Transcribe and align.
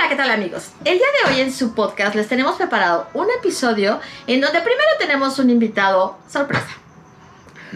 Hola, 0.00 0.08
¿qué 0.08 0.16
tal 0.16 0.30
amigos? 0.30 0.70
El 0.82 0.96
día 0.96 1.06
de 1.26 1.30
hoy 1.30 1.40
en 1.42 1.52
su 1.52 1.74
podcast 1.74 2.14
les 2.14 2.26
tenemos 2.26 2.56
preparado 2.56 3.08
un 3.12 3.26
episodio 3.38 4.00
en 4.26 4.40
donde 4.40 4.62
primero 4.62 4.88
tenemos 4.98 5.38
un 5.38 5.50
invitado 5.50 6.16
sorpresa. 6.26 6.70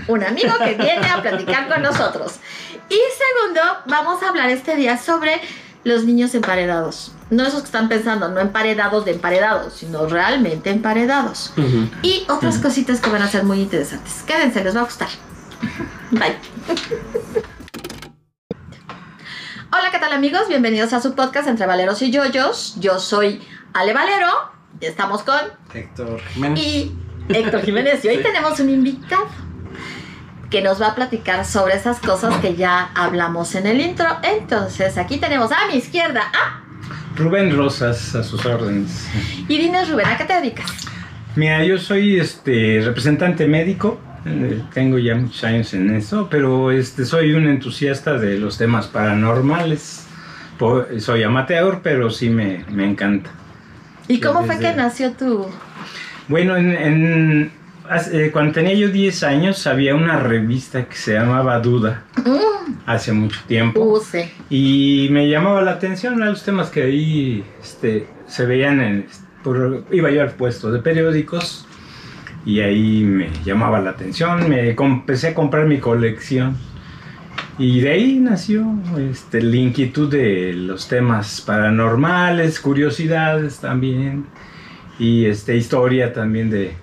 Un 0.09 0.25
amigo 0.25 0.55
que 0.59 0.73
viene 0.73 1.07
a 1.07 1.21
platicar 1.21 1.69
con 1.69 1.83
nosotros. 1.83 2.37
Y 2.89 2.99
segundo, 3.43 3.61
vamos 3.85 4.23
a 4.23 4.31
hablar 4.31 4.49
este 4.49 4.75
día 4.75 4.97
sobre 4.97 5.39
los 5.85 6.05
niños 6.05 6.35
emparedados. 6.35 7.12
No 7.29 7.45
esos 7.45 7.61
que 7.61 7.66
están 7.66 7.91
pensando, 7.91 8.30
no 8.30 8.41
emparedados 8.41 9.04
de 9.04 9.11
emparedados, 9.11 9.75
sino 9.75 10.06
realmente 10.06 10.70
emparedados. 10.70 11.52
Y 12.00 12.25
otras 12.30 12.56
cositas 12.56 13.00
que 13.00 13.11
van 13.11 13.20
a 13.20 13.29
ser 13.29 13.45
muy 13.45 13.61
interesantes. 13.61 14.22
Quédense, 14.27 14.64
les 14.64 14.75
va 14.75 14.80
a 14.80 14.84
gustar. 14.84 15.11
Bye. 16.11 16.38
Hola, 19.77 19.91
¿qué 19.91 19.98
tal 19.98 20.12
amigos? 20.12 20.43
Bienvenidos 20.48 20.93
a 20.93 21.00
su 21.00 21.14
podcast 21.14 21.48
Entre 21.48 21.66
Valeros 21.66 22.00
y 22.02 22.11
Yoyos. 22.11 22.77
Yo 22.79 22.98
soy 23.01 23.42
Ale 23.73 23.92
Valero 23.92 24.28
y 24.80 24.87
estamos 24.87 25.23
con 25.23 25.38
Héctor 25.73 26.20
Jiménez. 26.32 26.60
y 26.60 26.96
Héctor 27.28 27.62
Jiménez. 27.62 28.05
Y 28.05 28.09
hoy 28.09 28.16
Sí. 28.18 28.23
tenemos 28.23 28.60
un 28.60 28.70
invitado 28.70 29.27
que 30.51 30.62
nos 30.62 30.80
va 30.80 30.88
a 30.88 30.95
platicar 30.95 31.45
sobre 31.45 31.74
esas 31.74 31.98
cosas 31.98 32.37
que 32.37 32.55
ya 32.55 32.91
hablamos 32.95 33.55
en 33.56 33.66
el 33.66 33.80
intro. 33.80 34.06
Entonces, 34.23 34.96
aquí 34.98 35.18
tenemos 35.18 35.51
a 35.51 35.66
mi 35.70 35.79
izquierda 35.79 36.23
a 36.32 36.62
Rubén 37.16 37.56
Rosas, 37.56 38.15
a 38.15 38.23
sus 38.23 38.45
órdenes. 38.46 39.09
Irina 39.48 39.84
Rubén. 39.84 40.06
¿A 40.06 40.16
qué 40.16 40.24
te 40.24 40.34
dedicas? 40.34 40.70
Mira, 41.37 41.65
yo 41.65 41.79
soy 41.79 42.20
este 42.20 42.80
representante 42.84 43.46
médico, 43.48 44.01
tengo 44.73 44.98
ya 44.98 45.14
muchos 45.14 45.45
años 45.45 45.73
en 45.74 45.95
eso, 45.95 46.28
pero 46.30 46.70
este 46.70 47.05
soy 47.05 47.32
un 47.34 47.46
entusiasta 47.46 48.19
de 48.19 48.38
los 48.38 48.56
temas 48.59 48.87
paranormales. 48.87 50.06
Soy 50.98 51.23
amateur, 51.23 51.80
pero 51.82 52.10
sí 52.10 52.30
me, 52.30 52.65
me 52.70 52.88
encanta. 52.88 53.30
¿Y 54.09 54.20
cómo 54.20 54.45
fue 54.45 54.59
que 54.59 54.73
nació 54.73 55.12
tu...? 55.12 55.46
Bueno, 56.29 56.57
en, 56.57 56.71
en- 56.73 57.52
eh, 58.12 58.30
cuando 58.32 58.52
tenía 58.52 58.73
yo 58.74 58.88
10 58.88 59.23
años 59.24 59.66
había 59.66 59.95
una 59.95 60.18
revista 60.18 60.84
que 60.87 60.96
se 60.96 61.12
llamaba 61.15 61.59
Duda, 61.60 62.04
hace 62.87 63.12
mucho 63.12 63.40
tiempo. 63.46 63.80
Use. 63.82 64.32
Y 64.49 65.09
me 65.10 65.28
llamaba 65.28 65.60
la 65.60 65.72
atención 65.72 66.22
a 66.22 66.27
los 66.31 66.43
temas 66.44 66.71
que 66.71 66.82
ahí 66.84 67.44
este, 67.62 68.06
se 68.27 68.47
veían 68.47 68.81
en... 68.81 69.06
por- 69.43 69.84
iba 69.91 70.10
yo 70.10 70.22
al 70.22 70.31
puesto 70.31 70.71
de 70.72 70.78
periódicos 70.78 71.63
y 72.47 72.60
ahí 72.60 73.03
me 73.03 73.31
llamaba 73.44 73.81
la 73.81 73.91
atención, 73.91 74.48
me 74.48 74.70
empecé 74.70 75.28
a 75.28 75.34
comprar 75.34 75.66
mi 75.66 75.78
colección 75.78 76.56
y 77.59 77.81
de 77.81 77.91
ahí 77.91 78.19
nació 78.20 78.66
este, 79.10 79.41
la 79.42 79.56
inquietud 79.56 80.10
de 80.10 80.53
los 80.54 80.88
temas 80.88 81.41
paranormales, 81.41 82.60
curiosidades 82.60 83.59
también 83.59 84.26
y 84.98 85.26
este, 85.26 85.56
historia 85.56 86.12
también 86.12 86.50
de, 86.50 86.75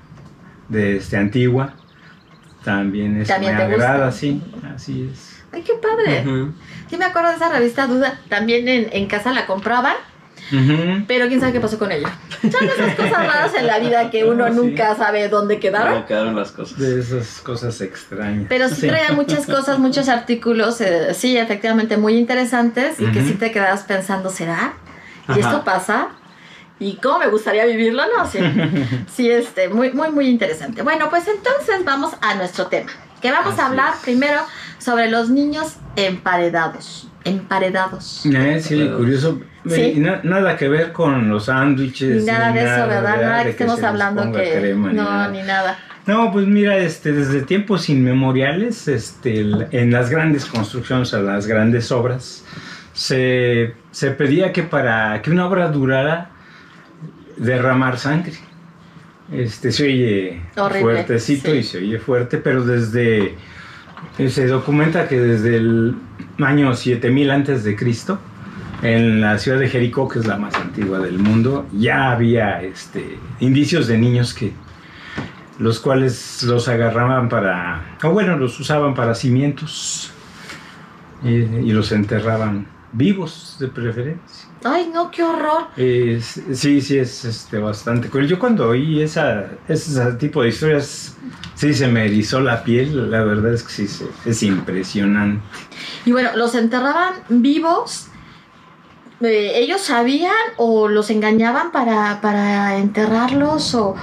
de 0.69 0.97
este, 0.97 1.17
antigua. 1.17 1.75
También 2.63 3.19
eso 3.19 3.33
También 3.33 3.57
me 3.57 3.67
gusta. 3.67 3.91
agrada, 3.91 4.11
sí, 4.11 4.41
así 4.75 5.09
es. 5.11 5.43
Ay, 5.51 5.63
qué 5.63 5.73
padre. 5.73 6.21
Ujú. 6.21 6.53
Sí 6.89 6.95
me 6.97 7.05
acuerdo 7.05 7.29
de 7.29 7.35
esa 7.35 7.49
revista 7.51 7.87
Duda. 7.87 8.19
También 8.29 8.67
en, 8.67 8.87
en 8.91 9.07
casa 9.07 9.33
la 9.33 9.47
pero 11.07 11.27
quién 11.27 11.39
sabe 11.39 11.53
qué 11.53 11.59
pasó 11.59 11.80
con 11.80 11.91
ella. 11.91 12.09
Son 12.41 12.63
esas 12.69 12.95
cosas 12.95 13.11
raras 13.27 13.53
en 13.57 13.67
la 13.67 13.80
vida 13.80 14.09
que 14.09 14.25
uno 14.25 14.47
Sí. 14.47 14.53
nunca 14.53 14.95
sabe 14.95 15.30
dónde 15.30 15.59
quedaron. 15.59 15.94
¿Cómo 15.94 16.05
quedaron 16.05 16.35
las 16.35 16.52
cosas? 16.52 16.77
De 16.77 16.99
esas 16.99 17.39
cosas 17.41 17.80
extrañas. 17.81 18.45
Pero 18.49 18.67
sí, 18.69 18.88
traía 18.88 19.11
muchas 19.13 19.45
cosas, 19.45 19.79
muchos 19.79 20.09
artículos, 20.09 20.81
eh, 20.81 21.13
sí, 21.13 21.38
efectivamente 21.38 21.97
muy 21.97 22.17
interesantes 22.17 22.99
y 22.99 23.05
que 23.11 23.23
sí 23.23 23.33
te 23.33 23.52
quedabas 23.52 23.83
pensando, 23.83 24.29
¿será? 24.29 24.73
¿Y 25.27 25.31
Ajá. 25.33 25.39
esto 25.39 25.63
pasa? 25.63 26.07
¿Y 26.79 26.95
cómo 26.95 27.19
me 27.19 27.27
gustaría 27.27 27.66
vivirlo? 27.66 28.02
No, 28.17 28.25
sí, 28.27 28.39
sí, 29.13 29.29
este, 29.29 29.69
muy, 29.69 29.91
muy, 29.94 30.09
muy 30.11 30.27
interesante. 30.27 30.81
Bueno, 30.81 31.09
pues 31.09 31.27
entonces 31.27 31.85
vamos 31.85 32.13
a 32.22 32.33
nuestro 32.35 32.68
tema, 32.68 32.91
que 33.22 33.31
vamos 33.31 33.53
Así 33.53 33.62
a 33.62 33.66
hablar 33.68 33.94
es. 33.95 34.00
primero 34.01 34.41
sobre 34.79 35.09
los 35.09 35.29
niños 35.29 35.75
emparedados. 35.95 37.07
Emparedados. 37.23 38.25
Eh, 38.25 38.59
sí, 38.61 38.89
curioso. 38.97 39.41
Sí. 39.67 39.93
Y 39.95 39.99
na- 39.99 40.21
nada 40.23 40.57
que 40.57 40.67
ver 40.67 40.91
con 40.91 41.29
los 41.29 41.45
sándwiches. 41.45 42.21
Ni 42.23 42.25
nada 42.31 42.51
de 42.51 42.59
eso, 42.61 42.87
¿verdad? 42.87 43.21
Nada 43.21 43.37
de 43.39 43.43
que 43.43 43.49
estemos 43.51 43.83
hablando 43.83 44.31
que... 44.31 44.51
crema, 44.59 44.89
ni 44.89 44.95
no, 44.95 45.03
nada. 45.03 45.27
ni 45.29 45.41
nada. 45.43 45.77
No, 46.07 46.31
pues 46.31 46.47
mira, 46.47 46.77
este, 46.77 47.11
desde 47.11 47.43
tiempos 47.43 47.87
inmemoriales, 47.89 48.87
este, 48.87 49.41
en 49.71 49.91
las 49.91 50.09
grandes 50.09 50.45
construcciones, 50.45 51.13
o 51.13 51.21
las 51.21 51.45
grandes 51.45 51.91
obras, 51.91 52.43
se, 52.93 53.75
se 53.91 54.09
pedía 54.11 54.51
que 54.51 54.63
para 54.63 55.21
que 55.21 55.29
una 55.29 55.45
obra 55.45 55.69
durara, 55.69 56.31
derramar 57.38 57.99
sangre. 57.99 58.33
Este, 59.31 59.71
se 59.71 59.83
oye 59.85 60.41
Horrible, 60.57 60.81
fuertecito 60.81 61.51
sí. 61.51 61.57
y 61.57 61.63
se 61.63 61.77
oye 61.77 61.99
fuerte, 61.99 62.38
pero 62.39 62.63
desde, 62.65 63.35
se 64.29 64.47
documenta 64.47 65.07
que 65.07 65.19
desde 65.19 65.57
el 65.57 65.95
año 66.39 66.73
7000 66.75 67.31
antes 67.31 67.63
de 67.63 67.75
Cristo, 67.75 68.19
en 68.81 69.22
la 69.22 69.38
ciudad 69.38 69.59
de 69.59 69.69
Jericó, 69.69 70.07
que 70.07 70.19
es 70.19 70.25
la 70.28 70.38
más 70.38 70.56
antigua 70.56 71.00
del 71.00 71.19
mundo, 71.19 71.67
ya 71.72 72.12
había 72.12 72.62
este, 72.63 73.19
indicios 73.39 73.88
de 73.88 73.97
niños 73.97 74.34
que 74.34 74.53
los 75.59 75.79
cuales 75.79 76.41
los 76.44 76.67
agarraban 76.67 77.29
para, 77.29 77.97
o 78.03 78.09
bueno, 78.12 78.38
los 78.38 78.59
usaban 78.59 78.95
para 78.95 79.13
cimientos 79.13 80.12
y, 81.23 81.29
y 81.29 81.72
los 81.72 81.91
enterraban 81.91 82.66
vivos 82.94 83.57
de 83.59 83.68
preferencia. 83.68 84.47
Ay, 84.63 84.89
no, 84.94 85.12
qué 85.12 85.23
horror. 85.23 85.68
Es- 85.78 86.41
sí, 86.53 86.81
sí, 86.81 86.97
es 86.97 87.25
este, 87.25 87.59
bastante 87.59 88.09
cruel. 88.09 88.28
Yo 88.28 88.39
cuando 88.39 88.69
oí 88.69 89.01
esa, 89.01 89.45
ese 89.68 90.13
tipo 90.13 90.41
de 90.41 90.50
historias, 90.50 91.16
sí 91.61 91.73
se 91.75 91.88
me 91.88 92.05
erizó 92.05 92.41
la 92.41 92.63
piel, 92.63 93.11
la 93.11 93.23
verdad 93.23 93.53
es 93.53 93.61
que 93.63 93.72
sí, 93.88 94.05
es 94.25 94.41
impresionante. 94.44 95.41
Y 96.05 96.11
bueno, 96.11 96.29
los 96.35 96.55
enterraban 96.55 97.13
vivos. 97.29 98.07
Eh, 99.22 99.51
¿Ellos 99.59 99.81
sabían 99.81 100.33
o 100.57 100.88
los 100.88 101.11
engañaban 101.11 101.71
para, 101.71 102.19
para 102.21 102.77
enterrarlos 102.77 103.75
o, 103.75 103.95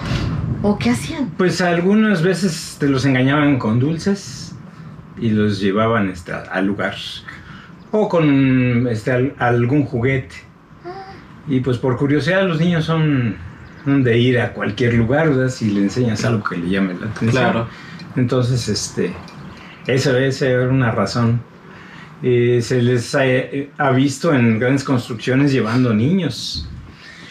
o 0.62 0.78
qué 0.78 0.90
hacían? 0.90 1.30
Pues 1.36 1.60
algunas 1.60 2.22
veces 2.22 2.76
te 2.78 2.88
los 2.88 3.04
engañaban 3.04 3.58
con 3.58 3.80
dulces 3.80 4.54
y 5.20 5.30
los 5.30 5.58
llevaban 5.58 6.08
este, 6.08 6.32
al 6.32 6.66
lugar. 6.66 6.94
O 7.90 8.08
con 8.08 8.86
este, 8.88 9.10
al- 9.10 9.34
algún 9.40 9.84
juguete. 9.84 10.36
Y 11.48 11.60
pues 11.60 11.78
por 11.78 11.96
curiosidad 11.96 12.46
los 12.46 12.60
niños 12.60 12.84
son 12.84 13.36
de 13.96 14.18
ir 14.18 14.40
a 14.40 14.52
cualquier 14.52 14.94
lugar, 14.94 15.30
¿verdad? 15.30 15.48
Si 15.48 15.70
le 15.70 15.80
enseñas 15.80 16.24
algo 16.24 16.44
que 16.44 16.56
le 16.56 16.68
llame 16.68 16.94
la 16.94 17.06
atención. 17.06 17.30
Claro. 17.30 17.68
Entonces, 18.16 18.68
este, 18.68 19.12
eso 19.86 20.16
esa 20.16 20.46
era 20.46 20.68
una 20.68 20.92
razón. 20.92 21.40
Eh, 22.22 22.60
se 22.62 22.82
les 22.82 23.14
ha, 23.14 23.22
ha 23.78 23.90
visto 23.92 24.34
en 24.34 24.58
grandes 24.58 24.84
construcciones 24.84 25.52
llevando 25.52 25.94
niños. 25.94 26.68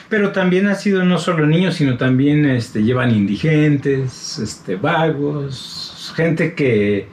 Pero 0.10 0.32
también 0.32 0.68
ha 0.68 0.76
sido 0.76 1.04
no 1.04 1.20
solo 1.20 1.46
niños, 1.46 1.76
sino 1.76 1.98
también 1.98 2.46
este, 2.46 2.84
llevan 2.84 3.14
indigentes, 3.14 4.40
este, 4.40 4.76
vagos, 4.76 6.14
gente 6.16 6.54
que, 6.54 7.08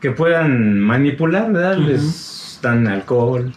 que 0.00 0.12
puedan 0.12 0.80
manipular, 0.80 1.52
¿verdad? 1.52 1.78
Ujú. 1.78 1.88
Les 1.88 2.58
dan 2.62 2.86
alcohol, 2.86 3.52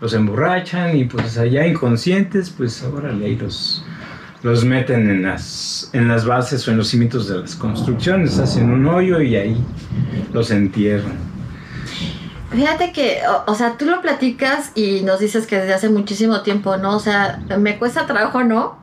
los 0.00 0.12
emborrachan 0.12 0.96
y 0.96 1.04
pues 1.06 1.38
allá 1.38 1.66
inconscientes, 1.66 2.50
pues 2.50 2.82
ahora 2.82 3.10
ahí 3.10 3.36
los, 3.36 3.84
los 4.46 4.64
meten 4.64 5.10
en 5.10 5.24
las, 5.24 5.90
en 5.92 6.06
las 6.06 6.24
bases 6.24 6.66
o 6.68 6.70
en 6.70 6.76
los 6.76 6.86
cimientos 6.86 7.26
de 7.28 7.38
las 7.38 7.56
construcciones, 7.56 8.38
hacen 8.38 8.70
un 8.70 8.86
hoyo 8.86 9.20
y 9.20 9.34
ahí 9.34 9.56
los 10.32 10.52
entierran. 10.52 11.18
Fíjate 12.52 12.92
que, 12.92 13.22
o, 13.28 13.50
o 13.50 13.54
sea, 13.56 13.76
tú 13.76 13.86
lo 13.86 14.00
platicas 14.00 14.70
y 14.76 15.00
nos 15.00 15.18
dices 15.18 15.48
que 15.48 15.58
desde 15.58 15.74
hace 15.74 15.88
muchísimo 15.88 16.42
tiempo, 16.42 16.76
¿no? 16.76 16.94
O 16.94 17.00
sea, 17.00 17.40
me 17.58 17.76
cuesta 17.76 18.06
trabajo, 18.06 18.44
¿no? 18.44 18.78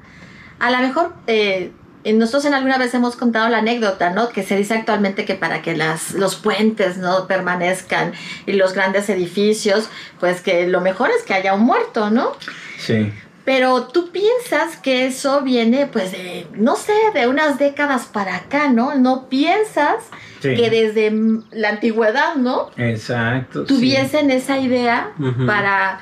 A 0.59 0.69
lo 0.69 0.79
mejor 0.79 1.13
eh, 1.27 1.71
nosotros 2.11 2.43
en 2.43 2.55
alguna 2.55 2.77
vez 2.77 2.93
hemos 2.93 3.15
contado 3.15 3.47
la 3.47 3.59
anécdota, 3.59 4.09
¿no? 4.09 4.27
Que 4.27 4.43
se 4.43 4.57
dice 4.57 4.73
actualmente 4.73 5.23
que 5.23 5.35
para 5.35 5.61
que 5.61 5.77
las, 5.77 6.11
los 6.11 6.35
puentes, 6.35 6.97
¿no? 6.97 7.25
Permanezcan 7.25 8.11
y 8.45 8.51
los 8.51 8.73
grandes 8.73 9.09
edificios, 9.09 9.87
pues 10.19 10.41
que 10.41 10.67
lo 10.67 10.81
mejor 10.81 11.09
es 11.17 11.23
que 11.23 11.33
haya 11.33 11.53
un 11.53 11.61
muerto, 11.61 12.09
¿no? 12.09 12.33
Sí. 12.79 13.13
Pero 13.45 13.87
tú 13.87 14.09
piensas 14.11 14.77
que 14.77 15.05
eso 15.05 15.41
viene, 15.41 15.87
pues, 15.87 16.13
de, 16.13 16.47
no 16.53 16.77
sé, 16.77 16.93
de 17.13 17.27
unas 17.27 17.59
décadas 17.59 18.05
para 18.05 18.37
acá, 18.37 18.69
¿no? 18.69 18.95
No 18.95 19.27
piensas 19.27 20.05
sí. 20.39 20.55
que 20.55 20.69
desde 20.69 21.11
la 21.51 21.69
antigüedad, 21.69 22.35
¿no? 22.35 22.69
Exacto. 22.77 23.65
sí. 23.67 23.73
Tuviesen 23.73 24.31
esa 24.31 24.57
idea 24.59 25.11
para 25.45 25.99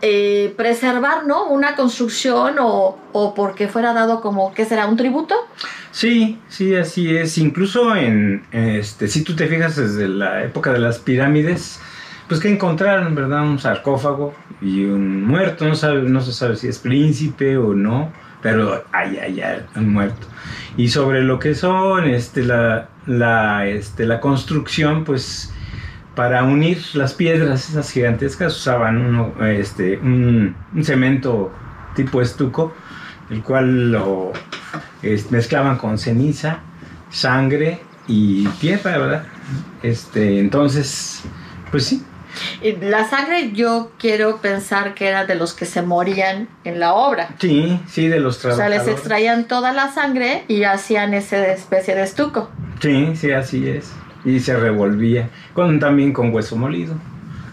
eh, 0.00 0.54
preservar, 0.56 1.26
¿no? 1.26 1.48
Una 1.48 1.76
construcción 1.76 2.56
o, 2.58 2.98
o 3.12 3.34
porque 3.34 3.68
fuera 3.68 3.92
dado 3.92 4.22
como, 4.22 4.54
¿qué 4.54 4.64
será? 4.64 4.86
¿Un 4.86 4.96
tributo? 4.96 5.34
Sí, 5.90 6.38
sí, 6.48 6.74
así 6.74 7.14
es. 7.14 7.36
Incluso 7.36 7.94
en, 7.94 8.42
este, 8.52 9.08
si 9.08 9.22
tú 9.22 9.36
te 9.36 9.46
fijas 9.48 9.76
desde 9.76 10.08
la 10.08 10.42
época 10.44 10.72
de 10.72 10.78
las 10.78 10.98
pirámides, 10.98 11.80
pues 12.30 12.38
que 12.40 12.48
encontraron, 12.48 13.16
¿verdad? 13.16 13.42
Un 13.42 13.58
sarcófago 13.58 14.32
y 14.62 14.84
un 14.84 15.26
muerto, 15.26 15.66
no, 15.66 15.74
sabe, 15.74 16.02
no 16.02 16.20
se 16.20 16.30
sabe 16.30 16.54
si 16.54 16.68
es 16.68 16.78
príncipe 16.78 17.56
o 17.56 17.74
no, 17.74 18.12
pero 18.40 18.84
hay 18.92 19.18
allá 19.18 19.66
un 19.74 19.92
muerto. 19.92 20.28
Y 20.76 20.90
sobre 20.90 21.22
lo 21.24 21.40
que 21.40 21.56
son 21.56 22.04
este, 22.04 22.44
la, 22.44 22.88
la, 23.04 23.66
este, 23.66 24.06
la 24.06 24.20
construcción, 24.20 25.02
pues 25.02 25.52
para 26.14 26.44
unir 26.44 26.80
las 26.94 27.14
piedras 27.14 27.68
esas 27.68 27.90
gigantescas 27.90 28.56
usaban 28.56 29.32
este, 29.40 29.98
un, 29.98 30.54
cemento 30.84 31.52
tipo 31.96 32.22
estuco, 32.22 32.72
el 33.28 33.42
cual 33.42 33.90
lo 33.90 34.32
mezclaban 35.30 35.78
con 35.78 35.98
ceniza, 35.98 36.60
sangre 37.10 37.80
y 38.06 38.46
tierra, 38.60 38.98
¿verdad? 38.98 39.26
Este, 39.82 40.38
entonces, 40.38 41.24
pues 41.72 41.86
sí. 41.86 42.04
Y 42.62 42.72
La 42.76 43.08
sangre 43.08 43.52
yo 43.52 43.92
quiero 43.98 44.38
pensar 44.38 44.94
que 44.94 45.06
era 45.08 45.26
de 45.26 45.34
los 45.34 45.52
que 45.54 45.64
se 45.66 45.82
morían 45.82 46.48
en 46.64 46.80
la 46.80 46.94
obra. 46.94 47.30
Sí, 47.38 47.80
sí, 47.88 48.08
de 48.08 48.20
los 48.20 48.36
O 48.38 48.40
sea, 48.40 48.50
trabajadores. 48.56 48.86
les 48.86 48.94
extraían 48.96 49.44
toda 49.48 49.72
la 49.72 49.90
sangre 49.92 50.44
y 50.48 50.64
hacían 50.64 51.14
esa 51.14 51.46
especie 51.48 51.94
de 51.94 52.02
estuco. 52.02 52.50
Sí, 52.80 53.12
sí, 53.16 53.32
así 53.32 53.68
es. 53.68 53.92
Y 54.24 54.40
se 54.40 54.56
revolvía, 54.56 55.30
con, 55.54 55.78
también 55.80 56.12
con 56.12 56.32
hueso 56.34 56.56
molido. 56.56 56.94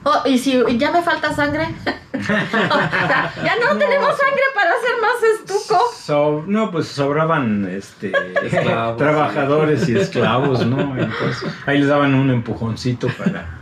Oh, 0.09 0.21
y 0.25 0.37
si 0.37 0.63
ya 0.77 0.89
me 0.91 1.01
falta 1.01 1.33
sangre, 1.35 1.67
O 2.13 2.23
sea, 2.23 3.33
ya 3.43 3.55
no, 3.61 3.77
tenemos 3.77 4.07
sangre 4.17 4.43
para 4.55 4.69
hacer 4.71 4.91
más 5.01 5.21
estuco. 5.41 5.79
So- 6.01 6.43
no, 6.47 6.71
pues 6.71 6.87
sobraban 6.87 7.67
este, 7.69 8.13
Esclavos. 8.41 8.95
trabajadores 8.97 9.89
y 9.89 9.97
esclavos, 9.97 10.65
¿no? 10.65 10.97
Entonces, 10.97 11.49
ahí 11.65 11.79
les 11.79 11.89
daban 11.89 12.15
un 12.15 12.29
empujoncito 12.31 13.09
para 13.17 13.59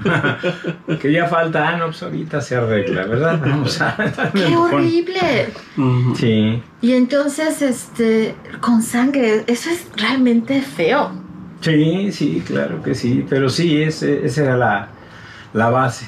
que 1.02 1.12
ya 1.12 1.26
falta, 1.28 1.68
ah, 1.70 1.78
no, 1.78 1.86
pues 1.88 2.04
ahorita 2.04 2.40
se 2.42 2.56
arregla, 2.58 3.06
¿verdad? 3.06 3.40
Vamos 3.42 3.82
a 3.82 3.96
darle 3.98 4.14
un 4.26 4.32
¡Qué 4.34 4.46
empujón. 4.46 4.74
horrible! 4.76 5.50
Sí, 6.16 6.64
Y 6.82 6.94
entonces, 6.94 7.64
este, 7.64 8.36
con 8.62 8.84
sangre, 8.84 9.44
eso 9.48 9.72
es 9.72 9.88
realmente 9.98 10.62
feo. 10.62 11.12
sí, 11.62 12.12
sí, 12.12 12.44
claro 12.46 12.84
que 12.84 12.94
sí, 12.94 13.26
pero 13.28 13.50
sí, 13.50 13.82
ese, 13.82 14.24
esa 14.24 14.44
era 14.44 14.58
la, 14.58 14.88
la 15.54 15.70
base. 15.72 16.06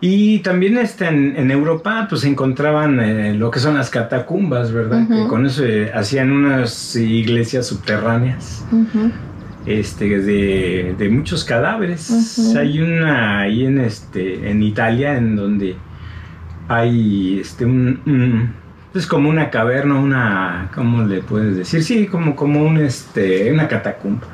Y 0.00 0.38
también 0.40 0.78
este, 0.78 1.06
en, 1.08 1.34
en 1.36 1.50
Europa 1.50 2.06
pues 2.08 2.20
se 2.20 2.28
encontraban 2.28 3.00
eh, 3.00 3.34
lo 3.34 3.50
que 3.50 3.58
son 3.58 3.76
las 3.76 3.90
catacumbas, 3.90 4.70
¿verdad? 4.72 5.08
Que 5.08 5.26
con 5.28 5.44
eso 5.46 5.64
eh, 5.64 5.90
hacían 5.92 6.30
unas 6.30 6.94
iglesias 6.94 7.66
subterráneas. 7.66 8.64
este, 9.66 10.20
de, 10.20 10.94
de 10.96 11.08
muchos 11.08 11.44
cadáveres. 11.44 12.08
Hay 12.56 12.80
una 12.80 13.40
ahí 13.40 13.66
en, 13.66 13.78
este, 13.80 14.48
en 14.50 14.62
Italia 14.62 15.16
en 15.18 15.34
donde 15.36 15.76
hay 16.68 17.40
este, 17.40 17.64
un, 17.64 18.00
un- 18.06 18.54
es 18.94 19.06
como 19.06 19.28
una 19.28 19.50
caverna, 19.50 19.96
una, 19.98 20.70
¿cómo 20.74 21.02
le 21.04 21.20
puedes 21.22 21.56
decir? 21.56 21.82
Sí, 21.84 22.06
como, 22.06 22.34
como 22.34 22.62
un, 22.62 22.78
este, 22.78 23.52
una 23.52 23.68
catacumba, 23.68 24.26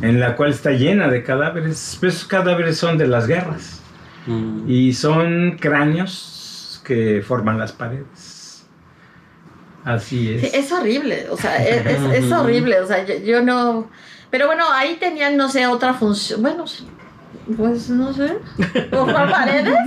en 0.00 0.20
la 0.20 0.36
cual 0.36 0.50
está 0.50 0.70
llena 0.70 1.08
de 1.08 1.22
cadáveres. 1.22 1.96
Pues 2.00 2.14
esos 2.14 2.28
cadáveres 2.28 2.76
son 2.76 2.96
de 2.98 3.06
las 3.06 3.26
guerras 3.26 3.77
Mm. 4.28 4.64
y 4.70 4.92
son 4.92 5.56
cráneos 5.60 6.80
que 6.84 7.22
forman 7.26 7.58
las 7.58 7.72
paredes. 7.72 8.66
Así 9.84 10.34
es. 10.34 10.40
Sí, 10.42 10.50
es 10.52 10.72
horrible, 10.72 11.26
o 11.30 11.36
sea, 11.36 11.56
es, 11.64 11.86
es- 11.86 12.24
es 12.24 12.32
horrible, 12.32 12.80
o 12.80 12.86
sea, 12.86 13.04
yo, 13.04 13.14
yo 13.18 13.42
no... 13.42 13.88
Pero 14.30 14.46
bueno, 14.46 14.64
ahí 14.70 14.96
tenían, 14.96 15.36
no 15.38 15.48
sé, 15.48 15.66
otra 15.66 15.94
función, 15.94 16.42
bueno, 16.42 16.64
pues 17.56 17.88
no 17.88 18.12
sé, 18.12 18.36
forrar 18.90 19.30
paredes, 19.30 19.78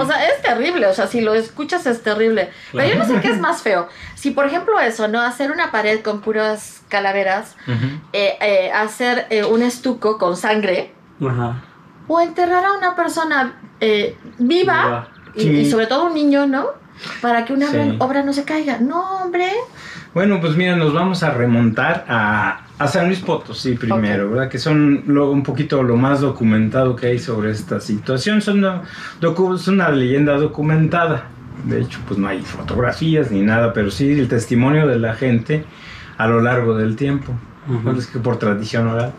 o 0.00 0.06
sea, 0.06 0.26
es 0.28 0.40
terrible, 0.42 0.86
o 0.86 0.94
sea, 0.94 1.06
si 1.06 1.20
lo 1.20 1.34
escuchas 1.34 1.84
es 1.86 2.02
terrible, 2.02 2.48
pero 2.72 2.88
yo 2.88 2.94
no 2.96 3.04
sé 3.04 3.20
qué 3.20 3.28
es 3.32 3.38
más 3.40 3.60
feo, 3.60 3.88
si 4.14 4.30
por 4.30 4.46
ejemplo 4.46 4.80
eso, 4.80 5.06
¿no? 5.08 5.20
Hacer 5.20 5.50
una 5.50 5.70
pared 5.70 6.00
con 6.00 6.22
puras 6.22 6.82
calaveras, 6.88 7.56
eh, 8.14 8.38
eh, 8.40 8.70
hacer 8.72 9.26
eh, 9.28 9.44
un 9.44 9.60
estuco 9.62 10.16
con 10.16 10.34
sangre, 10.38 10.94
Ajá. 11.20 11.62
O 12.08 12.20
enterrar 12.20 12.64
a 12.64 12.72
una 12.72 12.94
persona 12.96 13.54
eh, 13.80 14.16
viva, 14.38 15.08
y, 15.34 15.40
Sí. 15.40 15.48
y 15.50 15.70
sobre 15.70 15.86
todo 15.86 16.06
un 16.06 16.14
niño, 16.14 16.46
¿no? 16.46 16.66
Para 17.20 17.44
que 17.44 17.52
una 17.52 17.66
Sí. 17.70 17.96
obra, 17.98 18.22
no 18.22 18.32
se 18.32 18.44
caiga. 18.44 18.78
No, 18.78 19.22
hombre. 19.22 19.48
Bueno, 20.14 20.40
pues 20.40 20.56
mira, 20.56 20.76
nos 20.76 20.94
vamos 20.94 21.22
a 21.24 21.30
remontar 21.32 22.04
a, 22.08 22.66
a 22.78 22.86
San 22.88 23.06
Luis 23.06 23.18
Potosí 23.20 23.74
primero, 23.74 24.30
¿verdad? 24.30 24.48
Que 24.48 24.58
son 24.58 25.02
lo- 25.08 25.30
un 25.32 25.42
poquito 25.42 25.82
lo 25.82 25.96
más 25.96 26.20
documentado 26.20 26.94
que 26.94 27.08
hay 27.08 27.18
sobre 27.18 27.50
esta 27.50 27.80
situación. 27.80 28.40
Son 28.40 28.58
una, 28.58 28.82
es 29.20 29.68
una 29.68 29.88
leyenda 29.90 30.36
documentada. 30.36 31.24
De 31.64 31.80
hecho, 31.80 31.98
pues 32.06 32.18
no 32.18 32.28
hay 32.28 32.40
fotografías 32.42 33.30
ni 33.32 33.42
nada, 33.42 33.72
pero 33.72 33.90
sí 33.90 34.12
el 34.12 34.28
testimonio 34.28 34.86
de 34.86 34.98
la 35.00 35.14
gente 35.14 35.64
a 36.16 36.26
lo 36.28 36.40
largo 36.40 36.76
del 36.76 36.94
tiempo. 36.94 37.32
Ujú. 37.68 37.90
Es 37.92 38.06
que 38.06 38.18
por 38.18 38.38
tradición 38.38 38.86
oral. 38.88 39.12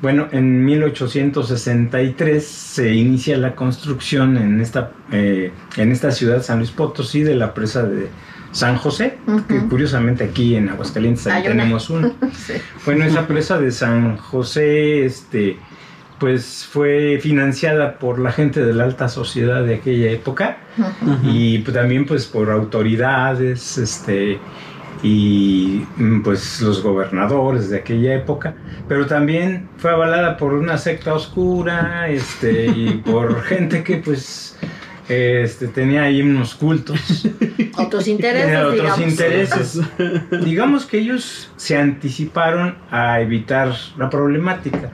Bueno, 0.00 0.28
en 0.32 0.64
1863 0.64 2.44
se 2.44 2.92
inicia 2.92 3.36
la 3.38 3.54
construcción 3.54 4.36
en 4.36 4.60
esta, 4.60 4.92
eh, 5.10 5.52
en 5.76 5.92
esta 5.92 6.10
ciudad, 6.10 6.42
San 6.42 6.58
Luis 6.58 6.70
Potosí, 6.70 7.22
de 7.22 7.34
la 7.34 7.54
presa 7.54 7.82
de 7.84 8.08
San 8.52 8.76
José, 8.76 9.18
que 9.48 9.58
curiosamente 9.68 10.24
aquí 10.24 10.54
en 10.54 10.68
Aguascalientes 10.68 11.26
ahí 11.26 11.42
una. 11.42 11.50
tenemos 11.50 11.90
una. 11.90 12.12
Sí. 12.34 12.54
Bueno, 12.84 13.04
esa 13.04 13.26
presa 13.26 13.58
de 13.58 13.70
San 13.70 14.18
José, 14.18 15.06
este, 15.06 15.58
pues 16.18 16.68
fue 16.70 17.18
financiada 17.20 17.98
por 17.98 18.18
la 18.18 18.30
gente 18.30 18.62
de 18.62 18.74
la 18.74 18.84
alta 18.84 19.08
sociedad 19.08 19.64
de 19.64 19.76
aquella 19.76 20.10
época 20.10 20.58
y 21.24 21.58
también 21.60 22.06
pues 22.06 22.26
por 22.26 22.50
autoridades 22.50 23.76
este 23.76 24.38
y 25.02 25.84
mm, 25.96 26.22
pues 26.22 26.60
los 26.60 26.82
gobernadores 26.82 27.70
de 27.70 27.78
aquella 27.78 28.14
época 28.14 28.54
pero 28.88 29.06
también 29.06 29.68
fue 29.78 29.90
avalada 29.90 30.36
por 30.36 30.54
una 30.54 30.78
secta 30.78 31.14
oscura 31.14 32.08
este 32.08 32.66
y 32.66 33.02
por 33.04 33.42
gente 33.44 33.82
que 33.82 33.96
pues 33.96 34.56
este 35.08 35.68
tenía 35.68 36.02
ahí 36.02 36.22
unos 36.22 36.54
cultos. 36.54 37.26
Otros 37.76 38.06
intereses, 38.08 38.44
tenía 38.44 38.66
otros 38.66 38.76
digamos. 38.76 39.00
intereses. 39.00 39.80
Digamos 40.44 40.86
que 40.86 40.98
ellos 40.98 41.50
se 41.56 41.76
anticiparon 41.76 42.76
a 42.90 43.20
evitar 43.20 43.74
la 43.98 44.08
problemática 44.10 44.90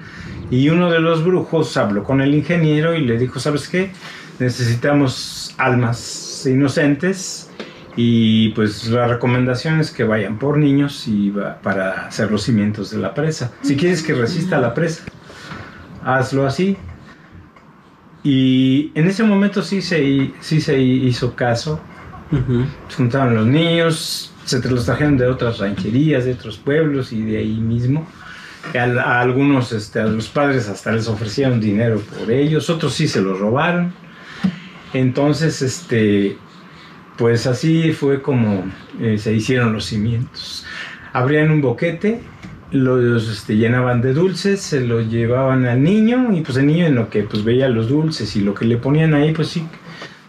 y 0.51 0.69
uno 0.71 0.91
de 0.91 1.01
los 1.01 1.25
brujos 1.25 1.77
habló 1.77 2.05
con 2.05 2.21
el 2.21 2.35
ingeniero 2.35 2.95
y 2.95 3.05
le 3.05 3.19
dijo 3.19 3.39
sabes 3.39 3.69
qué 3.69 3.91
necesitamos 4.39 5.55
almas 5.59 6.47
inocentes 6.47 7.48
y 8.01 8.51
pues 8.51 8.87
la 8.89 9.09
recomendación 9.09 9.81
es 9.81 9.91
que 9.91 10.05
vayan 10.05 10.39
por 10.39 10.57
niños 10.57 11.09
y 11.09 11.31
va- 11.31 11.61
para 11.61 12.07
hacer 12.07 12.31
los 12.31 12.45
cimientos 12.45 12.93
de 12.93 12.99
la 12.99 13.13
presa. 13.13 13.51
Si 13.63 13.77
quieres 13.77 14.05
que 14.05 14.15
resista 14.15 14.61
la 14.61 14.73
presa, 14.73 15.03
hazlo 16.05 16.47
así. 16.47 16.77
Y 18.23 18.93
en 18.95 19.07
ese 19.09 19.23
momento 19.25 19.63
sí 19.63 19.83
se, 19.83 20.31
sí 20.41 20.61
se 20.61 20.79
hizo 20.81 21.35
caso. 21.35 21.81
Ujú. 22.31 22.65
Se 22.89 22.97
juntaron 22.97 23.35
los 23.35 23.47
niños, 23.47 24.33
se 24.45 24.61
los 24.71 24.85
trajeron 24.85 25.17
de 25.17 25.27
otras 25.27 25.59
rancherías, 25.59 26.25
de 26.25 26.33
otros 26.35 26.57
pueblos 26.59 27.13
y 27.13 27.23
de 27.23 27.39
ahí 27.39 27.57
mismo. 27.59 28.07
A, 28.77 28.83
a 29.01 29.21
algunos, 29.23 29.73
este, 29.73 29.99
a 30.01 30.05
los 30.07 30.29
padres 30.29 30.69
hasta 30.69 30.93
les 30.93 31.09
ofrecieron 31.09 31.59
dinero 31.61 32.01
por 32.01 32.31
ellos, 32.31 32.69
otros 32.71 32.93
sí 32.95 33.09
se 33.09 33.21
los 33.23 33.39
robaron. 33.41 33.93
Entonces, 34.93 35.63
este, 35.63 36.37
pues 37.19 37.47
así 37.47 37.93
fue 37.93 38.23
como 38.23 38.65
eh, 39.01 39.19
se 39.19 39.35
hicieron 39.35 39.73
los 39.73 39.85
cimientos. 39.87 40.65
Abrían 41.13 41.51
un 41.51 41.61
boquete, 41.61 42.21
los 42.71 43.29
este, 43.29 43.57
llenaban 43.57 44.01
de 44.01 44.13
dulces, 44.15 44.61
se 44.61 44.81
los 44.81 45.11
llevaban 45.11 45.67
al 45.67 45.83
niño 45.83 46.33
y 46.33 46.43
pues 46.43 46.57
el 46.59 46.67
niño 46.67 46.87
en 46.87 46.95
lo 46.95 47.11
que 47.11 47.23
pues 47.25 47.45
veía 47.45 47.69
los 47.69 47.89
dulces 47.89 48.37
y 48.37 48.41
lo 48.41 48.55
que 48.55 48.65
le 48.67 48.77
ponían 48.77 49.15
ahí, 49.15 49.33
pues 49.33 49.49
sí, 49.49 49.67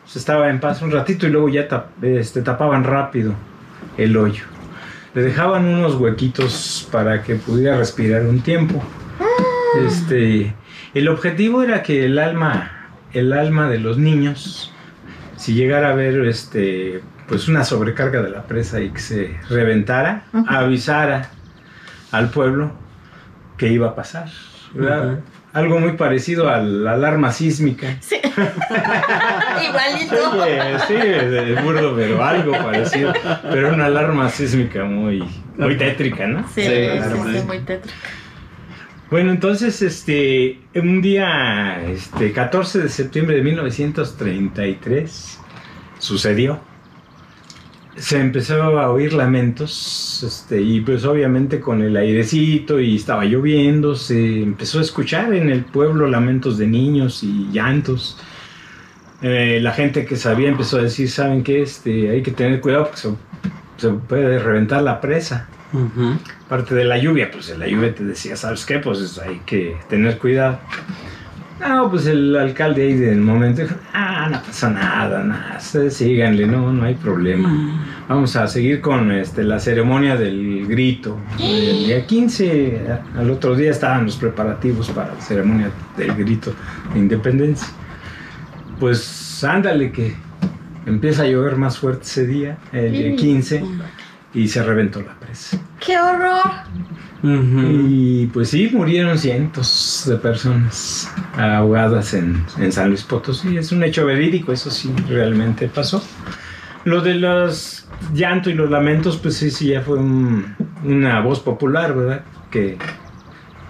pues, 0.03 0.15
estaba 0.15 0.49
en 0.49 0.59
paz 0.59 0.81
un 0.81 0.91
ratito 0.91 1.27
y 1.27 1.29
luego 1.29 1.49
ya 1.49 1.67
tap- 1.67 2.03
este, 2.03 2.41
tapaban 2.41 2.83
rápido 2.83 3.33
el 3.97 4.17
hoyo. 4.17 4.43
Le 5.13 5.21
dejaban 5.23 5.65
unos 5.65 5.95
huequitos 5.95 6.87
para 6.91 7.21
que 7.23 7.35
pudiera 7.35 7.77
respirar 7.77 8.25
un 8.25 8.41
tiempo. 8.41 8.81
Este, 9.85 10.53
el 10.93 11.07
objetivo 11.07 11.61
era 11.63 11.83
que 11.83 12.05
el 12.05 12.17
alma, 12.19 12.89
el 13.13 13.33
alma 13.33 13.69
de 13.69 13.79
los 13.79 13.97
niños, 13.97 14.73
si 15.39 15.53
llegara 15.53 15.89
a 15.89 15.93
ver 15.95 16.25
este, 16.25 17.01
pues 17.27 17.47
una 17.47 17.63
sobrecarga 17.63 18.21
de 18.21 18.29
la 18.29 18.43
presa 18.43 18.81
y 18.81 18.89
que 18.89 18.99
se 18.99 19.37
reventara, 19.49 20.23
avisara 20.47 21.29
al 22.11 22.29
pueblo 22.29 22.71
que 23.57 23.69
iba 23.69 23.87
a 23.87 23.95
pasar. 23.95 24.27
Algo 25.51 25.79
muy 25.79 25.93
parecido 25.93 26.47
a 26.49 26.59
la 26.59 26.91
alarma 26.93 27.31
sísmica. 27.31 27.97
Sí. 28.01 28.17
Igualito. 29.67 30.45
Sí, 30.87 30.93
es 30.95 31.63
burdo, 31.63 31.95
pero 31.95 32.23
algo 32.23 32.51
parecido. 32.51 33.13
Pero 33.49 33.73
una 33.73 33.85
alarma 33.85 34.29
sísmica 34.29 34.83
muy, 34.83 35.23
muy 35.57 35.75
tétrica, 35.77 36.27
¿no? 36.27 36.47
Sí, 36.53 36.61
Sí, 36.63 36.69
sí, 36.69 37.39
sí. 37.39 37.45
muy 37.47 37.59
tétrica. 37.59 37.95
Bueno, 39.09 39.31
entonces, 39.31 39.81
este, 39.81 40.59
un 40.75 41.01
día, 41.01 41.81
este, 41.89 42.31
14 42.31 42.83
de 42.83 42.89
septiembre 42.89 43.37
de 43.37 43.41
1933, 43.41 45.39
sucedió. 45.97 46.59
Se 47.95 48.19
empezó 48.19 48.61
a 48.61 48.91
oír 48.91 49.13
lamentos, 49.13 50.23
este, 50.23 50.61
y 50.61 50.81
pues 50.81 51.05
obviamente 51.05 51.59
con 51.59 51.81
el 51.81 51.97
airecito 51.97 52.79
y 52.79 52.97
estaba 52.97 53.25
lloviendo, 53.25 53.95
se 53.95 54.43
empezó 54.43 54.77
a 54.77 54.83
escuchar 54.83 55.33
en 55.33 55.49
el 55.49 55.65
pueblo 55.65 56.05
lamentos 56.05 56.59
de 56.59 56.67
niños 56.67 57.23
y 57.23 57.49
llantos. 57.51 58.15
Eh, 59.23 59.59
la 59.59 59.71
gente 59.71 60.05
que 60.05 60.17
sabía 60.17 60.49
empezó 60.49 60.77
a 60.77 60.83
decir, 60.83 61.09
¿saben 61.09 61.41
qué? 61.43 61.63
Este, 61.63 62.11
hay 62.11 62.21
que 62.21 62.31
tener 62.31 62.61
cuidado 62.61 62.83
porque 62.85 62.99
se, 62.99 63.09
se 63.77 63.89
puede 63.89 64.37
reventar 64.37 64.83
la 64.83 65.01
presa 65.01 65.49
Ujú. 65.71 66.17
parte 66.47 66.73
de 66.73 66.83
la 66.83 66.97
lluvia, 66.97 67.29
pues 67.31 67.49
en 67.49 67.59
la 67.59 67.67
lluvia 67.67 67.93
te 67.93 68.03
decía, 68.03 68.35
¿sabes 68.35 68.65
qué? 68.65 68.79
Pues 68.79 69.19
hay 69.19 69.41
que 69.45 69.77
tener 69.87 70.17
cuidado. 70.17 70.59
No, 71.59 71.89
pues 71.89 72.05
el 72.05 72.35
alcalde 72.37 72.83
ahí 72.83 72.93
del 72.93 73.19
momento 73.19 73.63
dijo, 73.63 73.75
ah, 73.93 74.29
no 74.31 74.41
pasa 74.41 74.69
nada, 74.69 75.23
nada, 75.23 75.59
síganle, 75.59 76.47
no, 76.47 76.71
no 76.71 76.85
hay 76.85 76.95
problema. 76.95 77.83
Vamos 78.07 78.35
a 78.37 78.47
seguir 78.47 78.79
con 78.79 79.11
este, 79.11 79.43
la 79.43 79.59
ceremonia 79.59 80.15
del 80.15 80.65
grito. 80.67 81.17
El 81.37 81.85
día 81.85 82.07
15, 82.07 82.87
al 83.17 83.29
otro 83.29 83.55
día 83.55 83.71
estaban 83.71 84.05
los 84.05 84.15
preparativos 84.15 84.89
para 84.89 85.13
la 85.13 85.21
ceremonia 85.21 85.69
del 85.97 86.15
grito 86.15 86.53
de 86.93 86.99
independencia. 86.99 87.67
Pues 88.79 89.43
ándale 89.43 89.91
que 89.91 90.15
empieza 90.85 91.23
a 91.23 91.27
llover 91.27 91.57
más 91.57 91.77
fuerte 91.77 92.03
ese 92.03 92.25
día, 92.25 92.57
el 92.71 92.93
día 92.93 93.15
15, 93.17 93.63
y 94.33 94.47
se 94.47 94.63
reventó 94.63 95.01
la 95.01 95.13
presa. 95.19 95.57
¡Qué 95.79 95.97
horror! 95.99 96.41
Ujú. 97.21 97.61
Y 97.89 98.29
pues 98.33 98.49
sí, 98.49 98.69
murieron 98.71 99.17
cientos 99.17 100.03
de 100.07 100.15
personas 100.17 101.11
ahogadas 101.37 102.13
en, 102.13 102.45
en 102.57 102.71
San 102.71 102.87
Luis 102.89 103.03
Potosí. 103.03 103.57
Es 103.57 103.71
un 103.71 103.83
hecho 103.83 104.05
verídico, 104.05 104.53
eso 104.53 104.69
sí, 104.71 104.93
realmente 105.07 105.67
pasó. 105.67 106.01
Lo 106.85 107.01
de 107.01 107.15
los 107.15 107.87
llantos 108.13 108.53
y 108.53 108.55
los 108.55 108.69
lamentos, 108.69 109.17
pues 109.17 109.35
sí, 109.35 109.51
sí, 109.51 109.67
ya 109.69 109.81
fue 109.81 109.97
un- 109.97 110.55
una 110.85 111.19
voz 111.21 111.41
popular, 111.41 111.93
¿verdad? 111.93 112.21
Que 112.49 112.77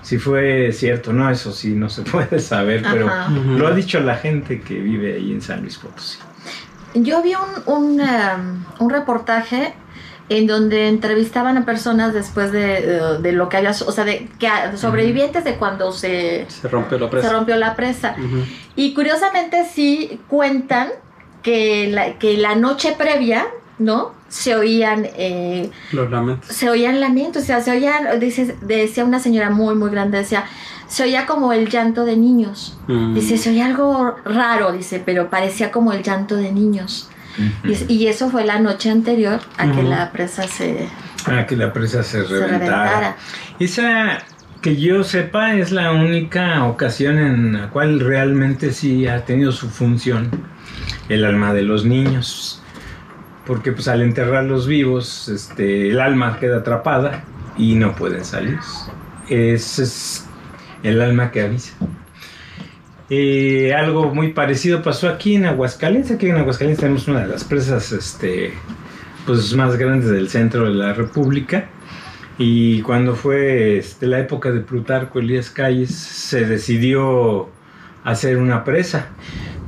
si 0.03 0.19
fue 0.19 0.71
cierto, 0.71 1.11
no, 1.11 1.27
eso 1.29 1.51
sí, 1.51 1.69
no 1.73 1.89
se 1.89 2.01
puede 2.11 2.39
saber, 2.39 2.83
pero 2.91 3.07
Ajá. 3.07 3.31
Ujú. 3.31 3.57
lo 3.57 3.67
ha 3.67 3.71
dicho 3.71 3.99
la 3.99 4.15
gente 4.15 4.61
que 4.61 4.79
vive 4.79 5.15
ahí 5.15 5.31
en 5.33 5.41
San 5.41 5.61
Luis 5.61 5.77
Potosí. 5.79 6.19
Yo 6.93 7.23
vi 7.23 7.33
un, 7.33 7.73
un, 7.73 7.99
um, 8.01 8.63
un 8.79 8.89
reportaje 8.91 9.73
en 10.29 10.45
donde 10.47 10.87
entrevistaban 10.87 11.57
a 11.57 11.65
personas 11.65 12.13
después 12.13 12.51
de, 12.51 13.17
de 13.21 13.31
lo 13.31 13.49
que 13.49 13.57
había, 13.57 13.71
o 13.71 13.91
sea, 13.91 14.03
de 14.05 14.29
que 14.39 14.47
sobrevivientes 14.75 15.43
de 15.43 15.55
cuando 15.55 15.91
se, 15.91 16.45
Se 16.47 16.67
rompió 16.67 16.97
la 16.99 17.05
se 17.07 17.11
presa. 17.11 17.33
rompió 17.33 17.55
la 17.57 17.75
presa. 17.75 18.15
Y 18.75 18.93
curiosamente 18.93 19.65
sí 19.65 20.19
cuentan 20.27 20.89
que 21.41 21.87
la, 21.91 22.19
que 22.19 22.37
la 22.37 22.55
noche 22.55 22.93
previa, 22.97 23.47
¿no? 23.79 24.13
Se 24.27 24.55
oían, 24.55 25.07
eh, 25.15 25.71
Los 25.91 26.11
lamentos. 26.11 26.55
se 26.55 26.69
oían 26.69 26.99
lamentos, 26.99 27.41
o 27.43 27.45
sea, 27.45 27.61
se 27.61 27.71
oían, 27.71 28.19
dice, 28.19 28.55
decía 28.61 29.03
una 29.05 29.19
señora 29.19 29.49
muy, 29.49 29.73
muy 29.73 29.89
grande, 29.89 30.19
decía, 30.19 30.43
se 30.87 31.03
oía 31.03 31.25
como 31.25 31.53
el 31.53 31.69
llanto 31.69 32.05
de 32.05 32.17
niños. 32.17 32.77
Mm. 32.87 33.15
Dice, 33.15 33.37
se 33.37 33.49
oía 33.49 33.65
algo 33.65 34.15
raro, 34.25 34.71
dice, 34.73 35.01
pero 35.03 35.29
parecía 35.31 35.71
como 35.71 35.91
el 35.93 36.03
llanto 36.03 36.35
de 36.35 36.51
niños. 36.51 37.09
Y, 37.63 37.71
es- 37.73 37.89
y 37.89 38.07
eso 38.07 38.29
fue 38.29 38.45
la 38.45 38.59
noche 38.59 38.89
anterior 38.89 39.39
a 39.57 39.71
que 39.71 39.83
la 39.83 40.11
presa 40.11 40.47
se, 40.47 40.87
Ah, 41.25 41.45
que 41.45 41.55
la 41.57 41.71
presa 41.73 42.03
se 42.03 42.23
reventara. 42.23 43.15
Esa, 43.59 44.19
que 44.61 44.75
yo 44.77 45.03
sepa, 45.03 45.55
es 45.55 45.71
la 45.71 45.91
única 45.91 46.63
ocasión 46.65 47.17
en 47.17 47.53
la 47.53 47.69
cual 47.69 47.99
realmente 47.99 48.71
sí 48.71 49.07
ha 49.07 49.25
tenido 49.25 49.51
su 49.51 49.69
función 49.69 50.29
el 51.09 51.25
alma 51.25 51.53
de 51.53 51.63
los 51.63 51.85
niños. 51.85 52.61
Porque 53.45 53.71
pues 53.71 53.87
al 53.87 54.01
enterrarlos 54.01 54.67
vivos, 54.67 55.27
este, 55.27 55.89
el 55.89 55.99
alma 55.99 56.37
queda 56.39 56.57
atrapada 56.59 57.23
y 57.57 57.75
no 57.75 57.95
pueden 57.95 58.23
salir. 58.23 58.59
Ese 59.27 59.83
es 59.83 60.25
el 60.83 61.01
alma 61.01 61.31
que 61.31 61.41
avisa. 61.41 61.73
Eh, 63.09 63.73
algo 63.73 64.13
muy 64.13 64.33
parecido 64.33 64.83
pasó 64.83 65.09
aquí 65.09 65.35
en 65.35 65.45
Aguascalientes. 65.45 66.11
Aquí 66.11 66.27
en 66.27 66.37
Aguascalientes 66.37 66.81
tenemos 66.81 67.07
una 67.07 67.21
de 67.21 67.27
las 67.27 67.43
presas 67.43 67.91
este, 67.91 68.53
pues, 69.25 69.53
más 69.55 69.77
grandes 69.77 70.09
del 70.09 70.29
centro 70.29 70.65
de 70.65 70.75
la 70.75 70.93
República. 70.93 71.69
Y 72.37 72.81
cuando 72.83 73.15
fue 73.15 73.77
este, 73.77 74.07
la 74.07 74.19
época 74.19 74.51
de 74.51 74.61
Plutarco 74.61 75.19
Elías 75.19 75.49
Calles, 75.49 75.91
se 75.91 76.45
decidió 76.45 77.49
hacer 78.03 78.37
una 78.37 78.63
presa. 78.63 79.09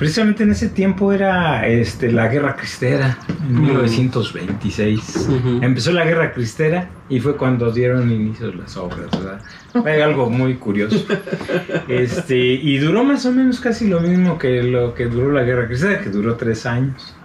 Precisamente 0.02 0.42
en 0.42 0.50
ese 0.50 0.68
tiempo 0.70 1.14
era 1.14 1.68
este, 1.68 2.12
la 2.12 2.28
Guerra 2.28 2.56
Cristera, 2.56 3.20
en 3.48 3.54
Mm. 3.56 3.62
1926. 3.68 5.28
Ujú. 5.30 5.60
Empezó 5.62 5.92
la 5.92 6.04
Guerra 6.06 6.34
Cristera 6.34 6.90
y 7.08 7.20
fue 7.20 7.38
cuando 7.38 7.72
dieron 7.72 8.12
inicio 8.12 8.52
las 8.52 8.76
obras, 8.78 9.12
¿verdad? 9.12 9.40
Fue 9.72 10.02
algo 10.02 10.28
muy 10.28 10.56
curioso. 10.56 11.06
Este, 11.88 12.36
y 12.36 12.80
duró 12.80 13.04
más 13.04 13.28
o 13.28 13.32
menos 13.32 13.60
casi 13.60 13.88
lo 13.88 14.00
mismo 14.00 14.40
que 14.40 14.64
lo 14.64 14.96
que 14.96 15.06
duró 15.06 15.32
la 15.32 15.44
Guerra 15.44 15.68
Cristera, 15.68 16.02
que 16.02 16.10
duró 16.10 16.34
tres 16.36 16.66
años. 16.66 17.16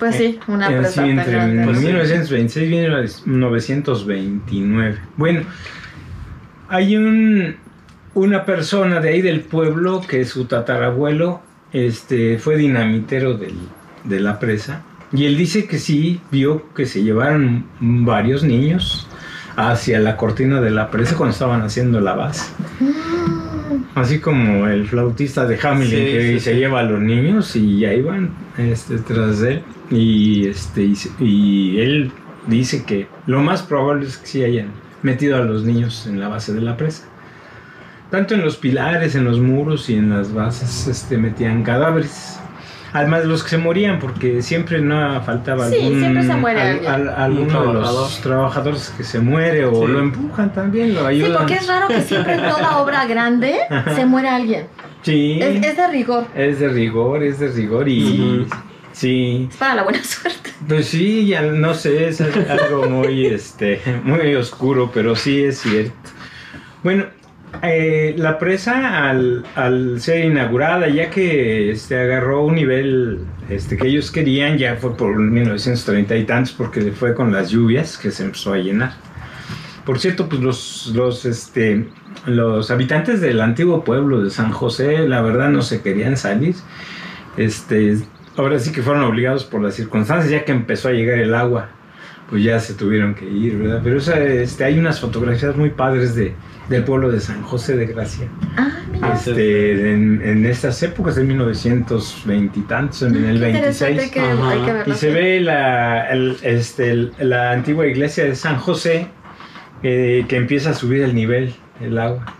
Pues 0.00 0.16
sí, 0.16 0.40
una 0.48 0.68
Eh, 0.68 0.78
presa 0.78 1.04
sí, 1.04 1.10
entre 1.10 1.30
grande. 1.30 1.64
Pues 1.64 1.78
sí. 1.78 1.84
1926 1.86 2.66
y 3.24 3.30
1929. 3.30 4.98
Bueno, 5.16 5.42
hay 6.68 6.96
un, 6.96 7.54
una 8.14 8.44
persona 8.44 8.98
de 8.98 9.10
ahí 9.10 9.22
del 9.22 9.42
pueblo 9.42 10.00
que 10.00 10.24
su 10.24 10.46
tatarabuelo 10.46 11.42
este, 11.72 12.38
fue 12.38 12.56
dinamitero 12.56 13.34
del- 13.34 13.54
de 14.04 14.20
la 14.20 14.38
presa. 14.38 14.82
Y 15.12 15.24
él 15.26 15.36
dice 15.36 15.66
que 15.66 15.78
sí, 15.78 16.20
vio 16.30 16.72
que 16.74 16.86
se 16.86 17.02
llevaron 17.02 17.64
varios 17.80 18.42
niños 18.44 19.08
hacia 19.56 19.98
la 19.98 20.16
cortina 20.16 20.60
de 20.60 20.70
la 20.70 20.90
presa 20.90 21.16
cuando 21.16 21.32
estaban 21.32 21.62
haciendo 21.62 22.00
la 22.00 22.14
base. 22.14 22.52
Así 23.94 24.20
como 24.20 24.66
el 24.68 24.86
flautista 24.86 25.46
de 25.46 25.58
Hamilton 25.60 25.98
Sí, 25.98 26.04
que 26.04 26.32
sí, 26.34 26.40
se 26.40 26.52
sí. 26.52 26.58
lleva 26.58 26.80
a 26.80 26.82
los 26.84 27.00
niños 27.00 27.54
y 27.56 27.84
ahí 27.84 28.00
van 28.02 28.30
este, 28.56 28.98
tras 28.98 29.42
él. 29.42 29.62
Y, 29.90 30.46
este, 30.46 30.92
y 31.18 31.78
él 31.80 32.12
dice 32.46 32.84
que 32.84 33.08
lo 33.26 33.42
más 33.42 33.62
probable 33.62 34.06
es 34.06 34.16
que 34.16 34.26
sí 34.26 34.44
hayan 34.44 34.68
metido 35.02 35.36
a 35.36 35.40
los 35.40 35.64
niños 35.64 36.06
en 36.06 36.20
la 36.20 36.28
base 36.28 36.52
de 36.54 36.60
la 36.60 36.76
presa. 36.76 37.08
Tanto 38.10 38.34
en 38.34 38.42
los 38.42 38.56
pilares, 38.56 39.14
en 39.14 39.24
los 39.24 39.38
muros 39.40 39.88
y 39.88 39.94
en 39.94 40.10
las 40.10 40.32
bases 40.34 40.86
este, 40.88 41.16
metían 41.16 41.62
cadáveres. 41.62 42.36
Además 42.92 43.20
de 43.22 43.28
los 43.28 43.44
que 43.44 43.50
se 43.50 43.58
morían, 43.58 44.00
porque 44.00 44.42
siempre 44.42 44.80
no 44.80 45.22
faltaba 45.22 45.68
Sí, 45.68 45.76
algún, 45.76 46.00
siempre 46.00 46.22
se 46.24 46.34
muere 46.34 46.60
al- 46.60 46.68
alguien. 46.70 46.90
al- 46.92 47.08
alguno 47.08 47.60
Un 47.62 47.66
de 47.68 47.72
los 47.74 48.20
trabajadores 48.20 48.92
que 48.96 49.04
se 49.04 49.20
muere 49.20 49.64
o 49.64 49.86
Sí. 49.86 49.92
lo 49.92 50.00
empujan 50.00 50.52
también, 50.52 50.94
lo 50.94 51.02
Sí, 51.02 51.06
ayudan. 51.06 51.38
porque 51.38 51.54
es 51.54 51.68
raro 51.68 51.86
que 51.86 52.00
siempre 52.02 52.34
en 52.34 52.40
toda 52.48 52.78
obra 52.82 53.06
grande 53.06 53.54
se 53.94 54.04
muera 54.06 54.34
alguien. 54.34 54.66
Sí. 55.02 55.38
Es, 55.40 55.64
es 55.64 55.76
de 55.76 55.86
rigor, 55.86 56.26
Es 56.34 56.58
de 56.58 56.68
rigor, 56.68 57.22
es 57.22 57.38
de 57.38 57.46
rigor 57.52 57.88
y 57.88 58.44
sí, 58.90 59.46
es 59.48 59.56
para 59.56 59.76
la 59.76 59.82
buena 59.84 60.02
suerte. 60.02 60.50
pues 60.66 60.88
sí, 60.88 61.28
ya 61.28 61.42
no 61.42 61.74
sé, 61.74 62.08
es 62.08 62.20
algo 62.20 62.88
muy, 62.90 63.26
este, 63.26 63.80
muy 64.02 64.34
oscuro, 64.34 64.90
pero 64.92 65.14
sí 65.14 65.44
es 65.44 65.58
cierto. 65.60 65.94
Bueno, 66.82 67.04
eh, 67.62 68.14
la 68.16 68.38
presa 68.38 69.08
al, 69.08 69.44
al 69.54 70.00
ser 70.00 70.24
inaugurada, 70.24 70.88
ya 70.88 71.10
que 71.10 71.70
este, 71.70 71.98
agarró 71.98 72.44
un 72.44 72.54
nivel 72.54 73.20
este, 73.50 73.76
que 73.76 73.88
ellos 73.88 74.10
querían, 74.10 74.56
ya 74.56 74.76
fue 74.76 74.96
por 74.96 75.18
1930 75.18 76.16
y 76.16 76.24
tantos, 76.24 76.52
porque 76.52 76.92
fue 76.92 77.14
con 77.14 77.32
las 77.32 77.50
lluvias 77.50 77.98
que 77.98 78.10
se 78.10 78.24
empezó 78.24 78.54
a 78.54 78.58
llenar. 78.58 78.92
Por 79.84 79.98
cierto, 79.98 80.28
pues 80.28 80.40
los, 80.40 80.92
los, 80.94 81.26
este, 81.26 81.86
los 82.26 82.70
habitantes 82.70 83.20
del 83.20 83.40
antiguo 83.40 83.84
pueblo 83.84 84.22
de 84.22 84.30
San 84.30 84.52
José, 84.52 85.06
la 85.08 85.20
verdad 85.20 85.50
no 85.50 85.62
se 85.62 85.82
querían 85.82 86.16
salir. 86.16 86.54
Este, 87.36 87.98
ahora 88.36 88.58
sí 88.58 88.72
que 88.72 88.82
fueron 88.82 89.02
obligados 89.02 89.44
por 89.44 89.60
las 89.60 89.74
circunstancias, 89.74 90.30
ya 90.30 90.44
que 90.44 90.52
empezó 90.52 90.88
a 90.88 90.92
llegar 90.92 91.18
el 91.18 91.34
agua, 91.34 91.70
pues 92.30 92.42
ya 92.42 92.58
se 92.60 92.74
tuvieron 92.74 93.14
que 93.14 93.26
ir, 93.26 93.58
¿verdad? 93.58 93.80
Pero 93.82 93.98
esa, 93.98 94.18
este, 94.18 94.64
hay 94.64 94.78
unas 94.78 95.00
fotografías 95.00 95.56
muy 95.56 95.70
padres 95.70 96.14
de, 96.14 96.34
del 96.70 96.84
pueblo 96.84 97.10
de 97.10 97.20
San 97.20 97.42
José 97.42 97.76
de 97.76 97.86
Gracia. 97.86 98.28
Ah, 98.56 98.70
mira. 98.92 99.12
Este, 99.14 99.92
en, 99.92 100.22
en 100.24 100.46
estas 100.46 100.82
épocas, 100.82 101.16
de 101.16 101.24
1920 101.24 102.58
y 102.58 102.62
tantos, 102.62 103.02
en 103.02 103.16
el 103.16 103.40
Qué 103.40 103.48
interesante, 103.50 103.94
26. 103.96 104.00
hay 104.02 104.10
que, 104.10 104.20
Ajá. 104.20 104.50
hay 104.50 104.64
que 104.64 104.72
verlo. 104.72 104.94
Y 104.94 104.96
se 104.96 105.10
ve 105.10 105.40
la, 105.40 106.08
el- 106.10 106.36
este, 106.42 106.90
el- 106.92 107.12
la 107.18 107.50
antigua 107.52 107.86
iglesia 107.86 108.24
de 108.24 108.34
San 108.36 108.56
José 108.56 109.08
eh, 109.82 110.24
que 110.28 110.36
empieza 110.36 110.70
a 110.70 110.74
subir 110.74 111.02
el 111.02 111.14
nivel 111.14 111.54
el 111.80 111.98
agua. 111.98 112.34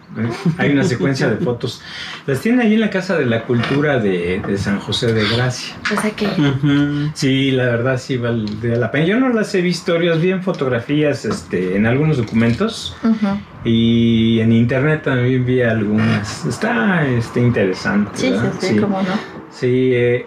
Hay 0.58 0.72
una 0.72 0.82
secuencia 0.84 1.28
de 1.28 1.36
fotos. 1.36 1.82
Las 2.26 2.40
tiene 2.40 2.64
ahí 2.64 2.74
en 2.74 2.80
la 2.80 2.90
Casa 2.90 3.16
de 3.16 3.26
la 3.26 3.44
Cultura 3.44 3.98
de, 3.98 4.42
de 4.46 4.58
San 4.58 4.80
José 4.80 5.12
de 5.12 5.24
Gracia. 5.28 5.76
O 5.96 6.00
sea 6.00 6.10
que. 6.10 6.28
Sí, 7.14 7.52
la 7.52 7.64
verdad 7.64 7.98
sí 7.98 8.16
vale 8.16 8.44
la 8.76 8.90
pena. 8.90 9.06
Yo 9.06 9.20
no 9.20 9.28
las 9.28 9.54
he 9.54 9.60
visto, 9.60 9.98
las 9.98 10.20
vi 10.20 10.30
en 10.30 10.42
fotografías 10.42 11.24
este, 11.24 11.76
en 11.76 11.86
algunos 11.86 12.16
documentos 12.16 12.96
Ujú. 13.02 13.40
y 13.64 14.40
en 14.40 14.52
internet 14.52 15.02
también 15.04 15.44
vi 15.44 15.62
algunas. 15.62 16.44
Está 16.44 17.06
este, 17.06 17.40
interesante. 17.40 18.10
Sí, 18.14 18.26
sí, 18.26 18.32
¿verdad? 18.32 18.52
sí, 18.58 18.76
cómo 18.76 19.02
no. 19.02 19.40
Sí, 19.50 19.90
eh, 19.92 20.26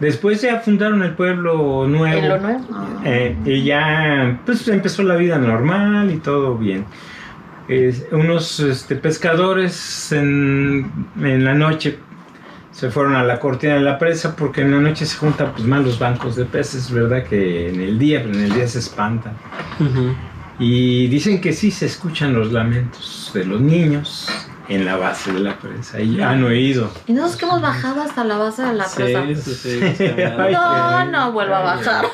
después 0.00 0.42
ya 0.42 0.58
fundaron 0.60 1.02
el 1.02 1.12
pueblo 1.12 1.86
nuevo. 1.86 2.18
En 2.18 2.28
lo 2.28 2.38
nuevo. 2.38 2.64
Eh, 3.04 3.36
y 3.44 3.62
ya 3.64 4.40
pues 4.44 4.66
empezó 4.68 5.02
la 5.04 5.16
vida 5.16 5.38
normal 5.38 6.10
y 6.10 6.18
todo 6.18 6.56
bien. 6.56 6.84
Es- 7.72 8.04
unos 8.12 8.60
este, 8.60 8.96
pescadores 8.96 10.12
en, 10.12 10.90
en 11.20 11.44
la 11.44 11.54
noche 11.54 11.98
se 12.70 12.90
fueron 12.90 13.14
a 13.16 13.22
la 13.22 13.38
cortina 13.38 13.74
de 13.74 13.80
la 13.80 13.98
presa 13.98 14.34
porque 14.34 14.62
en 14.62 14.70
la 14.70 14.78
noche 14.80 15.04
se 15.06 15.16
juntan 15.18 15.52
pues 15.52 15.64
más 15.64 15.84
los 15.84 15.98
bancos 15.98 16.36
de 16.36 16.44
peces, 16.46 16.90
¿verdad? 16.90 17.22
Que 17.24 17.68
en 17.68 17.80
el 17.80 17.98
día, 17.98 18.22
pero 18.22 18.34
en 18.34 18.44
el 18.44 18.52
día 18.54 18.66
se 18.66 18.78
espantan. 18.78 19.34
Ujú. 19.78 20.14
Y 20.58 21.06
dicen 21.08 21.40
que 21.40 21.52
sí 21.52 21.70
se 21.70 21.86
escuchan 21.86 22.32
los 22.34 22.52
lamentos 22.52 23.30
de 23.34 23.44
los 23.44 23.60
niños 23.60 24.26
en 24.68 24.84
la 24.86 24.96
base 24.96 25.32
de 25.32 25.40
la 25.40 25.58
presa. 25.58 26.00
Y 26.00 26.20
han 26.20 26.42
oído. 26.44 26.90
Y 27.06 27.12
nosotros 27.12 27.36
que 27.36 27.44
hemos 27.46 27.60
bajado 27.60 28.02
hasta 28.02 28.24
la 28.24 28.38
base 28.38 28.62
de 28.62 28.72
la 28.72 28.86
presa. 28.88 29.24
Sí, 29.26 29.54
sí, 29.54 29.54
sí. 29.54 30.04
No, 30.52 31.04
no 31.10 31.32
vuelvo 31.32 31.54
a 31.54 31.60
bajar. 31.60 32.04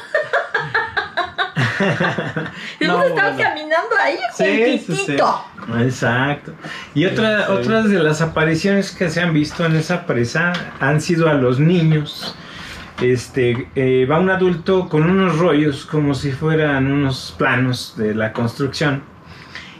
Y 2.80 2.84
hemos 2.84 2.96
No, 2.98 3.04
estado 3.04 3.32
bueno. 3.34 3.48
caminando 3.48 3.88
ahí 4.02 4.16
Sí, 4.34 4.44
sí, 4.44 4.78
sí. 4.78 4.86
juntitito. 4.86 5.44
Exacto. 5.80 6.52
Y 6.94 7.06
otra, 7.06 7.46
Sí. 7.46 7.52
otras 7.52 7.88
de 7.90 7.98
las 8.02 8.20
apariciones 8.20 8.90
que 8.92 9.08
se 9.10 9.20
han 9.20 9.32
visto 9.32 9.64
en 9.66 9.76
esa 9.76 10.06
presa 10.06 10.52
han 10.80 11.00
sido 11.00 11.28
a 11.28 11.34
los 11.34 11.58
niños. 11.60 12.34
Este, 13.00 13.68
eh, 13.76 14.06
va 14.10 14.18
un 14.18 14.28
adulto 14.30 14.88
con 14.88 15.08
unos 15.08 15.38
rollos 15.38 15.86
como 15.86 16.14
si 16.14 16.32
fueran 16.32 16.90
unos 16.90 17.34
planos 17.38 17.94
de 17.96 18.14
la 18.14 18.32
construcción. 18.32 19.02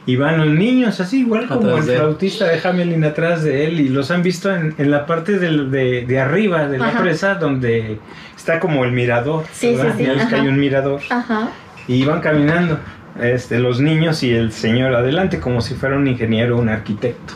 Y 0.07 0.17
van 0.17 0.39
los 0.39 0.47
niños 0.49 1.01
así, 1.01 1.21
igual 1.21 1.47
como 1.49 1.77
el 1.77 1.85
de 1.85 1.97
flautista 1.97 2.47
de 2.47 2.67
Hamelin 2.67 3.05
atrás 3.05 3.43
de 3.45 3.67
él. 3.67 3.81
Y 3.81 3.89
los 3.91 4.11
han 4.11 4.23
visto 4.23 4.55
en, 4.55 4.75
en 4.79 4.91
la 4.91 5.05
parte 5.05 5.39
de, 5.39 6.05
de 6.07 6.21
arriba 6.21 6.67
de 6.67 6.79
la 6.79 6.89
Ajá. 6.89 7.03
presa 7.03 7.35
donde 7.35 7.99
está 8.35 8.59
como 8.59 8.85
el 8.85 8.93
mirador. 8.93 9.45
Sí, 9.53 9.73
sí, 9.73 9.77
¿verdad? 9.77 9.95
sí, 9.99 10.05
Ya 10.05 10.13
ves 10.15 10.27
que 10.27 10.35
ajá. 10.35 10.43
hay 10.43 10.49
un 10.49 10.59
mirador 10.61 11.01
Ajá. 11.11 11.49
Y 11.89 12.05
van 12.05 12.21
caminando 12.21 12.79
este, 13.21 13.59
los 13.59 13.81
niños 13.81 14.23
y 14.23 14.33
el 14.33 14.53
señor 14.53 14.95
adelante 14.95 15.41
como 15.41 15.61
si 15.61 15.75
fuera 15.75 15.97
un 15.97 16.07
ingeniero 16.07 16.57
o 16.57 16.61
un 16.61 16.69
arquitecto 16.69 17.35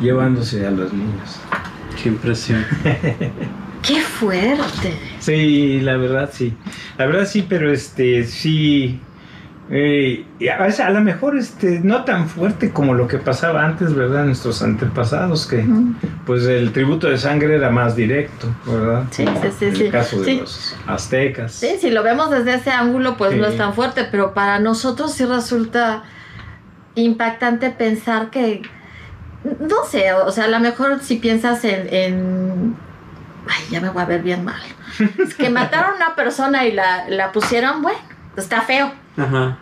llevándose 0.00 0.64
a 0.66 0.70
los 0.70 0.92
niños. 0.92 1.40
Qué 2.00 2.10
impresión. 2.10 2.64
Qué 3.82 4.00
fuerte. 4.00 4.92
Sí, 5.18 5.80
la 5.80 5.96
verdad 5.96 6.30
sí. 6.32 6.54
La 6.98 7.06
verdad 7.06 7.26
sí, 7.26 7.44
pero 7.48 7.72
este 7.72 8.24
sí 8.24 9.00
eh, 9.70 10.24
y 10.38 10.48
a, 10.48 10.56
veces 10.58 10.80
a 10.80 10.90
lo 10.90 11.00
mejor 11.02 11.36
este 11.36 11.80
no 11.82 12.04
tan 12.04 12.28
fuerte 12.28 12.70
como 12.72 12.94
lo 12.94 13.06
que 13.06 13.18
pasaba 13.18 13.64
antes, 13.64 13.94
¿verdad? 13.94 14.24
Nuestros 14.24 14.62
antepasados 14.62 15.46
que 15.46 15.64
pues 16.24 16.44
el 16.46 16.72
tributo 16.72 17.08
de 17.08 17.18
sangre 17.18 17.56
era 17.56 17.68
más 17.70 17.94
directo, 17.94 18.48
¿verdad? 18.66 19.04
Sí, 19.10 19.24
sí, 19.26 19.48
sí, 19.58 19.64
En 19.66 19.76
sí. 19.76 19.84
el 19.86 19.92
caso 19.92 20.20
de 20.20 20.24
Sí. 20.24 20.38
los 20.40 20.76
aztecas. 20.86 21.52
Sí, 21.52 21.76
si 21.80 21.90
lo 21.90 22.02
vemos 22.02 22.30
desde 22.30 22.54
ese 22.54 22.70
ángulo, 22.70 23.16
pues 23.18 23.36
no 23.36 23.46
es 23.46 23.56
tan 23.58 23.74
fuerte, 23.74 24.04
pero 24.10 24.32
para 24.32 24.58
nosotros 24.58 25.12
sí 25.12 25.24
resulta 25.26 26.02
impactante 26.94 27.70
pensar 27.70 28.30
que, 28.30 28.62
no 29.60 29.84
sé, 29.88 30.12
o 30.14 30.30
sea, 30.32 30.44
a 30.44 30.48
lo 30.48 30.60
mejor 30.60 31.00
si 31.00 31.16
piensas 31.16 31.64
en, 31.64 31.86
en- 31.92 32.76
ay, 33.48 33.64
ya 33.70 33.80
me 33.80 33.90
voy 33.90 34.02
a 34.02 34.06
ver 34.06 34.22
bien 34.22 34.44
mal, 34.44 34.60
es 35.18 35.34
que 35.34 35.48
mataron 35.50 35.92
a 35.92 35.96
una 36.06 36.16
persona 36.16 36.66
y 36.66 36.72
la, 36.72 37.08
la 37.08 37.32
pusieron, 37.32 37.82
bueno, 37.82 37.98
está 38.36 38.62
feo, 38.62 38.92
Ajá. 39.18 39.58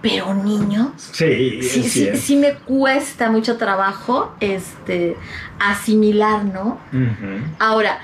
pero 0.00 0.32
niños, 0.34 0.90
Sí, 1.12 1.60
sí, 1.62 1.82
sí, 1.82 2.08
sí 2.16 2.36
me 2.36 2.52
cuesta 2.54 3.30
mucho 3.30 3.56
trabajo, 3.56 4.32
este, 4.40 5.16
asimilar, 5.60 6.44
¿no? 6.44 6.78
Ujú. 6.92 7.44
Ahora, 7.58 7.98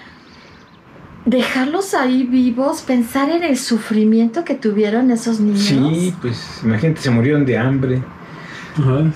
dejarlos 1.25 1.95
ahí 1.95 2.25
vivos, 2.25 2.83
pensar 2.83 3.31
en 3.31 3.45
el 3.45 3.57
sufrimiento 3.57 4.45
que 4.45 4.55
tuvieron 4.55 5.11
esos 5.11 5.41
niños. 5.41 5.61
Sí, 5.63 6.15
pues 6.21 6.61
imagínate, 6.65 7.01
se 7.01 7.11
murieron 7.11 7.47
de 7.47 7.57
hambre, 7.59 8.03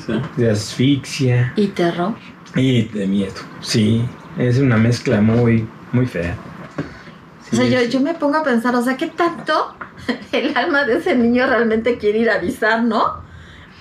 sí. 0.07 0.13
de 0.37 0.51
asfixia 0.51 1.53
Y 1.57 1.67
terror. 1.69 2.15
y 2.55 2.83
de 2.85 3.07
miedo. 3.07 3.35
Sí, 3.61 4.03
es 4.39 4.59
una 4.59 4.77
mezcla 4.77 5.21
muy, 5.21 5.67
muy 5.93 6.07
fea. 6.07 6.35
O 7.53 7.57
sea, 7.57 7.65
Sí, 7.65 7.71
yo, 7.71 7.81
yo 7.83 8.01
me 8.01 8.15
pongo 8.15 8.37
a 8.39 8.43
pensar, 8.43 8.75
o 8.75 8.83
sea, 8.83 8.97
¿qué 8.97 9.07
tanto 9.09 9.75
el 10.33 10.57
alma 10.57 10.85
de 10.85 10.99
ese 10.99 11.15
niño 11.17 11.47
realmente 11.47 11.99
quiere 11.99 12.19
ir 12.19 12.31
a 12.31 12.35
avisar, 12.37 12.83
no? 12.83 13.27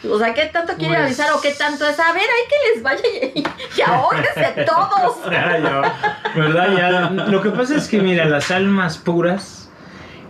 O 0.10 0.20
sea, 0.20 0.34
¿qué 0.34 0.46
tanto 0.54 0.74
quiere 0.76 0.94
Pues- 0.96 1.06
avisar 1.06 1.32
o 1.34 1.42
qué 1.42 1.52
tanto 1.52 1.86
es? 1.88 2.00
A 2.00 2.12
ver, 2.14 2.22
hay 2.22 2.48
que 2.48 2.74
les 2.76 2.84
vaya 2.84 3.02
y, 3.36 3.44
y 3.78 3.82
ahóguense 3.82 4.66
todos. 4.66 5.18
Ah, 5.26 5.58
ya, 5.58 6.32
¿Verdad? 6.36 6.78
Ya, 6.78 7.10
lo 7.26 7.42
que 7.42 7.50
pasa 7.50 7.76
es 7.76 7.88
que, 7.88 8.00
mira, 8.02 8.26
las 8.26 8.52
almas 8.52 8.98
puras 9.00 9.70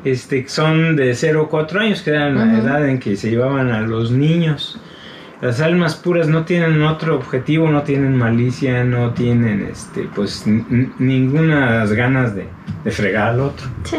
este, 0.05 0.47
son 0.47 0.95
de 0.95 1.13
0 1.15 1.43
a 1.47 1.49
4 1.49 1.79
años, 1.81 2.01
que 2.01 2.11
era 2.11 2.29
la 2.29 2.57
edad 2.57 2.87
en 2.87 2.99
que 2.99 3.17
se 3.17 3.29
llevaban 3.29 3.69
a 3.71 3.81
los 3.81 4.11
niños. 4.11 4.79
Las 5.41 5.61
almas 5.61 5.95
puras 5.95 6.27
no 6.27 6.45
tienen 6.45 6.81
otro 6.81 7.15
objetivo, 7.15 7.69
no 7.69 7.83
tienen 7.83 8.15
malicia, 8.17 8.83
no 8.83 9.13
tienen 9.13 9.67
este, 9.71 10.09
pues 10.15 10.45
ninguna 10.47 11.85
ganas 11.85 12.33
de, 12.35 12.47
de 12.83 12.91
fregar 12.91 13.29
al 13.29 13.41
otro. 13.41 13.67
Sí. 13.83 13.97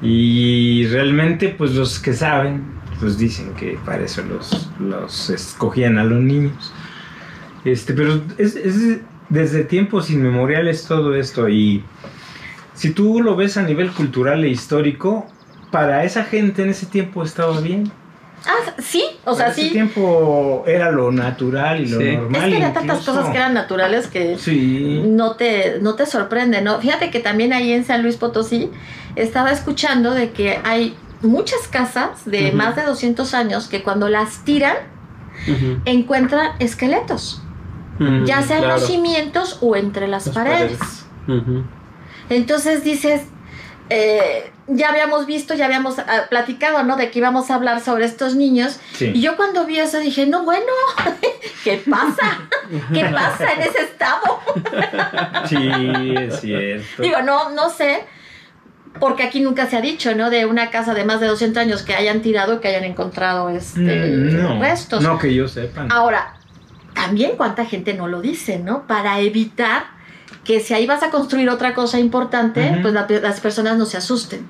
Y 0.00 0.86
realmente, 0.86 1.50
pues 1.50 1.74
los 1.74 1.98
que 1.98 2.14
saben, 2.14 2.62
pues 3.00 3.18
dicen 3.18 3.52
que 3.54 3.78
para 3.84 4.04
eso 4.04 4.22
los, 4.22 4.70
los 4.78 5.30
escogían 5.30 5.98
a 5.98 6.04
los 6.04 6.20
niños. 6.20 6.72
Este, 7.64 7.92
pero 7.92 8.22
es, 8.38 8.56
es 8.56 9.00
desde 9.28 9.64
tiempos 9.64 10.10
inmemoriales 10.10 10.86
todo 10.86 11.14
esto. 11.14 11.48
Y 11.48 11.84
si 12.74 12.90
tú 12.90 13.20
lo 13.20 13.36
ves 13.36 13.56
a 13.56 13.62
nivel 13.62 13.90
cultural 13.90 14.44
e 14.44 14.48
histórico, 14.48 15.26
para 15.70 16.04
esa 16.04 16.24
gente 16.24 16.62
en 16.62 16.70
ese 16.70 16.86
tiempo 16.86 17.22
estaba 17.22 17.60
bien. 17.60 17.90
Ah, 18.50 18.72
sí, 18.78 19.04
o 19.26 19.34
sea, 19.34 19.46
Para 19.46 19.52
ese 19.58 19.62
sí. 19.68 19.70
tiempo 19.72 20.64
era 20.66 20.90
lo 20.90 21.12
natural 21.12 21.82
y 21.82 21.86
lo 21.88 22.00
Sí. 22.00 22.16
normal. 22.16 22.42
Es 22.42 22.48
que 22.48 22.54
había 22.56 22.72
tantas 22.72 23.04
cosas 23.04 23.28
que 23.28 23.36
eran 23.36 23.52
naturales 23.52 24.06
que 24.06 24.38
Sí. 24.38 25.02
no 25.06 25.36
te, 25.36 25.78
no 25.82 25.94
te 25.96 26.06
sorprende, 26.06 26.62
¿no? 26.62 26.80
Fíjate 26.80 27.10
que 27.10 27.20
también 27.20 27.52
ahí 27.52 27.72
en 27.72 27.84
San 27.84 28.02
Luis 28.02 28.16
Potosí 28.16 28.70
estaba 29.16 29.50
escuchando 29.52 30.12
de 30.14 30.30
que 30.30 30.58
hay 30.64 30.96
muchas 31.20 31.68
casas 31.68 32.24
de 32.24 32.52
más 32.52 32.74
de 32.74 32.84
200 32.84 33.34
años 33.34 33.68
que 33.68 33.82
cuando 33.82 34.08
las 34.08 34.44
tiran 34.44 34.76
encuentran 35.84 36.52
esqueletos, 36.58 37.42
ya 38.24 38.42
sea 38.42 38.58
en 38.58 38.68
los 38.68 38.86
cimientos 38.86 39.58
o 39.60 39.76
entre 39.76 40.08
las, 40.08 40.26
Las 40.26 40.34
paredes. 40.34 40.78
Ujú. 41.26 41.64
Entonces 42.30 42.82
dices, 42.84 43.22
eh, 43.90 44.50
ya 44.68 44.90
habíamos 44.90 45.26
visto, 45.26 45.54
ya 45.54 45.64
habíamos 45.66 45.98
ah, 45.98 46.26
platicado, 46.28 46.82
¿no? 46.82 46.96
De 46.96 47.10
que 47.10 47.18
íbamos 47.18 47.50
a 47.50 47.54
hablar 47.54 47.80
sobre 47.80 48.04
estos 48.04 48.34
niños. 48.34 48.78
Sí. 48.94 49.12
Y 49.14 49.20
yo 49.20 49.36
cuando 49.36 49.64
vi 49.66 49.78
eso 49.78 49.98
dije, 49.98 50.26
no, 50.26 50.44
bueno, 50.44 50.66
¿qué 51.64 51.82
pasa? 51.90 52.48
¿Qué 52.92 53.04
pasa 53.06 53.52
en 53.52 53.62
ese 53.62 53.82
estado? 53.82 54.40
Sí, 55.46 56.14
es 56.16 56.40
cierto. 56.40 57.02
Digo, 57.02 57.22
no, 57.22 57.50
no 57.50 57.70
sé, 57.70 58.04
porque 59.00 59.22
aquí 59.22 59.40
nunca 59.40 59.66
se 59.66 59.76
ha 59.76 59.80
dicho, 59.80 60.14
¿no? 60.14 60.30
De 60.30 60.46
una 60.46 60.70
casa 60.70 60.94
de 60.94 61.04
más 61.04 61.20
de 61.20 61.26
200 61.28 61.60
años 61.62 61.82
que 61.82 61.94
hayan 61.94 62.20
tirado 62.20 62.60
que 62.60 62.68
hayan 62.68 62.84
encontrado 62.84 63.48
este, 63.50 63.80
Mm, 63.80 64.42
no, 64.42 64.60
restos. 64.60 65.02
no 65.02 65.18
que 65.18 65.34
yo 65.34 65.48
sepa. 65.48 65.86
Ahora, 65.90 66.34
también 66.94 67.32
cuánta 67.36 67.64
gente 67.64 67.94
no 67.94 68.08
lo 68.08 68.20
dice, 68.20 68.58
¿no? 68.58 68.86
Para 68.86 69.20
evitar 69.20 69.97
que 70.48 70.60
si 70.60 70.72
ahí 70.72 70.86
vas 70.86 71.02
a 71.02 71.10
construir 71.10 71.50
otra 71.50 71.74
cosa 71.74 72.00
importante, 72.00 72.78
pues 72.80 72.94
la- 72.94 73.06
las 73.20 73.38
personas 73.38 73.76
no 73.76 73.84
se 73.84 73.98
asusten. 73.98 74.48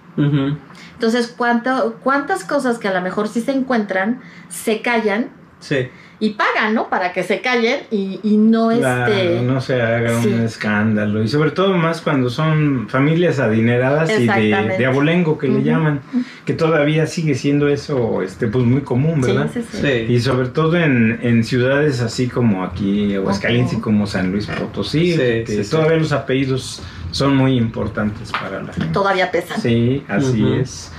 Entonces, 0.95 1.35
¿cuánto, 1.37 1.99
¿cuántas 2.05 2.45
cosas 2.45 2.79
que 2.79 2.87
a 2.87 2.93
lo 2.95 3.01
mejor 3.01 3.27
sí 3.27 3.41
se 3.41 3.51
encuentran 3.51 4.21
se 4.49 4.81
callan 4.81 5.31
Sí. 5.59 5.89
Y 6.21 6.31
pagan, 6.31 6.75
¿no? 6.75 6.89
Para 6.89 7.13
que 7.13 7.23
se 7.23 7.41
callen 7.41 7.81
y, 7.91 8.19
y 8.25 8.37
no 8.37 8.71
Claro, 8.71 9.13
este... 9.13 9.41
no 9.43 9.61
se 9.61 9.81
haga 9.81 10.21
sí. 10.21 10.29
un 10.29 10.41
escándalo. 10.41 11.23
Y 11.23 11.29
sobre 11.29 11.53
todo 11.53 11.77
más 11.77 12.01
cuando 12.01 12.29
son 12.29 12.89
familias 12.89 13.39
adineradas 13.39 14.11
y 14.19 14.27
de, 14.27 14.75
de 14.79 14.87
abolengo 14.87 15.39
que 15.39 15.47
le 15.49 15.63
llaman, 15.63 16.01
que 16.45 16.55
todavía 16.55 17.07
sigue 17.07 17.35
siendo 17.37 17.69
eso 17.69 18.21
este 18.23 18.49
pues 18.49 18.65
muy 18.65 18.81
común, 18.81 19.21
¿verdad? 19.21 19.49
sí, 19.53 19.63
sí. 19.71 19.79
Sí. 19.81 20.13
Y 20.13 20.21
sobre 20.21 20.49
todo 20.49 20.77
en, 20.77 21.21
en 21.23 21.45
ciudades 21.45 22.01
así 22.01 22.27
como 22.29 22.65
aquí, 22.65 23.15
Aguascalientes 23.15 23.79
y 23.79 23.81
como 23.81 24.07
San 24.07 24.33
Luis 24.33 24.47
Potosí, 24.47 25.13
Sí, 25.13 25.17
que 25.19 25.45
sí, 25.47 25.65
sí. 25.65 25.71
todavía 25.71 25.99
los 25.99 26.13
apellidos 26.13 26.83
son 27.13 27.37
muy 27.37 27.57
importantes 27.57 28.33
para 28.33 28.63
la 28.63 28.73
gente. 28.73 28.93
Todavía 28.93 29.31
pesan. 29.31 29.61
Sí, 29.61 30.03
así 30.09 30.45
es. 30.61 30.91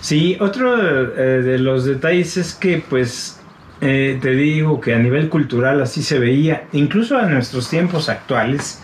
Sí, 0.00 0.36
otro 0.40 0.74
eh, 1.16 1.42
de 1.42 1.58
los 1.58 1.84
detalles 1.84 2.36
es 2.36 2.54
que 2.54 2.82
pues 2.88 3.40
eh, 3.80 4.18
te 4.20 4.30
digo 4.30 4.80
que 4.80 4.94
a 4.94 4.98
nivel 4.98 5.28
cultural 5.28 5.80
así 5.82 6.02
se 6.02 6.18
veía, 6.18 6.64
incluso 6.72 7.18
a 7.18 7.26
nuestros 7.26 7.68
tiempos 7.68 8.08
actuales, 8.08 8.80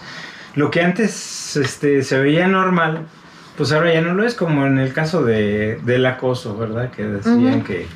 lo 0.55 0.71
que 0.71 0.83
antes 0.83 1.57
este, 1.57 2.03
se 2.03 2.19
veía 2.19 2.47
normal, 2.49 3.07
pues 3.57 3.73
ahora 3.73 3.93
ya 3.93 4.01
no 4.01 4.15
lo 4.15 4.25
es, 4.25 4.35
como 4.35 4.67
en 4.67 4.79
el 4.79 4.93
caso 4.93 5.23
de, 5.25 5.79
del 5.85 6.07
acoso, 6.07 6.57
¿verdad? 6.57 6.91
Que 6.91 7.05
decían 7.05 7.57
Ujú. 7.57 7.65
que, 7.65 7.87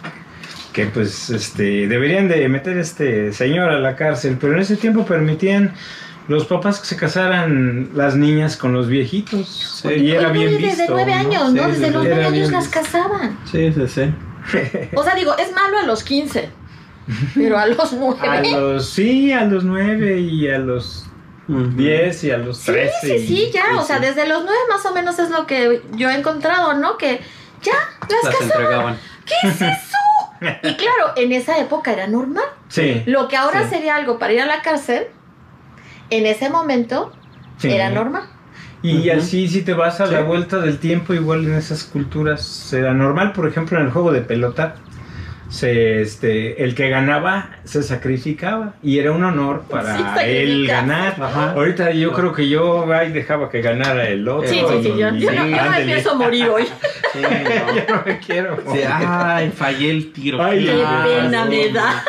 que 0.73 0.87
pues 0.87 1.31
este, 1.31 1.89
deberían 1.89 2.29
de 2.29 2.49
meter 2.49 2.79
a 2.79 2.81
este 2.81 3.33
señor 3.33 3.71
a 3.71 3.81
la 3.81 3.97
cárcel, 3.97 4.37
pero 4.41 4.55
en 4.55 4.61
ese 4.61 4.77
tiempo 4.77 5.05
permitían 5.05 5.73
los 6.29 6.47
papás 6.47 6.81
que 6.81 6.87
se 6.87 6.97
casaran 6.97 7.91
las 7.95 8.17
niñas 8.17 8.57
con 8.57 8.73
los 8.73 8.89
viejitos. 8.89 9.81
Sí. 9.83 9.89
Y 9.95 10.13
era 10.13 10.31
bien 10.31 10.53
desde 10.53 10.67
visto. 10.69 10.85
nueve 10.95 11.13
¿no? 11.13 11.21
años, 11.21 11.51
Sí, 11.51 11.55
¿no? 11.57 11.69
Desde 11.69 11.87
sí, 11.87 11.93
los 11.93 12.05
nueve 12.05 12.25
años 12.25 12.51
las 12.51 12.69
casaban. 12.69 13.39
Sí, 13.51 13.73
sí, 13.73 13.89
sí. 13.89 14.15
O 14.95 15.03
sea, 15.03 15.15
digo, 15.15 15.37
es 15.39 15.53
malo 15.53 15.79
a 15.79 15.83
los 15.87 16.03
15, 16.03 16.49
pero 17.35 17.59
a 17.59 17.67
los 17.67 17.93
A 17.93 17.97
9. 17.97 18.51
los, 18.53 18.89
sí, 18.91 19.33
a 19.33 19.45
los 19.45 19.65
nueve 19.65 20.21
y 20.21 20.49
a 20.49 20.59
los 20.59 21.07
Ujú. 21.49 21.63
10 21.77 22.25
y 22.25 22.31
a 22.31 22.39
los 22.39 22.59
Sí, 22.59 22.73
13. 22.73 22.93
sí, 23.19 23.27
sí, 23.27 23.45
y- 23.49 23.53
ya. 23.53 23.63
sí, 23.71 23.77
O 23.79 23.83
sea, 23.83 23.99
sí. 23.99 24.05
desde 24.07 24.27
los 24.27 24.43
9 24.45 24.59
más 24.71 24.85
o 24.87 24.95
menos 24.95 25.19
es 25.19 25.31
lo 25.31 25.47
que 25.47 25.83
yo 25.93 26.09
he 26.11 26.15
encontrado, 26.15 26.75
¿no? 26.75 26.97
Que 26.97 27.21
ya, 27.63 27.73
las, 28.09 28.25
Las 28.25 28.37
casaban. 28.51 28.97
¿Qué 29.27 29.49
es 29.49 29.55
eso? 29.63 29.97
Y 30.63 30.75
claro, 30.77 31.13
en 31.17 31.33
esa 31.33 31.59
época 31.59 31.93
era 31.93 32.07
normal. 32.07 32.45
Sí, 32.69 33.03
Lo 33.07 33.29
que 33.29 33.37
ahora 33.37 33.65
Sí. 33.65 33.71
sería 33.71 33.97
algo 33.97 34.19
para 34.19 34.33
ir 34.33 34.41
a 34.43 34.47
la 34.47 34.63
cárcel, 34.63 35.07
en 36.11 36.27
ese 36.27 36.51
momento 36.51 37.13
sí. 37.59 37.71
era 37.71 37.89
normal. 37.91 38.25
Y 38.83 39.09
así, 39.09 39.49
si 39.49 39.63
te 39.63 39.73
vas 39.73 40.01
a 40.03 40.07
la 40.07 40.19
Sí. 40.19 40.25
vuelta 40.25 40.59
del 40.59 40.79
tiempo, 40.79 41.15
igual 41.15 41.45
en 41.47 41.55
esas 41.55 41.85
culturas 41.85 42.71
era 42.75 42.93
normal. 42.93 43.33
Por 43.33 43.49
ejemplo, 43.49 43.79
en 43.79 43.87
el 43.87 43.91
juego 43.93 44.13
de 44.13 44.21
pelota, 44.21 44.75
se, 45.49 46.01
este, 46.03 46.65
el 46.65 46.75
que 46.75 46.89
ganaba 46.89 47.51
se 47.65 47.83
sacrificaba 47.83 48.75
y 48.83 48.99
era 48.99 49.13
un 49.13 49.23
honor 49.25 49.63
para 49.71 49.97
Sí, 49.97 50.05
él 50.25 50.67
ganar. 50.67 51.17
Ajá. 51.21 51.53
Ahorita 51.53 51.91
yo 51.93 52.13
creo 52.13 52.33
que 52.33 52.49
yo 52.49 52.93
ay, 52.93 53.13
dejaba 53.13 53.51
que 53.51 53.61
ganara 53.61 54.09
el 54.09 54.27
otro. 54.29 54.49
Sí, 54.49 54.61
sí, 54.69 54.83
sí, 54.83 54.89
yo, 54.89 54.97
yo 54.97 55.11
no, 55.11 55.17
yo 55.19 55.31
no 55.57 55.61
ándele. 55.63 55.83
empiezo 55.83 56.11
a 56.11 56.15
morir 56.15 56.49
hoy. 56.49 56.65
Sí, 57.15 57.21
Yo 57.23 57.29
no. 57.31 57.97
no 57.97 58.03
me 58.05 58.19
quiero. 58.19 58.57
Sí, 58.73 58.81
ay, 58.85 59.49
fallé 59.57 59.91
el 59.93 60.13
tiro. 60.13 60.43
Ay, 60.43 60.65
Qué 60.65 60.85
pena 61.05 61.45
me 61.45 61.69
da. 61.69 62.03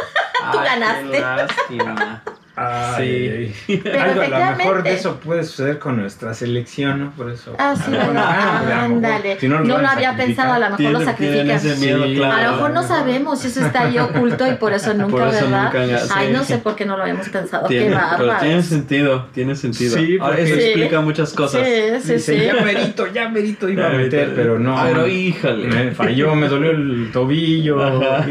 Tú 0.51 0.57
Ay, 0.57 0.65
ganaste. 0.65 1.11
Qué 1.11 1.19
lástima. 1.21 2.23
Ay, 2.57 3.53
Sí. 3.67 3.81
Pero 3.83 4.01
Algo, 4.01 4.21
a 4.21 4.27
lo 4.51 4.55
mejor 4.57 4.83
de 4.83 4.93
eso 4.93 5.19
puede 5.19 5.43
suceder 5.43 5.77
con 5.79 5.97
nuestra 5.97 6.33
selección, 6.33 6.99
¿no? 6.99 7.11
Por 7.11 7.29
eso. 7.31 7.53
Ah, 7.59 7.75
sí, 7.75 7.91
¿verdad? 7.91 8.13
ah, 8.17 8.83
Ándale. 8.85 9.37
si 9.39 9.47
no, 9.47 9.59
lo 9.59 9.75
a 9.77 9.91
había 9.91 10.15
pensado, 10.15 10.53
a 10.53 10.59
lo 10.59 10.69
mejor 10.77 10.93
lo 10.93 11.01
sacrifican. 11.03 11.49
ese 11.51 11.75
miedo, 11.77 12.05
Sí. 12.05 12.15
claro. 12.15 12.33
A 12.35 12.43
lo 12.43 12.51
mejor 12.53 12.71
no 12.71 12.83
sabemos 12.83 13.39
si 13.39 13.47
eso 13.47 13.65
está 13.65 13.81
ahí 13.83 13.99
oculto 13.99 14.47
y 14.49 14.55
por 14.55 14.71
eso 14.73 14.93
nunca, 14.95 15.11
Por 15.11 15.27
eso 15.27 15.45
¿verdad? 15.45 15.63
nunca, 15.73 15.97
sí. 15.99 16.09
Ay, 16.15 16.31
no 16.31 16.43
sé 16.43 16.57
por 16.59 16.75
qué 16.75 16.85
no 16.85 16.95
lo 16.95 17.03
habíamos 17.03 17.27
pensado. 17.29 17.67
Tiene, 17.67 17.89
qué 17.89 17.97
pero 18.17 18.33
tiene 18.39 18.63
sentido, 18.63 19.25
tiene 19.33 19.55
sentido. 19.55 19.97
Sí, 19.97 20.17
porque- 20.19 20.43
eso 20.43 20.55
Sí. 20.55 20.61
explica 20.61 21.01
muchas 21.01 21.33
cosas. 21.33 21.61
Sí, 21.65 21.71
sí, 22.01 22.13
Dice, 22.13 22.19
sí. 22.39 22.45
ya 22.45 22.53
merito, 22.63 23.07
ya 23.11 23.29
merito 23.29 23.67
iba 23.69 23.87
a 23.87 23.89
meter, 23.89 24.31
pero 24.35 24.59
no. 24.59 24.81
Pero 24.81 25.07
híjole. 25.07 25.67
Me 25.67 25.91
falló, 25.91 26.35
me 26.35 26.47
dolió 26.47 26.71
el 26.71 27.09
tobillo, 27.11 27.83
Ajá. 27.83 28.25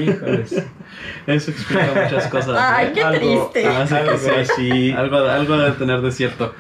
Eso 1.27 1.51
explica 1.51 1.87
muchas 1.95 2.27
cosas. 2.29 2.57
Ay, 2.61 2.93
qué 2.95 3.03
Algo- 3.03 3.51
triste. 3.51 3.67
Algo 3.67 4.19
sí. 4.57 4.93
Algo, 4.93 5.17
algo 5.19 5.57
debe 5.59 5.73
tener 5.73 6.01
de 6.01 6.13
cierto. 6.13 6.55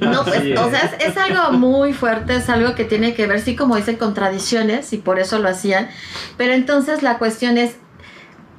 No, 0.00 0.24
pues, 0.24 0.58
o 0.58 0.70
sea, 0.70 0.92
es, 0.98 1.06
es 1.08 1.16
algo 1.16 1.52
muy 1.52 1.92
fuerte, 1.92 2.36
es 2.36 2.48
algo 2.48 2.74
que 2.74 2.84
tiene 2.84 3.14
que 3.14 3.26
ver, 3.26 3.40
sí, 3.40 3.56
como 3.56 3.76
dicen, 3.76 3.96
con 3.96 4.14
tradiciones 4.14 4.92
y 4.92 4.98
por 4.98 5.18
eso 5.18 5.38
lo 5.40 5.48
hacían. 5.48 5.88
Pero 6.36 6.52
entonces 6.52 7.02
la 7.02 7.18
cuestión 7.18 7.58
es, 7.58 7.76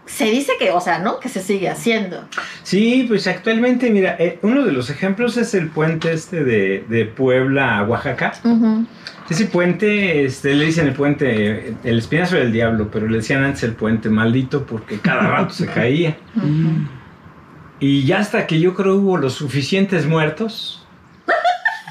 se 0.06 0.26
dice 0.26 0.54
que, 0.60 0.72
o 0.72 0.82
sea, 0.82 1.00
¿no? 1.00 1.20
Que 1.20 1.30
se 1.30 1.42
sigue 1.42 1.70
haciendo. 1.70 2.28
Sí, 2.64 3.06
pues 3.08 3.28
actualmente, 3.28 3.90
mira, 3.92 4.16
eh, 4.20 4.40
uno 4.42 4.64
de 4.66 4.72
los 4.74 4.90
ejemplos 4.90 5.38
es 5.38 5.54
el 5.54 5.70
puente 5.70 6.12
este 6.12 6.44
de, 6.44 6.84
de 6.90 7.06
Puebla 7.06 7.78
a 7.80 7.84
Oaxaca. 7.84 8.34
Ujú. 8.44 8.86
Ese 9.30 9.46
puente, 9.46 10.24
este, 10.26 10.54
le 10.54 10.66
dicen 10.66 10.88
el 10.88 10.94
puente, 10.94 11.74
el 11.84 11.98
espinazo 11.98 12.36
del 12.36 12.52
diablo, 12.52 12.90
pero 12.92 13.08
le 13.08 13.18
decían 13.18 13.44
antes 13.44 13.64
el 13.64 13.74
puente 13.74 14.10
maldito 14.10 14.66
porque 14.66 15.00
cada 15.00 15.22
rato 15.28 15.54
se 15.54 15.66
caía. 15.66 16.16
Y 17.80 18.04
ya 18.06 18.20
hasta 18.20 18.46
que 18.48 18.60
yo 18.60 18.74
creo 18.74 18.96
hubo 18.96 19.18
los 19.18 19.34
suficientes 19.34 20.06
muertos, 20.06 20.86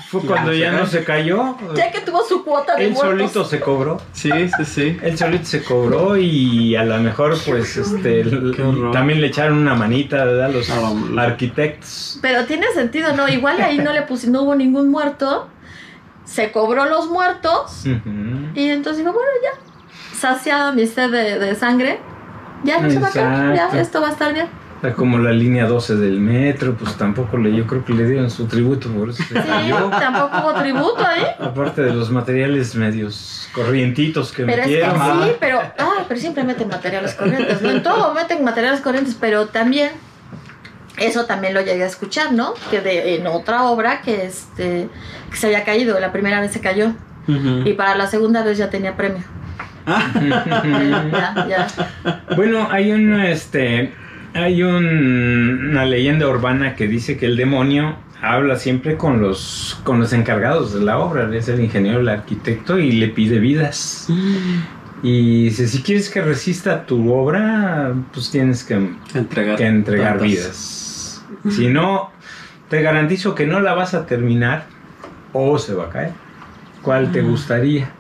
fue 0.09 0.21
cuando 0.23 0.53
ya 0.53 0.71
no 0.71 0.87
se 0.87 1.03
cayó. 1.03 1.57
Ya 1.75 1.91
que 1.91 2.01
tuvo 2.01 2.23
su 2.25 2.45
cuota 2.45 2.77
de 2.77 2.85
Él 2.87 2.93
muertos. 2.93 3.11
solito 3.33 3.45
se 3.45 3.59
cobró. 3.59 4.01
Sí, 4.13 4.31
sí, 4.57 4.65
sí. 4.65 4.97
Él 5.03 5.19
solito 5.19 5.45
se 5.45 5.65
cobró 5.65 6.17
y 6.17 6.77
a 6.77 6.85
lo 6.85 6.97
mejor 7.01 7.37
pues 7.45 7.77
este 7.77 8.25
también 8.93 9.21
le 9.21 9.27
echaron 9.27 9.59
una 9.59 9.75
manita 9.75 10.25
¿verdad? 10.25 10.53
los 10.53 10.71
A 10.71 10.93
la- 11.13 11.23
arquitectos. 11.25 12.21
Pero 12.23 12.45
tiene 12.47 12.67
sentido, 12.75 13.15
¿no? 13.17 13.29
Igual 13.29 13.61
ahí 13.61 13.79
no 13.79 13.93
le 13.93 14.03
puse, 14.03 14.31
no 14.31 14.43
hubo 14.43 14.55
ningún 14.55 14.89
muerto. 14.89 15.49
Se 16.25 16.51
cobró 16.53 16.87
los 16.87 17.09
muertos. 17.11 17.85
Y 17.87 18.69
entonces 18.71 18.99
digo, 18.99 19.13
bueno, 19.13 19.29
ya. 19.43 20.17
Saciado 20.19 20.73
mi 20.73 20.87
sed 20.87 21.11
de, 21.11 21.39
de 21.39 21.55
sangre. 21.55 22.01
Ya 22.65 22.81
no 22.81 22.89
se 22.91 22.99
va 22.99 23.09
a 23.09 23.11
caer. 23.11 23.51
Exacto. 23.53 23.75
Ya, 23.77 23.81
esto 23.83 24.01
va 24.01 24.09
a 24.09 24.13
estar 24.13 24.33
bien. 24.33 24.47
Como 24.97 25.17
la 25.19 25.33
línea 25.33 25.67
12 25.67 25.97
del 25.97 26.21
metro, 26.21 26.75
pues 26.75 26.95
tampoco 26.97 27.39
le, 27.39 27.55
yo 27.57 27.67
creo 27.67 27.83
que 27.87 27.95
le 27.95 28.05
dieron 28.07 28.31
su 28.31 28.47
tributo 28.47 28.91
por 28.91 29.09
eso 29.09 29.23
se 29.23 29.29
Sí, 29.35 29.49
cayó. 29.49 29.89
tampoco 29.89 30.39
hubo 30.51 30.61
tributo 30.61 31.07
ahí. 31.07 31.23
Aparte 31.41 31.81
de 31.83 31.95
los 31.95 32.11
materiales 32.11 32.75
medios 32.75 33.49
corrientitos 33.55 34.31
que 34.31 34.45
Pero 34.45 34.61
es 34.63 34.69
que 34.69 34.75
metieron. 34.87 35.23
sí, 35.25 35.31
pero, 35.41 35.61
ah, 35.79 36.05
pero 36.07 36.21
siempre 36.21 36.45
meten 36.45 36.69
materiales 36.69 37.15
corrientes, 37.15 37.63
¿no? 37.63 37.71
En 37.71 37.83
todo 37.83 38.13
meten 38.13 38.45
materiales 38.45 38.83
corrientes, 38.83 39.17
pero 39.19 39.47
también, 39.47 39.91
eso 40.97 41.25
también 41.27 41.55
lo 41.55 41.61
llegué 41.61 41.83
a 41.83 41.87
escuchar, 41.87 42.33
¿no? 42.33 42.55
Que 42.71 42.81
de, 42.81 43.17
en 43.17 43.27
otra 43.27 43.65
obra 43.65 44.01
que, 44.03 44.25
este, 44.27 44.89
que 45.31 45.37
se 45.37 45.47
había 45.47 45.65
caído, 45.65 45.99
la 46.01 46.13
primera 46.13 46.41
vez 46.41 46.53
se 46.53 46.61
cayó, 46.61 46.93
y 47.27 47.73
para 47.73 47.95
la 47.97 48.07
segunda 48.07 48.43
vez 48.45 48.59
ya 48.59 48.69
tenía 48.71 48.97
premio. 48.97 49.23
ya, 49.87 51.47
ya. 51.49 51.67
Bueno, 52.37 52.69
hay 52.71 52.93
un 52.93 53.21
este 53.21 53.93
hay 54.35 54.63
un- 54.63 55.69
una 55.71 55.85
leyenda 55.85 56.27
urbana 56.29 56.75
que 56.75 56.89
dice 56.89 57.17
que 57.17 57.27
el 57.27 57.37
demonio 57.37 57.97
habla 58.23 58.57
siempre 58.57 58.97
con 58.97 59.21
los 59.21 59.79
con 59.85 60.01
los 60.01 60.13
encargados 60.13 60.73
de 60.75 60.81
la 60.81 60.99
obra, 60.99 61.29
es 61.37 61.49
el 61.49 61.61
ingeniero, 61.61 62.01
el 62.01 62.09
arquitecto 62.09 62.79
y 62.79 62.93
le 62.93 63.09
pide 63.09 63.39
vidas. 63.39 64.09
Y 65.03 65.45
dice, 65.45 65.69
si 65.69 65.83
quieres 65.83 66.09
que 66.09 66.23
resista 66.23 66.87
tu 66.87 67.13
obra, 67.13 67.93
pues 68.15 68.31
tienes 68.31 68.65
que, 68.65 68.75
Entregar. 69.15 69.57
que 69.57 69.67
entregar 69.67 70.13
tantas. 70.19 70.27
vidas. 70.27 70.81
Si 71.51 71.69
no, 71.69 72.11
te 72.69 72.83
garantizo 72.83 73.35
que 73.35 73.47
no 73.47 73.61
la 73.61 73.75
vas 73.75 73.95
a 73.95 74.07
terminar 74.07 74.65
o 75.33 75.59
se 75.59 75.75
va 75.75 75.87
a 75.87 75.91
caer. 75.91 76.13
¿Cuál 76.83 77.13
te 77.13 77.23
gustaría? 77.23 77.91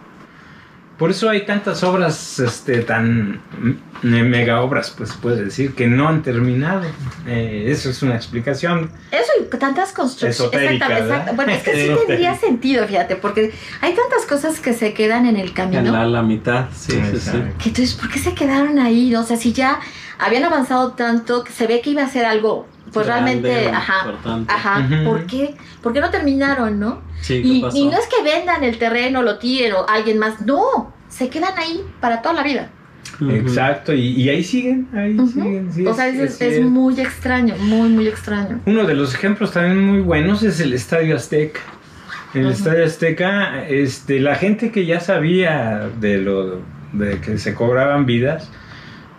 Por 0.98 1.10
eso 1.10 1.28
hay 1.28 1.44
tantas 1.44 1.82
obras, 1.82 2.38
este, 2.38 2.82
tan 2.82 3.40
mm, 3.58 4.06
mega 4.06 4.60
obras, 4.60 4.94
pues 4.96 5.12
puede 5.14 5.44
decir, 5.46 5.74
que 5.74 5.88
no 5.88 6.08
han 6.08 6.22
terminado. 6.22 6.82
Eh, 7.26 7.64
eso 7.66 7.90
es 7.90 8.00
una 8.02 8.14
explicación. 8.14 8.92
Eso 9.10 9.32
y 9.40 9.56
tantas 9.56 9.92
construcciones. 9.92 11.34
Bueno, 11.34 11.52
es 11.52 11.62
que 11.64 11.74
sí 11.74 11.80
Esotérica. 11.80 12.06
tendría 12.06 12.36
sentido, 12.36 12.86
fíjate, 12.86 13.16
porque 13.16 13.52
hay 13.80 13.94
tantas 13.94 14.24
cosas 14.28 14.60
que 14.60 14.72
se 14.72 14.94
quedan 14.94 15.26
en 15.26 15.36
el 15.36 15.52
camino. 15.52 15.80
En 15.80 15.92
la, 15.92 16.06
la 16.06 16.22
mitad, 16.22 16.66
sí, 16.72 16.92
sí, 17.10 17.18
sí. 17.18 17.30
Que 17.58 17.70
entonces, 17.70 17.94
¿por 17.94 18.08
qué 18.08 18.20
se 18.20 18.32
quedaron 18.32 18.78
ahí? 18.78 19.12
O 19.16 19.24
sea, 19.24 19.36
si 19.36 19.52
ya 19.52 19.80
habían 20.18 20.44
avanzado 20.44 20.92
tanto, 20.92 21.44
que 21.44 21.52
se 21.52 21.66
ve 21.66 21.80
que 21.80 21.90
iba 21.90 22.02
a 22.02 22.08
ser 22.08 22.24
algo, 22.24 22.66
pues 22.92 23.06
Grande, 23.06 23.32
realmente, 23.40 23.68
ajá, 23.70 23.94
importante. 24.04 24.52
ajá. 24.52 24.88
¿por 25.04 25.26
qué? 25.26 25.54
¿Por 25.82 25.92
qué 25.92 26.00
no 26.00 26.10
terminaron, 26.10 26.78
no? 26.78 27.02
Sí, 27.20 27.42
¿qué 27.42 27.48
Y, 27.48 27.60
pasó? 27.62 27.76
y 27.76 27.84
no 27.86 27.92
es 27.98 28.06
que 28.06 28.22
vendan 28.22 28.62
el 28.64 28.78
terreno, 28.78 29.22
lo 29.22 29.38
tiren 29.38 29.72
o 29.72 29.86
alguien 29.88 30.18
más, 30.18 30.40
no, 30.42 30.92
se 31.08 31.28
quedan 31.28 31.56
ahí 31.58 31.82
para 32.00 32.22
toda 32.22 32.34
la 32.34 32.42
vida. 32.42 32.70
Exacto, 33.30 33.92
y, 33.92 34.08
y 34.20 34.28
ahí 34.28 34.42
siguen, 34.42 34.88
ahí 34.94 35.14
Ujú. 35.16 35.28
siguen. 35.28 35.72
sí, 35.72 35.86
o 35.86 35.94
sea, 35.94 36.08
es- 36.08 36.18
es, 36.18 36.40
es 36.40 36.60
muy 36.64 36.98
extraño, 37.00 37.54
muy, 37.58 37.88
muy 37.88 38.08
extraño. 38.08 38.60
Uno 38.66 38.84
de 38.84 38.94
los 38.94 39.14
ejemplos 39.14 39.52
también 39.52 39.84
muy 39.84 40.00
buenos 40.00 40.42
es 40.42 40.60
el 40.60 40.72
Estadio 40.72 41.16
Azteca. 41.16 41.60
En 42.34 42.46
el. 42.46 42.52
Estadio 42.52 42.84
Azteca, 42.84 43.64
este, 43.68 44.18
la 44.18 44.34
gente 44.34 44.72
que 44.72 44.84
ya 44.86 44.98
sabía 45.00 45.88
de 46.00 46.18
lo 46.18 46.60
de 46.92 47.20
que 47.20 47.38
se 47.38 47.54
cobraban 47.54 48.04
vidas, 48.06 48.50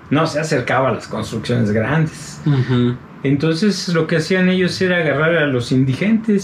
no 0.09 0.27
se 0.27 0.39
acercaba 0.39 0.89
a 0.89 0.93
las 0.93 1.07
construcciones 1.07 1.71
grandes. 1.71 2.39
Entonces 3.23 3.87
lo 3.89 4.05
que 4.07 4.17
hacían 4.17 4.49
ellos 4.49 4.79
era 4.81 4.97
agarrar 4.97 5.35
a 5.37 5.47
los 5.47 5.71
indigentes, 5.71 6.43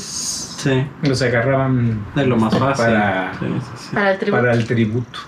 Sí, 0.62 0.86
los 1.04 1.21
agarraban 1.24 2.06
de 2.15 2.26
lo 2.28 2.38
más 2.38 2.56
fácil. 2.58 2.86
Para- 2.86 3.34
Sí, 3.39 3.45
sí, 3.47 3.71
sí. 3.89 3.95
Para 3.95 4.12
el 4.12 4.17
tributo. 4.19 4.41
para 4.43 4.54
el 4.54 4.65
tributo 4.67 5.19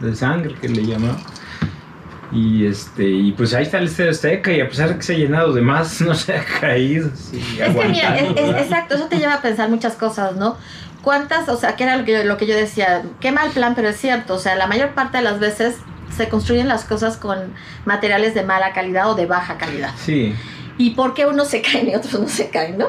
de 0.00 0.14
sangre 0.14 0.54
que 0.60 0.68
le 0.68 0.84
llamaban. 0.86 1.16
Y 2.32 2.66
este, 2.66 3.04
y 3.08 3.32
pues 3.32 3.54
ahí 3.54 3.62
está 3.62 3.78
el 3.78 3.84
Estadio 3.86 4.10
Azteca, 4.10 4.52
y 4.52 4.60
a 4.60 4.68
pesar 4.68 4.88
de 4.90 4.96
que 4.96 5.02
se 5.02 5.14
ha 5.14 5.16
llenado 5.18 5.52
de 5.54 5.62
más, 5.62 6.00
no 6.02 6.14
se 6.14 6.34
ha 6.36 6.44
caído. 6.44 7.08
sí, 7.14 7.38
Es 7.60 7.74
que 7.74 7.88
mira, 7.88 8.16
es- 8.16 8.22
aguantando. 8.22 8.56
es- 8.56 8.62
exacto, 8.64 8.94
eso 8.96 9.06
te 9.06 9.18
lleva 9.18 9.34
a 9.34 9.42
pensar 9.42 9.70
muchas 9.70 9.94
cosas, 9.94 10.36
¿no? 10.36 10.56
¿Cuántas, 11.02 11.48
o 11.48 11.56
sea, 11.56 11.76
que 11.76 11.84
era 11.84 11.96
lo 11.96 12.04
que, 12.04 12.12
yo, 12.12 12.24
lo 12.24 12.36
que 12.36 12.46
yo 12.46 12.54
decía, 12.56 13.02
qué 13.20 13.30
mal 13.32 13.50
plan, 13.50 13.74
pero 13.76 13.88
es 13.88 13.96
cierto, 13.96 14.34
o 14.34 14.38
sea, 14.38 14.56
la 14.56 14.66
mayor 14.66 14.90
parte 14.90 15.18
de 15.18 15.24
las 15.24 15.38
veces 15.38 15.76
se 16.14 16.28
construyen 16.28 16.68
las 16.68 16.84
cosas 16.84 17.16
con 17.16 17.38
materiales 17.84 18.34
de 18.34 18.42
mala 18.42 18.72
calidad 18.72 19.10
o 19.10 19.14
de 19.14 19.26
baja 19.26 19.58
calidad. 19.58 19.92
Sí. 19.96 20.34
¿Y 20.78 20.90
por 20.90 21.14
qué 21.14 21.24
unos 21.24 21.48
se 21.48 21.62
caen 21.62 21.88
y 21.88 21.94
otros 21.94 22.20
no 22.20 22.28
se 22.28 22.50
caen, 22.50 22.76
no? 22.76 22.88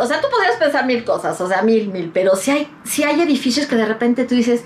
O 0.00 0.06
sea, 0.06 0.20
tú 0.20 0.26
podrías 0.30 0.56
pensar 0.58 0.86
mil 0.86 1.04
cosas, 1.04 1.40
o 1.40 1.46
sea, 1.46 1.62
mil, 1.62 1.88
mil, 1.88 2.10
pero 2.12 2.34
si 2.34 2.50
hay, 2.50 2.68
sí 2.84 3.04
hay 3.04 3.20
edificios 3.20 3.66
que 3.66 3.76
de 3.76 3.86
repente 3.86 4.24
tú 4.24 4.34
dices, 4.34 4.64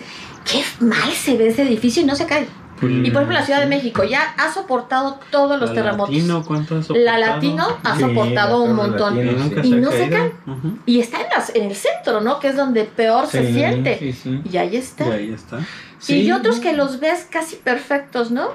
qué 0.50 0.62
mal 0.80 1.12
se 1.12 1.36
ve 1.36 1.48
ese 1.48 1.62
edificio 1.62 2.02
y 2.02 2.06
no 2.06 2.14
se 2.16 2.26
cae. 2.26 2.46
Y 2.82 3.10
por 3.10 3.22
ejemplo, 3.22 3.32
la 3.32 3.44
Ciudad 3.44 3.60
de 3.60 3.66
México 3.66 4.04
ya 4.04 4.34
ha 4.36 4.52
soportado 4.52 5.18
todos 5.30 5.58
los 5.58 5.70
La 5.70 5.74
terremotos. 5.74 6.14
Latino, 6.14 6.44
¿cuánto 6.46 6.74
ha 6.74 6.78
La 6.78 6.84
soportado? 6.84 7.20
Latino 7.20 7.66
ha 7.82 7.98
soportado 7.98 8.58
la 8.58 8.70
un 8.70 8.76
montón. 8.76 9.26
Latino. 9.26 9.62
Y 9.64 9.70
no 9.80 9.90
se. 9.90 10.04
Ujú. 10.46 10.78
Y 10.84 11.00
está 11.00 11.22
en, 11.22 11.26
las, 11.34 11.54
en 11.54 11.64
el 11.64 11.74
centro, 11.74 12.20
¿no? 12.20 12.38
Que 12.38 12.48
es 12.48 12.56
donde 12.56 12.84
peor 12.84 13.26
se 13.26 13.50
siente. 13.50 13.98
Sí, 13.98 14.12
sí. 14.12 14.42
Y 14.50 14.56
ahí 14.58 14.76
está. 14.76 15.06
Y 15.08 15.10
ahí 15.12 15.32
está. 15.32 15.60
Sí. 15.98 16.22
Y 16.22 16.32
otros 16.32 16.60
que 16.60 16.72
los 16.74 17.00
ves 17.00 17.26
casi 17.30 17.56
perfectos, 17.56 18.30
¿no? 18.30 18.50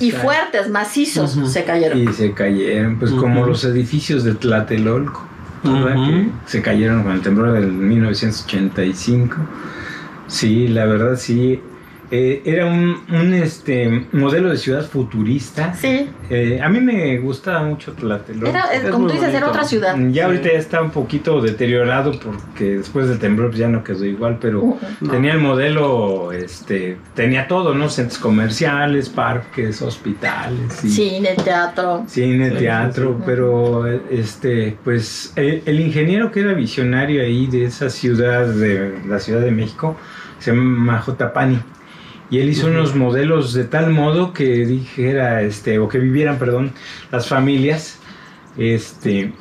Y 0.00 0.10
fuertes, 0.10 0.68
macizos, 0.68 1.38
se 1.52 1.64
cayeron. 1.64 1.98
Y 1.98 2.12
se 2.12 2.32
cayeron, 2.32 2.98
pues 2.98 3.12
como 3.12 3.46
los 3.46 3.64
edificios 3.64 4.24
de 4.24 4.34
Tlatelolco, 4.34 5.24
¿verdad? 5.62 5.94
Que 6.04 6.28
se 6.46 6.62
cayeron 6.62 7.04
con 7.04 7.12
el 7.12 7.20
temblor 7.20 7.52
del 7.52 7.70
1985. 7.70 9.36
Sí, 10.26 10.66
la 10.68 10.84
verdad 10.84 11.16
sí. 11.16 11.60
Eh, 12.10 12.40
era 12.46 12.64
un, 12.66 13.02
un, 13.12 13.34
este, 13.34 14.06
modelo 14.12 14.48
de 14.50 14.56
ciudad 14.56 14.84
futurista. 14.88 15.74
Sí, 15.74 16.08
Eh, 16.30 16.60
a 16.62 16.68
mí 16.68 16.80
me 16.80 17.16
gustaba 17.18 17.62
mucho 17.62 17.92
Tlatelolco. 17.92 18.48
era, 18.50 18.64
eh, 18.72 18.80
Es 18.82 18.90
como 18.90 19.04
muy 19.04 19.08
tú 19.12 19.18
dices, 19.18 19.34
era 19.34 19.48
otra 19.48 19.64
ciudad. 19.64 19.94
Ya 20.10 20.12
Sí. 20.12 20.20
ahorita 20.20 20.52
ya 20.52 20.58
está 20.58 20.82
un 20.82 20.90
poquito 20.90 21.40
deteriorado 21.40 22.12
porque 22.18 22.76
después 22.78 23.08
del 23.08 23.18
temblor 23.18 23.54
ya 23.54 23.68
no 23.68 23.82
quedó 23.84 24.04
igual, 24.04 24.38
pero. 24.40 24.76
No. 25.00 25.10
tenía 25.10 25.32
el 25.32 25.38
modelo, 25.40 26.32
este, 26.32 26.96
tenía 27.14 27.46
todo, 27.48 27.74
¿no? 27.74 27.88
Centros 27.88 28.18
comerciales, 28.18 29.08
parques, 29.08 29.80
hospitales, 29.82 30.84
y 30.84 30.88
Cine, 30.90 31.34
teatro. 31.44 32.04
cine, 32.06 32.50
Sí, 32.50 32.56
teatro, 32.56 33.08
sí, 33.10 33.14
sí. 33.18 33.22
pero 33.26 33.86
este, 34.10 34.76
pues 34.84 35.32
el, 35.36 35.62
el 35.66 35.80
ingeniero 35.80 36.30
que 36.32 36.40
era 36.40 36.54
visionario 36.54 37.22
ahí 37.22 37.46
de 37.46 37.64
esa 37.64 37.90
ciudad, 37.90 38.46
de 38.46 38.98
la 39.06 39.18
Ciudad 39.18 39.40
de 39.40 39.50
México, 39.50 39.96
se 40.38 40.52
llama 40.52 41.00
J. 41.00 41.32
Y 42.30 42.38
él 42.40 42.48
hizo 42.50 42.66
unos 42.66 42.94
modelos 42.94 43.54
de 43.54 43.64
tal 43.64 43.90
modo 43.90 44.32
que 44.34 44.66
dijera, 44.66 45.42
este, 45.42 45.78
o 45.78 45.88
que 45.88 45.98
vivieran, 45.98 46.38
perdón, 46.38 46.72
las 47.10 47.26
familias, 47.26 47.98
este, 48.58 49.32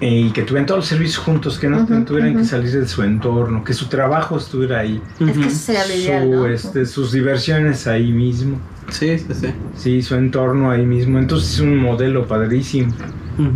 y 0.00 0.30
que 0.30 0.42
tuvieran 0.42 0.66
todos 0.66 0.80
los 0.80 0.86
servicios 0.88 1.18
juntos, 1.18 1.58
que 1.58 1.68
no 1.68 1.86
tuvieran 2.04 2.36
que 2.36 2.44
salir 2.44 2.70
de 2.72 2.86
su 2.86 3.02
entorno, 3.02 3.64
que 3.64 3.72
su 3.72 3.86
trabajo 3.86 4.36
estuviera 4.36 4.80
ahí, 4.80 5.00
Es 5.20 5.32
que 5.36 5.46
eso 5.46 5.50
sería 5.72 5.86
lo 5.86 5.94
ideal, 5.94 6.22
su, 6.24 6.30
¿no? 6.30 6.46
este, 6.46 6.86
sus 6.86 7.12
diversiones 7.12 7.86
ahí 7.86 8.12
mismo, 8.12 8.58
Sí, 8.90 9.18
sí, 9.18 9.26
sí. 9.34 9.46
sí, 9.76 10.02
su 10.02 10.14
entorno 10.14 10.70
ahí 10.70 10.84
mismo. 10.86 11.18
Entonces 11.18 11.54
es 11.54 11.60
un 11.60 11.76
modelo 11.76 12.26
padrísimo. 12.26 12.92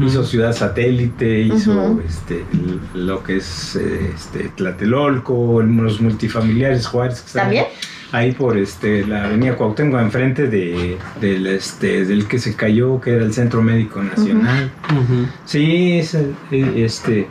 Hizo 0.06 0.24
Ciudad 0.24 0.52
Satélite, 0.54 1.40
hizo 1.40 2.00
este, 2.06 2.44
lo 2.94 3.22
que 3.24 3.38
es 3.38 3.74
eh, 3.76 4.12
este, 4.14 4.50
Tlatelolco, 4.54 5.60
el- 5.60 5.74
los 5.76 6.00
multifamiliares 6.00 6.86
Juárez 6.86 7.20
que 7.22 7.26
están 7.26 7.42
¿También? 7.44 7.64
Ahí 8.12 8.32
por 8.32 8.56
este, 8.58 9.06
la 9.06 9.24
avenida 9.24 9.56
Cuauhtémoc, 9.56 10.00
enfrente 10.00 10.46
de, 10.48 10.98
del, 11.20 11.46
este, 11.46 12.04
del 12.04 12.26
que 12.28 12.38
se 12.38 12.54
cayó, 12.54 13.00
que 13.00 13.12
era 13.14 13.24
el 13.24 13.32
Centro 13.32 13.62
Médico 13.62 14.02
Nacional. 14.02 14.70
Ujú. 14.90 15.26
Sí, 15.44 15.98
es 15.98 16.14
el- 16.14 16.34
eh, 16.50 16.84
este, 16.84 17.26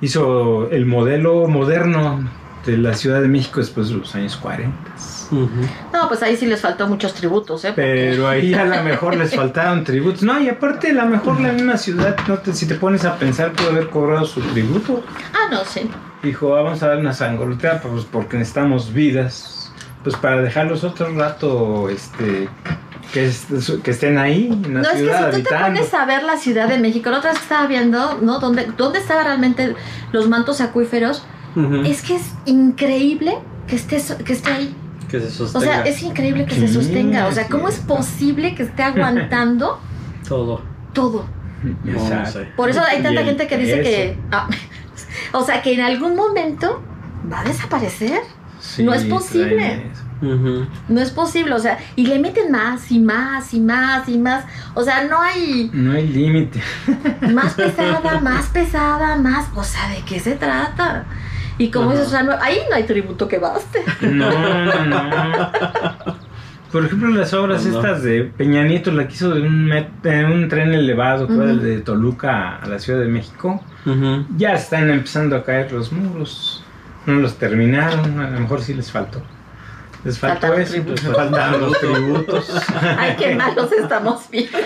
hizo 0.00 0.70
el 0.70 0.86
modelo 0.86 1.46
moderno 1.48 2.28
de 2.66 2.78
la 2.78 2.94
Ciudad 2.94 3.20
de 3.20 3.28
México 3.28 3.60
después 3.60 3.88
de 3.88 3.96
los 3.96 4.14
años 4.14 4.36
40. 4.36 4.76
Ujú. 5.32 5.48
No, 5.92 6.08
pues 6.08 6.22
ahí 6.22 6.36
sí 6.36 6.46
les 6.46 6.60
faltó 6.60 6.86
muchos 6.86 7.14
tributos, 7.14 7.64
¿eh? 7.64 7.68
Porque- 7.68 7.82
Pero 8.12 8.28
ahí 8.28 8.52
a 8.54 8.64
lo 8.64 8.82
mejor 8.84 9.16
les 9.16 9.34
faltaron 9.34 9.82
tributos. 9.82 10.22
No, 10.22 10.38
y 10.40 10.48
aparte 10.48 10.90
a 10.90 10.92
lo 10.94 11.06
mejor 11.06 11.40
la 11.40 11.52
misma 11.52 11.76
ciudad, 11.76 12.16
no 12.28 12.38
te- 12.38 12.52
si 12.52 12.66
te 12.66 12.74
pones 12.76 13.04
a 13.04 13.16
pensar, 13.16 13.52
puede 13.52 13.70
haber 13.70 13.88
cobrado 13.88 14.24
su 14.26 14.40
tributo. 14.40 15.02
Ah, 15.34 15.48
no, 15.50 15.64
sí. 15.64 15.90
Dijo, 16.22 16.54
"Ah, 16.54 16.62
vamos 16.62 16.82
a 16.82 16.88
dar 16.88 16.98
una 16.98 17.12
sangolotea 17.14 17.80
pues, 17.80 18.04
porque 18.04 18.36
necesitamos 18.36 18.92
vidas. 18.92 19.61
Pues 20.02 20.16
para 20.16 20.42
dejarlos 20.42 20.82
otro 20.84 21.14
rato, 21.14 21.88
este, 21.88 22.48
que, 23.12 23.26
est- 23.26 23.82
que 23.82 23.90
estén 23.92 24.18
ahí 24.18 24.48
en 24.50 24.74
la 24.74 24.80
No, 24.82 24.88
es 24.90 24.94
que 25.02 25.08
si 25.36 25.42
tú 25.42 25.48
te 25.48 25.54
pones 25.54 25.94
a 25.94 26.04
ver 26.06 26.24
la 26.24 26.36
Ciudad 26.36 26.68
de 26.68 26.78
México, 26.78 27.10
la 27.10 27.18
otra 27.18 27.30
vez 27.30 27.38
que 27.38 27.44
estaba 27.44 27.66
viendo, 27.68 28.18
¿no? 28.20 28.40
¿Dónde, 28.40 28.68
dónde 28.76 28.98
estaban 28.98 29.24
realmente 29.26 29.74
los 30.12 30.28
mantos 30.28 30.60
acuíferos? 30.60 31.24
Es 31.84 32.02
que 32.02 32.16
es 32.16 32.32
increíble 32.46 33.38
que 33.68 33.76
esté, 33.76 34.02
que 34.24 34.32
esté 34.32 34.50
ahí. 34.52 34.74
Que 35.10 35.20
se 35.20 35.26
O 35.26 35.30
sostenga 35.46 35.60
sea, 35.66 35.82
es 35.84 36.02
increíble 36.02 36.46
que 36.46 36.54
se 36.54 36.66
sostenga. 36.68 37.26
O 37.26 37.32
sea. 37.32 37.46
¿cómo 37.48 37.68
es 37.68 37.78
posible 37.78 38.54
que 38.54 38.62
esté 38.62 38.82
aguantando 38.82 39.78
todo. 40.28 40.62
todo? 40.94 41.26
No, 41.84 42.26
sé. 42.26 42.48
Por 42.56 42.70
eso 42.70 42.80
hay 42.80 43.02
tanta 43.02 43.20
el 43.20 43.26
gente 43.26 43.46
que 43.46 43.56
dice 43.58 43.82
que... 43.82 44.18
ah, 44.32 44.48
o 45.32 45.44
sea, 45.44 45.62
que 45.62 45.74
en 45.74 45.80
algún 45.82 46.16
momento 46.16 46.82
va 47.30 47.40
a 47.40 47.44
desaparecer. 47.44 48.20
Sí, 48.62 48.84
no 48.84 48.94
es 48.94 49.04
posible. 49.04 49.82
No 50.20 51.00
es 51.00 51.10
posible. 51.10 51.52
O 51.54 51.58
sea, 51.58 51.78
y 51.96 52.06
le 52.06 52.18
meten 52.20 52.52
más 52.52 52.92
y 52.92 53.00
más 53.00 53.52
y 53.52 53.58
más 53.60 54.08
y 54.08 54.18
más. 54.18 54.44
O 54.74 54.82
sea, 54.84 55.02
no 55.04 55.20
hay 55.20 55.68
No 55.72 55.92
hay 55.92 56.06
límite. 56.06 56.62
más 57.32 57.54
pesada, 57.54 58.20
más 58.22 58.46
pesada, 58.46 59.16
más... 59.16 59.46
O 59.56 59.64
sea, 59.64 59.88
¿de 59.88 60.02
qué 60.06 60.20
se 60.20 60.36
trata? 60.36 61.06
Y 61.58 61.70
como 61.72 61.90
dices, 61.90 62.06
o 62.06 62.10
sea, 62.10 62.22
no- 62.22 62.36
ahí 62.40 62.58
no 62.70 62.76
hay 62.76 62.84
tributo 62.84 63.26
que 63.26 63.38
baste. 63.38 63.82
No, 64.02 64.30
no, 64.64 64.84
no. 64.84 65.52
Por 66.72 66.86
ejemplo, 66.86 67.10
las 67.10 67.34
obras 67.34 67.66
No. 67.66 67.76
estas 67.76 68.02
de 68.04 68.22
Peña 68.22 68.62
Nieto, 68.64 68.92
la 68.92 69.06
que 69.08 69.14
hizo 69.14 69.34
de 69.34 69.42
un, 69.42 69.66
met- 69.68 70.32
un 70.32 70.48
tren 70.48 70.72
elevado, 70.72 71.26
que 71.26 71.34
va 71.34 71.44
Ujú. 71.46 71.56
de 71.56 71.80
Toluca 71.80 72.56
a 72.56 72.66
la 72.66 72.78
Ciudad 72.78 73.00
de 73.00 73.08
México, 73.08 73.60
ya 74.38 74.52
están 74.54 74.88
empezando 74.88 75.36
a 75.36 75.42
caer 75.44 75.70
los 75.72 75.92
muros. 75.92 76.61
No 77.06 77.14
los 77.14 77.36
terminaron, 77.38 78.20
a 78.20 78.30
lo 78.30 78.40
mejor 78.40 78.62
sí 78.62 78.74
les 78.74 78.90
faltó. 78.90 79.22
Les 80.04 80.18
faltó 80.18 80.54
eso, 80.54 80.72
tributos. 80.72 81.04
les 81.04 81.14
faltaron 81.14 81.60
los 81.60 81.78
tributos. 81.78 82.52
Ay, 82.98 83.14
qué 83.16 83.34
malos 83.34 83.70
estamos 83.72 84.28
viendo. 84.30 84.58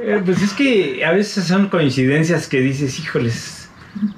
Eh, 0.00 0.22
Pues 0.24 0.42
es 0.42 0.52
que 0.54 1.04
a 1.04 1.12
veces 1.12 1.44
son 1.44 1.68
coincidencias 1.68 2.46
que 2.46 2.60
dices, 2.60 2.98
híjoles, 2.98 3.68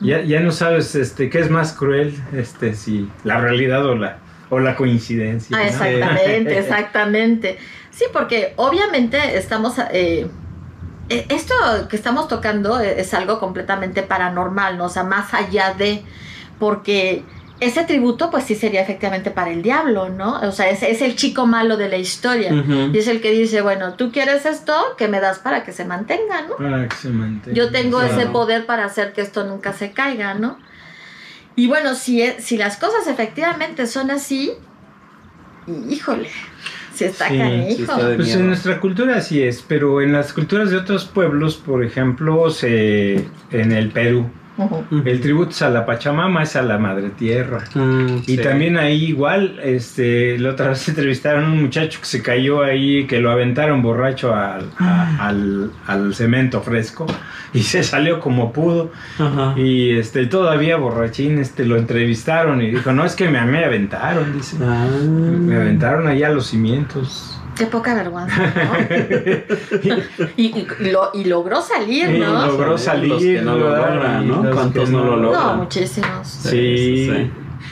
ya, 0.01 0.21
ya 0.23 0.41
no 0.41 0.53
sabes 0.53 0.95
este, 0.95 1.31
qué 1.31 1.41
es 1.41 1.51
más 1.51 1.73
cruel, 1.73 2.15
este, 2.33 2.75
si 2.75 3.09
la 3.25 3.41
realidad 3.41 3.85
o 3.87 3.97
la, 3.97 4.19
o 4.51 4.61
la 4.61 4.77
coincidencia. 4.77 5.57
Ah, 5.57 5.63
¿no? 5.63 5.67
exactamente, 5.69 6.59
exactamente. 6.61 7.59
Sí, 7.91 8.05
porque 8.13 8.55
obviamente 8.57 9.37
estamos... 9.37 9.79
eh, 9.93 10.29
eh, 11.09 11.27
esto 11.29 11.55
que 11.89 11.97
estamos 11.97 12.29
tocando 12.29 12.79
es 12.79 13.15
algo 13.15 13.41
completamente 13.41 14.03
paranormal, 14.05 14.79
¿no? 14.79 14.85
O 14.85 14.89
sea, 14.89 15.03
más 15.03 15.35
allá 15.35 15.75
de... 15.75 16.05
Porque 16.61 17.25
ese 17.59 17.83
tributo, 17.85 18.31
pues 18.31 18.45
sí 18.45 18.55
sería 18.55 18.81
efectivamente 18.83 19.31
para 19.33 19.51
el 19.51 19.61
diablo, 19.63 20.09
¿no? 20.09 20.39
O 20.43 20.53
sea, 20.53 20.71
es, 20.71 20.83
es 20.85 21.03
el 21.03 21.17
chico 21.17 21.47
malo 21.47 21.77
de 21.77 21.89
la 21.89 21.97
historia. 21.97 22.53
Y 22.93 22.97
es 22.99 23.09
el 23.09 23.21
que 23.21 23.33
dice, 23.33 23.61
bueno, 23.63 23.95
tú 23.95 24.13
quieres 24.13 24.47
esto, 24.47 24.75
que 24.97 25.09
me 25.09 25.21
das 25.21 25.41
para 25.41 25.65
que 25.65 25.73
se 25.73 25.85
mantenga, 25.85 26.43
¿no? 26.49 26.57
Para 26.57 26.87
que 26.89 26.95
se 26.97 27.09
mantenga. 27.09 27.55
Yo 27.57 27.71
tengo 27.73 27.99
Claro. 27.99 28.15
ese 28.15 28.27
poder 28.29 28.65
para 28.67 28.85
hacer 28.85 29.13
que 29.13 29.21
esto 29.23 29.45
nunca 29.45 29.73
se 29.73 29.91
caiga, 29.91 30.35
¿no? 30.35 30.59
Y 31.57 31.67
bueno, 31.67 31.95
si, 31.95 32.23
e- 32.23 32.41
si 32.41 32.57
las 32.57 32.77
cosas 32.77 33.07
efectivamente 33.09 33.87
son 33.87 34.11
así, 34.11 34.53
híjole, 35.89 36.29
si 36.95 37.05
está 37.05 37.29
Sí, 37.29 37.39
canijo. 37.39 37.95
sí 37.97 38.03
Pues 38.17 38.35
en 38.35 38.47
nuestra 38.47 38.81
cultura 38.81 39.17
así 39.17 39.43
es, 39.43 39.63
pero 39.67 40.01
en 40.01 40.13
las 40.13 40.33
culturas 40.33 40.71
de 40.71 40.77
otros 40.79 41.05
pueblos, 41.05 41.57
por 41.57 41.85
ejemplo, 41.85 42.51
se, 42.51 43.29
en 43.51 43.73
el 43.73 43.91
Perú, 43.91 44.31
El 45.05 45.21
tributo 45.21 45.51
es 45.51 45.63
a 45.63 45.71
la 45.71 45.87
Pachamama, 45.87 46.43
es 46.43 46.57
a 46.57 46.63
la 46.63 46.79
Madre 46.79 47.11
Tierra. 47.11 47.65
Mm, 47.75 48.17
Y 48.27 48.37
sí. 48.37 48.39
también 48.39 48.77
ahí 48.77 49.05
igual, 49.07 49.59
este, 49.63 50.39
la 50.39 50.51
otra 50.51 50.69
vez 50.69 50.89
entrevistaron 50.89 51.45
a 51.45 51.49
un 51.49 51.63
muchacho 51.63 52.01
que 52.01 52.07
se 52.07 52.23
cayó 52.23 52.63
ahí, 52.63 53.07
que 53.07 53.19
lo 53.21 53.31
aventaron 53.31 53.83
borracho 53.83 54.35
al, 54.35 54.71
Ah. 54.79 55.17
a- 55.21 55.29
al, 55.29 55.71
al 55.87 56.15
cemento 56.15 56.61
fresco 56.63 57.07
y 57.53 57.61
se 57.63 57.83
salió 57.83 58.21
como 58.21 58.53
pudo. 58.53 58.91
Ajá. 59.19 59.55
Y 59.59 59.91
este, 59.97 60.27
todavía 60.27 60.77
borrachín, 60.77 61.39
este, 61.39 61.65
lo 61.65 61.77
entrevistaron 61.77 62.63
y 62.63 62.71
dijo, 62.71 62.93
no, 62.93 63.05
es 63.05 63.15
que 63.17 63.29
me, 63.29 63.41
me 63.45 63.65
aventaron, 63.65 64.33
dice. 64.33 64.57
Ah. 64.63 64.87
Me 65.05 65.57
aventaron 65.57 66.07
allá 66.09 66.29
a 66.29 66.31
los 66.31 66.47
cimientos. 66.49 67.30
Qué 67.61 67.67
poca 67.67 67.95
vergüenza, 67.95 68.37
¿no? 68.39 68.97
y, 70.37 70.43
y- 70.47 70.67
y 70.81 70.91
lo- 70.91 71.11
y 71.13 71.25
logró 71.25 71.61
salir, 71.61 72.09
Y 72.11 72.19
¿no? 72.19 72.47
logró 72.47 72.71
Los 72.71 72.81
salir. 72.83 73.19
que 73.39 73.43
no 73.43 73.55
lo 73.57 73.77
logran, 73.77 74.25
Y 74.25 74.27
¿no? 74.29 74.51
¿Cuántos 74.51 74.89
no 74.89 75.05
lo 75.05 75.17
logran? 75.17 75.47
No, 75.47 75.55
muchísimos. 75.57 76.27
Sí, 76.27 76.49
Sí, 76.49 77.11
sí. 77.15 77.31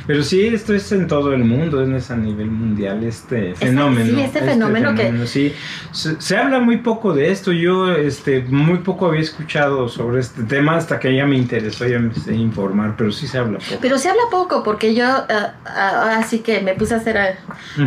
Pero 0.09 0.23
sí, 0.23 0.47
esto 0.47 0.75
es 0.75 0.91
en 0.91 1.07
todo 1.07 1.35
el 1.35 1.45
mundo, 1.45 1.83
es 1.95 2.11
a 2.11 2.17
nivel 2.17 2.51
mundial 2.51 3.05
este 3.05 3.55
fenómeno. 3.55 4.17
sí, 4.17 4.21
este 4.23 4.41
fenómeno 4.41 4.95
que- 4.95 5.27
Sí, 5.27 5.53
se, 5.93 6.19
se 6.19 6.37
habla 6.39 6.61
muy 6.61 6.79
poco 6.79 7.13
de 7.13 7.31
esto. 7.31 7.53
Yo 7.53 7.93
este, 7.93 8.41
muy 8.41 8.79
poco 8.79 9.07
había 9.07 9.21
escuchado 9.21 9.87
sobre 9.91 10.21
este 10.21 10.45
tema 10.45 10.77
hasta 10.77 10.99
que 10.99 11.15
ya 11.15 11.27
me 11.27 11.37
interesó, 11.37 11.87
ya 11.87 11.99
me 11.99 12.07
empecé 12.07 12.31
a 12.31 12.35
informar, 12.37 12.95
pero 12.97 13.13
sí 13.13 13.27
se 13.27 13.37
habla 13.37 13.59
poco. 13.59 13.79
Pero 13.83 13.99
se 13.99 14.09
habla 14.09 14.23
poco 14.31 14.63
porque 14.63 14.95
yo 14.95 15.05
ah, 15.07 15.53
ah, 15.67 16.17
así 16.19 16.39
que 16.39 16.63
me 16.63 16.73
puse 16.73 16.95
a 16.95 16.97
hacer 16.97 17.19
ah, 17.19 17.35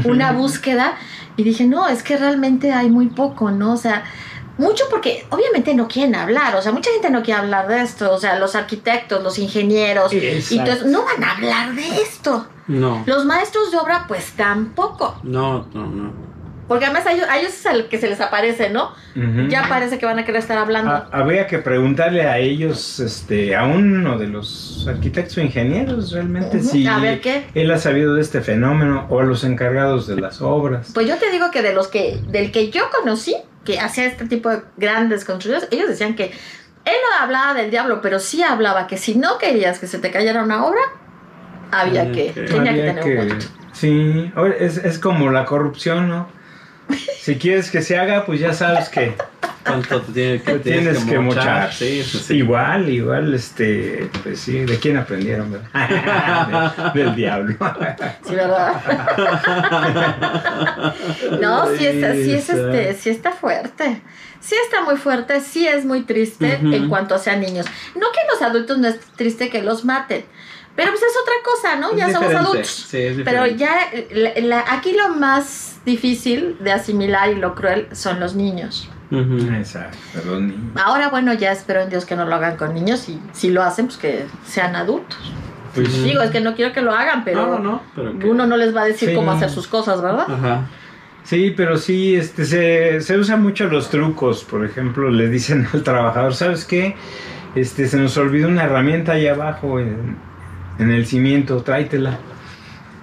una 0.05 0.31
búsqueda 0.31 0.93
y 1.38 1.43
dije, 1.43 1.65
no, 1.65 1.88
es 1.88 2.03
que 2.03 2.17
realmente 2.17 2.71
hay 2.71 2.91
muy 2.91 3.07
poco, 3.07 3.49
¿no? 3.49 3.73
O 3.73 3.77
sea, 3.77 4.03
mucho 4.57 4.83
porque 4.89 5.25
obviamente 5.29 5.73
no 5.73 5.87
quieren 5.87 6.15
hablar, 6.15 6.55
o 6.55 6.61
sea, 6.61 6.71
mucha 6.71 6.91
gente 6.91 7.09
no 7.09 7.23
quiere 7.23 7.39
hablar 7.41 7.67
de 7.67 7.81
esto, 7.81 8.11
o 8.11 8.17
sea, 8.19 8.37
los 8.39 8.55
arquitectos, 8.55 9.23
los 9.23 9.39
ingenieros, 9.39 10.13
y 10.13 10.43
entonces 10.51 10.85
no 10.85 11.03
van 11.05 11.23
a 11.23 11.31
hablar 11.35 11.73
de 11.73 11.87
esto. 12.01 12.47
No. 12.67 13.03
Los 13.05 13.25
maestros 13.25 13.71
de 13.71 13.77
obra, 13.77 14.05
pues 14.07 14.31
tampoco, 14.33 15.19
No, 15.23 15.67
no, 15.73 15.87
no. 15.87 16.13
porque 16.67 16.85
además 16.85 17.05
a 17.07 17.11
ellos, 17.11 17.27
a 17.29 17.37
ellos 17.37 17.51
es 17.53 17.65
el 17.65 17.87
que 17.87 17.97
se 17.99 18.07
les 18.07 18.21
aparece, 18.21 18.69
¿no? 18.69 18.91
Ya 19.49 19.65
parece 19.67 19.97
que 19.99 20.05
van 20.05 20.19
a 20.19 20.25
querer 20.25 20.39
estar 20.39 20.57
hablando. 20.57 20.91
Ah, 20.91 21.09
habría 21.11 21.47
que 21.47 21.57
preguntarle 21.57 22.21
a 22.27 22.37
ellos, 22.37 22.99
este, 23.01 23.55
a 23.57 23.65
uno 23.65 24.17
de 24.17 24.27
los 24.27 24.85
arquitectos 24.87 25.37
o 25.37 25.41
ingenieros 25.41 26.11
realmente 26.11 26.61
si 26.63 26.87
A 26.87 26.97
ver, 26.99 27.19
¿qué? 27.19 27.47
él 27.55 27.71
ha 27.71 27.77
sabido 27.77 28.13
de 28.15 28.21
este 28.21 28.39
fenómeno 28.41 29.05
o 29.09 29.19
a 29.19 29.23
los 29.23 29.43
encargados 29.43 30.07
de 30.07 30.15
las 30.21 30.41
obras. 30.41 30.91
Pues 30.93 31.07
yo 31.07 31.17
te 31.17 31.29
digo 31.31 31.51
que 31.51 31.61
de 31.61 31.73
los 31.73 31.87
que, 31.89 32.19
del 32.29 32.51
que 32.53 32.69
yo 32.69 32.83
conocí, 32.97 33.35
que 33.65 33.80
hacía 33.80 34.06
este 34.06 34.28
tipo 34.28 34.50
de 34.50 34.62
grandes 34.78 35.26
construcciones, 35.26 35.67
ellos 35.71 35.89
decían 35.89 36.15
que 36.15 36.26
él 36.86 36.95
no 37.10 37.24
hablaba 37.24 37.54
del 37.54 37.69
diablo, 37.69 38.02
pero 38.02 38.19
sí 38.19 38.41
hablaba 38.41 38.88
que 38.88 38.97
si 38.97 39.15
no 39.15 39.38
querías 39.38 39.80
que 39.80 39.88
se 39.88 40.00
te 40.00 40.12
cayera 40.12 40.43
una 40.43 40.65
obra, 40.65 40.82
había 41.71 42.06
Mm, 42.06 42.12
que, 42.12 42.32
tenía 42.32 42.74
que 42.74 42.82
tener 42.82 43.34
un. 43.34 43.39
Sí, 43.74 44.32
es, 44.60 44.78
es 44.78 45.00
como 45.00 45.30
la 45.32 45.45
corrupción, 45.45 46.10
¿no? 46.10 46.28
Si 47.19 47.38
quieres 47.38 47.71
que 47.71 47.82
se 47.82 47.97
haga, 47.97 48.26
pues 48.26 48.39
ya 48.39 48.54
sabes 48.54 48.89
que 48.89 49.15
¿Cuánto 49.65 50.02
te 50.02 50.12
tiene 50.13 50.41
que, 50.41 50.54
tienes 50.60 51.04
que 51.06 51.19
mochar. 51.19 51.71
Sí, 51.74 52.04
sí, 52.04 52.17
sí. 52.19 52.36
Igual, 52.38 52.89
igual, 52.89 53.34
este, 53.34 54.10
pues 54.24 54.39
sí, 54.39 54.65
¿de 54.65 54.78
quién 54.80 54.97
aprendieron? 54.97 55.52
verdad? 55.52 56.93
De- 56.93 57.04
del 57.04 57.15
diablo. 57.15 57.56
Sí, 58.28 58.36
¿verdad? 58.36 58.74
no, 61.39 61.65
sí, 61.76 61.86
está, 61.88 62.13
sí, 62.13 62.34
es 62.34 62.50
este, 62.50 62.93
sí 62.95 63.10
está 63.10 63.32
fuerte. 63.32 64.02
Sí 64.39 64.56
está 64.65 64.82
muy 64.84 64.95
fuerte, 64.97 65.39
sí 65.39 65.67
es 65.67 65.86
muy 65.86 66.02
triste 66.02 66.54
en 66.62 66.89
cuanto 66.89 67.17
sean 67.19 67.41
niños. 67.41 67.65
No 67.95 68.08
que 68.12 68.19
los 68.32 68.41
adultos 68.41 68.78
no 68.80 68.88
es 68.88 69.00
triste 69.15 69.50
que 69.50 69.62
los 69.62 69.86
maten, 69.86 70.26
pero 70.76 70.89
pues 70.91 71.04
es 71.04 71.13
otra 71.21 71.34
cosa, 71.43 71.76
¿no? 71.76 71.91
Es 71.91 71.97
Ya 71.97 72.12
somos 72.12 72.34
adultos. 72.34 72.86
Sí, 72.89 72.97
es 72.97 73.17
Pero 73.24 73.45
ya, 73.45 73.91
la- 74.12 74.34
la- 74.41 74.65
aquí 74.69 74.93
lo 74.93 75.10
más 75.10 75.76
difícil 75.86 76.58
de 76.60 76.71
asimilar 76.71 77.30
y 77.30 77.36
lo 77.36 77.54
cruel 77.54 77.88
son 77.91 78.19
los 78.19 78.34
niños. 78.36 78.89
Exacto, 79.12 79.97
los 80.26 80.41
niños. 80.41 80.71
Ahora, 80.84 81.10
bueno, 81.10 81.34
ya 81.34 81.52
espero 81.52 81.82
en 81.82 81.89
Dios 81.89 82.06
que 82.06 82.15
no 82.15 82.26
lo 82.26 82.36
hagan 82.36 82.56
con 82.58 82.74
niños 82.74 83.10
y 83.10 83.19
si 83.34 83.50
lo 83.52 83.62
hacen, 83.63 83.86
pues 83.88 83.97
que 83.97 84.26
sean 84.45 84.76
adultos. 84.76 85.17
Pues. 85.76 86.04
Digo, 86.04 86.21
es 86.21 86.32
que 86.32 86.41
no 86.41 86.56
quiero 86.56 86.74
que 86.74 86.82
lo 86.82 86.91
hagan, 86.93 87.24
pero 87.24 87.45
No, 87.45 87.60
no, 87.60 87.60
no. 87.60 87.82
Pero 87.95 88.19
que- 88.19 88.28
uno 88.28 88.45
no 88.45 88.58
les 88.58 88.76
va 88.76 88.82
a 88.82 88.86
decir 88.86 89.10
Sí. 89.10 89.15
cómo 89.15 89.32
hacer 89.32 89.50
sus 89.50 89.67
cosas, 89.67 90.02
¿verdad? 90.02 90.26
Ajá. 90.30 90.62
Sí, 91.24 91.54
pero 91.56 91.78
sí, 91.78 92.15
este, 92.15 92.45
se, 92.45 93.00
se 93.02 93.17
usan 93.17 93.41
mucho 93.43 93.67
los 93.67 93.89
trucos. 93.89 94.43
Por 94.43 94.65
ejemplo, 94.65 95.10
le 95.10 95.28
dicen 95.30 95.67
al 95.74 95.84
trabajador, 95.84 96.34
¿sabes 96.34 96.65
qué? 96.65 96.95
Este, 97.56 97.88
se 97.88 97.97
nos 97.97 98.17
olvidó 98.17 98.47
una 98.47 98.63
herramienta 98.63 99.13
ahí 99.13 99.28
abajo 99.28 99.80
en, 99.80 100.15
en 100.80 100.89
el 100.91 101.06
cimiento, 101.06 101.62
tráetela. 101.63 102.17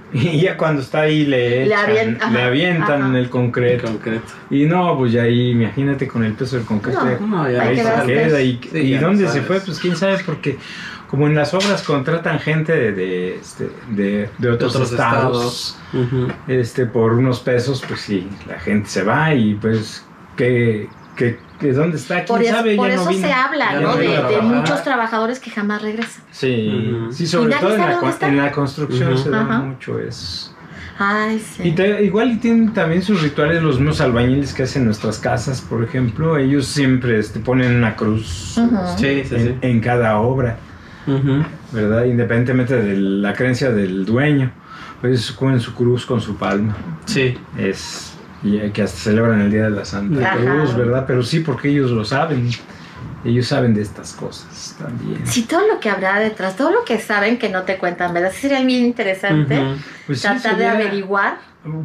Y 0.13 0.41
ya 0.41 0.57
cuando 0.57 0.81
está 0.83 1.01
ahí 1.03 1.25
le, 1.27 1.67
Le 1.67 1.75
echan- 1.75 2.33
le 2.33 2.43
avientan 2.43 3.03
ajá. 3.03 3.19
el 3.19 3.29
concreto. 3.29 3.87
concreto. 3.89 4.25
Y 4.51 4.65
no, 4.67 4.97
pues 4.97 5.13
ya 5.13 5.23
ahí, 5.23 5.51
imagínate 5.51 6.09
con 6.09 6.25
el 6.25 6.33
peso 6.33 6.57
del 6.57 6.65
concreto. 6.65 7.01
No, 7.05 7.11
ya- 7.11 7.19
No, 7.27 7.51
ya 7.51 7.63
ahí 7.63 7.77
se 7.77 8.07
queda. 8.07 8.41
¿Y, 8.43 8.61
Sí, 8.73 8.79
y 8.79 8.95
dónde 8.99 9.25
no 9.25 9.31
se 9.31 9.43
fue? 9.43 9.61
Pues 9.61 9.79
quién 9.79 9.97
sabe, 9.97 10.19
porque 10.25 10.59
como 11.09 11.27
en 11.27 11.35
las 11.35 11.55
obras 11.55 11.83
contratan 11.83 12.39
gente 12.39 12.73
de, 12.73 12.93
de, 12.93 13.35
este, 13.37 13.71
de, 13.91 14.29
de 14.39 14.51
otros, 14.51 14.75
otros 14.77 14.91
estados, 14.93 15.79
este 16.47 16.87
por 16.87 17.13
unos 17.15 17.41
pesos, 17.41 17.83
pues 17.89 18.01
sí, 18.01 18.29
la 18.47 18.59
gente 18.61 18.89
se 18.91 19.03
va 19.05 19.35
y 19.35 19.55
pues, 19.55 20.05
¿qué, 20.37 20.87
qué, 21.17 21.39
qué- 21.61 21.73
dónde 21.73 21.97
está? 21.97 22.17
¿Quién 22.17 22.27
Por, 22.27 22.43
es- 22.43 22.51
sabe? 22.51 22.77
por 22.77 22.89
Ya 22.89 22.97
no 22.97 23.03
eso 23.03 23.11
vino. 23.11 23.27
se 23.27 23.33
habla, 23.33 23.73
Ya 23.73 23.81
¿no? 23.81 23.89
no 23.89 23.97
De, 23.97 24.09
de 24.09 24.41
muchos 24.43 24.83
trabajadores 24.85 25.39
que 25.41 25.51
jamás 25.51 25.83
regresan. 25.83 26.23
Sí, 26.31 26.93
Ujú. 27.03 27.13
sí, 27.13 27.25
Y 27.25 27.27
sobre 27.27 27.55
todo 27.57 27.75
en 27.75 27.81
la, 27.81 28.01
en 28.29 28.37
la 28.37 28.53
construcción 28.53 29.13
Ujú. 29.15 29.23
se 29.23 29.31
da 29.31 29.41
Ajá. 29.43 29.59
mucho 29.61 29.99
eso. 29.99 30.55
Ay, 31.01 31.39
sí. 31.39 31.63
Y 31.69 31.73
te- 31.73 32.03
igual 32.05 32.41
tienen 32.41 32.73
también 32.73 33.03
sus 33.03 33.23
rituales 33.23 33.63
los 33.63 33.77
mismos 33.79 34.01
albañiles 34.01 34.53
que 34.53 34.65
hacen 34.65 34.85
nuestras 34.85 35.19
casas, 35.19 35.61
por 35.61 35.85
ejemplo, 35.85 36.37
ellos 36.37 36.67
siempre 36.67 37.19
este, 37.21 37.39
ponen 37.39 37.77
una 37.77 37.95
cruz. 37.95 38.55
Sí, 38.97 39.23
sí, 39.23 39.29
sí. 39.29 39.35
en, 39.37 39.59
en 39.63 39.81
cada 39.81 40.19
obra. 40.19 40.57
¿verdad? 41.73 42.05
Independientemente 42.05 42.75
de 42.83 42.97
la 42.97 43.33
creencia 43.33 43.71
del 43.71 44.05
dueño, 44.05 44.51
pues 45.01 45.31
ponen 45.33 45.61
su 45.61 45.73
cruz 45.75 46.05
con 46.05 46.21
su 46.21 46.37
palma. 46.37 46.77
Sí. 47.07 47.39
Es 47.57 48.18
y 48.43 48.59
que 48.71 48.83
hasta 48.83 48.99
celebran 48.99 49.41
el 49.41 49.51
día 49.51 49.65
de 49.65 49.71
la 49.71 49.85
Santa 49.85 50.33
Ajá. 50.33 50.37
Cruz, 50.37 50.77
¿verdad? 50.77 51.05
Pero 51.07 51.23
sí, 51.23 51.41
porque 51.41 51.69
ellos 51.69 51.91
lo 51.91 52.05
saben. 52.05 52.51
Ellos 53.25 53.49
saben 53.49 53.75
de 53.75 53.83
estas 53.83 54.13
cosas 54.13 54.77
también. 54.79 55.27
Sí, 55.27 55.43
todo 55.43 55.67
lo 55.67 55.81
que 55.81 55.91
habrá 55.91 56.21
detrás, 56.21 56.57
todo 56.57 56.71
lo 56.71 56.85
que 56.85 56.99
saben 56.99 57.37
que 57.37 57.49
no 57.49 57.63
te 57.63 57.77
cuentan, 57.77 58.15
¿verdad? 58.15 58.33
Sería 58.33 58.63
bien 58.63 58.85
interesante. 58.85 59.61
Pues 60.07 60.21
sí, 60.21 60.29
tratar 60.29 60.57
de 60.57 60.67
averiguar. 60.67 61.39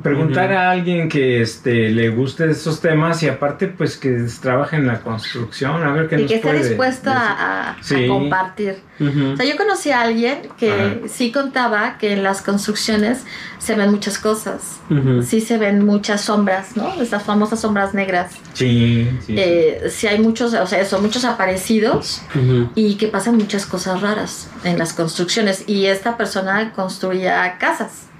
Preguntar 0.04 0.54
a 0.54 0.70
alguien 0.70 1.10
que 1.10 1.42
este, 1.42 1.90
le 1.90 2.10
guste 2.10 2.50
estos 2.50 2.80
temas 2.80 3.24
y 3.24 3.28
aparte 3.28 3.68
pues 3.68 3.98
que 3.98 4.28
trabaje 4.40 4.76
en 4.76 4.86
la 4.86 5.02
construcción, 5.02 5.84
a 5.84 5.92
ver 5.92 6.08
qué 6.08 6.16
Y 6.16 6.22
nos 6.22 6.28
que 6.30 6.36
esté 6.36 6.54
dispuesto 6.54 7.10
a, 7.12 7.76
compartir. 8.08 8.78
O 9.00 9.36
sea, 9.36 9.46
yo 9.46 9.58
conocí 9.58 9.90
a 9.90 10.02
alguien 10.02 10.48
que 10.58 11.02
sí 11.08 11.32
contaba 11.32 11.98
que 11.98 12.14
en 12.14 12.22
las 12.22 12.44
construcciones 12.44 13.26
se 13.58 13.74
ven 13.74 13.90
muchas 13.90 14.20
cosas. 14.20 14.80
Sí 15.24 15.42
se 15.42 15.58
ven 15.58 15.84
muchas 15.84 16.22
sombras, 16.22 16.78
¿no? 16.78 17.02
Estas 17.02 17.24
famosas 17.24 17.60
sombras 17.60 17.96
negras. 17.96 18.32
Sí, 18.54 19.10
sí. 19.26 19.36
Eh, 19.36 19.90
sí 19.90 20.06
hay 20.06 20.20
muchos, 20.20 20.54
o 20.54 20.68
sea, 20.68 20.86
son 20.86 21.02
muchos 21.02 21.26
aparecidos 21.26 22.22
y 22.76 22.96
que 22.96 23.08
pasan 23.08 23.38
muchas 23.38 23.66
cosas 23.66 24.02
raras 24.02 24.50
en 24.64 24.78
las 24.78 24.94
construcciones. 24.94 25.64
Y 25.68 25.88
esta 25.88 26.16
persona 26.16 26.74
construía 26.74 27.58
casas. 27.58 28.13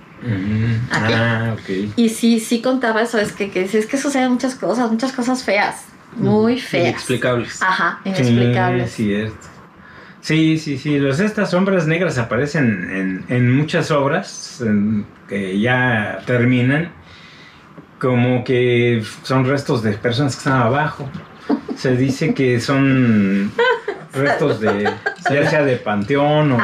Ah, 0.92 1.54
ok. 1.54 1.94
Y 1.96 2.10
sí, 2.10 2.40
sí 2.40 2.62
contaba 2.62 3.02
eso, 3.02 3.18
es 3.20 3.32
que, 3.34 3.50
que 3.52 3.68
sí, 3.68 3.78
es 3.78 3.86
que 3.86 3.98
suceden 3.98 4.32
muchas 4.32 4.56
cosas, 4.56 4.90
muchas 4.92 5.12
cosas 5.12 5.44
feas, 5.44 5.86
muy 6.16 6.60
feas. 6.60 6.90
Inexplicables. 6.90 7.62
Ajá, 7.62 8.00
Sí, 8.04 8.10
inexplicables. 8.10 8.92
cierto. 8.92 9.48
Sí, 10.22 10.58
sí, 10.58 10.78
sí. 10.78 11.00
Los, 11.00 11.20
estas 11.20 11.52
sombras 11.52 11.86
negras 11.86 12.18
aparecen 12.18 13.24
en, 13.28 13.36
en 13.36 13.56
muchas 13.58 13.92
obras 13.92 14.62
en- 14.62 15.06
que 15.28 15.60
ya 15.60 16.20
terminan. 16.26 16.92
Como 18.00 18.44
que 18.44 19.02
son 19.24 19.46
restos 19.46 19.82
de 19.84 19.94
personas 19.94 20.36
que 20.36 20.40
están 20.40 20.62
abajo. 20.62 21.10
Se 21.78 21.96
dice 21.96 22.34
que 22.34 22.60
son 22.60 23.52
restos 24.14 24.60
de, 24.60 24.90
ya 25.30 25.50
sea 25.50 25.64
de 25.64 25.78
panteón 25.78 26.52
o 26.54 26.58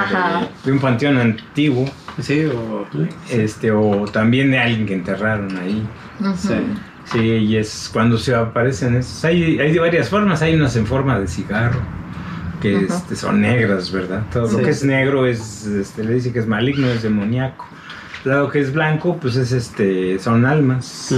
de 0.63 0.71
un 0.71 0.79
panteón 0.79 1.17
antiguo, 1.17 1.89
Sí, 2.21 2.45
o. 2.45 2.87
este, 3.29 3.71
o 3.71 4.05
también 4.05 4.51
de 4.51 4.59
alguien 4.59 4.85
que 4.85 4.93
enterraron 4.93 5.55
ahí. 5.57 5.87
Ujú. 6.19 6.35
Sí. 6.37 6.55
Sí, 7.11 7.19
y 7.19 7.57
es 7.57 7.89
cuando 7.91 8.17
se 8.17 8.35
aparecen 8.35 8.95
esos. 8.95 9.25
Hay, 9.25 9.59
hay 9.59 9.71
de 9.71 9.79
varias 9.79 10.09
formas, 10.09 10.41
hay 10.41 10.53
unas 10.53 10.75
en 10.75 10.85
forma 10.85 11.19
de 11.19 11.27
cigarro, 11.27 11.79
que 12.61 12.85
este, 12.85 13.15
son 13.15 13.41
negras, 13.41 13.91
¿verdad? 13.91 14.23
Todo 14.31 14.51
lo 14.51 14.57
que 14.59 14.69
es 14.69 14.83
negro 14.83 15.25
es, 15.25 15.65
este, 15.65 16.03
le 16.03 16.13
dice 16.15 16.31
que 16.31 16.39
es 16.39 16.47
maligno, 16.47 16.87
es 16.87 17.01
demoníaco. 17.01 17.65
Lo 18.25 18.49
que 18.51 18.59
es 18.59 18.73
blanco, 18.73 19.17
pues 19.19 19.37
es 19.37 19.51
este, 19.53 20.19
son 20.19 20.45
almas. 20.45 21.11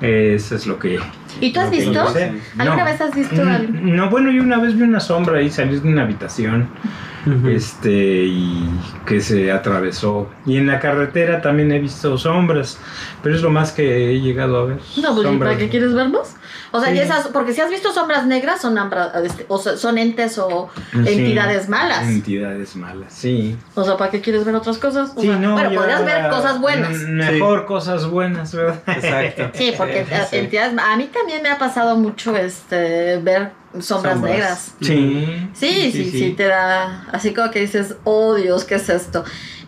Eso 0.00 0.54
es 0.54 0.66
lo 0.66 0.78
que. 0.78 0.98
¿Y 1.40 1.52
tú 1.52 1.60
has 1.60 1.70
visto? 1.70 2.08
sé. 2.08 2.32
¿Alguna 2.58 2.84
No. 2.84 2.84
vez 2.90 3.00
has 3.00 3.14
visto 3.14 3.44
Mm, 3.44 3.48
algo? 3.48 3.72
No, 3.82 4.10
bueno, 4.10 4.30
yo 4.30 4.42
una 4.42 4.58
vez 4.58 4.74
vi 4.76 4.82
una 4.82 5.00
sombra 5.00 5.38
ahí 5.38 5.50
salir 5.50 5.80
de 5.82 5.88
una 5.88 6.02
habitación 6.02 6.68
este 7.48 8.24
y 8.24 8.66
que 9.06 9.20
se 9.20 9.52
atravesó 9.52 10.30
y 10.46 10.56
en 10.56 10.66
la 10.66 10.80
carretera 10.80 11.42
también 11.42 11.70
he 11.70 11.78
visto 11.78 12.16
sombras 12.16 12.78
pero 13.22 13.34
es 13.34 13.42
lo 13.42 13.50
más 13.50 13.72
que 13.72 14.10
he 14.14 14.20
llegado 14.22 14.58
a 14.58 14.64
ver 14.64 14.76
No, 14.96 15.14
pues 15.14 15.26
¿y 15.26 15.30
Sombras. 15.30 15.52
¿para 15.52 15.58
qué 15.58 15.68
quieres 15.68 15.92
verlos? 15.94 16.28
O 16.72 16.80
sea, 16.80 16.90
Sí. 16.90 16.96
y 16.96 17.00
esas, 17.00 17.28
porque 17.28 17.52
si 17.52 17.60
has 17.60 17.70
visto 17.70 17.92
sombras 17.92 18.26
negras, 18.26 18.60
son, 18.60 18.76
ambra- 18.78 19.12
este, 19.24 19.44
o 19.48 19.58
sea, 19.58 19.76
son 19.76 19.98
entes 19.98 20.38
o 20.38 20.68
Sí. 20.92 20.98
entidades 21.12 21.68
malas. 21.68 22.06
entidades 22.08 22.76
malas 22.76 23.12
sí 23.12 23.56
O 23.74 23.84
sea, 23.84 23.96
¿para 23.96 24.10
qué 24.10 24.20
quieres 24.20 24.44
ver 24.44 24.54
otras 24.54 24.78
cosas? 24.78 25.10
O 25.16 25.20
sí 25.20 25.26
sea, 25.26 25.36
no 25.36 25.52
bueno, 25.54 25.74
podrías 25.74 26.04
ver 26.04 26.28
cosas 26.30 26.60
buenas. 26.60 26.90
mejor 26.98 27.66
cosas 27.66 28.06
buenas 28.06 28.54
verdad 28.54 28.80
Exacto. 28.86 29.50
Sí, 29.54 29.72
porque 29.76 30.06
entidades. 30.32 30.78
A 30.78 30.96
mí 30.96 31.04
también 31.12 31.42
me 31.42 31.50
ha 31.50 31.58
pasado 31.58 31.96
mucho 31.96 32.36
este 32.36 33.18
ver 33.18 33.52
sombras, 33.78 34.14
Sombras. 34.14 34.20
negras. 34.22 34.74
sí 34.80 35.48
Sí, 35.54 35.92
sí, 35.92 36.10
sí, 36.10 36.34
te 36.36 36.46
da 36.48 37.06
así 37.12 37.32
como 37.34 37.50
que 37.50 37.60
dices, 37.60 37.94
oh 38.04 38.34
Dios, 38.34 38.64
¿qué 38.64 38.76
es 38.76 38.88
esto? 38.88 39.24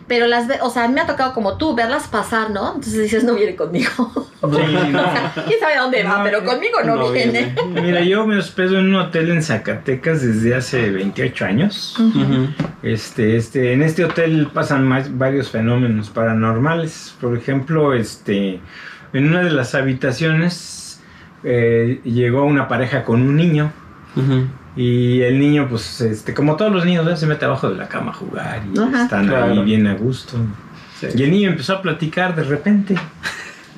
Pero 0.07 0.27
las 0.27 0.47
ve, 0.47 0.57
o 0.61 0.69
sea, 0.69 0.87
me 0.87 1.01
ha 1.01 1.07
tocado 1.07 1.33
como 1.33 1.57
tú 1.57 1.75
verlas 1.75 2.07
pasar, 2.07 2.49
¿no? 2.49 2.67
Entonces 2.75 3.01
dices, 3.01 3.23
no 3.23 3.35
viene 3.35 3.55
conmigo. 3.55 3.89
Sí, 4.43 4.49
no. 4.91 5.01
¿Quién 5.47 5.59
sabe 5.61 5.75
a 5.75 5.83
dónde 5.83 6.03
va? 6.03 6.17
No, 6.17 6.23
pero 6.25 6.43
conmigo 6.43 6.79
no, 6.83 6.97
no 6.97 7.11
viene. 7.11 7.55
viene. 7.55 7.81
Mira, 7.81 8.01
yo 8.01 8.27
me 8.27 8.37
hospedo 8.37 8.77
en 8.77 8.87
un 8.87 8.95
hotel 8.95 9.31
en 9.31 9.41
Zacatecas 9.41 10.21
desde 10.21 10.53
hace 10.53 10.89
28 10.89 11.45
años. 11.45 11.95
Este, 12.81 13.37
este, 13.37 13.71
en 13.71 13.81
este 13.81 14.03
hotel 14.03 14.49
pasan 14.53 14.85
más, 14.85 15.17
varios 15.17 15.49
fenómenos 15.49 16.09
paranormales. 16.09 17.15
Por 17.21 17.37
ejemplo, 17.37 17.93
este, 17.93 18.59
en 19.13 19.27
una 19.27 19.43
de 19.43 19.51
las 19.51 19.75
habitaciones 19.75 21.01
eh, 21.45 22.01
llegó 22.03 22.43
una 22.43 22.67
pareja 22.67 23.05
con 23.05 23.21
un 23.21 23.37
niño 23.37 23.71
Ujú. 24.15 24.47
Y 24.75 25.21
el 25.21 25.39
niño, 25.39 25.67
pues, 25.69 26.01
este, 26.01 26.33
como 26.33 26.55
todos 26.55 26.71
los 26.71 26.85
niños, 26.85 27.19
se 27.19 27.27
mete 27.27 27.45
abajo 27.45 27.69
de 27.69 27.75
la 27.77 27.87
cama 27.87 28.11
a 28.11 28.13
jugar 28.15 28.63
y 28.73 28.79
Ajá. 28.79 29.03
están 29.03 29.29
ahí 29.33 29.59
bien 29.63 29.85
a 29.87 29.93
gusto. 29.95 30.37
Sí. 30.99 31.07
Y 31.15 31.23
el 31.23 31.31
niño 31.31 31.49
empezó 31.49 31.73
a 31.73 31.81
platicar 31.81 32.35
de 32.35 32.43
repente 32.43 32.95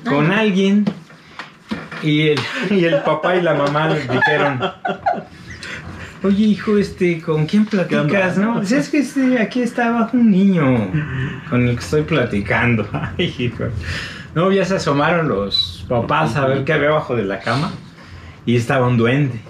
con 0.04 0.30
Ay. 0.32 0.48
alguien 0.48 0.84
y 2.02 2.28
el, 2.28 2.40
y 2.70 2.84
el 2.84 3.02
papá 3.02 3.36
y 3.36 3.42
la 3.42 3.54
mamá 3.54 3.88
le 3.88 4.00
dijeron, 4.00 4.60
oye 6.22 6.44
hijo, 6.44 6.78
este, 6.78 7.20
¿con 7.20 7.46
quién 7.46 7.66
platicas? 7.66 8.38
No, 8.38 8.60
Dice, 8.60 8.78
es 8.78 8.88
que 8.88 8.98
este, 8.98 9.38
aquí 9.40 9.62
está 9.62 9.88
abajo 9.88 10.16
un 10.16 10.30
niño 10.30 10.90
con 11.50 11.68
el 11.68 11.74
que 11.76 11.82
estoy 11.82 12.02
platicando. 12.02 12.88
Ay, 13.18 13.34
hijo. 13.38 13.64
No, 14.34 14.52
ya 14.52 14.64
se 14.64 14.76
asomaron 14.76 15.28
los 15.28 15.84
papás 15.88 16.36
a 16.36 16.46
ver 16.46 16.64
qué 16.64 16.72
había 16.74 16.88
abajo 16.88 17.16
de 17.16 17.24
la 17.24 17.40
cama 17.40 17.72
y 18.44 18.56
estaba 18.56 18.86
un 18.86 18.96
duende. 18.96 19.40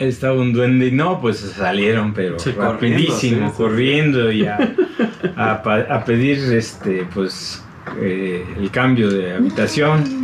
Estaba 0.00 0.40
un 0.40 0.52
duende 0.52 0.86
y 0.88 0.92
no, 0.92 1.20
pues 1.20 1.38
salieron, 1.38 2.12
pero 2.14 2.38
Sí, 2.38 2.52
rapidísimo, 2.52 3.52
corriendo, 3.52 4.30
sí, 4.30 4.38
y 4.38 4.46
a, 4.46 4.74
a 5.36 5.52
a 5.52 6.04
pedir 6.04 6.38
este, 6.52 7.06
pues, 7.14 7.62
eh, 8.00 8.44
el 8.58 8.70
cambio 8.70 9.10
de 9.10 9.34
habitación. 9.34 10.19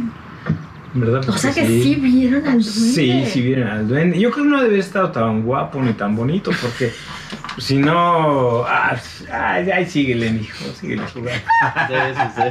¿Verdad? 0.96 1.28
O 1.28 1.32
sea 1.36 1.52
que 1.52 1.66
sí, 1.66 1.94
vieron 1.96 2.46
al 2.46 2.62
duende. 2.62 2.64
Sí, 2.64 3.24
sí 3.26 3.42
vieron 3.42 3.68
al 3.68 3.86
duende. 3.86 4.18
Yo 4.18 4.30
creo 4.30 4.44
que 4.44 4.50
no 4.50 4.62
debe 4.62 4.78
estado 4.78 5.10
tan 5.10 5.42
guapo 5.42 5.82
ni 5.82 5.92
tan 5.92 6.16
bonito, 6.16 6.50
porque 6.62 6.90
si 7.58 7.76
no. 7.78 8.62
Ah, 8.66 8.96
ay, 9.30 9.70
ay, 9.70 9.84
síguele, 9.86 10.30
mijo, 10.30 10.64
síguele 10.80 11.02
jugando. 11.12 11.42
Sí, 11.88 11.94
sí, 12.14 12.22
sí. 12.36 12.42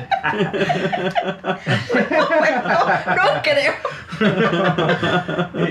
Bueno, 2.39 2.61
no 3.15 3.41
creo. 3.43 3.73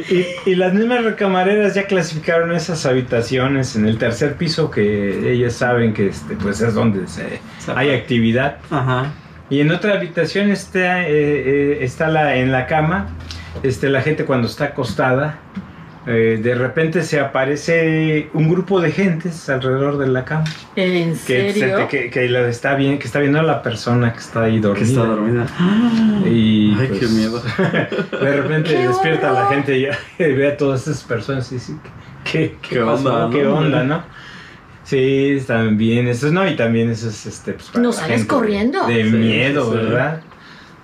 Y, 0.09 0.15
y- 0.15 0.27
y 0.47 0.55
las 0.57 0.75
mismas 0.75 1.05
recamareras 1.05 1.75
ya 1.75 1.87
clasificaron 1.87 2.53
esas 2.53 2.85
habitaciones 2.87 3.77
en 3.77 3.87
el 3.87 3.99
tercer 3.99 4.35
piso 4.37 4.71
que 4.71 5.33
ellas 5.33 5.55
saben 5.55 5.95
que 5.95 6.09
este, 6.09 6.35
pues 6.37 6.61
es 6.61 6.75
donde 6.75 7.07
se, 7.07 7.41
hay 7.75 7.91
actividad. 7.95 8.57
Ajá. 8.71 9.13
Y 9.51 9.61
en 9.61 9.71
otra 9.71 9.95
habitación 9.95 10.51
está, 10.51 11.03
eh, 11.03 11.09
eh, 11.11 11.79
está 11.83 12.09
la, 12.09 12.37
en 12.37 12.51
la 12.51 12.67
cama, 12.67 13.07
este, 13.63 13.89
la 13.91 14.01
gente 14.03 14.25
cuando 14.25 14.47
está 14.49 14.65
acostada, 14.67 15.39
eh, 16.07 16.39
de 16.43 16.55
repente 16.55 17.03
se 17.03 17.19
aparece 17.21 18.29
un 18.35 18.49
grupo 18.51 18.81
de 18.81 18.91
gentes 18.91 19.49
alrededor 19.49 19.97
de 19.99 20.07
la 20.09 20.25
cama. 20.25 20.45
¿En 20.77 21.13
Que, 21.13 21.53
se- 21.53 21.61
serio? 21.61 21.89
que, 21.89 22.11
que 22.11 22.29
la 22.29 22.47
está 22.49 22.75
bien, 22.75 22.99
que 22.99 23.07
está 23.07 23.21
viendo 23.21 23.39
a 23.39 23.43
la 23.43 23.63
persona 23.63 24.13
que 24.13 24.19
está 24.19 24.45
ahí 24.45 24.57
Que 24.57 24.61
dormida. 24.61 24.87
está 24.87 25.01
dormida. 25.05 25.47
Y, 26.27 26.75
Ay, 26.81 26.87
pues, 26.89 27.01
qué 27.01 27.07
miedo. 27.09 27.43
De 28.21 28.33
repente 28.41 28.71
¡Qué 28.71 28.89
despierta 28.89 29.31
la 29.33 29.47
gente 29.47 29.77
y, 29.79 29.87
y 30.23 30.33
ve 30.33 30.49
a 30.49 30.57
todas 30.57 30.87
esas 30.89 31.03
personas 31.05 31.51
y 31.53 31.57
dice, 31.57 31.75
¿qué, 32.31 32.57
qué, 32.63 32.77
¿Qué 32.77 32.81
pasó? 32.81 32.95
onda, 33.25 33.31
¿Qué 33.39 33.45
no? 33.45 33.55
onda, 33.57 33.85
no? 33.85 34.03
Sí, 34.85 35.39
también, 35.47 36.09
eso 36.09 36.31
no, 36.31 36.47
y 36.49 36.57
también 36.57 36.91
eso 36.91 37.09
es 37.09 37.27
este, 37.27 37.55
pues, 37.55 37.71
para 37.71 37.83
¿No 37.83 37.93
sales 37.93 38.23
gente 38.23 38.27
corriendo? 38.27 38.87
De 38.87 39.05
Sí, 39.11 39.11
miedo, 39.11 39.65
sí, 39.65 39.71
sí. 39.71 39.77
¿verdad? 39.77 40.23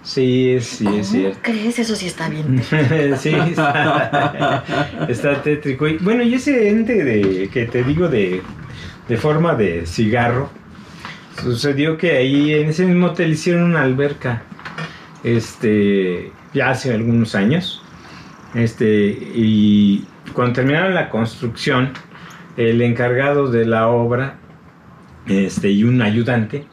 Sí, 0.02 0.58
sí, 0.60 0.84
¿Cómo 0.84 0.96
es 0.96 1.08
cierto. 1.08 1.38
crees? 1.42 1.78
Eso 1.78 1.94
sí 1.94 2.06
está 2.06 2.28
bien. 2.30 2.62
sí, 3.18 3.34
está, 3.34 4.64
está 5.08 5.42
tétrico. 5.42 5.86
Y, 5.86 5.98
bueno, 5.98 6.22
y 6.22 6.34
ese 6.34 6.70
ente 6.70 7.04
de, 7.04 7.50
que 7.50 7.66
te 7.66 7.84
digo 7.84 8.08
de, 8.08 8.42
de 9.08 9.16
forma 9.18 9.54
de 9.54 9.84
cigarro, 9.86 10.50
sucedió 11.42 11.98
que 11.98 12.16
ahí 12.16 12.54
en 12.54 12.70
ese 12.70 12.86
mismo 12.86 13.08
hotel 13.08 13.32
hicieron 13.32 13.64
una 13.64 13.82
alberca, 13.82 14.42
este, 15.22 16.32
ya 16.54 16.70
hace 16.70 16.94
algunos 16.94 17.34
años, 17.34 17.82
este, 18.54 18.86
y 19.34 20.06
cuando 20.32 20.54
terminaron 20.54 20.94
la 20.94 21.10
construcción, 21.10 21.92
el 22.56 22.82
encargado 22.82 23.50
de 23.50 23.64
la 23.66 23.88
obra, 23.88 24.36
este, 25.26 25.70
y 25.70 25.84
un 25.84 26.02
ayudante, 26.02 26.64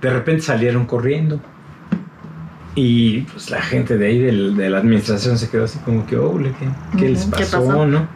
de 0.00 0.10
repente 0.10 0.42
salieron 0.42 0.86
corriendo. 0.86 1.40
Y 2.76 3.20
pues 3.22 3.50
la 3.50 3.62
gente 3.62 3.96
de 3.96 4.06
ahí 4.06 4.18
del- 4.18 4.56
de 4.56 4.68
la 4.68 4.78
administración 4.78 5.38
se 5.38 5.48
quedó 5.48 5.64
así 5.64 5.78
como 5.80 6.06
que, 6.06 6.16
oh, 6.16 6.36
¿qué, 6.38 6.52
qué 6.98 7.08
les 7.10 7.22
Ujú, 7.22 7.30
¿qué 7.36 7.44
pasó, 7.44 7.86
no? 7.86 8.08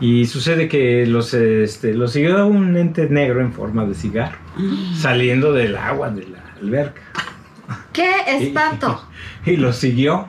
Y 0.00 0.26
sucede 0.26 0.68
que 0.68 1.06
los, 1.06 1.32
este, 1.34 1.94
los 1.94 2.12
siguió 2.12 2.46
un 2.46 2.76
ente 2.76 3.08
negro 3.08 3.40
en 3.40 3.52
forma 3.52 3.86
de 3.86 3.94
cigarro, 3.94 4.36
saliendo 4.96 5.52
del 5.52 5.76
agua 5.76 6.10
de 6.10 6.26
la 6.26 6.38
alberca. 6.60 7.00
¡Qué 7.92 8.10
espanto! 8.26 9.08
Y 9.46 9.56
los 9.56 9.76
siguió. 9.76 10.28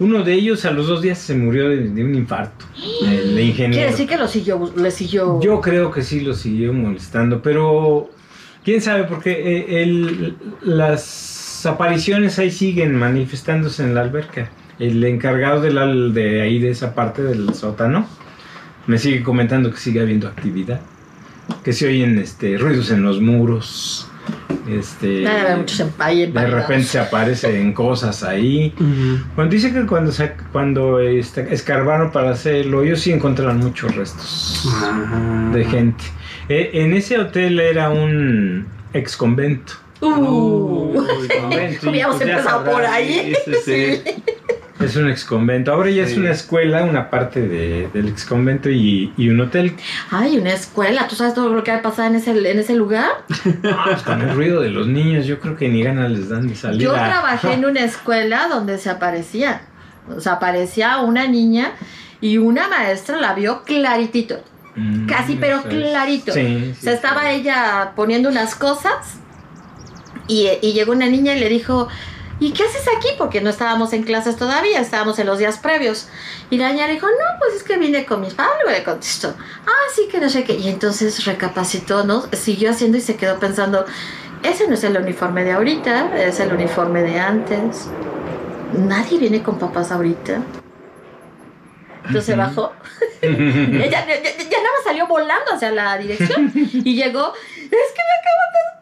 Uno 0.00 0.22
de 0.24 0.32
ellos 0.34 0.64
a 0.64 0.70
los 0.72 0.88
dos 0.88 1.02
días 1.02 1.18
se 1.18 1.34
murió 1.36 1.68
de, 1.68 1.88
de 1.90 2.04
un 2.04 2.14
infarto. 2.14 2.64
El 3.06 3.38
ingeniero. 3.38 3.74
Quiere 3.74 3.90
decir 3.90 4.08
que 4.08 4.16
lo 4.16 4.26
siguió, 4.26 4.72
le 4.76 4.90
siguió. 4.90 5.40
Yo 5.40 5.60
creo 5.60 5.90
que 5.90 6.02
sí 6.02 6.20
lo 6.20 6.34
siguió 6.34 6.72
molestando, 6.72 7.40
pero 7.42 8.10
quién 8.64 8.80
sabe, 8.80 9.04
porque 9.04 9.30
eh, 9.32 9.82
el- 9.82 10.36
las 10.62 11.64
apariciones 11.66 12.38
ahí 12.38 12.50
siguen 12.50 12.96
manifestándose 12.96 13.82
en 13.84 13.94
la 13.94 14.00
alberca. 14.00 14.50
El 14.78 15.04
encargado 15.04 15.60
de, 15.60 15.70
la, 15.72 15.86
de 15.86 16.40
ahí, 16.40 16.58
de 16.58 16.70
esa 16.70 16.94
parte 16.94 17.22
del 17.22 17.52
sótano, 17.52 18.06
me 18.86 18.96
sigue 18.98 19.22
comentando 19.22 19.70
que 19.70 19.76
sigue 19.76 20.00
habiendo 20.00 20.26
actividad, 20.26 20.80
que 21.62 21.74
se 21.74 21.86
oyen 21.86 22.18
este, 22.18 22.56
ruidos 22.56 22.90
en 22.90 23.02
los 23.02 23.20
muros. 23.20 24.08
Este, 24.68 25.26
ahí 25.98 26.26
de 26.30 26.46
repente 26.46 26.84
se 26.84 26.98
aparecen 26.98 27.72
cosas 27.74 28.22
ahí. 28.22 28.72
Ujú. 28.76 29.24
Cuando 29.34 29.52
dice 29.54 29.72
que 29.72 29.86
cuando, 29.86 30.12
se, 30.12 30.32
cuando 30.52 31.00
este, 31.00 31.52
escarbaron 31.52 32.12
para 32.12 32.30
hacerlo, 32.30 32.82
ellos 32.82 33.00
sí 33.00 33.12
encontraron 33.12 33.58
muchos 33.58 33.94
restos 33.96 34.68
Ajá. 34.72 35.50
de 35.52 35.64
gente. 35.64 36.04
Eh, 36.48 36.70
en 36.74 36.92
ese 36.94 37.18
hotel 37.18 37.58
era 37.60 37.90
un 37.90 38.66
ex 38.92 39.16
convento. 39.16 39.74
Uh, 40.00 40.06
Uy, 40.06 40.98
no. 41.82 41.90
Hubiéramos 41.90 42.16
Pues 42.16 42.28
empezado 42.28 42.64
sabrás, 42.64 42.74
por 42.74 42.84
ahí. 42.84 43.34
Sí, 43.44 43.52
sí, 43.64 44.00
sí. 44.04 44.22
Es 44.80 44.96
un 44.96 45.08
ex 45.10 45.24
convento. 45.24 45.72
Ahora 45.72 45.90
ya 45.90 46.04
es 46.04 46.16
una 46.16 46.30
escuela, 46.30 46.84
una 46.84 47.10
parte 47.10 47.40
de- 47.46 47.88
del 47.92 48.08
ex 48.08 48.24
convento 48.24 48.70
y, 48.70 49.12
y 49.16 49.28
un 49.28 49.40
hotel. 49.40 49.76
Ay, 50.10 50.38
una 50.38 50.52
escuela. 50.52 51.06
¿Tú 51.06 51.16
sabes 51.16 51.34
todo 51.34 51.50
lo 51.50 51.62
que 51.62 51.70
va 51.70 51.78
a 51.78 51.82
pasar 51.82 52.06
en 52.10 52.16
ese, 52.16 52.30
en 52.30 52.58
ese 52.58 52.74
lugar? 52.74 53.06
Ah, 53.64 53.84
pues 53.84 54.02
con 54.02 54.20
el 54.22 54.34
ruido 54.34 54.60
de 54.60 54.70
los 54.70 54.86
niños, 54.86 55.26
yo 55.26 55.38
creo 55.40 55.56
que 55.56 55.68
ni 55.68 55.82
ganas 55.82 56.10
les 56.10 56.28
dan 56.30 56.48
de 56.48 56.54
salir. 56.54 56.80
Yo 56.80 56.92
a- 56.96 57.04
trabajé 57.08 57.52
en 57.54 57.64
una 57.66 57.80
escuela 57.80 58.48
donde 58.48 58.78
se 58.78 58.88
aparecía. 58.90 59.62
O 60.14 60.20
sea, 60.20 60.32
aparecía 60.34 60.98
una 61.00 61.26
niña 61.26 61.72
y 62.20 62.38
una 62.38 62.66
maestra 62.68 63.18
la 63.18 63.34
vio 63.34 63.62
claritito. 63.64 64.42
Mm, 64.76 65.06
Casi, 65.06 65.36
pero 65.36 65.58
es. 65.58 65.64
clarito. 65.66 66.32
Sí, 66.32 66.72
sí, 66.74 66.82
Se 66.82 66.92
estaba 66.94 67.22
sí. 67.22 67.28
ella 67.40 67.92
poniendo 67.96 68.28
unas 68.28 68.54
cosas 68.54 68.94
y, 70.26 70.48
y 70.62 70.72
llegó 70.72 70.92
una 70.92 71.06
niña 71.06 71.34
y 71.34 71.40
le 71.40 71.48
dijo, 71.48 71.88
¿y 72.40 72.52
qué 72.52 72.64
haces 72.64 72.86
aquí? 72.96 73.08
Porque 73.18 73.40
no 73.40 73.50
estábamos 73.50 73.92
en 73.92 74.02
clases 74.02 74.36
todavía, 74.36 74.80
estábamos 74.80 75.18
en 75.18 75.26
los 75.26 75.38
días 75.38 75.58
previos. 75.58 76.08
Y 76.50 76.58
la 76.58 76.70
niña 76.72 76.86
le 76.86 76.94
dijo, 76.94 77.06
no, 77.06 77.38
pues 77.38 77.54
es 77.54 77.62
que 77.62 77.76
vine 77.76 78.04
con 78.06 78.20
mis 78.22 78.34
padres, 78.34 78.56
le 78.68 78.82
contestó. 78.82 79.34
Ah, 79.66 79.86
sí, 79.94 80.08
que 80.10 80.18
no 80.18 80.28
sé 80.28 80.42
qué. 80.44 80.54
Y 80.54 80.68
entonces 80.68 81.24
recapacitó, 81.24 82.02
¿no? 82.04 82.24
Siguió 82.32 82.70
haciendo 82.70 82.98
y 82.98 83.00
se 83.02 83.16
quedó 83.16 83.38
pensando, 83.38 83.84
ese 84.42 84.66
no 84.66 84.74
es 84.74 84.82
el 84.84 84.96
uniforme 84.96 85.44
de 85.44 85.52
ahorita, 85.52 86.16
es 86.20 86.40
el 86.40 86.52
uniforme 86.52 87.02
de 87.02 87.20
antes. 87.20 87.86
Nadie 88.72 89.18
viene 89.18 89.42
con 89.42 89.58
papás 89.58 89.92
ahorita. 89.92 90.40
Entonces 92.06 92.36
bajó. 92.36 92.72
Ella 93.22 93.90
ya, 93.90 94.06
ya- 94.06 94.22
ya 94.22 94.58
nada 94.58 94.70
más 94.76 94.84
salió 94.84 95.06
volando 95.06 95.52
hacia 95.52 95.70
la 95.70 95.96
dirección 95.98 96.50
y 96.54 96.94
llegó, 96.94 97.32
es 97.34 97.68
que 97.68 97.68
me 97.68 98.14
acaban 98.18 98.52
de. 98.52 98.79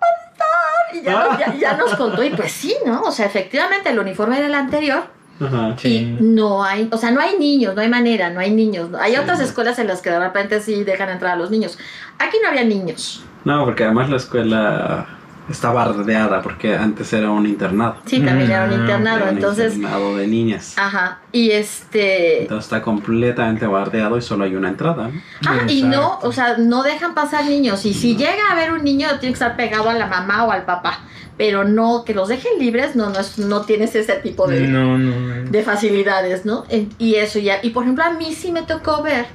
Y 0.92 1.02
ya, 1.02 1.12
nos- 1.12 1.38
ya- 1.38 1.54
ya 1.54 1.76
nos 1.76 1.94
contó, 1.96 2.22
y 2.22 2.30
pues 2.30 2.50
sí, 2.52 2.74
¿no? 2.86 3.02
O 3.02 3.10
sea, 3.12 3.26
efectivamente 3.26 3.90
el 3.90 3.98
uniforme 3.98 4.38
era 4.38 4.46
el 4.46 4.54
anterior 4.54 5.04
Ajá. 5.40 5.74
Sí. 5.78 6.16
y 6.18 6.22
no 6.22 6.64
hay, 6.64 6.88
o 6.90 6.96
sea, 6.96 7.10
no 7.10 7.20
hay 7.20 7.38
niños, 7.38 7.74
no 7.74 7.82
hay 7.82 7.88
manera, 7.88 8.30
no 8.30 8.40
hay 8.40 8.50
niños. 8.50 8.88
Hay 8.98 9.12
Sí. 9.12 9.18
otras 9.18 9.40
escuelas 9.40 9.78
en 9.78 9.86
las 9.86 10.00
que 10.00 10.10
de 10.10 10.18
repente 10.18 10.60
sí 10.60 10.84
dejan 10.84 11.10
entrar 11.10 11.32
a 11.32 11.36
los 11.36 11.50
niños. 11.50 11.78
Aquí 12.18 12.38
no 12.42 12.48
había 12.48 12.64
niños. 12.64 13.22
No, 13.44 13.64
porque 13.64 13.84
además 13.84 14.08
la 14.10 14.16
escuela 14.16 15.06
Está 15.48 15.72
bardeada 15.72 16.42
porque 16.42 16.76
antes 16.76 17.10
era 17.12 17.30
un 17.30 17.46
internado. 17.46 17.96
Sí, 18.04 18.20
también 18.20 18.50
era 18.50 18.64
un 18.64 18.70
Mm, 18.70 18.80
internado. 18.80 19.16
Era 19.16 19.30
un 19.30 19.36
Entonces, 19.36 19.74
internado 19.76 20.16
de 20.16 20.26
niñas. 20.26 20.74
ajá. 20.76 21.20
Y 21.32 21.50
este. 21.52 22.42
Entonces 22.42 22.64
está 22.66 22.82
completamente 22.82 23.66
bardeado 23.66 24.18
y 24.18 24.22
solo 24.22 24.44
hay 24.44 24.54
una 24.56 24.68
entrada. 24.68 25.10
Ah, 25.46 25.60
y 25.66 25.82
no, 25.82 26.18
o 26.22 26.32
sea, 26.32 26.58
no 26.58 26.82
dejan 26.82 27.14
pasar 27.14 27.44
niños. 27.46 27.84
Y 27.86 27.94
si 27.94 28.14
llega 28.16 28.48
a 28.50 28.52
haber 28.52 28.72
un 28.72 28.84
niño, 28.84 29.08
tiene 29.20 29.28
que 29.28 29.32
estar 29.44 29.56
pegado 29.56 29.88
a 29.88 29.94
la 29.94 30.06
mamá 30.06 30.44
o 30.44 30.52
al 30.52 30.64
papá. 30.64 31.00
Pero 31.38 31.62
no, 31.64 32.04
que 32.04 32.14
los 32.14 32.28
dejen 32.28 32.58
libres, 32.58 32.96
no, 32.96 33.10
no, 33.10 33.20
es- 33.20 33.38
no 33.38 33.60
tienes 33.62 33.94
ese 33.94 34.14
tipo 34.16 34.46
de, 34.48 34.66
No, 34.66 34.98
no. 34.98 35.18
no. 35.44 35.50
de 35.50 35.62
facilidades, 35.62 36.44
¿no? 36.44 36.64
En- 36.68 36.90
y 36.98 37.14
eso 37.14 37.38
ya. 37.38 37.60
Y 37.62 37.70
por 37.70 37.84
ejemplo, 37.84 38.04
a 38.04 38.10
mí 38.10 38.34
sí 38.34 38.50
me 38.52 38.62
tocó 38.62 39.02
ver 39.02 39.26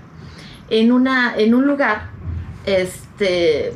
en 0.70 0.92
una, 0.92 1.34
en 1.38 1.54
un 1.56 1.66
lugar, 1.66 2.10
este, 2.66 3.74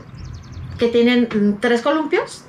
que 0.77 0.87
tienen 0.87 1.27
mm, 1.33 1.59
tres 1.59 1.81
columpios. 1.81 2.43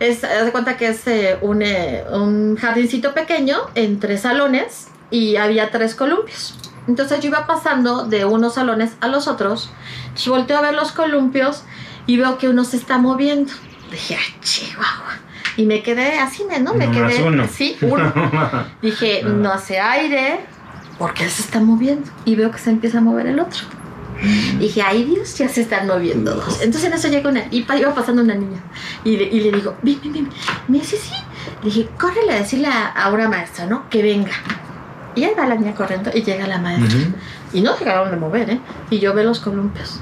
Es, 0.00 0.24
haz 0.24 0.44
de 0.44 0.50
cuenta 0.50 0.76
que 0.76 0.88
es 0.88 1.06
eh, 1.06 1.38
un, 1.40 1.62
eh, 1.62 2.02
un 2.10 2.56
jardincito 2.56 3.14
pequeño 3.14 3.58
en 3.76 4.00
tres 4.00 4.22
salones 4.22 4.88
y 5.12 5.36
había 5.36 5.70
tres 5.70 5.94
columpios. 5.94 6.58
Entonces 6.88 7.20
yo 7.20 7.28
iba 7.28 7.46
pasando 7.46 8.06
de 8.06 8.24
unos 8.24 8.54
salones 8.54 8.96
a 9.00 9.06
los 9.06 9.28
otros, 9.28 9.70
volteo 10.26 10.58
a 10.58 10.62
ver 10.62 10.74
los 10.74 10.90
columpios 10.90 11.62
y 12.06 12.16
veo 12.16 12.38
que 12.38 12.48
uno 12.48 12.64
se 12.64 12.76
está 12.76 12.98
moviendo. 12.98 13.52
Dije, 13.90 14.16
ah, 14.18 14.40
chihuahua. 14.40 15.18
Y 15.56 15.66
me 15.66 15.82
quedé 15.82 16.18
así, 16.18 16.44
¿no? 16.60 16.74
Me 16.74 16.90
quedé. 16.90 17.22
uno. 17.22 17.46
Sí, 17.46 17.76
uno. 17.82 18.12
Dije, 18.82 19.22
no 19.22 19.52
hace 19.52 19.78
aire, 19.78 20.40
porque 20.98 21.28
se 21.28 21.42
está 21.42 21.60
moviendo. 21.60 22.10
Y 22.24 22.34
veo 22.34 22.50
que 22.50 22.58
se 22.58 22.70
empieza 22.70 22.98
a 22.98 23.00
mover 23.00 23.26
el 23.26 23.40
otro. 23.40 23.60
Dije, 24.58 24.82
ay 24.82 25.04
Dios, 25.04 25.36
ya 25.38 25.48
se 25.48 25.62
están 25.62 25.86
moviendo 25.86 26.34
dos. 26.34 26.60
Entonces 26.62 26.84
en 26.84 26.94
eso 26.94 27.08
llega 27.08 27.30
una, 27.30 27.44
y 27.50 27.66
iba 27.78 27.94
pasando 27.94 28.22
una 28.22 28.34
niña. 28.34 28.60
Y 29.04 29.16
le, 29.16 29.24
y 29.24 29.40
le 29.40 29.52
digo, 29.52 29.76
ven, 29.82 29.98
ven, 30.02 30.12
ven. 30.12 30.28
Me 30.68 30.78
dice, 30.78 30.96
sí. 30.96 31.14
Le 31.62 31.66
dije, 31.66 31.88
córrele 31.98 32.34
a 32.34 32.36
decirle 32.36 32.68
a, 32.68 32.88
a 32.88 33.10
una 33.10 33.28
maestra, 33.28 33.66
¿no? 33.66 33.88
Que 33.88 34.02
venga. 34.02 34.32
Y 35.14 35.24
ahí 35.24 35.32
va 35.36 35.46
la 35.46 35.56
niña 35.56 35.74
corriendo 35.74 36.10
y 36.14 36.22
llega 36.22 36.46
la 36.46 36.58
maestra. 36.58 37.00
Y 37.52 37.62
no 37.62 37.76
se 37.76 37.84
acabaron 37.84 38.10
de 38.10 38.16
mover, 38.16 38.50
¿eh? 38.50 38.60
Y 38.90 38.98
yo 39.00 39.12
veo 39.14 39.24
los 39.24 39.40
columpios. 39.40 40.00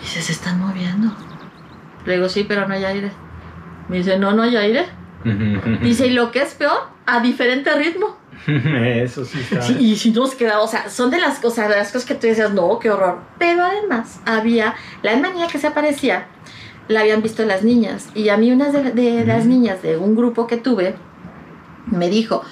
Dice, 0.00 0.20
se 0.20 0.32
están 0.32 0.58
moviendo. 0.60 1.12
Le 2.04 2.14
digo, 2.14 2.28
sí, 2.28 2.44
pero 2.46 2.68
no 2.68 2.74
hay 2.74 2.84
aire. 2.84 3.12
Me 3.88 3.98
dice, 3.98 4.18
no, 4.18 4.32
no 4.32 4.42
hay 4.42 4.56
aire. 4.56 4.86
Dice, 5.82 6.06
y 6.06 6.10
lo 6.10 6.30
que 6.30 6.42
es 6.42 6.54
peor, 6.54 6.88
a 7.06 7.20
diferente 7.20 7.74
ritmo. 7.74 8.17
Eso 8.46 9.24
sí 9.24 9.38
está. 9.40 9.62
Sí, 9.62 9.76
y 9.78 9.96
si 9.96 10.10
nos 10.12 10.34
quedamos, 10.34 10.64
o 10.64 10.68
sea, 10.68 10.88
son 10.88 11.10
de 11.10 11.18
las 11.18 11.38
cosas, 11.38 11.68
de 11.68 11.76
las 11.76 11.92
cosas 11.92 12.06
que 12.06 12.14
tú 12.14 12.26
decías, 12.26 12.52
no, 12.52 12.78
qué 12.78 12.90
horror. 12.90 13.18
Pero 13.38 13.62
además 13.64 14.20
había 14.24 14.74
la 15.02 15.16
niña 15.16 15.46
que 15.48 15.58
se 15.58 15.66
aparecía, 15.66 16.26
la 16.88 17.00
habían 17.00 17.22
visto 17.22 17.44
las 17.44 17.62
niñas. 17.62 18.08
Y 18.14 18.28
a 18.30 18.36
mí 18.36 18.50
una 18.52 18.70
de, 18.70 18.92
de 18.92 19.26
las 19.26 19.40
Ujú. 19.40 19.48
niñas 19.48 19.82
de 19.82 19.96
un 19.96 20.14
grupo 20.16 20.46
que 20.46 20.56
tuve 20.56 20.94
me 21.86 22.08
dijo, 22.08 22.42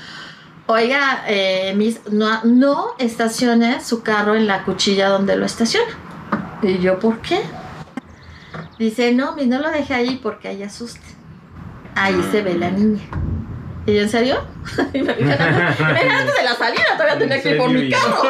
oiga, 0.67 1.25
eh, 1.29 1.75
Miss, 1.77 2.01
no, 2.11 2.43
no 2.45 2.87
estacione 2.99 3.81
su 3.81 4.03
carro 4.03 4.35
en 4.35 4.47
la 4.47 4.65
cuchilla 4.65 5.09
donde 5.09 5.37
lo 5.37 5.47
estaciona. 5.47 5.93
Y 6.63 6.79
yo, 6.79 6.99
¿por 6.99 7.21
qué? 7.21 7.41
Dice, 8.79 9.13
no, 9.13 9.35
Miss, 9.35 9.47
no 9.47 9.59
lo 9.61 9.71
deje 9.71 9.95
ahí 9.95 10.21
porque 10.23 10.49
ahí 10.49 10.63
asuste. 10.63 11.07
Ahí 11.95 12.17
se 12.31 12.43
ve 12.43 12.55
la 12.59 12.71
niña. 12.71 13.03
¿Y 13.87 13.95
yo, 13.95 14.03
en 14.03 14.09
serio? 14.09 14.45
Y 14.93 15.03
me 15.03 15.15
dijeron, 15.15 15.49
"Era 15.97 16.19
antes 16.21 16.35
de 16.37 16.43
la 16.45 16.55
salida, 16.55 16.83
todavía 16.97 17.19
tenía 17.19 17.43
que 17.43 17.51
ir 17.53 17.57
por 17.59 17.71
mi 17.71 17.89
carro. 17.89 18.23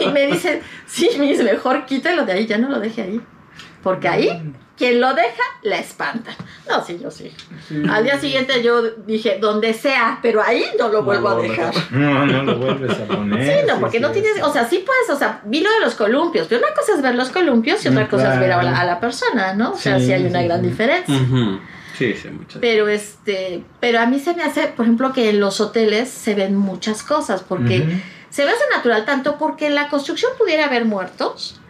Y 0.00 0.06
me 0.08 0.26
dicen, 0.26 0.60
sí, 0.86 1.10
dice, 1.20 1.42
mejor 1.44 1.84
quítelo 1.86 2.24
de 2.24 2.32
ahí, 2.32 2.46
ya 2.46 2.58
no 2.58 2.68
lo 2.68 2.80
deje 2.80 3.02
ahí. 3.02 3.20
Porque 3.82 4.08
ahí, 4.08 4.52
quien 4.76 5.00
lo 5.00 5.14
deja, 5.14 5.42
la 5.62 5.78
espanta. 5.78 6.32
No, 6.68 6.84
sí, 6.84 6.98
yo 7.00 7.10
sí. 7.10 7.32
Sí. 7.68 7.82
Al 7.88 8.02
día 8.04 8.18
siguiente 8.18 8.60
yo 8.62 8.82
dije, 8.82 9.38
donde 9.40 9.72
sea, 9.72 10.18
pero 10.20 10.42
ahí 10.42 10.64
no 10.78 10.88
lo 10.88 10.98
No 11.00 11.04
vuelvo 11.04 11.28
a 11.28 11.36
dejar. 11.36 11.72
No, 11.90 12.26
no 12.26 12.42
lo 12.42 12.58
vuelves 12.58 12.90
a 12.98 13.04
poner. 13.04 13.44
Sí, 13.60 13.66
no, 13.68 13.78
porque 13.78 14.00
no 14.00 14.10
tienes, 14.10 14.42
o 14.42 14.52
sea, 14.52 14.68
sí 14.68 14.84
puedes, 14.84 15.08
o 15.10 15.16
sea, 15.18 15.40
vi 15.44 15.60
lo 15.60 15.70
de 15.72 15.80
los 15.80 15.94
columpios, 15.94 16.48
pero 16.48 16.62
una 16.66 16.74
cosa 16.74 16.94
es 16.94 17.02
ver 17.02 17.14
los 17.14 17.30
columpios 17.30 17.84
y 17.84 17.88
otra 17.88 18.04
Mm, 18.04 18.08
cosa 18.08 18.34
es 18.34 18.40
ver 18.40 18.52
a 18.52 18.62
la, 18.62 18.80
a 18.80 18.84
la 18.84 18.98
persona, 19.00 19.54
¿no? 19.54 19.72
O 19.72 19.76
sea, 19.76 19.98
Sí, 20.00 20.06
sí 20.06 20.12
hay 20.12 20.26
una 20.26 20.40
sí, 20.40 20.46
gran 20.46 20.60
sí. 20.60 20.66
diferencia. 20.66 21.14
Ujú. 21.14 21.60
Sí, 21.98 22.14
sí, 22.14 22.28
muchas. 22.30 22.60
Pero 22.60 22.86
este, 22.88 23.64
pero 23.80 23.98
a 24.00 24.06
mí 24.06 24.20
se 24.20 24.34
me 24.34 24.42
hace, 24.44 24.68
por 24.68 24.84
ejemplo, 24.86 25.12
que 25.12 25.30
en 25.30 25.40
los 25.40 25.60
hoteles 25.60 26.08
se 26.08 26.34
ven 26.34 26.54
muchas 26.56 27.02
cosas, 27.02 27.42
porque 27.42 27.82
se 28.30 28.44
me 28.44 28.50
hace 28.52 28.62
natural 28.74 29.04
tanto 29.04 29.36
porque 29.38 29.66
en 29.66 29.74
la 29.74 29.88
construcción 29.88 30.30
pudiera 30.38 30.66
haber 30.66 30.84
muertos 30.84 31.60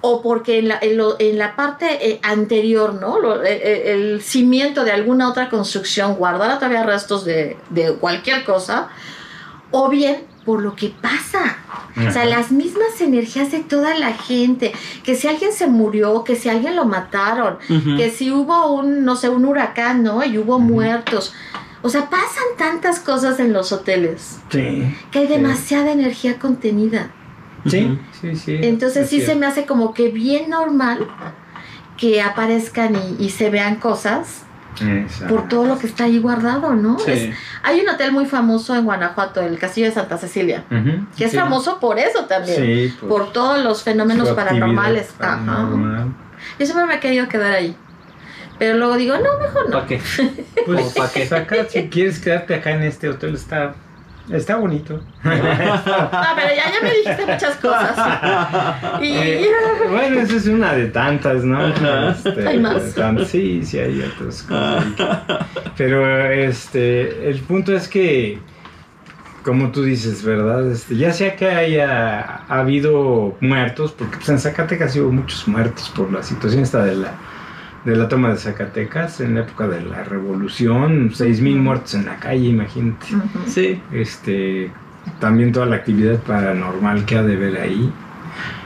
o 0.00 0.20
porque 0.22 0.58
en 0.58 0.68
la, 0.68 0.78
en 0.80 0.96
lo- 0.96 1.16
en 1.18 1.38
la 1.38 1.56
parte 1.56 1.86
eh, 2.10 2.20
anterior, 2.22 2.94
¿no? 2.94 3.18
Lo- 3.18 3.42
eh, 3.42 3.60
eh, 3.62 3.92
el 3.94 4.20
cimiento 4.22 4.84
de 4.84 4.92
alguna 4.92 5.28
otra 5.28 5.48
construcción 5.48 6.14
guardara 6.16 6.56
todavía 6.58 6.82
restos 6.84 7.24
de, 7.24 7.56
de 7.70 7.94
cualquier 7.94 8.44
cosa, 8.44 8.88
o 9.70 9.88
bien 9.88 10.26
por 10.48 10.62
lo 10.62 10.74
que 10.74 10.88
pasa. 11.02 11.58
O 12.08 12.10
sea, 12.10 12.24
las 12.24 12.50
mismas 12.50 13.02
energías 13.02 13.50
de 13.52 13.58
toda 13.60 13.94
la 13.98 14.14
gente, 14.14 14.72
que 15.04 15.14
si 15.14 15.28
alguien 15.28 15.52
se 15.52 15.66
murió, 15.66 16.24
que 16.24 16.36
si 16.36 16.48
alguien 16.48 16.74
lo 16.74 16.86
mataron, 16.86 17.58
que 17.98 18.10
si 18.10 18.30
hubo 18.30 18.72
un, 18.72 19.04
no 19.04 19.14
sé, 19.14 19.28
un 19.28 19.44
huracán, 19.44 20.02
¿no? 20.02 20.24
Y 20.24 20.38
hubo 20.38 20.58
muertos. 20.58 21.34
O 21.82 21.90
sea, 21.90 22.08
pasan 22.08 22.44
tantas 22.56 22.98
cosas 23.00 23.38
en 23.40 23.52
los 23.52 23.72
hoteles 23.72 24.38
Sí. 24.50 24.90
que 25.10 25.18
hay 25.18 25.26
Sí. 25.26 25.32
demasiada 25.34 25.92
energía 25.92 26.38
contenida. 26.38 27.10
Sí, 27.66 27.98
sí, 28.18 28.34
sí. 28.34 28.56
Entonces 28.62 29.02
es 29.04 29.10
sí 29.10 29.20
se 29.20 29.34
me 29.34 29.44
hace 29.44 29.66
como 29.66 29.92
que 29.92 30.08
bien 30.08 30.48
normal 30.48 31.06
que 31.98 32.22
aparezcan 32.22 32.96
y, 32.96 33.22
y 33.26 33.28
se 33.28 33.50
vean 33.50 33.76
cosas 33.76 34.44
Exacto. 34.82 35.34
por 35.34 35.48
todo 35.48 35.64
lo 35.66 35.78
que 35.78 35.86
está 35.86 36.04
ahí 36.04 36.18
guardado, 36.18 36.74
¿no? 36.74 36.98
Sí. 36.98 37.10
Es- 37.10 37.34
hay 37.62 37.80
un 37.80 37.88
hotel 37.88 38.12
muy 38.12 38.26
famoso 38.26 38.74
en 38.76 38.84
Guanajuato, 38.84 39.40
el 39.40 39.58
Castillo 39.58 39.86
de 39.86 39.92
Santa 39.92 40.18
Cecilia, 40.18 40.64
que 41.16 41.24
es 41.24 41.30
sí. 41.30 41.36
famoso 41.36 41.78
por 41.80 41.98
eso 41.98 42.24
también. 42.26 42.56
Sí, 42.56 42.94
Por 43.08 43.32
todos 43.32 43.62
los 43.64 43.82
fenómenos 43.82 44.30
paranormales. 44.30 45.14
Ajá. 45.18 45.38
paranormal. 45.44 46.08
Yo 46.58 46.66
siempre 46.66 46.86
me 46.86 46.94
he 46.96 47.00
querido 47.00 47.28
quedar 47.28 47.52
ahí. 47.52 47.76
Pero 48.58 48.76
luego 48.76 48.96
digo, 48.96 49.14
no, 49.16 49.38
mejor 49.40 49.66
no. 49.70 49.76
¿Para 49.76 49.86
qué? 49.86 50.00
Pues, 50.66 50.80
¿Cómo 50.80 50.92
pa' 50.94 51.10
qué? 51.12 51.22
acá, 51.32 51.56
si 51.68 51.88
quieres 51.88 52.18
quedarte 52.18 52.54
acá 52.56 52.72
en 52.72 52.82
este 52.82 53.08
hotel, 53.08 53.34
está, 53.34 53.74
está 54.30 54.56
bonito. 54.56 54.94
No, 55.24 55.30
pero 55.30 56.54
ya, 56.54 56.70
ya 56.72 56.80
me 56.82 56.90
dijiste 56.90 57.26
muchas 57.26 57.56
cosas. 57.56 57.96
Y 59.02 59.12
Eh, 59.16 59.46
bueno, 59.90 60.20
esa 60.20 60.36
es 60.36 60.46
una 60.46 60.72
de 60.74 60.86
tantas, 60.88 61.44
¿no? 61.44 61.66
Este, 62.10 62.46
Hay 62.48 62.58
más. 62.58 62.82
de 62.84 62.92
tantas- 62.92 63.28
sí, 63.28 63.64
sí, 63.64 63.78
hay 63.78 64.00
otras 64.02 64.42
cosas. 64.42 64.84
Pero 65.76 66.06
este, 66.30 67.28
el 67.30 67.40
punto 67.40 67.74
es 67.74 67.88
que, 67.88 68.38
como 69.44 69.70
tú 69.70 69.82
dices, 69.84 70.22
¿verdad? 70.24 70.70
Este, 70.70 70.96
ya 70.96 71.12
sea 71.12 71.36
que 71.36 71.48
haya 71.50 72.40
habido 72.48 73.36
muertos, 73.40 73.92
porque 73.92 74.16
pues, 74.16 74.28
en 74.28 74.38
Zacatecas 74.38 74.94
hubo 74.96 75.10
muchos 75.12 75.46
muertos 75.48 75.90
por 75.94 76.12
la 76.12 76.22
situación 76.22 76.62
esta 76.62 76.84
de 76.84 76.96
la, 76.96 77.12
de 77.84 77.96
la 77.96 78.08
toma 78.08 78.30
de 78.30 78.36
Zacatecas 78.36 79.20
en 79.20 79.34
la 79.36 79.40
época 79.42 79.66
de 79.68 79.80
la 79.82 80.04
revolución, 80.04 81.10
seis 81.14 81.40
mil 81.40 81.56
muertos 81.56 81.94
en 81.94 82.06
la 82.06 82.16
calle, 82.16 82.48
imagínate. 82.48 83.06
Sí. 83.46 83.80
Este, 83.92 84.70
también 85.20 85.52
toda 85.52 85.66
la 85.66 85.76
actividad 85.76 86.18
paranormal 86.18 87.04
que 87.04 87.16
ha 87.16 87.22
de 87.22 87.36
ver 87.36 87.60
ahí. 87.60 87.90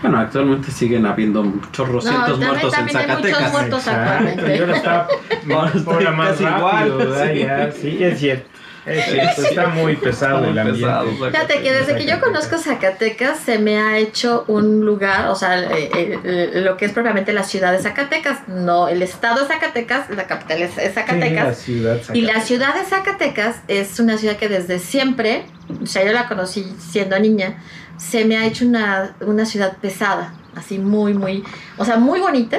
Bueno, 0.03 0.19
actualmente 0.19 0.71
siguen 0.71 1.07
habiendo 1.07 1.51
chorrocientos 1.73 2.39
también- 2.41 2.49
muertos 2.51 2.75
en 2.75 2.79
hay 2.81 2.85
muchos 2.85 3.01
Zacatecas. 3.03 3.53
muertos. 3.53 3.79
Exacto, 3.87 4.13
actualmente. 4.13 4.57
y 4.57 4.61
ahora 4.61 4.77
está 4.77 5.07
Ahora 5.55 5.71
está 5.75 5.91
ahora 5.93 6.11
más 6.13 6.29
casi 6.31 6.45
rápido, 6.45 6.87
igual, 6.87 6.99
¿verdad? 6.99 7.31
sí. 7.33 7.39
Ya, 7.39 7.73
sí, 7.73 8.05
es 8.05 8.19
cierto. 8.19 8.49
Es 8.85 9.05
cierto, 9.05 9.43
está 9.43 9.69
muy 9.69 9.97
pesado 9.97 10.39
Muy 10.41 10.49
el 10.51 10.59
ambiente. 10.59 10.83
pesado, 10.87 11.11
Fíjate 11.31 11.63
que 11.63 11.73
desde 11.73 11.97
que 11.97 12.05
yo 12.05 12.21
conozco 12.21 12.59
Zacatecas 12.59 13.39
se 13.39 13.59
me 13.59 13.79
ha 13.79 13.97
hecho 13.99 14.45
un 14.49 14.85
lugar, 14.85 15.29
o 15.29 15.37
sea, 15.37 15.61
eh, 15.61 15.91
eh, 16.25 16.51
lo 16.65 16.77
que 16.77 16.87
es 16.87 16.93
propiamente 16.93 17.33
la 17.33 17.45
ciudad 17.45 17.71
de 17.73 17.79
Zacatecas, 17.79 18.49
no 18.49 18.89
el 18.89 19.01
estado 19.03 19.43
de 19.43 19.47
Zacatecas, 19.47 20.11
la 20.11 20.27
capital 20.27 20.63
es, 20.63 20.77
es 20.77 20.77
Sí, 20.77 20.89
la 20.89 20.93
Zacatecas. 20.95 21.59
ciudad 21.59 22.01
Y 22.13 22.23
la 22.23 22.27
Zacatecas. 22.33 22.47
ciudad 22.49 22.75
de 22.75 22.85
Zacatecas 22.85 23.57
es 23.69 24.01
una 24.01 24.19
ciudad 24.19 24.37
que 24.37 24.49
desde 24.49 24.79
siempre, 24.81 25.45
o 25.81 25.87
sea, 25.87 26.05
yo 26.05 26.13
la 26.13 26.27
conocí 26.27 26.67
siendo 26.79 27.17
niña, 27.21 27.63
se 27.99 28.25
me 28.25 28.37
ha 28.37 28.47
hecho 28.47 28.65
una, 28.67 29.15
una 29.21 29.47
ciudad 29.47 29.77
pesada, 29.77 30.35
así 30.57 30.79
muy, 30.81 31.15
muy, 31.15 31.45
o 31.77 31.85
sea, 31.85 31.99
muy 31.99 32.19
bonita, 32.19 32.59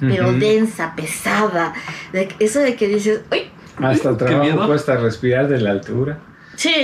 pero 0.00 0.32
densa, 0.32 0.94
pesada. 0.96 1.74
De, 2.14 2.34
eso 2.38 2.60
de 2.60 2.74
que 2.76 2.88
dices, 2.88 3.20
uy, 3.30 3.50
Hasta 3.82 4.10
Qué 4.18 4.24
trabajo 4.24 4.66
cuesta 4.66 4.96
respirar 4.96 5.48
de 5.48 5.60
la 5.60 5.70
altura. 5.70 6.18
sí, 6.56 6.74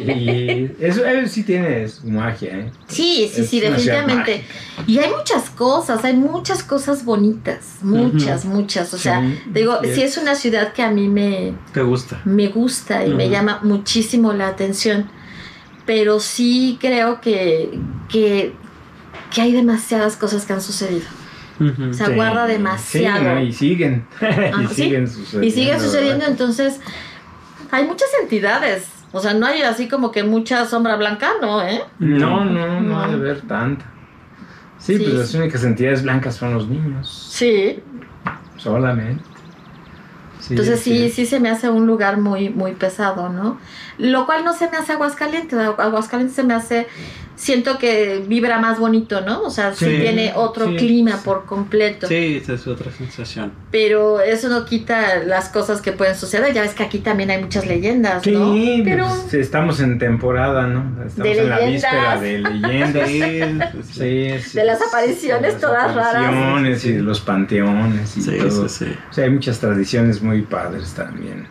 Y 0.00 0.70
eso, 0.80 1.04
eso 1.06 1.32
sí 1.32 1.42
tiene 1.42 1.88
su 1.88 2.06
magia, 2.08 2.58
¿eh? 2.58 2.70
sí, 2.88 3.30
sí, 3.32 3.40
Es 3.42 3.48
sí, 3.50 3.60
definitivamente. 3.60 4.44
Y 4.86 4.98
hay 4.98 5.10
muchas 5.10 5.50
cosas, 5.50 6.04
hay 6.04 6.14
muchas 6.14 6.62
cosas 6.62 7.04
bonitas, 7.04 7.76
muchas, 7.82 8.44
muchas. 8.44 8.92
O 8.94 8.98
sea, 8.98 9.20
Sí, 9.20 9.38
digo, 9.52 9.78
sí 9.82 9.94
sí 9.94 10.02
es. 10.02 10.18
una 10.18 10.34
ciudad 10.34 10.72
que 10.72 10.82
a 10.82 10.90
mí 10.90 11.08
me, 11.08 11.54
¿Te 11.72 11.82
gusta? 11.82 12.20
me 12.24 12.48
gusta 12.48 13.04
y 13.06 13.14
me 13.14 13.28
llama 13.30 13.60
muchísimo 13.62 14.32
la 14.32 14.48
atención. 14.48 15.08
Pero 15.86 16.20
sí 16.20 16.76
creo 16.80 17.20
que, 17.22 17.78
que, 18.10 18.52
que 19.34 19.40
hay 19.40 19.52
demasiadas 19.52 20.16
cosas 20.16 20.44
que 20.44 20.52
han 20.52 20.60
sucedido. 20.60 21.06
Aguarda 22.04 22.46
Sí, 22.46 22.52
demasiado. 22.52 23.18
sí, 23.18 23.24
no, 23.24 23.40
y 23.42 23.52
siguen. 23.52 24.06
Ah, 24.20 24.60
y 24.62 24.66
sí. 24.68 24.74
siguen 24.74 25.08
sucediendo. 25.08 25.46
Y 25.46 25.80
sucediendo, 25.80 26.18
¿verdad? 26.18 26.28
entonces 26.30 26.80
hay 27.70 27.84
muchas 27.86 28.08
entidades. 28.22 28.88
O 29.12 29.20
sea, 29.20 29.34
no 29.34 29.46
hay 29.46 29.62
así 29.62 29.88
como 29.88 30.10
que 30.10 30.22
mucha 30.22 30.66
sombra 30.66 30.96
blanca, 30.96 31.30
¿no? 31.40 31.62
¿Eh? 31.66 31.82
No, 31.98 32.44
no, 32.44 32.80
no 32.80 33.00
ha 33.00 33.06
de 33.06 33.12
No. 33.12 33.18
haber 33.18 33.40
tanta. 33.42 33.84
Sí, 34.78 34.96
pues 34.98 35.12
las 35.14 35.34
únicas 35.34 35.64
entidades 35.64 36.02
blancas 36.02 36.36
son 36.36 36.54
los 36.54 36.68
niños. 36.68 37.30
Sí. 37.32 37.82
Solamente. 38.56 39.24
Entonces 40.50 40.80
sí, 40.80 41.10
sí 41.10 41.26
se 41.26 41.40
me 41.40 41.50
hace 41.50 41.68
un 41.68 41.86
lugar 41.86 42.18
muy, 42.18 42.48
muy 42.48 42.72
pesado, 42.72 43.28
¿no? 43.28 43.58
Lo 43.98 44.24
cual 44.24 44.44
no 44.44 44.54
se 44.54 44.70
me 44.70 44.76
hace 44.76 44.92
Aguascalientes. 44.92 45.58
Aguascalientes 45.58 46.36
se 46.36 46.44
me 46.44 46.54
hace, 46.54 46.86
siento 47.38 47.78
que 47.78 48.24
vibra 48.26 48.58
más 48.58 48.80
bonito, 48.80 49.20
¿no? 49.20 49.42
O 49.42 49.50
sea, 49.50 49.72
sí, 49.72 49.84
Sí, 49.84 49.96
tiene 50.00 50.32
otro 50.34 50.66
sí, 50.70 50.76
clima 50.76 51.12
sí. 51.12 51.18
por 51.24 51.46
completo. 51.46 52.08
Sí, 52.08 52.40
esa 52.42 52.54
es 52.54 52.66
otra 52.66 52.90
sensación. 52.90 53.52
Pero 53.70 54.20
eso 54.20 54.48
no 54.48 54.64
quita 54.64 55.18
las 55.24 55.48
cosas 55.48 55.80
que 55.80 55.92
pueden 55.92 56.16
suceder. 56.16 56.52
Ya 56.52 56.62
ves 56.62 56.74
que 56.74 56.82
aquí 56.82 56.98
también 56.98 57.30
hay 57.30 57.40
muchas 57.40 57.64
leyendas, 57.64 58.24
Sí, 58.24 58.32
¿no? 58.32 58.54
Pero 58.84 59.06
pues, 59.06 59.34
estamos 59.34 59.78
en 59.80 59.98
temporada, 59.98 60.66
¿no? 60.66 60.80
Estamos 61.06 61.32
De 61.36 61.38
en 61.40 61.48
la 61.48 61.56
leyendas. 61.60 62.20
víspera 62.20 62.20
de 62.20 62.38
leyendas. 62.38 63.08
Sí, 63.08 63.22
sí, 63.92 63.92
Sí, 63.92 64.38
sí, 64.50 64.58
De 64.58 64.64
las 64.64 64.78
sí, 64.78 64.84
apariciones 64.88 65.52
las 65.52 65.60
todas 65.60 65.94
raras. 65.94 66.16
apariciones 66.26 66.84
y 66.86 66.92
de 66.94 67.02
los 67.02 67.20
panteones 67.20 68.16
y 68.16 68.22
sí, 68.22 68.36
todo. 68.36 68.68
sí, 68.68 68.84
sí. 68.86 68.94
O 69.10 69.12
sea, 69.14 69.24
hay 69.24 69.30
muchas 69.30 69.60
tradiciones 69.60 70.20
muy 70.22 70.42
padres 70.42 70.92
también. 70.94 71.46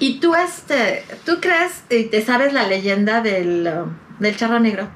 ¿Y 0.00 0.18
tú, 0.18 0.34
este, 0.34 1.04
tú 1.24 1.34
crees 1.40 1.84
y 1.88 2.04
te 2.04 2.20
sabes 2.20 2.52
la 2.52 2.66
leyenda 2.66 3.20
del, 3.20 3.68
uh, 3.72 3.88
del 4.20 4.36
charro 4.36 4.58
negro? 4.58 4.88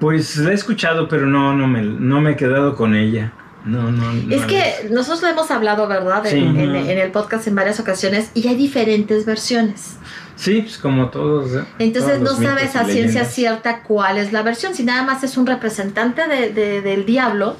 Pues 0.00 0.36
la 0.36 0.50
he 0.50 0.54
escuchado, 0.54 1.08
pero 1.08 1.26
no, 1.26 1.54
no 1.54 1.66
me, 1.66 1.82
no 1.82 2.20
me 2.20 2.32
he 2.32 2.36
quedado 2.36 2.74
con 2.76 2.94
ella. 2.94 3.32
No, 3.64 3.90
no, 3.90 4.12
no 4.12 4.34
es 4.34 4.42
que 4.44 4.88
nosotros 4.90 5.22
lo 5.22 5.28
hemos 5.28 5.50
hablado, 5.50 5.88
¿verdad? 5.88 6.26
En, 6.26 6.32
Sí. 6.54 6.60
en- 6.60 6.76
en 6.76 6.98
el 6.98 7.10
podcast 7.12 7.46
en 7.46 7.54
varias 7.54 7.80
ocasiones 7.80 8.30
y 8.34 8.46
hay 8.46 8.56
diferentes 8.56 9.24
versiones. 9.24 9.96
Sí, 10.36 10.60
pues 10.62 10.76
como 10.76 11.08
todos. 11.08 11.54
¿eh? 11.54 11.64
Entonces 11.78 12.18
Todos 12.22 12.40
no 12.40 12.46
sabes 12.46 12.76
a 12.76 12.84
ciencia 12.84 13.24
cierta 13.24 13.82
cuál 13.82 14.18
es 14.18 14.32
la 14.32 14.42
versión, 14.42 14.74
si 14.74 14.84
nada 14.84 15.02
más 15.04 15.24
es 15.24 15.38
un 15.38 15.46
representante 15.46 16.26
de- 16.28 16.52
de- 16.52 16.82
del 16.82 17.06
diablo 17.06 17.56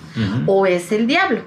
o 0.46 0.66
es 0.66 0.92
el 0.92 1.06
diablo. 1.06 1.40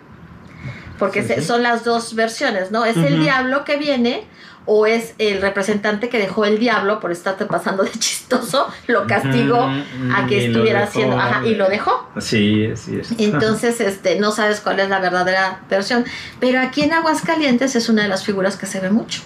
Porque 0.99 1.21
Sí, 1.21 1.27
se- 1.29 1.41
sí. 1.41 1.47
son 1.47 1.63
las 1.63 1.83
dos 1.83 2.15
versiones, 2.15 2.71
¿no? 2.71 2.85
Es 2.85 2.97
el 2.97 3.19
diablo 3.19 3.63
que 3.65 3.77
viene 3.77 4.23
o 4.69 4.85
es 4.85 5.13
el 5.17 5.41
representante 5.41 6.09
que 6.09 6.17
dejó 6.17 6.43
el 6.43 6.59
diablo 6.59 6.99
por 6.99 7.11
estarte 7.11 7.45
pasando 7.45 7.83
de 7.83 7.91
chistoso, 7.91 8.67
lo 8.87 9.07
castigó 9.07 9.65
Ujú, 9.65 10.13
a 10.13 10.27
que 10.27 10.45
estuviera 10.47 10.81
dejó, 10.81 10.89
haciendo, 10.91 11.17
ajá, 11.19 11.45
y 11.47 11.55
lo 11.55 11.69
dejó. 11.69 12.09
Sí, 12.19 12.69
sí 12.75 12.99
es. 12.99 13.11
Entonces, 13.17 13.79
este, 13.79 14.19
no 14.19 14.31
sabes 14.31 14.59
cuál 14.59 14.79
es 14.81 14.89
la 14.89 14.99
verdadera 14.99 15.61
versión. 15.69 16.03
Pero 16.41 16.59
aquí 16.59 16.81
en 16.81 16.91
Aguascalientes 16.93 17.75
es 17.77 17.87
una 17.87 18.03
de 18.03 18.09
las 18.09 18.25
figuras 18.25 18.57
que 18.57 18.65
se 18.65 18.79
ve 18.81 18.89
mucho. 18.89 19.21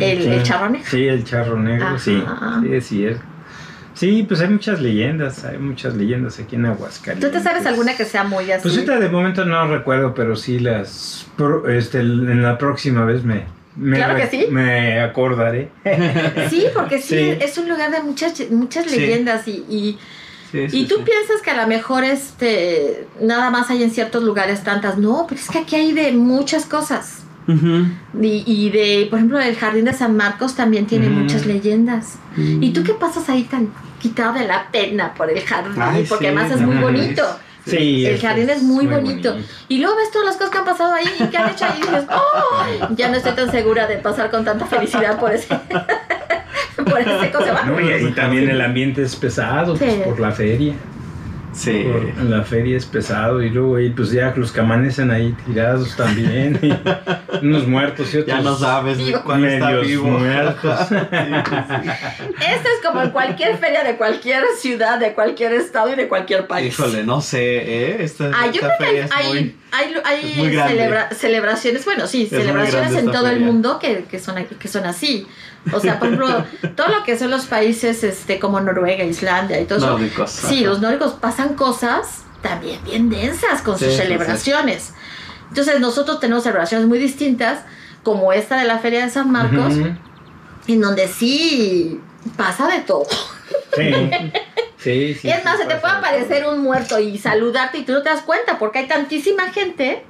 El- 0.00 0.22
sí. 0.22 0.28
el 0.28 0.42
charro 0.42 0.68
negro. 0.68 0.86
Sí, 0.90 1.06
el 1.08 1.24
charro 1.24 1.56
negro, 1.58 1.98
sí. 1.98 2.22
Ajá. 2.26 2.60
Sí, 2.62 2.72
es 2.74 2.86
cierto. 2.86 3.22
Sí, 3.98 4.22
pues 4.28 4.40
hay 4.40 4.48
muchas 4.48 4.80
leyendas, 4.80 5.44
hay 5.44 5.58
muchas 5.58 5.94
leyendas 5.96 6.38
aquí 6.38 6.54
en 6.54 6.66
Aguascalientes. 6.66 7.30
¿Tú 7.32 7.36
te 7.36 7.42
sabes 7.42 7.66
alguna 7.66 7.96
que 7.96 8.04
sea 8.04 8.22
muy 8.22 8.50
así? 8.52 8.62
Pues 8.62 8.74
ahorita 8.74 9.00
de 9.00 9.08
momento 9.08 9.44
no 9.44 9.66
recuerdo, 9.66 10.14
pero 10.14 10.36
sí 10.36 10.60
las... 10.60 11.26
pro- 11.36 11.68
este, 11.68 11.98
en 12.00 12.40
la 12.42 12.56
próxima 12.58 13.04
vez 13.04 13.24
me... 13.24 13.42
me 13.76 13.96
Claro 13.96 14.14
que 14.16 14.28
sí. 14.28 14.46
Me 14.50 15.00
acordaré. 15.00 15.70
Sí, 16.48 16.66
porque 16.72 17.00
sí, 17.00 17.08
Sí. 17.16 17.38
es 17.40 17.58
un 17.58 17.68
lugar 17.68 17.90
de 17.90 18.00
muchas, 18.02 18.40
muchas 18.52 18.86
Sí. 18.86 19.00
leyendas 19.00 19.48
y, 19.48 19.64
y, 19.68 19.98
Sí, 20.52 20.68
sí, 20.70 20.78
y 20.82 20.86
tú 20.86 20.94
sí. 20.98 21.02
piensas 21.04 21.42
que 21.42 21.50
a 21.50 21.60
lo 21.60 21.66
mejor 21.66 22.04
este 22.04 23.06
nada 23.20 23.50
más 23.50 23.68
hay 23.70 23.82
en 23.82 23.90
ciertos 23.90 24.22
lugares 24.22 24.62
tantas. 24.62 24.96
No, 24.96 25.26
pero 25.28 25.40
es 25.40 25.48
que 25.48 25.58
aquí 25.58 25.74
hay 25.76 25.92
de 25.92 26.12
muchas 26.12 26.64
cosas. 26.66 27.24
Y, 27.48 28.44
y 28.46 28.70
de, 28.70 29.06
por 29.08 29.18
ejemplo, 29.18 29.40
el 29.40 29.56
Jardín 29.56 29.86
de 29.86 29.94
San 29.94 30.16
Marcos 30.16 30.54
también 30.54 30.86
tiene 30.86 31.08
muchas 31.08 31.46
leyendas. 31.46 32.18
¿Y 32.36 32.72
tú 32.74 32.84
qué 32.84 32.92
pasas 32.94 33.28
ahí 33.30 33.44
tan 33.44 33.68
quitado 34.00 34.34
de 34.34 34.46
la 34.46 34.68
pena 34.70 35.14
por 35.14 35.30
el 35.30 35.40
jardín? 35.42 35.80
Ay, 35.80 36.04
porque 36.08 36.24
sí, 36.24 36.34
además 36.34 36.50
es 36.52 36.60
muy 36.60 36.76
bonito. 36.76 37.22
Sí. 37.66 38.06
El 38.06 38.14
es- 38.14 38.22
jardín 38.22 38.48
es 38.48 38.62
muy 38.62 38.86
bonito. 38.86 39.36
Y 39.68 39.78
luego 39.78 39.96
ves 39.96 40.10
todas 40.10 40.26
las 40.28 40.36
cosas 40.36 40.50
que 40.50 40.58
han 40.58 40.64
pasado 40.64 40.94
ahí 40.94 41.06
y 41.18 41.24
que 41.26 41.36
han 41.36 41.50
hecho 41.50 41.64
ahí 41.66 41.78
y 41.78 41.82
dices, 41.82 42.04
¡oh! 42.10 42.88
Ya 42.96 43.08
no 43.10 43.16
estoy 43.16 43.32
tan 43.32 43.50
segura 43.50 43.86
de 43.86 43.96
pasar 43.98 44.30
con 44.30 44.44
tanta 44.44 44.64
felicidad 44.66 45.18
por 45.18 45.32
ese. 45.32 45.48
por 46.76 47.00
ese 47.00 47.30
cosa. 47.30 47.64
No, 47.64 47.78
y, 47.80 47.92
y 48.08 48.12
también 48.12 48.48
el 48.48 48.60
ambiente 48.60 49.02
es 49.02 49.14
pesado, 49.16 49.76
pues, 49.76 49.94
por 50.06 50.18
la 50.20 50.30
feria. 50.32 50.74
Sí. 51.52 51.84
Por- 51.90 52.24
la 52.24 52.42
feria 52.42 52.76
es 52.76 52.86
pesado 52.86 53.42
y 53.42 53.50
luego 53.50 53.76
ahí 53.76 53.90
pues 53.90 54.10
ya 54.10 54.32
los 54.36 54.52
que 54.52 54.60
amanecen 54.60 55.10
ahí 55.10 55.34
tirados 55.46 55.96
también. 55.96 56.58
y 56.62 56.72
unos 57.44 57.66
muertos 57.66 58.12
y 58.14 58.18
otros 58.18 58.36
Ya 58.36 58.42
no 58.42 58.56
sabes 58.56 58.98
de 58.98 59.04
Vivo. 59.04 59.20
cuál 59.24 59.44
está 59.44 59.70
vivo. 59.80 60.06
muertos. 60.08 60.80
Esto 60.90 62.68
es 62.68 62.86
como 62.86 63.02
en 63.02 63.10
cualquier 63.10 63.56
feria 63.58 63.84
de 63.84 63.96
cualquier 63.96 64.42
ciudad, 64.58 64.98
de 64.98 65.12
cualquier 65.14 65.52
estado 65.54 65.92
y 65.92 65.96
de 65.96 66.08
cualquier 66.08 66.46
país. 66.46 66.74
Híjole, 66.78 67.04
no 67.04 67.20
sé, 67.20 67.40
¿eh? 67.92 67.96
Esta, 68.04 68.30
Ah, 68.34 68.46
yo 68.46 68.60
esta 68.60 68.76
creo 68.76 68.78
que 68.78 68.84
hay, 68.84 68.90
feria 68.90 69.04
es 69.04 69.10
hay, 69.12 69.28
muy- 69.28 69.56
hay, 69.72 69.94
hay 70.04 70.50
grande. 70.52 70.74
celebra- 70.74 71.08
celebraciones, 71.12 71.84
bueno, 71.84 72.06
sí, 72.06 72.24
Es 72.24 72.30
celebraciones 72.30 72.94
en 72.94 73.06
todo 73.10 73.26
el 73.26 73.32
feria. 73.34 73.46
mundo 73.46 73.78
que, 73.78 74.04
que, 74.04 74.18
son, 74.18 74.36
que 74.44 74.68
son 74.68 74.84
así. 74.86 75.26
O 75.72 75.80
sea, 75.80 75.98
por 75.98 76.08
ejemplo, 76.08 76.44
todo 76.76 76.88
lo 76.88 77.04
que 77.04 77.18
son 77.18 77.30
los 77.30 77.44
países 77.46 78.02
este, 78.04 78.38
como 78.38 78.60
Noruega, 78.60 79.04
Islandia 79.04 79.60
y 79.60 79.64
todo 79.66 79.78
eso. 79.78 79.86
nórdicos. 79.90 80.30
Sí, 80.30 80.64
los 80.64 80.80
nórdicos 80.80 81.12
pasan 81.14 81.37
cosas 81.54 82.22
también 82.42 82.82
bien 82.84 83.08
densas 83.10 83.62
con 83.62 83.78
Sí, 83.78 83.84
sus 83.86 83.94
sí, 83.94 84.00
sí. 84.00 84.06
celebraciones. 84.06 84.94
Entonces 85.48 85.80
nosotros 85.80 86.20
tenemos 86.20 86.42
celebraciones 86.42 86.86
muy 86.86 86.98
distintas, 86.98 87.60
como 88.02 88.32
esta 88.32 88.56
de 88.58 88.64
la 88.64 88.78
Feria 88.78 89.04
de 89.04 89.10
San 89.10 89.30
Marcos, 89.30 89.74
en 90.66 90.80
donde 90.80 91.08
sí 91.08 92.00
pasa 92.36 92.68
de 92.68 92.80
todo. 92.80 93.06
Sí. 93.76 93.90
Sí, 94.80 95.12
sí, 95.12 95.28
es 95.28 95.44
más, 95.44 95.58
se 95.58 95.64
te 95.66 95.74
puede 95.74 95.92
de 95.94 95.98
aparecer 95.98 96.46
un 96.46 96.60
muerto 96.62 97.00
y 97.00 97.18
saludarte 97.18 97.78
y 97.78 97.82
tú 97.82 97.90
no 97.92 98.02
te 98.02 98.10
das 98.10 98.20
cuenta 98.22 98.60
porque 98.60 98.78
hay 98.78 98.86
tantísima 98.86 99.50
gente 99.50 100.04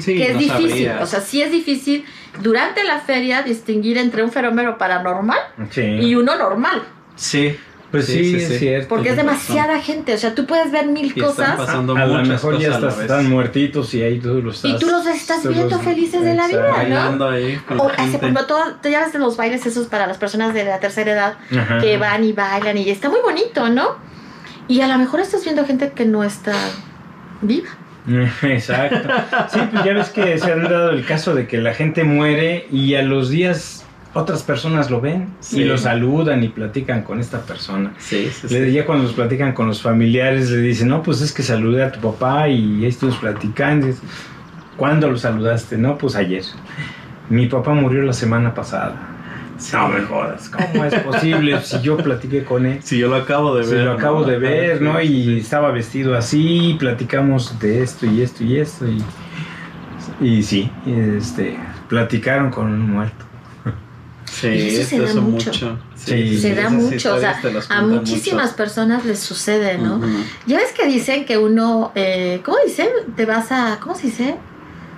Sí, 0.00 0.16
que 0.16 0.28
es 0.28 0.32
no 0.32 0.38
difícil. 0.38 0.90
O 1.02 1.04
sea, 1.06 1.20
sí 1.20 1.42
es 1.42 1.50
difícil 1.50 2.06
durante 2.40 2.84
la 2.84 3.00
feria 3.00 3.42
distinguir 3.42 3.98
entre 3.98 4.22
un 4.22 4.32
fenómeno 4.32 4.78
paranormal. 4.78 5.38
Sí. 5.70 5.82
y 5.82 6.14
uno 6.14 6.36
normal. 6.36 6.82
sí. 7.16 7.54
Pues 7.94 8.06
sí, 8.06 8.34
es 8.34 8.58
cierto. 8.58 8.88
Porque 8.88 9.10
es 9.10 9.16
demasiada 9.16 9.80
gente. 9.80 10.14
O 10.14 10.18
sea, 10.18 10.34
tú 10.34 10.46
puedes 10.46 10.72
ver 10.72 10.86
mil 10.88 11.06
Y 11.06 11.08
están 11.10 11.24
cosas 11.24 11.56
pasando 11.56 11.94
a 11.94 12.04
lo 12.04 12.14
muchas 12.14 12.28
mejor 12.28 12.58
ya 12.58 12.72
cosas 12.72 12.82
estás, 12.82 13.02
están 13.02 13.30
muertitos 13.30 13.94
y 13.94 14.02
ahí 14.02 14.18
tú 14.18 14.42
los 14.42 14.56
estás. 14.56 14.70
Y 14.72 14.78
tú 14.78 14.86
los 14.90 15.06
estás 15.06 15.42
tú 15.42 15.50
viendo 15.50 15.78
felices 15.78 16.24
de 16.24 16.34
la 16.34 16.48
vida, 16.48 16.58
Exacto. 16.58 16.88
¿no? 16.88 16.96
Bailando 16.96 17.28
ahí 17.28 17.56
con 17.68 17.80
O 17.80 17.88
hace, 17.88 18.16
ejemplo, 18.16 18.46
todo, 18.46 18.64
ya 18.82 19.04
ves 19.04 19.12
de 19.12 19.20
los 19.20 19.36
bailes 19.36 19.64
esos 19.64 19.86
para 19.86 20.08
las 20.08 20.18
personas 20.18 20.54
de 20.54 20.64
la 20.64 20.80
tercera 20.80 21.12
edad 21.12 21.34
Ajá. 21.56 21.78
que 21.78 21.96
van 21.98 22.24
y 22.24 22.32
bailan 22.32 22.76
y 22.78 22.90
está 22.90 23.08
muy 23.08 23.20
bonito, 23.20 23.68
¿no? 23.68 23.96
Y 24.66 24.80
a 24.80 24.88
lo 24.88 24.98
mejor 24.98 25.20
estás 25.20 25.44
viendo 25.44 25.64
gente 25.64 25.92
que 25.92 26.04
no 26.04 26.24
está 26.24 26.52
viva. 27.42 27.68
Exacto. 28.42 29.08
Sí, 29.52 29.60
pues 29.70 29.84
ya 29.84 29.92
ves 29.92 30.08
que 30.08 30.36
se 30.36 30.52
han 30.52 30.64
dado 30.64 30.90
el 30.90 31.06
caso 31.06 31.32
de 31.32 31.46
que 31.46 31.58
la 31.58 31.74
gente 31.74 32.02
muere 32.02 32.66
y 32.72 32.96
a 32.96 33.02
los 33.02 33.30
días 33.30 33.83
otras 34.14 34.42
personas 34.42 34.90
lo 34.90 35.00
ven 35.00 35.28
Sí. 35.40 35.60
y 35.60 35.64
lo 35.64 35.76
saludan 35.76 36.42
y 36.44 36.48
platican 36.48 37.02
con 37.02 37.20
esta 37.20 37.42
persona. 37.42 37.92
Sí, 37.98 38.30
sí, 38.32 38.48
sí. 38.48 38.72
Ya 38.72 38.86
cuando 38.86 39.04
los 39.04 39.12
platican 39.12 39.52
con 39.52 39.66
los 39.66 39.82
familiares 39.82 40.50
le 40.50 40.58
dicen, 40.58 40.88
no, 40.88 41.02
pues 41.02 41.20
es 41.20 41.32
que 41.32 41.42
saludé 41.42 41.82
a 41.84 41.92
tu 41.92 42.00
papá 42.00 42.48
y 42.48 42.84
ahí 42.84 42.86
estuvimos 42.86 43.18
platicando. 43.20 43.88
¿Cuándo 44.76 45.10
lo 45.10 45.16
saludaste? 45.18 45.76
No, 45.78 45.98
pues 45.98 46.16
ayer. 46.16 46.42
Mi 47.28 47.46
papá 47.46 47.72
murió 47.74 48.02
la 48.02 48.12
semana 48.12 48.54
pasada. 48.54 49.10
No 49.72 49.88
me 49.88 50.00
jodas, 50.02 50.48
¿cómo 50.50 50.84
es 50.84 50.94
posible 50.96 51.60
si 51.62 51.80
yo 51.80 51.96
platiqué 51.96 52.42
con 52.44 52.66
él? 52.66 52.80
Si 52.82 52.98
yo 52.98 53.08
lo 53.08 53.14
acabo 53.16 53.54
de 53.56 53.62
Si 53.64 53.72
ver. 53.74 53.84
lo 53.84 53.92
acabo 53.92 54.20
¿no? 54.20 54.26
de 54.26 54.38
ver, 54.38 54.82
¿no? 54.82 55.00
Y 55.00 55.38
estaba 55.38 55.70
vestido 55.70 56.16
así, 56.16 56.76
platicamos 56.78 57.56
de 57.60 57.82
esto 57.82 58.04
y 58.04 58.20
esto 58.22 58.42
y 58.42 58.58
esto 58.58 58.84
y, 58.88 59.02
y 60.20 60.42
sí, 60.42 60.70
este, 61.16 61.56
platicaron 61.88 62.50
con 62.50 62.66
un 62.66 62.90
muerto. 62.90 63.23
Sí, 64.40 64.48
Y 64.48 64.68
eso 64.68 64.80
es 64.80 64.88
se 64.88 64.98
da 64.98 65.14
mucho. 65.20 65.78
Sí, 65.94 66.38
Se 66.38 66.54
da 66.54 66.68
mucho, 66.68 67.14
o 67.14 67.20
sea, 67.20 67.40
a 67.68 67.82
muchísimas 67.82 68.46
mucho. 68.46 68.56
personas 68.56 69.04
les 69.04 69.20
sucede, 69.20 69.78
¿no? 69.78 70.00
Ya 70.46 70.58
ves 70.58 70.72
que 70.72 70.86
dicen 70.86 71.24
que 71.24 71.38
uno, 71.38 71.92
eh, 71.94 72.40
¿cómo 72.44 72.56
dicen? 72.66 72.88
Te 73.16 73.26
vas 73.26 73.52
a, 73.52 73.78
¿cómo 73.80 73.94
se 73.94 74.08
dice? 74.08 74.36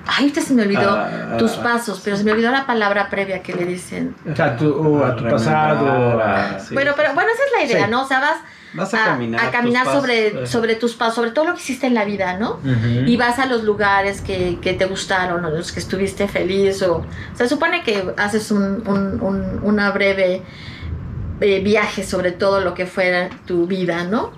Ay, 0.09 0.24
ahorita 0.24 0.40
se 0.40 0.54
me 0.54 0.62
olvidó 0.62 0.90
Ah, 0.90 1.36
tus 1.38 1.52
pasos, 1.52 2.00
pero 2.04 2.16
se 2.16 2.22
me 2.24 2.32
olvidó 2.32 2.50
la 2.50 2.64
palabra 2.66 3.09
previa 3.11 3.42
que 3.42 3.52
le 3.54 3.64
dicen. 3.64 4.14
O 4.30 4.34
sea, 4.36 4.57
tu- 4.57 4.72
o 4.72 5.04
a 5.04 5.16
tu 5.16 5.24
pasado, 5.28 6.20
a- 6.20 6.57
a- 6.57 6.61
sí. 6.61 6.74
Bueno, 6.74 6.92
pero 6.96 7.12
bueno, 7.14 7.30
esa 7.34 7.42
es 7.44 7.52
la 7.59 7.64
idea, 7.74 7.86
Sí. 7.86 7.90
¿no? 7.90 8.02
O 8.02 8.07
sea, 8.07 8.20
vas 8.20 8.36
Vas 8.72 8.94
a, 8.94 9.02
a 9.02 9.07
caminar. 9.09 9.44
a 9.46 9.50
caminar 9.50 9.84
pasos, 9.84 10.00
sobre, 10.00 10.46
sobre 10.46 10.74
tus 10.76 10.94
pasos, 10.94 11.14
sobre 11.16 11.30
todo 11.30 11.46
lo 11.46 11.54
que 11.54 11.61
hiciste 11.61 11.86
en 11.86 11.94
la 11.94 12.04
vida, 12.04 12.36
¿no? 12.38 12.61
Y 13.07 13.16
vas 13.16 13.38
a 13.38 13.46
los 13.46 13.64
lugares 13.64 14.20
que, 14.20 14.59
que 14.61 14.74
te 14.74 14.84
gustaron 14.84 15.44
o 15.44 15.50
los 15.50 15.72
que 15.72 15.80
estuviste 15.80 16.28
feliz 16.28 16.82
o... 16.82 17.04
Se 17.34 17.48
supone 17.48 17.82
que 17.82 18.12
haces 18.16 18.50
un, 18.50 18.86
un- 18.86 19.20
un- 19.22 19.61
una 19.62 19.90
breve 19.92 20.42
eh, 21.40 21.61
viaje 21.61 22.02
sobre 22.02 22.32
todo 22.32 22.61
lo 22.61 22.74
que 22.74 22.86
fuera 22.86 23.28
tu 23.46 23.66
vida, 23.66 24.04
¿no? 24.04 24.32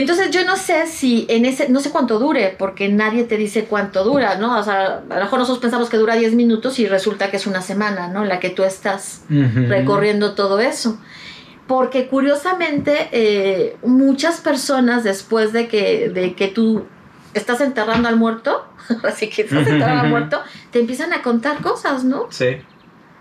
Entonces 0.00 0.30
yo 0.30 0.44
no 0.44 0.56
sé 0.56 0.86
si 0.86 1.26
en 1.28 1.44
ese, 1.44 1.68
no 1.68 1.80
sé 1.80 1.90
cuánto 1.90 2.20
dure, 2.20 2.54
porque 2.56 2.88
nadie 2.88 3.24
te 3.24 3.36
dice 3.36 3.64
cuánto 3.64 4.04
dura, 4.04 4.36
¿no? 4.36 4.58
O 4.58 4.62
sea, 4.62 5.02
a 5.08 5.14
lo 5.14 5.24
mejor 5.24 5.40
nosotros 5.40 5.58
pensamos 5.58 5.88
que 5.88 5.96
dura 5.96 6.14
10 6.14 6.34
minutos 6.34 6.78
y 6.78 6.86
resulta 6.86 7.30
que 7.30 7.36
es 7.36 7.46
una 7.48 7.62
semana, 7.62 8.06
¿no? 8.06 8.24
La 8.24 8.38
que 8.38 8.50
tú 8.50 8.62
estás 8.62 9.22
recorriendo 9.28 10.34
todo 10.34 10.60
eso. 10.60 11.00
Porque 11.66 12.06
curiosamente 12.06 13.08
eh, 13.12 13.76
muchas 13.82 14.40
personas 14.40 15.02
después 15.02 15.52
de 15.52 15.66
que, 15.66 16.08
de 16.08 16.34
que 16.34 16.46
tú 16.46 16.86
estás 17.34 17.60
enterrando 17.60 18.08
al 18.08 18.16
muerto, 18.16 18.66
así 19.02 19.28
que 19.28 19.42
estás 19.42 19.66
enterrando 19.66 20.02
al 20.02 20.10
muerto, 20.10 20.40
te 20.70 20.78
empiezan 20.78 21.12
a 21.12 21.22
contar 21.22 21.60
cosas, 21.60 22.04
¿no? 22.04 22.28
Sí. 22.30 22.58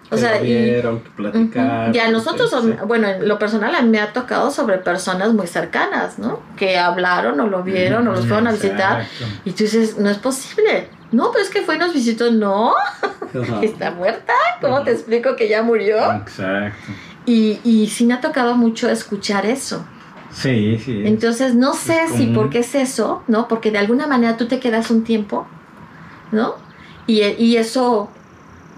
O 0.10 0.16
Que 0.16 0.22
sea, 0.22 0.42
y- 0.42 0.46
vieron, 0.54 1.02
que 1.02 1.10
platicaron. 1.10 1.90
Ujú. 1.90 1.96
Y 1.98 2.00
a 2.00 2.10
nosotros, 2.10 2.50
sí, 2.62 2.74
bueno, 2.86 3.08
en 3.10 3.28
lo 3.28 3.38
personal 3.38 3.76
a 3.76 3.82
mí 3.82 3.90
me 3.90 4.00
ha 4.00 4.14
tocado 4.14 4.52
sobre 4.52 4.78
personas 4.78 5.34
muy 5.34 5.48
cercanas, 5.48 6.18
¿no? 6.18 6.40
Que 6.56 6.78
hablaron 6.78 7.40
o 7.42 7.48
lo 7.48 7.62
vieron 7.64 8.08
o 8.08 8.12
los 8.14 8.26
fueron 8.26 8.48
a 8.48 8.54
visitar 8.54 9.02
Exacto. 9.02 9.26
y 9.44 9.52
tú 9.52 9.64
dices, 9.66 9.98
no 9.98 10.10
es 10.10 10.18
posible. 10.18 10.90
No, 11.12 11.32
pero 11.32 11.44
es 11.44 11.50
que 11.50 11.62
fue 11.62 11.76
y 11.76 11.80
nos 11.80 11.94
visitó. 11.94 12.32
No, 12.32 12.74
está 13.62 13.92
muerta. 13.92 14.34
¿Cómo 14.62 14.84
te 14.84 14.92
explico 14.92 15.36
que 15.36 15.50
ya 15.50 15.62
murió? 15.64 15.98
Exacto. 16.14 16.94
Y, 17.26 17.60
y 17.66 17.88
sí 17.88 18.06
me 18.06 18.14
ha 18.14 18.22
tocado 18.22 18.56
mucho 18.56 18.90
escuchar 18.90 19.46
eso. 19.46 19.86
Sí, 20.32 20.78
sí. 20.78 21.02
Entonces, 21.06 21.56
no 21.56 21.74
sé 21.74 22.04
Es 22.04 22.12
si 22.14 22.28
por 22.28 22.50
qué 22.50 22.60
es 22.60 22.76
eso, 22.76 23.24
¿no? 23.28 23.48
Porque 23.50 23.72
de 23.72 23.80
alguna 23.80 24.08
manera 24.08 24.38
tú 24.38 24.48
te 24.48 24.60
quedas 24.62 24.90
un 24.92 25.04
tiempo, 25.04 25.48
¿no? 26.32 26.56
Y, 27.08 27.22
y 27.24 27.58
eso 27.58 28.10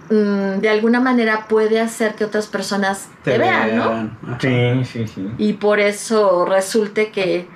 mm, 0.09 0.59
de 0.59 0.69
alguna 0.69 0.99
manera 0.99 1.47
puede 1.47 1.79
hacer 1.79 2.15
que 2.15 2.25
otras 2.25 2.47
personas 2.47 3.09
te, 3.23 3.37
vean, 3.37 3.75
¿no? 3.75 3.83
Ajá. 4.27 4.39
Sí, 4.39 4.85
sí, 4.85 5.07
sí. 5.07 5.29
Y 5.37 5.53
por 5.53 5.79
eso 5.79 6.45
resulte 6.45 7.11
que, 7.11 7.47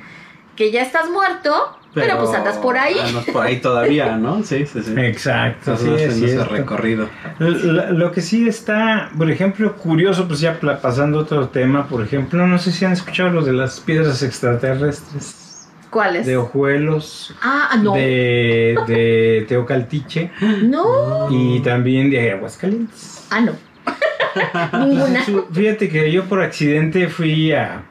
que 0.55 0.71
ya 0.71 0.81
estás 0.81 1.09
muerto, 1.09 1.77
pero, 1.93 2.17
pues 2.17 2.33
andas 2.33 2.57
por 2.57 2.77
ahí. 2.77 2.97
Andas 2.99 3.25
por 3.25 3.45
ahí 3.45 3.61
todavía, 3.61 4.17
¿no? 4.17 4.43
Sí, 4.43 4.65
sí, 4.65 4.81
sí. 4.81 4.93
Exacto, 4.97 5.73
Estás 5.73 5.81
sí, 5.81 5.93
es 5.95 6.09
haciendo 6.09 6.41
ese 6.41 6.51
recorrido. 6.51 7.09
Lo, 7.37 7.91
lo 7.91 8.11
que 8.11 8.21
sí 8.21 8.47
está, 8.47 9.11
por 9.15 9.29
ejemplo, 9.29 9.75
curioso, 9.75 10.27
pues 10.27 10.39
ya 10.39 10.59
pasando 10.81 11.19
a 11.19 11.21
otro 11.21 11.49
tema, 11.49 11.87
por 11.87 12.01
ejemplo, 12.01 12.47
no 12.47 12.57
sé 12.57 12.71
si 12.71 12.85
han 12.85 12.93
escuchado 12.93 13.29
los 13.29 13.45
de 13.45 13.53
las 13.53 13.79
piedras 13.79 14.23
extraterrestres, 14.23 15.42
¿Cuáles? 15.93 16.25
de 16.25 16.35
Ojuelos, 16.37 17.33
Ah, 17.41 17.77
no. 17.81 17.93
de, 17.93 18.75
de 18.87 19.45
Teocaltiche 19.47 20.31
No. 20.63 21.27
y 21.31 21.59
también 21.61 22.09
de 22.09 22.31
Aguascalientes. 22.31 23.27
Ah, 23.29 23.39
no. 23.41 23.53
Ninguna. 24.85 25.21
Fíjate 25.51 25.87
que 25.89 26.11
yo 26.11 26.23
por 26.25 26.41
accidente 26.41 27.07
fui 27.07 27.51
a, 27.51 27.83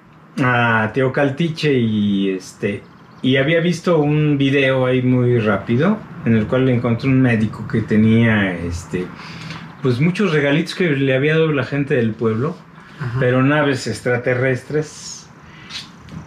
a 0.43 0.91
Teocaltiche 0.93 1.73
y 1.73 2.31
este 2.31 2.83
y 3.23 3.37
había 3.37 3.61
visto 3.61 3.99
un 3.99 4.37
video 4.37 4.85
ahí 4.87 5.01
muy 5.01 5.39
rápido 5.39 5.97
en 6.27 6.37
el 6.37 6.47
cual 6.49 6.69
encontré 6.69 7.09
un 7.09 7.23
médico 7.23 7.69
que 7.69 7.81
tenía 7.83 8.53
este 8.57 9.07
pues 9.81 10.01
muchos 10.01 10.33
regalitos 10.33 10.75
que 10.75 10.91
le 10.91 11.15
había 11.15 11.35
dado 11.35 11.53
la 11.53 11.65
gente 11.65 11.95
del 11.95 12.13
pueblo, 12.13 12.57
Ajá. 13.01 13.17
pero 13.21 13.43
naves 13.43 13.87
extraterrestres, 13.89 15.12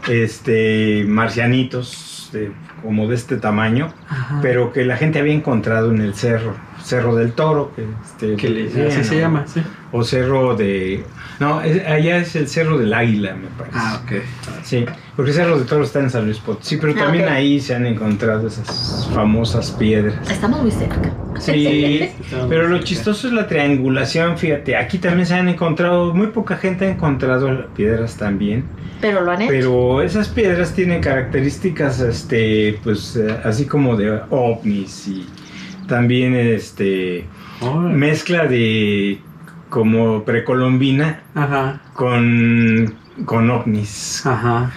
este 0.07 1.05
marcianitos 1.07 2.29
de- 2.33 2.51
como 2.83 3.07
de 3.07 3.15
este 3.15 3.37
tamaño, 3.37 3.93
Ajá. 4.09 4.39
pero 4.41 4.71
que 4.73 4.85
la 4.85 4.97
gente 4.97 5.19
había 5.19 5.33
encontrado 5.33 5.91
en 5.91 6.01
el 6.01 6.13
cerro, 6.15 6.53
Cerro 6.83 7.15
del 7.15 7.31
Toro, 7.31 7.71
que 7.75 7.83
este 8.05 8.35
Que 8.35 8.49
le- 8.49 8.63
decían, 8.65 8.87
así 8.87 9.03
se 9.03 9.19
llama, 9.19 9.45
sí. 9.47 9.61
o 9.91 10.03
cerro 10.03 10.55
de 10.55 11.03
no 11.39 11.61
es- 11.61 11.85
allá 11.85 12.17
es 12.17 12.35
el 12.35 12.47
cerro 12.47 12.77
del 12.77 12.93
águila 12.93 13.35
me 13.35 13.47
parece 13.57 13.77
Ah, 13.77 14.01
ok. 14.03 14.11
sí 14.63 14.85
porque 15.15 15.31
el 15.31 15.37
cerro 15.37 15.57
de 15.59 15.65
toro 15.65 15.83
está 15.83 15.99
en 15.99 16.09
San 16.09 16.25
Luis 16.25 16.39
Potosí 16.39 16.77
pero 16.77 16.93
Ah, 16.95 17.03
también 17.05 17.27
ahí 17.29 17.59
se 17.59 17.75
han 17.75 17.85
encontrado 17.85 18.47
esas 18.47 19.09
famosas 19.13 19.71
piedras 19.71 20.15
Estamos 20.29 20.61
muy 20.61 20.71
cerca. 20.71 21.01
sí 21.39 22.09
pero 22.49 22.67
lo 22.67 22.79
chistoso 22.79 23.27
es 23.27 23.33
la 23.33 23.47
triangulación 23.47 24.37
fíjate 24.37 24.75
aquí 24.75 24.97
también 24.97 25.25
se 25.25 25.35
han 25.35 25.49
encontrado 25.49 26.13
muy 26.13 26.27
poca 26.27 26.55
gente 26.57 26.85
ha 26.85 26.89
encontrado 26.91 27.67
piedras 27.75 28.15
también 28.17 28.63
Pero 29.01 29.21
lo 29.21 29.31
han 29.31 29.41
hecho. 29.41 29.51
pero 29.51 30.01
esas 30.01 30.29
piedras 30.29 30.73
tienen 30.73 31.01
características 31.01 31.99
este 31.99 32.79
pues 32.83 33.15
eh, 33.17 33.35
así 33.43 33.65
como 33.65 33.95
de 33.97 34.19
ovnis 34.29 35.07
y 35.07 35.25
también 35.87 36.33
este 36.35 37.25
mezcla 37.91 38.45
de 38.47 39.19
como 39.69 40.23
precolombina 40.23 41.21
Ajá. 41.33 41.81
con, 41.93 42.93
con 43.25 43.49
ovnis, 43.49 44.25
Ajá. 44.25 44.71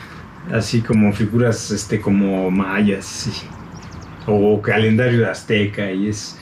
así 0.52 0.80
como 0.80 1.12
figuras 1.12 1.70
este 1.70 2.00
como 2.00 2.50
mayas 2.50 3.26
y- 3.28 4.30
o 4.30 4.60
calendario 4.60 5.30
azteca 5.30 5.90
y 5.90 6.08
es 6.08 6.36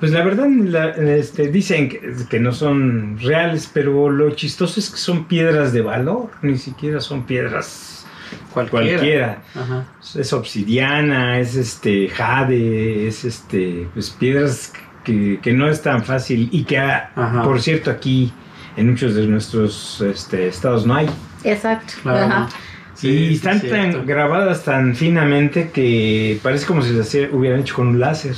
pues 0.00 0.12
la 0.12 0.22
verdad 0.24 0.46
la- 0.48 0.90
este, 0.90 1.48
dicen 1.48 1.88
que, 1.88 2.12
que 2.28 2.38
no 2.40 2.52
son 2.52 3.18
reales, 3.18 3.70
pero 3.72 4.10
lo 4.10 4.30
chistoso 4.32 4.78
es 4.80 4.90
que 4.90 4.96
son 4.98 5.24
piedras 5.24 5.72
de 5.72 5.80
valor, 5.80 6.30
ni 6.42 6.58
siquiera 6.58 7.00
son 7.00 7.24
piedras 7.24 8.06
Cualquiera. 8.52 8.86
cualquiera. 8.98 9.42
Ajá. 9.54 9.86
Es 10.18 10.32
obsidiana, 10.32 11.38
es 11.38 11.54
este 11.56 12.08
jade, 12.08 13.06
es 13.06 13.24
este 13.24 13.88
pues 13.94 14.10
piedras 14.10 14.72
que, 14.74 14.80
que 15.04 15.52
no 15.52 15.68
es 15.68 15.82
tan 15.82 16.04
fácil 16.04 16.48
y 16.50 16.64
que 16.64 16.78
ah, 16.78 17.10
Ajá. 17.14 17.42
por 17.42 17.60
cierto 17.60 17.90
aquí 17.90 18.32
en 18.76 18.90
muchos 18.90 19.14
de 19.14 19.26
nuestros 19.26 20.00
este, 20.00 20.48
estados 20.48 20.84
no 20.86 20.94
hay. 20.94 21.08
Exacto. 21.44 21.92
Claro. 22.02 22.26
Ajá. 22.26 22.48
Sí, 22.94 23.08
y 23.08 23.28
sí, 23.28 23.34
están 23.34 23.60
tan 23.60 24.06
grabadas 24.06 24.64
tan 24.64 24.94
finamente 24.94 25.70
que 25.70 26.38
parece 26.42 26.64
como 26.66 26.80
si 26.82 26.92
las 26.92 27.12
hubieran 27.32 27.60
hecho 27.60 27.74
con 27.76 27.88
un 27.88 28.00
láser. 28.00 28.34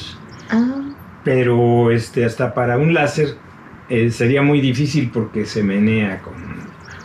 Ah, 0.50 0.82
Pero 1.24 1.90
este 1.90 2.24
hasta 2.24 2.52
para 2.54 2.78
un 2.78 2.92
láser 2.94 3.34
eh, 3.88 4.10
sería 4.10 4.42
muy 4.42 4.60
difícil 4.60 5.10
porque 5.12 5.44
se 5.44 5.62
menea 5.62 6.20
con, 6.22 6.34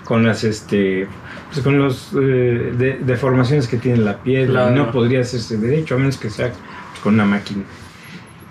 con 0.03 0.25
las 0.25 0.43
este 0.43 1.07
pues, 1.51 1.61
con 1.63 1.77
los 1.77 2.11
eh, 2.13 2.73
de- 2.77 2.99
deformaciones 3.01 3.67
que 3.67 3.77
tiene 3.77 3.97
la 3.99 4.17
piel 4.23 4.49
Claro. 4.49 4.71
y 4.71 4.75
no 4.75 4.91
podría 4.91 5.19
hacerse 5.21 5.57
derecho 5.57 5.95
a 5.95 5.97
menos 5.97 6.17
que 6.17 6.29
sea 6.29 6.47
pues, 6.49 6.99
con 7.03 7.15
una 7.15 7.25
máquina. 7.25 7.63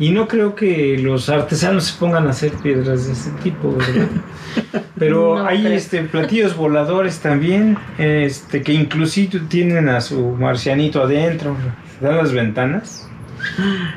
Y 0.01 0.11
no 0.11 0.27
creo 0.27 0.55
que 0.55 0.99
los 0.99 1.29
artesanos 1.29 1.85
se 1.85 1.99
pongan 1.99 2.27
a 2.27 2.31
hacer 2.31 2.53
piedras 2.53 3.07
de 3.07 3.13
ese 3.13 3.31
tipo, 3.43 3.77
¿verdad? 3.77 4.09
Pero 4.99 5.37
No 5.37 5.47
hay 5.47 5.67
este 5.67 6.03
platillos 6.03 6.57
voladores 6.57 7.21
también, 7.21 7.77
este 7.99 8.63
que 8.63 8.73
inclusive 8.73 9.41
tienen 9.49 9.91
a 9.91 10.01
su 10.01 10.31
marcianito 10.31 11.03
adentro, 11.03 11.55
dan 12.01 12.17
las 12.17 12.33
ventanas 12.33 13.09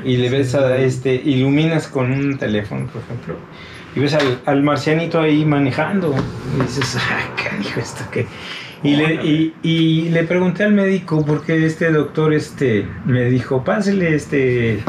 y 0.04 0.18
le 0.18 0.28
ves 0.28 0.54
a 0.54 0.76
este 0.76 1.14
iluminas 1.14 1.88
con 1.88 2.12
un 2.12 2.38
teléfono, 2.38 2.86
por 2.86 3.02
ejemplo, 3.02 3.36
y 3.96 4.00
ves 4.00 4.14
al, 4.14 4.40
al 4.44 4.62
marcianito 4.62 5.20
ahí 5.20 5.44
manejando 5.44 6.14
y 6.56 6.62
dices, 6.62 6.96
ah, 6.98 7.34
qué 7.36 7.56
dijo 7.58 7.80
esto 7.80 8.04
que 8.10 8.26
y 8.82 8.96
le, 8.96 9.14
y, 9.14 9.54
y 9.62 10.08
le 10.10 10.24
pregunté 10.24 10.64
al 10.64 10.72
médico 10.72 11.24
porque 11.24 11.64
este 11.64 11.90
doctor 11.90 12.34
este 12.34 12.86
me 13.06 13.24
dijo, 13.24 13.64
pásele 13.64 14.14
este 14.14 14.80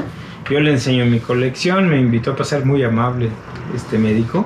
yo 0.50 0.60
le 0.60 0.72
enseño 0.72 1.06
mi 1.06 1.20
colección, 1.20 1.90
me 1.90 2.00
invitó 2.00 2.32
a 2.32 2.36
pasar 2.36 2.66
muy 2.66 2.84
amable 2.84 3.30
este 3.76 3.98
médico. 3.98 4.46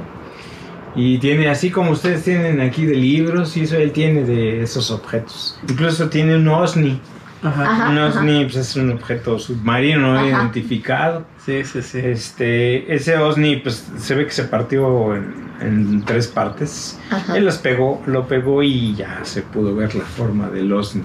Y 0.95 1.19
tiene, 1.19 1.47
así 1.49 1.69
como 1.69 1.91
ustedes 1.91 2.23
tienen 2.23 2.61
aquí 2.61 2.85
de 2.85 2.95
libros, 2.95 3.55
y 3.57 3.61
eso 3.61 3.77
él 3.77 3.91
tiene 3.91 4.23
de 4.23 4.61
esos 4.63 4.91
objetos. 4.91 5.59
Incluso 5.69 6.09
tiene 6.09 6.35
un 6.35 6.47
OSNI. 6.47 6.99
Ajá. 7.41 7.71
Ajá. 7.71 7.89
un 7.89 7.97
OSNI 7.97 8.43
pues, 8.45 8.57
es 8.57 8.75
un 8.75 8.91
objeto 8.91 9.39
submarino 9.39 10.13
no 10.13 10.19
Ajá. 10.19 10.27
identificado. 10.27 11.25
Sí, 11.45 11.63
sí, 11.63 11.81
sí. 11.81 11.99
Este, 11.99 12.93
ese 12.93 13.15
OSNI 13.17 13.57
pues 13.57 13.87
se 13.97 14.15
ve 14.15 14.25
que 14.25 14.31
se 14.31 14.43
partió 14.43 15.15
en, 15.15 15.33
en 15.61 16.03
tres 16.03 16.27
partes. 16.27 16.99
ajá. 17.09 17.37
Él 17.37 17.45
los 17.45 17.57
pegó, 17.59 18.01
lo 18.07 18.27
pegó 18.27 18.61
y 18.63 18.93
ya 18.95 19.19
se 19.23 19.41
pudo 19.41 19.73
ver 19.75 19.95
la 19.95 20.03
forma 20.03 20.49
del 20.49 20.73
OSNI. 20.73 21.03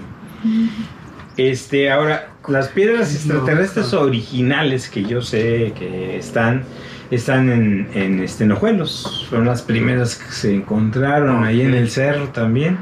Este, 1.37 1.91
ahora, 1.91 2.29
las 2.47 2.69
piedras 2.69 3.13
extraterrestres 3.13 3.91
No, 3.93 4.01
originales 4.01 4.89
que 4.89 5.03
yo 5.03 5.21
sé 5.21 5.73
que 5.77 6.17
están, 6.17 6.63
están 7.11 7.49
en, 7.49 7.87
en 7.93 8.19
este, 8.21 8.45
en. 8.45 9.27
Son 9.29 9.45
las 9.45 9.61
primeras 9.61 10.15
que 10.15 10.31
se 10.31 10.55
encontraron 10.55 11.43
ahí 11.43 11.61
en 11.61 11.73
el 11.73 11.89
cerro 11.89 12.29
también. 12.29 12.77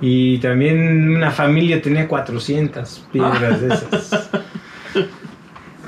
Y 0.00 0.38
también 0.38 1.08
una 1.10 1.30
familia 1.30 1.80
tenía 1.80 2.06
400 2.06 3.06
piedras 3.12 3.60
de 3.60 3.74
esas. 3.74 4.30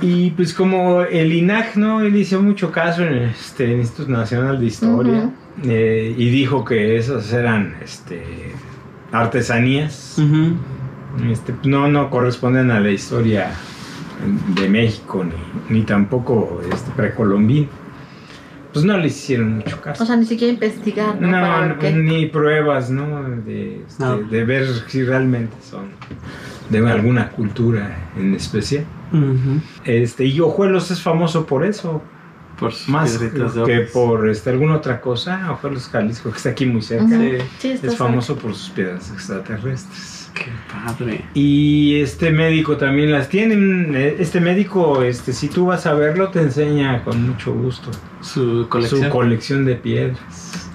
Y 0.00 0.30
pues 0.30 0.54
como 0.54 1.02
el 1.02 1.32
INAC, 1.32 1.74
¿no? 1.74 2.02
Él 2.02 2.14
hizo 2.14 2.40
mucho 2.40 2.70
caso 2.70 3.02
en 3.02 3.14
este 3.14 3.64
el 3.64 3.80
Instituto 3.80 4.12
Nacional 4.12 4.60
de 4.60 4.66
Historia 4.66 5.12
Ujú. 5.24 5.32
eh, 5.64 6.14
y 6.16 6.30
dijo 6.30 6.64
que 6.64 6.96
esas 6.96 7.32
eran 7.32 7.74
este, 7.82 8.22
artesanías 9.10 10.14
Ujú. 10.18 10.56
Este, 11.30 11.54
no, 11.64 11.88
no 11.88 12.10
corresponden 12.10 12.70
a 12.70 12.80
la 12.80 12.90
historia 12.90 13.50
de 14.54 14.68
México 14.68 15.24
ni, 15.24 15.76
ni 15.78 15.84
tampoco 15.84 16.60
este, 16.72 16.90
precolombino. 16.92 17.68
pues 18.72 18.84
no 18.84 18.98
les 18.98 19.16
hicieron 19.16 19.56
mucho 19.58 19.76
O 19.76 19.80
caso. 19.80 20.04
sea, 20.06 20.16
ni 20.16 20.26
siquiera 20.26 20.52
investigar, 20.52 21.20
¿no? 21.20 21.28
No, 21.28 21.78
qué. 21.78 21.92
ni 21.92 22.26
pruebas, 22.26 22.90
¿no? 22.90 23.22
De, 23.44 23.82
este, 23.86 24.02
No. 24.02 24.18
de 24.18 24.44
ver 24.44 24.66
si 24.88 25.04
realmente 25.04 25.54
son 25.68 25.86
de 26.68 26.86
alguna 26.86 27.30
cultura 27.30 27.96
en 28.16 28.34
especial. 28.34 28.84
Ujú. 29.12 29.60
Este, 29.84 30.24
y 30.26 30.38
Ojuelos 30.40 30.90
es 30.90 31.00
famoso 31.00 31.46
por 31.46 31.64
eso, 31.64 32.02
Por 32.58 32.72
más 32.88 33.16
que 33.18 33.80
por 33.92 34.28
este, 34.28 34.50
alguna 34.50 34.74
otra 34.76 35.00
cosa. 35.00 35.50
Ojuelos, 35.52 35.88
Jalisco, 35.88 36.30
que 36.30 36.36
está 36.36 36.50
aquí 36.50 36.66
muy 36.66 36.82
cerca, 36.82 37.04
Ujú. 37.04 37.14
Sí. 37.22 37.38
Sí, 37.60 37.68
es 37.70 37.80
cerca. 37.80 37.96
famoso 37.96 38.36
por 38.36 38.52
sus 38.54 38.68
piedras 38.70 39.10
extraterrestres. 39.12 40.17
Qué 40.34 40.46
padre. 40.72 41.24
Y 41.34 42.00
este 42.00 42.30
médico 42.30 42.76
también 42.76 43.10
las 43.12 43.28
tiene. 43.28 43.54
eh, 43.98 44.16
Este 44.18 44.40
médico, 44.40 45.02
este, 45.02 45.32
si 45.32 45.48
tú 45.48 45.66
vas 45.66 45.86
a 45.86 45.94
verlo, 45.94 46.28
te 46.30 46.40
enseña 46.40 47.02
con 47.04 47.28
mucho 47.28 47.52
gusto 47.52 47.90
Su 48.20 48.66
colección. 48.68 49.02
su 49.04 49.08
colección 49.10 49.64
de 49.64 49.74
piedras. 49.76 50.68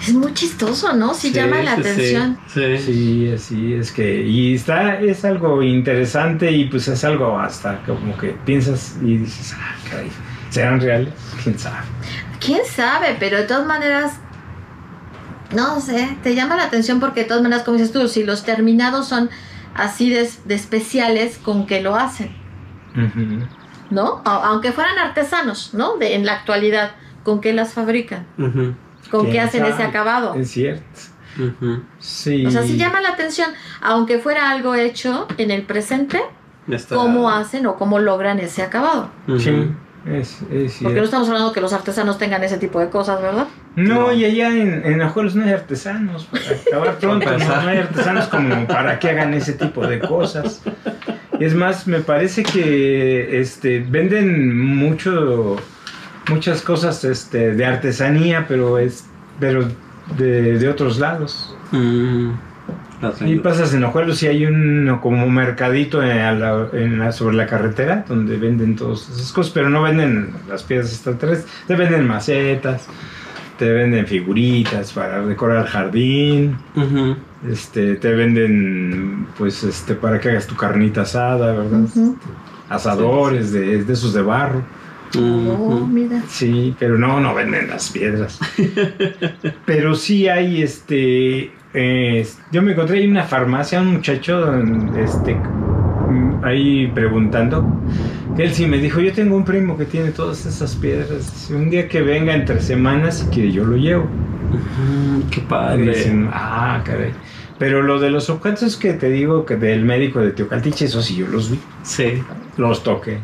Es 0.00 0.14
muy 0.14 0.32
chistoso, 0.32 0.94
¿no? 0.94 1.12
Sí, 1.12 1.28
Sí, 1.28 1.34
llama 1.34 1.60
la 1.62 1.74
sí. 1.74 1.80
atención. 1.80 2.38
Sí. 2.46 2.78
Sí, 2.78 3.32
así 3.34 3.74
es 3.74 3.92
que. 3.92 4.22
Y 4.22 4.54
está, 4.54 5.00
es 5.00 5.24
algo 5.24 5.62
interesante 5.62 6.50
y 6.50 6.64
pues 6.66 6.88
es 6.88 7.04
algo 7.04 7.38
hasta 7.38 7.82
como 7.84 8.16
que 8.16 8.28
piensas 8.46 8.96
y 9.02 9.18
dices, 9.18 9.54
ah, 9.58 9.74
caray, 9.90 10.08
¿serán 10.50 10.80
reales? 10.80 11.12
¿Quién 11.42 11.58
sabe? 11.58 11.84
¿Quién 12.40 12.60
sabe? 12.64 13.16
Pero 13.18 13.38
de 13.38 13.42
todas 13.44 13.66
maneras, 13.66 14.12
no 15.52 15.80
sé, 15.80 16.16
te 16.22 16.34
llama 16.34 16.56
la 16.56 16.64
atención 16.64 17.00
porque 17.00 17.20
de 17.22 17.26
todas 17.26 17.42
maneras, 17.42 17.64
como 17.64 17.76
dices 17.78 17.92
tú, 17.92 18.06
si 18.08 18.24
los 18.24 18.44
terminados 18.44 19.06
son 19.08 19.30
así 19.74 20.10
de, 20.10 20.28
de 20.44 20.54
especiales, 20.54 21.38
¿con 21.38 21.66
qué 21.66 21.80
lo 21.80 21.94
hacen? 21.96 22.34
¿No? 23.90 24.20
Aunque 24.24 24.72
fueran 24.72 24.98
artesanos, 24.98 25.72
¿no? 25.74 25.96
De, 25.96 26.14
en 26.14 26.26
la 26.26 26.34
actualidad, 26.34 26.92
¿con 27.22 27.40
qué 27.40 27.52
las 27.52 27.72
fabrican? 27.72 28.26
¿Con 29.10 29.24
qué 29.26 29.30
¿Quién 29.32 29.44
hacen 29.44 29.60
sabe? 29.60 29.72
ese 29.72 29.82
acabado? 29.82 30.34
Es 30.34 30.50
cierto. 30.50 30.84
Sí. 31.98 32.44
O 32.44 32.50
sea, 32.50 32.62
sí 32.62 32.76
llama 32.76 33.00
la 33.00 33.10
atención, 33.10 33.50
aunque 33.80 34.18
fuera 34.18 34.50
algo 34.50 34.74
hecho 34.74 35.26
en 35.38 35.50
el 35.50 35.62
presente, 35.62 36.20
Está- 36.68 36.96
cómo 36.96 37.30
hacen 37.30 37.66
o 37.66 37.76
cómo 37.76 37.98
logran 38.00 38.38
ese 38.40 38.62
acabado. 38.62 39.10
Sí, 39.38 39.70
es, 40.12 40.42
es 40.50 40.78
Porque 40.82 40.98
no 40.98 41.04
estamos 41.04 41.28
hablando 41.28 41.52
que 41.52 41.60
los 41.60 41.72
artesanos 41.72 42.18
tengan 42.18 42.42
ese 42.44 42.58
tipo 42.58 42.80
de 42.80 42.88
cosas, 42.88 43.20
¿verdad? 43.20 43.46
No, 43.76 44.12
y 44.12 44.24
allá 44.24 44.48
en, 44.48 44.84
en 44.84 45.02
Ajuelos 45.02 45.34
no 45.34 45.44
hay 45.44 45.52
artesanos. 45.52 46.24
Para 46.26 46.44
acabar 46.66 46.98
pronto, 47.00 47.30
no, 47.38 47.62
no 47.62 47.68
hay 47.68 47.78
artesanos 47.78 48.26
como 48.26 48.66
para 48.66 48.98
que 48.98 49.10
hagan 49.10 49.34
ese 49.34 49.52
tipo 49.52 49.86
de 49.86 49.98
cosas. 50.00 50.62
Y 51.38 51.44
es 51.44 51.54
más, 51.54 51.86
me 51.86 52.00
parece 52.00 52.42
que 52.42 53.40
este 53.40 53.80
venden 53.80 54.76
mucho 54.76 55.56
muchas 56.28 56.62
cosas 56.62 57.04
este, 57.04 57.54
de 57.54 57.64
artesanía, 57.64 58.46
pero 58.48 58.78
es 58.78 59.06
pero 59.38 59.68
de, 60.16 60.58
de 60.58 60.68
otros 60.68 60.98
lados. 60.98 61.54
Mm. 61.70 62.30
Vendo. 63.00 63.42
pasas 63.42 63.72
en 63.74 63.84
Ojuelos 63.84 64.22
y 64.22 64.26
hay 64.26 64.44
un 64.46 64.98
como 65.00 65.28
mercadito 65.28 66.02
en 66.02 66.18
a 66.18 66.32
la- 66.32 66.68
en 66.72 66.98
la- 66.98 67.12
sobre 67.12 67.36
la 67.36 67.46
carretera 67.46 68.04
donde 68.08 68.36
venden 68.36 68.74
todas 68.76 69.08
esas 69.08 69.32
cosas, 69.32 69.52
pero 69.52 69.68
no 69.70 69.82
venden 69.82 70.30
las 70.48 70.62
piezas 70.64 70.92
extraterrestres, 70.92 71.52
te 71.66 71.74
venden 71.76 72.06
macetas, 72.06 72.86
te 73.58 73.70
venden 73.72 74.06
figuritas 74.06 74.92
para 74.92 75.24
decorar 75.24 75.64
el 75.64 75.68
jardín, 75.70 76.56
este, 77.48 77.94
te 77.96 78.12
venden 78.14 79.26
pues 79.36 79.62
este 79.64 79.94
para 79.94 80.18
que 80.20 80.30
hagas 80.30 80.46
tu 80.46 80.56
carnita 80.56 81.02
asada, 81.02 81.52
¿verdad? 81.52 81.80
Ujú. 81.80 82.16
Asadores 82.68 83.52
de, 83.52 83.84
de 83.84 83.92
esos 83.92 84.12
de 84.12 84.22
barro. 84.22 84.62
Oh, 85.18 85.86
mira. 85.90 86.22
Sí, 86.28 86.74
pero 86.78 86.98
no, 86.98 87.18
no 87.20 87.34
venden 87.34 87.68
las 87.68 87.90
piedras. 87.90 88.38
pero 89.64 89.94
sí 89.94 90.28
hay, 90.28 90.62
este, 90.62 91.50
eh, 91.74 92.26
yo 92.52 92.62
me 92.62 92.72
encontré 92.72 93.02
en 93.04 93.10
una 93.10 93.24
farmacia, 93.24 93.80
un 93.80 93.92
muchacho, 93.94 94.54
este, 94.96 95.36
ahí 96.42 96.86
preguntando, 96.94 97.66
que 98.36 98.44
él 98.44 98.52
sí 98.54 98.66
me 98.66 98.78
dijo, 98.78 99.00
yo 99.00 99.12
tengo 99.12 99.36
un 99.36 99.44
primo 99.44 99.76
que 99.76 99.84
tiene 99.84 100.10
todas 100.10 100.46
esas 100.46 100.74
piedras, 100.76 101.50
un 101.54 101.70
día 101.70 101.88
que 101.88 102.02
venga 102.02 102.34
entre 102.34 102.60
semanas, 102.60 103.18
si 103.18 103.26
quiere 103.26 103.52
yo 103.52 103.64
lo 103.64 103.76
llevo. 103.76 104.06
Qué 105.30 105.40
padre. 105.42 105.88
dicen, 105.94 106.28
ah, 106.32 106.80
caray. 106.84 107.12
Pero 107.58 107.82
lo 107.82 107.98
de 107.98 108.08
los 108.10 108.30
objetos 108.30 108.76
que 108.76 108.92
te 108.92 109.10
digo 109.10 109.44
que 109.44 109.56
del 109.56 109.84
médico 109.84 110.20
de 110.20 110.30
Teocaltiche, 110.30 110.84
eso 110.84 111.02
sí 111.02 111.16
yo 111.16 111.26
los 111.26 111.50
vi, 111.50 111.58
Sí. 111.82 112.22
los 112.56 112.84
toqué. 112.84 113.18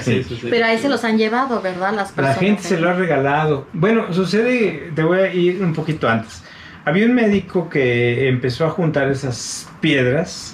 Sí, 0.00 0.22
sí, 0.24 0.24
sí. 0.40 0.46
Pero 0.48 0.64
ahí 0.66 0.78
se 0.78 0.88
los 0.88 1.04
han 1.04 1.18
llevado, 1.18 1.60
¿verdad? 1.60 1.92
Las 1.94 2.08
La 2.10 2.14
personas. 2.16 2.38
gente 2.38 2.62
se 2.62 2.80
lo 2.80 2.88
ha 2.88 2.94
regalado. 2.94 3.66
Bueno, 3.74 4.10
sucede, 4.12 4.90
te 4.94 5.02
voy 5.02 5.18
a 5.18 5.32
ir 5.34 5.62
un 5.62 5.74
poquito 5.74 6.08
antes. 6.08 6.42
Había 6.86 7.06
un 7.06 7.14
médico 7.14 7.70
que 7.70 8.28
empezó 8.28 8.66
a 8.66 8.70
juntar 8.70 9.10
esas 9.10 9.70
piedras, 9.80 10.52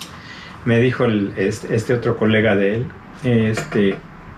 me 0.64 0.78
dijo 0.78 1.06
este, 1.36 1.74
este 1.74 1.92
otro 1.92 2.16
colega 2.16 2.54
de 2.54 2.76
él, 2.76 2.86
este, 3.24 3.96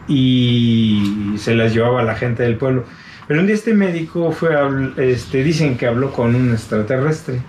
y 0.08 1.34
se 1.36 1.54
las 1.54 1.74
llevaba 1.74 2.00
a 2.00 2.04
la 2.04 2.14
gente 2.14 2.44
del 2.44 2.56
pueblo. 2.56 2.84
Pero 3.28 3.40
un 3.40 3.46
día 3.46 3.54
este 3.54 3.74
médico 3.74 4.32
fue, 4.32 4.56
a 4.56 4.70
este, 4.96 5.44
dicen 5.44 5.76
que 5.76 5.86
habló 5.86 6.12
con 6.12 6.34
un 6.34 6.52
extraterrestre, 6.52 7.40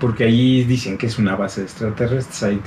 porque 0.00 0.24
allí 0.24 0.64
dicen 0.64 0.98
que 0.98 1.06
es 1.06 1.18
una 1.18 1.34
base 1.34 1.62
de 1.62 1.66
extraterrestres, 1.68 2.42
ahí 2.42 2.60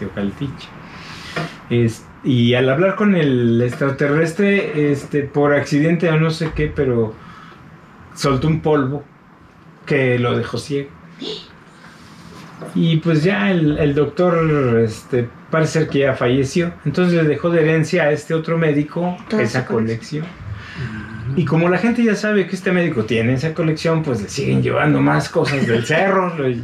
y 2.24 2.54
al 2.56 2.70
hablar 2.70 2.96
con 2.96 3.16
el 3.16 3.62
extraterrestre, 3.62 4.92
este, 4.92 5.22
por 5.22 5.54
accidente 5.54 6.10
o 6.10 6.20
no 6.20 6.32
sé 6.32 6.52
qué, 6.56 6.68
pero 6.68 7.14
soltó 8.16 8.48
un 8.48 8.62
polvo 8.62 9.04
que 9.86 10.18
lo 10.18 10.36
dejó 10.36 10.58
ciego. 10.58 11.01
Y 12.76 12.98
pues 12.98 13.24
ya 13.24 13.52
el, 13.52 13.78
el 13.78 13.96
doctor, 13.96 14.80
este, 14.80 15.28
parece 15.50 15.80
ser 15.80 15.90
que 15.90 16.00
ya 16.00 16.14
falleció. 16.14 16.74
Entonces 16.86 17.22
le 17.22 17.28
dejó 17.28 17.50
de 17.50 17.62
herencia 17.62 18.04
a 18.04 18.12
este 18.12 18.34
otro 18.34 18.58
médico 18.58 19.18
esa 19.32 19.66
colección. 19.66 20.26
Y 21.36 21.46
como 21.46 21.70
la 21.70 21.78
gente 21.78 22.04
ya 22.04 22.16
sabe 22.16 22.48
que 22.48 22.56
este 22.56 22.72
médico 22.72 23.06
tiene 23.06 23.34
esa 23.34 23.54
colección, 23.54 24.04
pues 24.04 24.22
le 24.22 24.30
siguen 24.30 24.62
llevando 24.62 25.02
más 25.02 25.30
cosas 25.30 25.66
del 25.66 25.86
cerro, 25.86 26.38
le, 26.38 26.60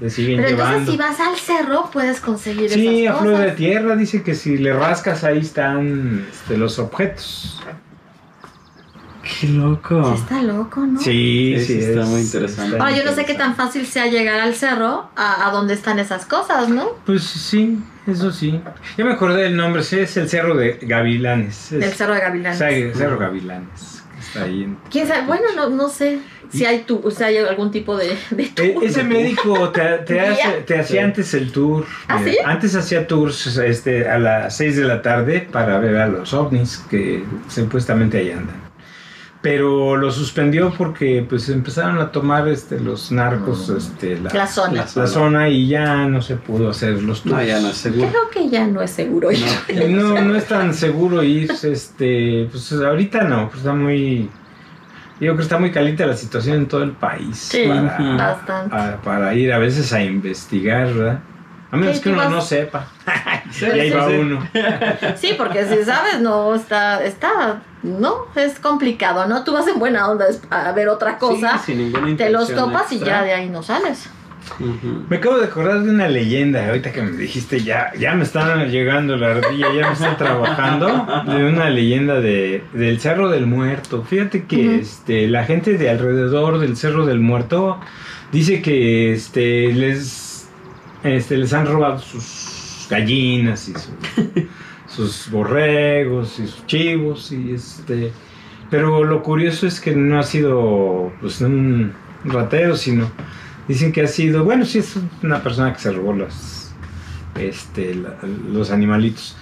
le 0.00 0.10
siguen 0.10 0.38
Pero 0.38 0.50
entonces 0.50 0.88
si 0.88 0.96
vas 0.96 1.20
al 1.20 1.36
cerro 1.36 1.90
puedes 1.92 2.20
conseguir 2.20 2.70
Sí, 2.70 3.06
a 3.06 3.10
esas 3.10 3.20
flor 3.20 3.38
de 3.38 3.52
tierra 3.52 3.96
dice 3.96 4.22
que 4.22 4.34
si 4.34 4.56
le 4.58 4.72
rascas 4.72 5.24
ahí 5.24 5.38
están 5.38 6.26
este, 6.30 6.56
los 6.56 6.78
objetos. 6.78 7.62
Qué 9.40 9.48
loco. 9.48 10.14
Sí 10.16 10.22
está 10.22 10.42
loco, 10.42 10.80
¿no? 10.80 11.00
Sí, 11.00 11.56
Sí, 11.64 11.78
está 11.78 12.00
es- 12.02 12.08
muy 12.08 12.20
interesante. 12.22 12.76
Ahora 12.78 12.96
yo 12.96 13.04
no 13.04 13.12
sé 13.12 13.24
qué 13.24 13.34
tan 13.34 13.54
fácil 13.54 13.86
sea 13.86 14.06
llegar 14.06 14.40
al 14.40 14.54
cerro 14.54 15.10
a, 15.16 15.48
a 15.48 15.52
donde 15.52 15.74
están 15.74 15.98
esas 15.98 16.26
cosas, 16.26 16.68
¿no? 16.68 16.90
Pues 17.06 17.22
sí, 17.22 17.78
eso 18.06 18.32
sí. 18.32 18.60
Ya 18.98 19.04
me 19.04 19.12
acordé 19.12 19.42
del 19.44 19.56
nombre, 19.56 19.82
sí, 19.82 19.98
es 20.00 20.16
el 20.16 20.28
Cerro 20.28 20.56
de 20.56 20.78
Gavilanes. 20.82 21.72
Es, 21.72 21.84
El 21.84 21.92
cerro 21.92 22.14
de 22.14 22.20
Gavilanes. 22.20 22.58
Sí, 22.58 22.64
el 22.64 22.94
Cerro 22.94 23.18
Gavilanes. 23.18 24.02
Está 24.18 24.44
ahí 24.44 24.64
en- 24.64 24.78
¿Quién 24.90 25.06
sabe? 25.08 25.26
Bueno, 25.26 25.44
no, 25.56 25.70
no 25.70 25.88
sé 25.88 26.18
si 26.52 26.64
hay 26.66 26.80
tu, 26.80 27.00
o 27.02 27.10
sea, 27.10 27.28
hay 27.28 27.38
algún 27.38 27.70
tipo 27.70 27.96
de, 27.96 28.16
de 28.30 28.42
E- 28.42 28.48
tour. 28.72 28.84
Ese 28.84 29.02
médico 29.02 29.70
te, 29.70 29.80
hace- 30.20 30.60
te 30.66 30.78
hacía 30.78 30.84
Sí. 30.84 30.98
antes 30.98 31.34
el 31.34 31.50
tour. 31.52 31.86
¿Ah, 32.06 32.18
Mira, 32.18 32.32
sí? 32.32 32.38
Antes 32.44 32.74
hacía 32.76 33.06
tours 33.06 33.46
este, 33.56 34.08
a 34.08 34.18
las 34.18 34.56
6 34.56 34.76
de 34.76 34.84
la 34.84 35.00
tarde 35.02 35.48
para 35.50 35.78
ver 35.78 35.96
a 35.96 36.06
los 36.08 36.34
ovnis 36.34 36.84
que 36.90 37.24
supuestamente 37.48 38.18
ahí 38.18 38.30
andan. 38.32 38.59
Pero 39.42 39.96
lo 39.96 40.10
suspendió 40.12 40.70
porque 40.76 41.24
pues 41.26 41.48
empezaron 41.48 41.98
a 41.98 42.12
tomar 42.12 42.46
este, 42.48 42.78
los 42.78 43.10
narcos 43.10 43.70
este, 43.70 44.18
la, 44.18 44.30
La 44.34 44.46
zona. 44.46 44.84
La 44.94 45.02
la 45.02 45.06
zona 45.06 45.48
y 45.48 45.66
ya 45.66 46.06
no 46.06 46.20
se 46.20 46.36
pudo 46.36 46.68
hacer 46.68 47.02
los 47.02 47.22
tours. 47.22 47.36
No, 47.36 47.42
ya 47.42 47.58
no 47.58 47.68
es 47.68 47.76
seguro. 47.78 48.08
Creo 48.10 48.28
que 48.30 48.50
ya 48.50 48.66
no 48.66 48.82
es 48.82 48.90
seguro. 48.90 49.32
ir. 49.32 49.38
No, 49.88 50.20
no 50.20 50.34
es 50.36 50.44
tan 50.46 50.74
seguro 50.74 51.22
ir, 51.22 51.50
este, 51.62 52.48
pues 52.50 52.70
ahorita 52.72 53.22
no, 53.24 53.46
pues 53.48 53.60
está 53.60 53.72
muy, 53.72 54.28
digo 55.18 55.36
que 55.36 55.42
está 55.42 55.58
muy 55.58 55.70
caliente 55.70 56.04
la 56.06 56.16
situación 56.16 56.56
en 56.58 56.68
todo 56.68 56.82
el 56.82 56.92
país 56.92 57.38
Sí, 57.38 57.64
para, 57.66 58.16
bastante. 58.16 58.76
a- 58.76 59.00
para 59.02 59.34
ir 59.34 59.54
a 59.54 59.58
veces 59.58 59.90
a 59.94 60.02
investigar, 60.04 60.92
¿verdad? 60.92 61.20
A 61.72 61.76
menos 61.76 61.96
Sí, 61.96 62.02
que 62.02 62.08
uno 62.10 62.18
vas- 62.18 62.30
no 62.30 62.40
sepa. 62.40 62.86
Sí, 63.50 63.64
y 63.66 63.80
ahí 63.80 63.90
sí, 63.90 63.96
va 63.96 64.06
sí. 64.08 64.14
uno. 64.14 64.48
Sí, 65.16 65.34
porque 65.36 65.64
si 65.66 65.82
sabes, 65.84 66.20
no, 66.20 66.54
está, 66.54 67.02
está, 67.04 67.62
no, 67.82 68.26
es 68.36 68.60
complicado, 68.60 69.26
¿no? 69.26 69.42
Tú 69.42 69.52
vas 69.52 69.66
en 69.66 69.78
buena 69.80 70.08
onda 70.08 70.26
a 70.50 70.70
ver 70.72 70.88
otra 70.88 71.18
cosa, 71.18 71.58
Sí, 71.58 71.72
sin 71.72 71.78
ninguna 71.78 72.16
te 72.16 72.30
los 72.30 72.54
topas 72.54 72.92
y 72.92 73.00
ya 73.00 73.22
de 73.24 73.32
ahí 73.34 73.48
no 73.48 73.62
sales. 73.62 74.08
Me 75.08 75.16
acabo 75.16 75.38
de 75.38 75.46
acordar 75.46 75.80
de 75.82 75.90
una 75.90 76.08
leyenda, 76.08 76.66
ahorita 76.68 76.92
que 76.92 77.02
me 77.02 77.10
dijiste, 77.12 77.60
ya, 77.60 77.92
ya 77.98 78.14
me 78.14 78.22
están 78.24 78.68
llegando 78.70 79.16
la 79.16 79.32
ardilla, 79.32 79.66
ya 79.72 79.86
me 79.88 79.92
están 79.92 80.16
trabajando, 80.16 81.06
de 81.26 81.44
una 81.44 81.70
leyenda 81.70 82.20
de, 82.20 82.64
del 82.72 83.00
Cerro 83.00 83.30
del 83.30 83.46
Muerto. 83.46 84.02
Fíjate 84.04 84.44
que 84.44 84.76
este, 84.80 85.28
la 85.28 85.44
gente 85.44 85.76
de 85.76 85.90
alrededor 85.90 86.58
del 86.58 86.76
Cerro 86.76 87.04
del 87.06 87.20
Muerto 87.20 87.78
dice 88.32 88.60
que 88.62 89.12
este, 89.12 89.72
les, 89.72 90.29
este, 91.04 91.36
les 91.36 91.52
han 91.52 91.66
robado 91.66 91.98
sus 91.98 92.86
gallinas 92.90 93.68
y 93.68 93.72
su- 93.74 94.48
sus 94.86 95.30
borregos 95.30 96.38
y 96.38 96.46
sus 96.46 96.66
chivos 96.66 97.32
y 97.32 97.52
este... 97.54 98.12
Pero 98.70 99.02
lo 99.04 99.22
curioso 99.22 99.66
es 99.66 99.80
que 99.80 99.94
no 99.96 100.18
ha 100.20 100.22
sido 100.22 101.12
pues, 101.20 101.40
un 101.40 101.92
ratero, 102.24 102.76
sino 102.76 103.10
dicen 103.66 103.90
que 103.92 104.02
ha 104.02 104.06
sido, 104.06 104.44
bueno, 104.44 104.64
sí 104.64 104.78
es 104.78 104.96
una 105.24 105.42
persona 105.42 105.72
que 105.72 105.80
se 105.80 105.90
robó 105.92 106.12
los, 106.12 106.72
este, 107.34 107.94
la- 107.96 108.16
los 108.52 108.70
animalitos. 108.70 109.36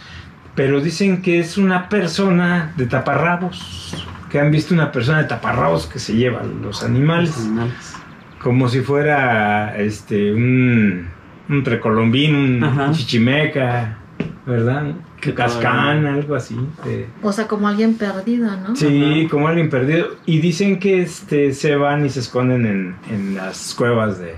Pero 0.55 0.81
dicen 0.81 1.21
que 1.23 1.39
es 1.41 1.59
una 1.59 1.89
persona 1.91 2.73
de 2.77 2.87
taparrabos, 2.87 4.07
que 4.31 4.41
han 4.41 4.51
visto 4.51 4.73
una 4.75 4.93
persona 4.93 5.19
de 5.19 5.25
taparrabos 5.29 5.87
que 5.87 5.99
se 5.99 6.15
lleva 6.17 6.43
los 6.43 6.83
animales, 6.83 7.31
Los 7.37 7.39
animales. 7.47 7.95
como 8.43 8.69
si 8.71 8.81
fuera 8.81 9.77
este 9.79 10.33
un, 10.33 11.09
un 11.49 11.63
trecolombín, 11.63 12.35
un 12.35 12.65
Ajá. 12.65 12.93
chichimeca, 12.93 13.99
¿verdad? 14.47 14.93
Que 15.21 15.35
Cascán, 15.35 16.07
algo 16.07 16.35
así. 16.35 16.57
de- 16.85 17.07
O 17.23 17.33
sea, 17.33 17.47
como 17.49 17.67
alguien 17.69 17.95
perdido, 17.95 18.51
¿no? 18.57 18.77
Sí, 18.77 19.21
Ajá. 19.23 19.31
como 19.31 19.49
alguien 19.49 19.69
perdido. 19.71 20.09
Y 20.27 20.39
dicen 20.41 20.79
que 20.79 21.03
este, 21.03 21.53
se 21.53 21.75
van 21.77 22.05
y 22.07 22.09
se 22.11 22.21
esconden 22.21 22.67
en, 22.67 22.95
en 23.11 23.35
las 23.35 23.75
cuevas 23.75 24.19
de, 24.19 24.35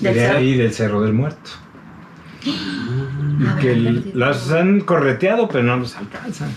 Del 0.00 0.14
de 0.14 0.20
cerro. 0.20 0.38
ahí 0.38 0.54
del 0.56 0.72
Cerro 0.72 1.02
del 1.02 1.12
Muerto. 1.12 1.50
Y 2.44 3.46
Habrá 3.46 3.60
que 3.60 3.72
el- 3.72 4.12
las 4.14 4.50
han 4.52 4.80
correteado, 4.80 5.48
pero 5.48 5.64
no 5.64 5.76
los 5.76 5.96
alcanzan. 5.96 6.50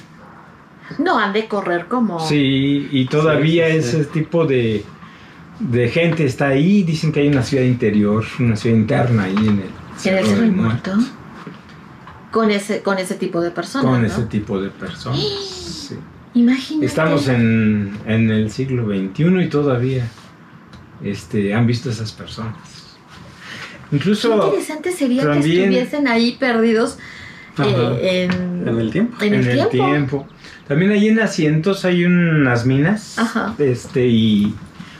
No, 0.99 1.17
han 1.17 1.33
de 1.33 1.47
correr 1.47 1.85
como... 1.87 2.19
Sí, 2.19 2.87
y 2.91 3.05
todavía 3.07 3.67
Sí, 3.67 3.81
sí, 3.81 3.81
sí. 3.81 3.97
ese 3.97 4.05
tipo 4.05 4.45
de, 4.45 4.83
de 5.59 5.89
gente 5.89 6.25
está 6.25 6.49
ahí. 6.49 6.83
Dicen 6.83 7.11
que 7.11 7.21
hay 7.21 7.27
una 7.27 7.41
ciudad 7.43 7.63
interior, 7.65 8.23
una 8.39 8.55
ciudad 8.55 8.77
interna 8.77 9.23
ahí 9.23 9.35
en 9.35 9.59
el 9.59 9.69
en 10.03 10.17
el 10.17 10.25
Cerro 10.25 10.47
Muerto. 10.47 10.91
Con 12.31 12.51
ese, 12.51 12.81
con 12.81 12.97
ese 12.97 13.15
tipo 13.15 13.39
de 13.41 13.51
personas, 13.51 13.85
Con 13.89 14.01
¿no? 14.01 14.07
ese 14.07 14.23
tipo 14.23 14.59
de 14.61 14.69
personas. 14.69 15.19
sí. 15.19 15.95
Imagínate. 16.33 16.85
Estamos 16.85 17.29
en, 17.29 17.97
en 18.05 18.29
el 18.29 18.51
siglo 18.51 18.87
XXI 18.87 19.23
y 19.41 19.47
todavía 19.47 20.05
este, 21.01 21.53
han 21.53 21.65
visto 21.65 21.89
esas 21.89 22.11
personas. 22.11 22.97
Qué 23.89 23.95
Incluso 23.95 24.33
interesante 24.35 24.91
sería 24.91 25.23
que 25.31 25.37
estuviesen 25.39 26.09
ahí 26.09 26.35
perdidos 26.37 26.97
eh, 27.57 28.27
en, 28.29 28.67
En 28.67 28.79
el 28.79 28.91
tiempo. 28.91 29.15
en 29.23 29.33
el 29.33 29.47
en 29.47 29.59
el 29.59 29.69
tiempo. 29.69 29.87
tiempo. 29.87 30.27
También 30.67 30.91
ahí 30.91 31.07
en 31.07 31.21
Asientos 31.21 31.85
hay 31.85 32.03
unas 32.03 32.65
minas. 32.65 33.17
Ajá. 33.17 33.55
Este, 33.57 34.05
y 34.07 34.53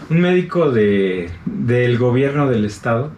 un 0.10 0.22
médico 0.22 0.72
de, 0.72 1.30
del 1.46 1.98
gobierno 1.98 2.48
del 2.50 2.64
estado. 2.64 3.12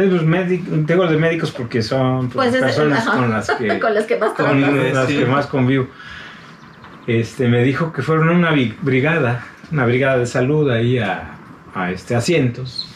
De 0.00 0.06
los 0.06 0.24
médicos, 0.24 0.86
tengo 0.86 1.06
de 1.06 1.16
médicos 1.18 1.50
porque 1.50 1.82
son 1.82 2.28
Pues 2.30 2.54
es- 2.54 2.60
personas 2.62 3.04
con 3.06 3.30
las 3.30 3.50
que 3.50 3.78
con 3.80 3.94
las 3.94 4.04
que 4.06 4.16
más 4.16 4.32
con 4.32 4.60
las 4.92 5.06
Sí. 5.08 5.16
que 5.18 5.26
más 5.26 5.46
convivo. 5.46 5.88
Este, 7.06 7.48
me 7.48 7.62
dijo 7.62 7.92
que 7.92 8.02
fueron 8.02 8.28
a 8.28 8.32
una 8.32 8.50
brigada, 8.82 9.44
una 9.72 9.84
brigada 9.84 10.18
de 10.18 10.26
salud 10.26 10.70
ahí 10.70 10.98
a, 10.98 11.32
a 11.74 11.90
este, 11.90 12.14
asientos 12.14 12.86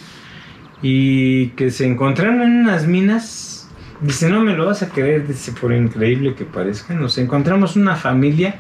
y 0.83 1.49
que 1.51 1.71
se 1.71 1.87
encontraron 1.87 2.41
en 2.43 2.61
unas 2.61 2.87
minas. 2.87 3.69
Dice, 4.01 4.29
no 4.29 4.41
me 4.41 4.55
lo 4.55 4.67
vas 4.67 4.83
a 4.83 4.89
creer, 4.91 5.27
dice, 5.27 5.53
por 5.53 5.73
increíble 5.73 6.35
que 6.35 6.45
parezca, 6.45 6.95
nos 6.95 7.17
encontramos 7.19 7.77
una 7.77 7.97
familia 7.97 8.57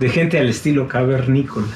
de 0.00 0.08
gente 0.08 0.38
al 0.38 0.48
estilo 0.48 0.88
cavernícola 0.88 1.66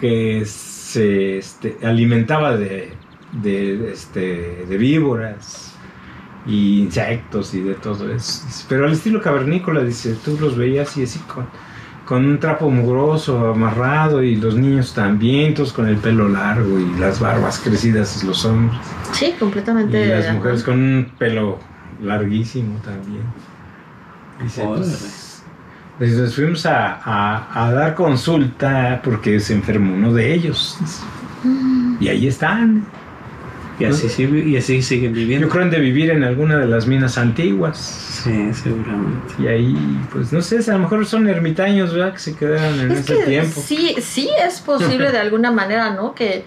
que 0.00 0.42
se 0.44 1.38
este, 1.38 1.76
alimentaba 1.82 2.56
de, 2.56 2.92
de, 3.32 3.92
este, 3.92 4.64
de 4.68 4.76
víboras 4.78 5.74
y 6.46 6.80
insectos 6.82 7.54
y 7.54 7.60
de 7.60 7.74
todo 7.74 8.12
eso. 8.12 8.44
Pero 8.68 8.86
al 8.86 8.92
estilo 8.92 9.20
cavernícola, 9.20 9.82
dice, 9.82 10.16
tú 10.24 10.36
los 10.40 10.56
veías 10.56 10.96
y 10.96 11.02
así 11.02 11.18
con, 11.20 11.46
con 12.04 12.24
un 12.24 12.38
trapo 12.38 12.70
mugroso 12.70 13.48
amarrado 13.52 14.22
y 14.22 14.36
los 14.36 14.54
niños 14.56 14.94
también, 14.94 15.54
todos 15.54 15.72
con 15.72 15.88
el 15.88 15.96
pelo 15.96 16.28
largo 16.28 16.78
y 16.78 16.98
las 17.00 17.18
barbas 17.20 17.58
crecidas 17.58 18.22
los 18.22 18.44
hombres. 18.44 18.78
Sí, 19.12 19.34
completamente. 19.38 20.04
Y 20.06 20.08
las 20.08 20.32
mujeres 20.34 20.62
con 20.62 20.80
un 20.80 21.12
pelo 21.18 21.58
larguísimo 22.00 22.78
también. 22.84 23.24
Dice, 24.42 24.62
pues, 24.66 25.42
pues, 25.98 26.12
nos 26.16 26.34
fuimos 26.34 26.66
a, 26.66 27.00
a- 27.02 27.64
a 27.66 27.72
dar 27.72 27.94
consulta 27.94 29.00
porque 29.02 29.40
se 29.40 29.54
enfermó 29.54 29.94
uno 29.94 30.12
de 30.12 30.32
ellos. 30.34 30.78
Mm. 31.42 31.96
Y 32.00 32.08
ahí 32.08 32.26
están. 32.28 32.84
Y 33.78 33.84
así, 33.84 34.08
sí, 34.08 34.24
y 34.24 34.56
así 34.56 34.80
siguen 34.80 35.12
viviendo. 35.12 35.46
Yo 35.46 35.52
creo 35.52 35.64
han 35.64 35.70
de 35.70 35.80
vivir 35.80 36.10
en 36.10 36.24
alguna 36.24 36.56
de 36.56 36.66
las 36.66 36.86
minas 36.86 37.18
antiguas. 37.18 37.76
Sí, 37.78 38.50
seguramente. 38.54 39.34
Y 39.38 39.46
ahí, 39.46 40.00
pues 40.10 40.32
no 40.32 40.40
sé, 40.40 40.58
a 40.70 40.74
lo 40.74 40.80
mejor 40.80 41.04
son 41.04 41.28
ermitaños, 41.28 41.92
¿verdad? 41.92 42.14
Que 42.14 42.18
se 42.18 42.34
quedaron 42.36 42.80
en 42.80 42.92
Es 42.92 43.00
ese 43.00 43.16
que 43.18 43.24
tiempo. 43.24 43.60
sí, 43.60 43.96
sí 44.00 44.30
es 44.42 44.60
posible 44.60 45.12
de 45.12 45.18
alguna 45.18 45.50
manera, 45.50 45.90
¿no? 45.90 46.14
Que 46.14 46.44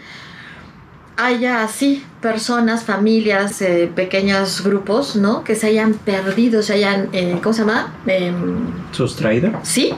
haya 1.17 1.63
así 1.63 2.03
personas, 2.21 2.83
familias, 2.83 3.61
eh, 3.61 3.91
pequeños 3.93 4.63
grupos, 4.63 5.15
¿no? 5.15 5.43
Que 5.43 5.53
se 5.55 5.67
hayan 5.67 5.93
perdido, 5.93 6.63
se 6.63 6.73
hayan, 6.73 7.09
eh, 7.11 7.39
¿cómo 7.43 7.53
se 7.53 7.61
llama? 7.61 7.93
Em, 8.07 8.57
¿Sustraído? 8.91 9.51
sí, 9.63 9.93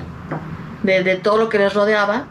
de, 0.84 1.04
de 1.04 1.16
todo 1.18 1.38
lo 1.38 1.48
que 1.50 1.60
les 1.60 1.74
rodeaba 1.74 2.26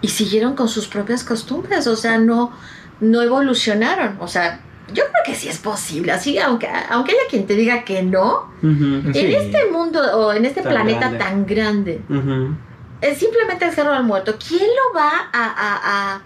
y 0.00 0.08
siguieron 0.08 0.54
con 0.54 0.68
sus 0.68 0.86
propias 0.86 1.24
costumbres, 1.24 1.88
o 1.88 1.96
sea, 1.96 2.18
no, 2.18 2.52
no 3.00 3.22
evolucionaron, 3.22 4.16
o 4.20 4.28
sea, 4.28 4.60
yo 4.88 5.02
creo 5.04 5.22
que 5.24 5.34
sí 5.34 5.48
es 5.48 5.58
posible, 5.58 6.12
así, 6.12 6.38
aunque, 6.38 6.68
aunque 6.90 7.12
haya 7.12 7.22
quien 7.28 7.46
te 7.46 7.54
diga 7.54 7.84
que 7.84 8.02
no, 8.02 8.52
en 8.62 9.12
este 9.14 9.70
mundo 9.72 10.00
o 10.16 10.32
en 10.32 10.44
este 10.44 10.62
Tan 10.62 10.72
planeta 10.72 11.00
grande. 11.10 11.18
tan 11.18 11.46
grande, 11.46 12.00
Ujú. 12.08 12.54
es 13.00 13.18
simplemente 13.18 13.64
el 13.66 13.72
cerro 13.72 13.92
del 13.92 14.04
muerto, 14.04 14.34
¿quién 14.48 14.62
lo 14.62 14.98
va 14.98 15.10
a, 15.32 15.44
a, 15.44 16.14
a, 16.14 16.20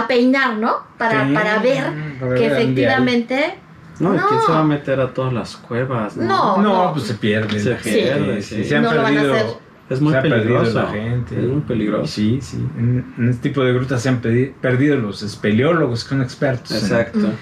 a 0.00 0.06
peinar, 0.08 0.54
no? 0.56 0.78
Para, 0.96 1.26
Sí, 1.26 1.34
para 1.34 1.58
ver 1.58 1.84
para 2.18 2.34
que 2.34 2.40
ver 2.48 2.52
efectivamente, 2.52 3.58
No, 4.00 4.14
¿y 4.14 4.18
quién 4.18 4.40
se 4.46 4.52
va 4.52 4.60
a 4.60 4.64
meter 4.64 5.00
a 5.00 5.12
todas 5.12 5.32
las 5.32 5.56
cuevas? 5.56 6.16
No. 6.16 6.56
No, 6.58 6.92
pues 6.94 7.06
se 7.06 7.14
pierde. 7.14 7.58
Se 7.60 7.74
pierde, 7.74 8.40
sí, 8.42 8.56
sí. 8.62 8.64
se 8.64 8.76
han 8.76 8.82
No 8.84 8.92
lo 8.94 9.02
van 9.02 9.18
a 9.18 9.20
perdido. 9.22 9.60
Es 9.90 10.00
muy 10.00 10.12
se 10.12 10.18
ha 10.18 10.22
perdido 10.22 10.40
peligroso. 10.60 10.82
la 10.82 10.88
gente. 10.90 11.38
Es 11.40 11.46
muy 11.46 11.60
peligroso. 11.62 12.06
Sí, 12.06 12.38
sí. 12.42 12.58
En, 12.78 13.14
en 13.16 13.28
este 13.30 13.48
tipo 13.48 13.64
de 13.64 13.72
grutas 13.72 14.02
se 14.02 14.08
han 14.10 14.20
perdido 14.20 14.96
los 14.96 15.22
espeleólogos 15.22 16.04
que 16.04 16.10
son 16.10 16.22
expertos 16.22 16.70
en- 16.72 16.76
Exacto. 16.78 17.32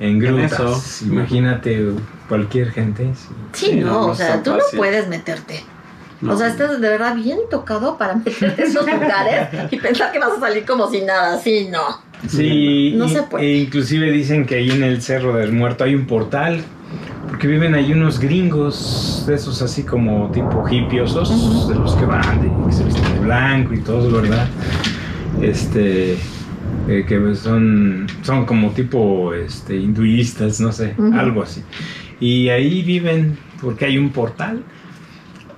en, 0.00 0.18
grutas. 0.18 0.52
eso. 0.52 1.04
Imagínate 1.06 1.86
cualquier 2.28 2.70
gente. 2.70 3.10
sí. 3.14 3.28
sí, 3.52 3.66
Sí, 3.66 3.76
no, 3.80 3.86
no, 3.86 4.06
o 4.08 4.14
sea, 4.14 4.42
tú 4.42 4.50
no 4.52 4.58
puedes 4.76 5.08
meterte. 5.08 5.62
No. 6.20 6.32
O 6.32 6.36
sea, 6.36 6.48
estás 6.48 6.80
de 6.80 6.88
verdad 6.88 7.14
bien 7.14 7.38
tocado 7.50 7.96
para 7.98 8.14
meterte 8.24 8.62
en 8.62 8.68
esos 8.70 8.86
lugares 8.86 9.48
y 9.70 9.76
pensar 9.78 10.12
que 10.12 10.18
vas 10.18 10.32
a 10.36 10.40
salir 10.40 10.64
como 10.64 10.90
si 10.90 11.02
nada, 11.02 11.34
así 11.36 11.68
no. 11.70 12.04
Sí, 12.28 12.94
No 12.96 13.04
y- 13.06 13.10
se 13.10 13.22
puede. 13.22 13.44
e 13.46 13.56
inclusive 13.58 14.10
dicen 14.10 14.46
que 14.46 14.54
ahí 14.56 14.70
en 14.70 14.82
el 14.82 15.02
Cerro 15.02 15.34
del 15.34 15.52
Muerto 15.52 15.84
hay 15.84 15.94
un 15.94 16.06
portal, 16.06 16.62
porque 17.28 17.48
viven 17.48 17.74
ahí 17.74 17.92
unos 17.92 18.18
gringos, 18.18 19.24
de 19.26 19.34
esos 19.34 19.60
así 19.62 19.82
como 19.82 20.30
tipo 20.30 20.66
hipiosos, 20.68 21.68
de 21.68 21.74
los 21.74 21.94
que 21.96 22.04
van, 22.04 22.40
de, 22.40 22.50
que 22.66 22.72
se 22.72 22.84
visten 22.84 23.14
de 23.14 23.20
blanco 23.20 23.74
y 23.74 23.80
todo, 23.80 24.22
¿verdad? 24.22 24.46
Este, 25.42 26.16
eh, 26.88 27.04
que 27.06 27.34
son, 27.34 28.06
son 28.22 28.46
como 28.46 28.70
tipo 28.70 29.34
este, 29.34 29.76
hinduistas, 29.76 30.60
no 30.60 30.72
sé, 30.72 30.94
algo 31.14 31.42
así. 31.42 31.62
Y 32.20 32.48
ahí 32.48 32.82
viven 32.82 33.36
porque 33.60 33.86
hay 33.86 33.98
un 33.98 34.10
portal. 34.10 34.62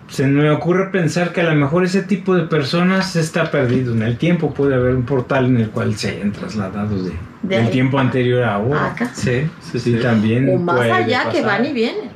Se 0.09 0.27
me 0.27 0.51
ocurre 0.51 0.91
pensar 0.91 1.33
que 1.33 1.43
a 1.43 1.45
lo 1.45 1.55
mejor 1.55 1.85
ese 1.85 2.03
tipo 2.03 2.35
de 2.35 2.45
personas 2.45 3.15
está 3.15 3.51
perdido 3.51 3.93
en 3.93 4.03
el 4.03 4.17
tiempo. 4.17 4.55
Puede 4.55 4.75
haber 4.75 4.95
un 4.95 5.05
portal 5.05 5.47
en 5.47 5.59
el 5.59 5.71
cual 5.71 5.95
se 5.97 6.11
hayan 6.11 6.33
trasladado 6.33 7.03
de, 7.03 7.11
De 7.43 7.57
del 7.57 7.67
ahí 7.67 7.71
tiempo 7.71 7.99
a- 7.99 8.03
anterior 8.03 8.43
a 8.43 8.55
ahora. 8.55 8.87
Acá. 8.93 9.11
Sí, 9.15 9.43
sí, 9.79 9.99
también. 10.01 10.49
O 10.49 10.59
más 10.59 10.77
puede 10.77 10.93
allá 10.93 11.29
que 11.31 11.43
van 11.43 11.65
y 11.67 11.73
vienen. 11.73 12.09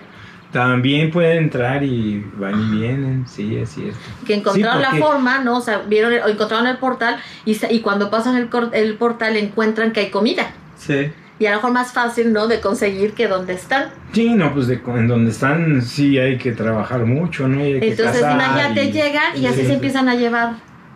También 0.53 1.11
pueden 1.11 1.45
entrar 1.45 1.83
y 1.83 2.25
van 2.37 2.61
y 2.61 2.79
vienen, 2.79 3.25
sí, 3.27 3.57
es 3.57 3.71
cierto. 3.71 3.99
Que 4.27 4.35
encontraron 4.35 4.81
Sí, 4.83 4.87
porque- 4.87 4.99
la 5.01 5.07
forma, 5.07 5.39
¿no? 5.39 5.57
O 5.57 5.61
sea, 5.63 5.79
vieron, 5.89 6.13
o 6.13 6.29
encontraron 6.29 6.67
el 6.67 6.77
portal 6.77 7.17
y, 7.47 7.81
cuando 7.81 8.11
pasan 8.11 8.37
el, 8.37 8.51
cor- 8.51 8.69
el 8.75 8.95
portal 8.97 9.37
encuentran 9.39 9.93
que 9.93 10.01
hay 10.01 10.11
comida. 10.11 10.51
Sí. 10.77 11.11
Y 11.43 11.47
a 11.47 11.51
lo 11.51 11.57
mejor 11.57 11.73
más 11.73 11.93
fácil, 11.93 12.33
¿no? 12.33 12.47
De 12.47 12.61
conseguir 12.61 13.15
que 13.15 13.27
donde 13.27 13.55
están. 13.55 13.87
Sí, 14.13 14.33
no, 14.33 14.55
pues 14.55 14.69
de, 14.69 14.81
en 14.87 15.09
donde 15.09 15.33
están 15.33 15.83
sí 15.83 16.17
hay 16.17 16.39
que 16.39 16.53
trabajar 16.53 17.05
mucho, 17.05 17.49
¿no? 17.49 17.59
Y 17.59 17.73
hay 17.73 17.89
Entonces, 17.91 18.21
imagínate, 18.23 18.85
y- 18.85 18.93
llegan 18.93 19.37
y 19.37 19.47
así 19.47 19.63
Sí. 19.63 19.67
se 19.67 19.73
empiezan 19.75 20.09
a 20.09 20.15
llevar. 20.15 20.53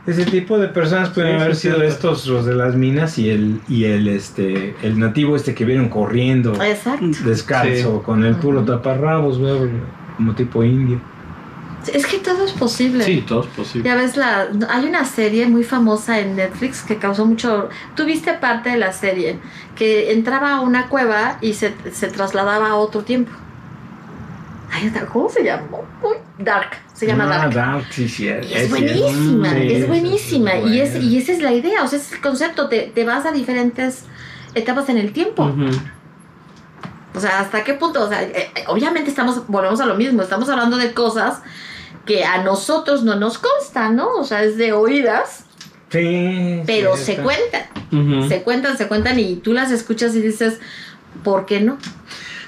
Ese 0.07 0.25
tipo 0.25 0.57
de 0.57 0.69
personas 0.69 1.09
pueden 1.11 1.37
Sí, 1.37 1.43
haber 1.43 1.55
sí, 1.57 1.63
sido 1.63 1.75
cierto. 1.79 1.93
estos 1.95 2.27
los 2.29 2.47
de 2.47 2.55
las 2.55 2.77
minas 2.77 3.19
y 3.19 3.29
el 3.29 3.61
y 3.69 3.87
el 3.87 4.07
este 4.07 4.77
el 4.85 5.01
nativo 5.01 5.35
este 5.35 5.53
que 5.53 5.65
vieron 5.65 5.89
corriendo 5.89 6.55
Exacto. 6.63 7.05
descalzo 7.25 7.99
Sí. 7.99 8.05
con 8.05 8.25
el 8.25 8.37
puro 8.37 8.63
taparrabos, 8.65 9.41
veo, 9.41 9.69
como 10.17 10.33
tipo 10.37 10.63
indio. 10.63 11.01
Es 11.93 12.07
que 12.07 12.19
todo 12.19 12.45
es 12.45 12.53
posible. 12.53 13.05
Sí, 13.05 13.25
todo 13.27 13.43
es 13.43 13.49
posible. 13.49 13.89
Ya 13.89 13.95
ves, 13.97 14.17
la, 14.17 14.49
hay 14.69 14.87
una 14.87 15.05
serie 15.05 15.47
muy 15.47 15.65
famosa 15.65 16.19
en 16.21 16.37
Netflix 16.37 16.83
que 16.83 16.97
causó 16.99 17.27
mucho... 17.27 17.69
Tuviste 17.95 18.35
parte 18.35 18.71
de 18.71 18.77
la 18.79 18.93
serie, 18.93 19.39
que 19.75 20.13
entraba 20.13 20.55
a 20.55 20.61
una 20.61 20.89
cueva 20.89 21.39
y 21.41 21.55
se, 21.55 21.75
se 21.93 22.09
trasladaba 22.09 22.69
a 22.71 22.75
otro 22.77 23.03
tiempo. 23.03 23.33
Ay, 24.73 24.93
¿Cómo 25.13 25.29
se 25.29 25.45
llamó? 25.45 25.85
Uy, 26.03 26.17
Dark. 26.39 26.71
Se 26.93 27.07
llama 27.07 27.25
Ah, 27.25 27.49
Dark. 27.49 27.55
Dark, 27.55 27.85
sí, 27.91 28.09
sí. 28.09 28.25
Y 28.25 28.53
es 28.55 28.69
buenísima, 28.71 29.51
sí, 29.51 29.73
es 29.73 29.89
buenísima. 29.89 30.55
y, 30.57 30.81
es, 30.81 30.97
y 31.03 31.19
esa 31.19 31.33
es 31.33 31.41
la 31.41 31.53
idea, 31.53 31.83
o 31.83 31.87
sea, 31.87 31.99
ese 31.99 32.09
es 32.09 32.13
el 32.15 32.21
concepto. 32.21 32.69
Te, 32.69 32.91
te 32.95 33.05
vas 33.05 33.27
a 33.27 33.33
diferentes 33.33 34.05
etapas 34.55 34.89
en 34.89 34.99
el 34.99 35.13
tiempo. 35.13 35.51
O 37.15 37.21
sea, 37.21 37.41
¿hasta 37.41 37.65
qué 37.65 37.75
punto? 37.75 38.05
O 38.05 38.09
sea, 38.09 38.23
eh, 38.23 38.51
eh, 38.55 38.65
obviamente 38.67 39.09
estamos, 39.09 39.47
volvemos 39.47 39.81
a 39.81 39.87
lo 39.87 39.95
mismo, 39.95 40.21
estamos 40.23 40.49
hablando 40.51 40.77
de 40.77 40.93
cosas 40.93 41.41
que 42.07 42.25
a 42.25 42.43
nosotros 42.43 43.03
no 43.03 43.17
nos 43.17 43.39
constan, 43.39 43.97
¿no? 43.97 44.09
O 44.15 44.25
sea, 44.25 44.43
es 44.43 44.57
de 44.57 44.73
oídas, 44.73 45.43
Sí, 45.91 46.63
pero 46.67 46.97
sí, 46.97 47.05
se 47.05 47.17
cuentan, 47.19 48.29
se 48.29 48.43
cuentan, 48.43 48.77
se 48.77 48.89
cuentan 48.89 49.19
y 49.21 49.37
tú 49.37 49.53
las 49.53 49.71
escuchas 49.71 50.15
y 50.17 50.21
dices, 50.21 50.59
¿por 51.23 51.47
qué 51.47 51.61
no? 51.61 51.79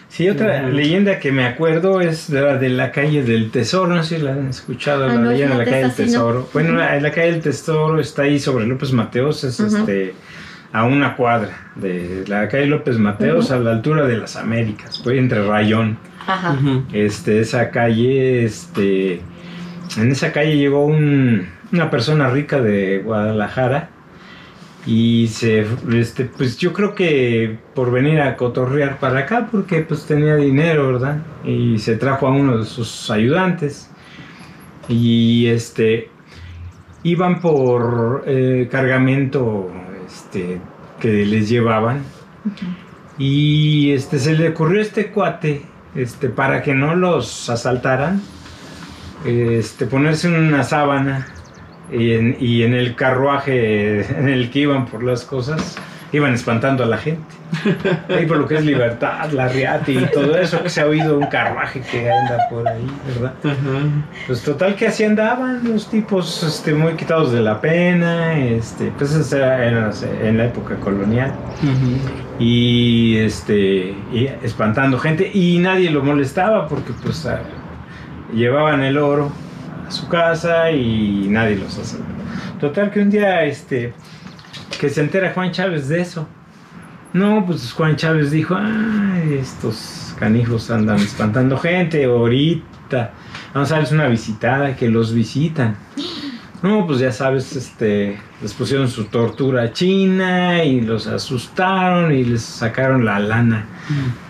Sí, 0.08 0.28
otra 0.28 0.68
leyenda 0.68 1.20
que 1.20 1.30
me 1.30 1.44
acuerdo 1.46 2.00
es 2.00 2.28
de 2.28 2.40
la 2.40 2.56
de 2.56 2.68
la 2.70 2.90
calle 2.90 3.22
del 3.22 3.52
Tesoro, 3.52 3.94
no 3.94 4.02
sé 4.02 4.16
si 4.16 4.22
la 4.22 4.32
han 4.32 4.48
escuchado, 4.48 5.04
Ah, 5.04 5.08
la 5.08 5.14
no, 5.14 5.30
leyenda 5.30 5.56
de 5.56 5.64
la 5.64 5.70
calle 5.70 5.82
del. 5.84 5.94
Tesoro. 5.94 6.48
Bueno, 6.52 6.72
la, 6.72 6.98
la 7.00 7.10
calle 7.12 7.30
del 7.32 7.40
Tesoro 7.40 8.00
está 8.00 8.22
ahí 8.22 8.40
sobre 8.40 8.66
López 8.66 8.92
Mateos, 8.92 9.44
es 9.44 9.60
este 9.60 10.14
a 10.72 10.84
una 10.84 11.14
cuadra 11.16 11.70
de 11.76 12.24
la 12.26 12.48
calle 12.48 12.66
López 12.66 12.98
Mateos 12.98 13.50
a 13.52 13.58
la 13.60 13.70
altura 13.70 14.06
de 14.06 14.16
las 14.18 14.34
Américas, 14.36 15.00
voy 15.04 15.18
entre 15.18 15.46
Rayón. 15.46 15.96
Ajá. 16.26 16.58
Este, 16.92 17.40
esa 17.40 17.70
calle, 17.70 18.44
este, 18.44 19.22
en 19.96 20.10
esa 20.12 20.32
calle 20.32 20.56
llegó 20.56 20.84
un- 20.84 21.46
una 21.72 21.90
persona 21.90 22.28
rica 22.30 22.60
de 22.60 22.98
Guadalajara 23.04 23.90
y 24.86 25.28
se, 25.28 25.66
este, 25.92 26.24
pues 26.24 26.56
yo 26.56 26.72
creo 26.72 26.94
que 26.94 27.58
por 27.74 27.90
venir 27.90 28.20
a 28.20 28.36
cotorrear 28.36 28.98
para 28.98 29.20
acá, 29.20 29.48
porque 29.50 29.80
pues 29.82 30.06
tenía 30.06 30.36
dinero, 30.36 30.92
¿verdad? 30.92 31.18
Y 31.44 31.78
se 31.78 31.96
trajo 31.96 32.26
a 32.26 32.30
uno 32.30 32.58
de 32.58 32.64
sus 32.64 33.10
ayudantes. 33.10 33.90
Y 34.88 35.46
este, 35.48 36.08
iban 37.02 37.40
por 37.40 38.24
eh, 38.26 38.68
cargamento, 38.70 39.70
este, 40.06 40.58
que 40.98 41.26
les 41.26 41.48
llevaban. 41.50 42.02
Y 43.18 43.90
este 43.92 44.18
se 44.18 44.34
le 44.34 44.48
ocurrió 44.50 44.78
a 44.78 44.82
este 44.82 45.10
cuate, 45.10 45.62
este, 45.94 46.28
para 46.30 46.62
que 46.62 46.74
no 46.74 46.94
los 46.94 47.50
asaltaran, 47.50 48.22
este, 49.24 49.86
ponerse 49.86 50.28
una 50.28 50.62
sábana 50.62 51.26
y 51.90 52.12
en, 52.12 52.36
y 52.38 52.62
en 52.62 52.74
el 52.74 52.94
carruaje 52.94 54.00
en 54.18 54.28
el 54.28 54.50
que 54.50 54.60
iban 54.60 54.86
por 54.86 55.02
las 55.02 55.24
cosas, 55.24 55.76
iban 56.12 56.34
espantando 56.34 56.84
a 56.84 56.86
la 56.86 56.98
gente. 56.98 57.38
Ahí 58.10 58.26
por 58.26 58.36
lo 58.36 58.46
que 58.46 58.56
es 58.56 58.64
libertad, 58.64 59.30
la 59.32 59.48
riata 59.48 59.90
y 59.90 60.04
todo 60.12 60.36
eso, 60.38 60.62
que 60.62 60.68
se 60.68 60.82
ha 60.82 60.86
oído 60.86 61.18
un 61.18 61.26
carruaje 61.26 61.80
que 61.80 62.10
anda 62.10 62.46
por 62.50 62.68
ahí, 62.68 62.86
¿verdad? 63.06 63.32
Ajá. 63.42 64.06
Pues 64.26 64.42
total 64.42 64.74
que 64.74 64.86
así 64.86 65.04
andaban 65.04 65.62
los 65.64 65.88
tipos 65.88 66.42
este, 66.42 66.74
muy 66.74 66.92
quitados 66.92 67.32
de 67.32 67.40
la 67.40 67.58
pena, 67.58 68.38
este, 68.38 68.92
pues 68.98 69.14
eso 69.14 69.36
era 69.36 69.66
en, 69.66 70.26
en 70.26 70.36
la 70.36 70.44
época 70.44 70.76
colonial 70.76 71.32
Ujú. 71.62 71.96
y 72.38 73.16
este 73.16 73.94
y 74.12 74.28
espantando 74.42 74.98
gente 74.98 75.30
y 75.32 75.58
nadie 75.58 75.90
lo 75.90 76.02
molestaba 76.02 76.68
porque 76.68 76.92
pues 77.02 77.26
llevaban 78.32 78.82
el 78.82 78.98
oro 78.98 79.32
a 79.86 79.90
su 79.90 80.08
casa 80.08 80.70
y 80.70 81.26
nadie 81.28 81.56
los 81.56 81.78
hacía. 81.78 82.00
Total 82.60 82.90
que 82.90 83.00
un 83.00 83.10
día 83.10 83.44
este 83.44 83.92
que 84.80 84.88
se 84.88 85.00
entera 85.00 85.32
Juan 85.32 85.52
Chávez 85.52 85.88
de 85.88 86.00
eso. 86.00 86.28
No, 87.12 87.44
pues 87.46 87.72
Juan 87.72 87.96
Chávez 87.96 88.30
dijo, 88.30 88.56
"Ay, 88.56 89.38
estos 89.40 90.14
canijos 90.18 90.70
andan 90.70 90.98
espantando 90.98 91.56
gente 91.56 92.04
ahorita. 92.04 93.12
Vamos 93.54 93.72
a 93.72 93.76
darles 93.76 93.92
una 93.92 94.08
visitada 94.08 94.76
que 94.76 94.88
los 94.88 95.14
visitan." 95.14 95.76
No, 96.62 96.86
pues 96.86 96.98
ya 96.98 97.12
sabes, 97.12 97.54
este, 97.54 98.18
les 98.42 98.52
pusieron 98.52 98.88
su 98.88 99.04
tortura 99.04 99.72
china 99.72 100.64
y 100.64 100.80
los 100.80 101.06
asustaron 101.06 102.12
y 102.12 102.24
les 102.24 102.42
sacaron 102.42 103.04
la 103.04 103.20
lana. 103.20 103.66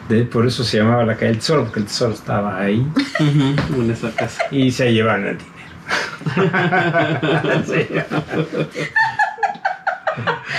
De, 0.08 0.24
por 0.24 0.46
eso 0.46 0.62
se 0.64 0.78
llamaba 0.78 1.04
la 1.04 1.14
calle 1.14 1.28
del 1.28 1.38
tesoro, 1.38 1.64
porque 1.64 1.80
el 1.80 1.86
tesoro 1.86 2.12
estaba 2.12 2.58
ahí 2.60 2.86
Ujú. 3.20 3.80
En 3.82 3.90
esa 3.90 4.10
casa. 4.14 4.42
y 4.50 4.70
se 4.70 4.92
llevaron 4.92 5.26
el 5.26 5.38
dinero. 5.38 5.58
Sí. 7.66 7.86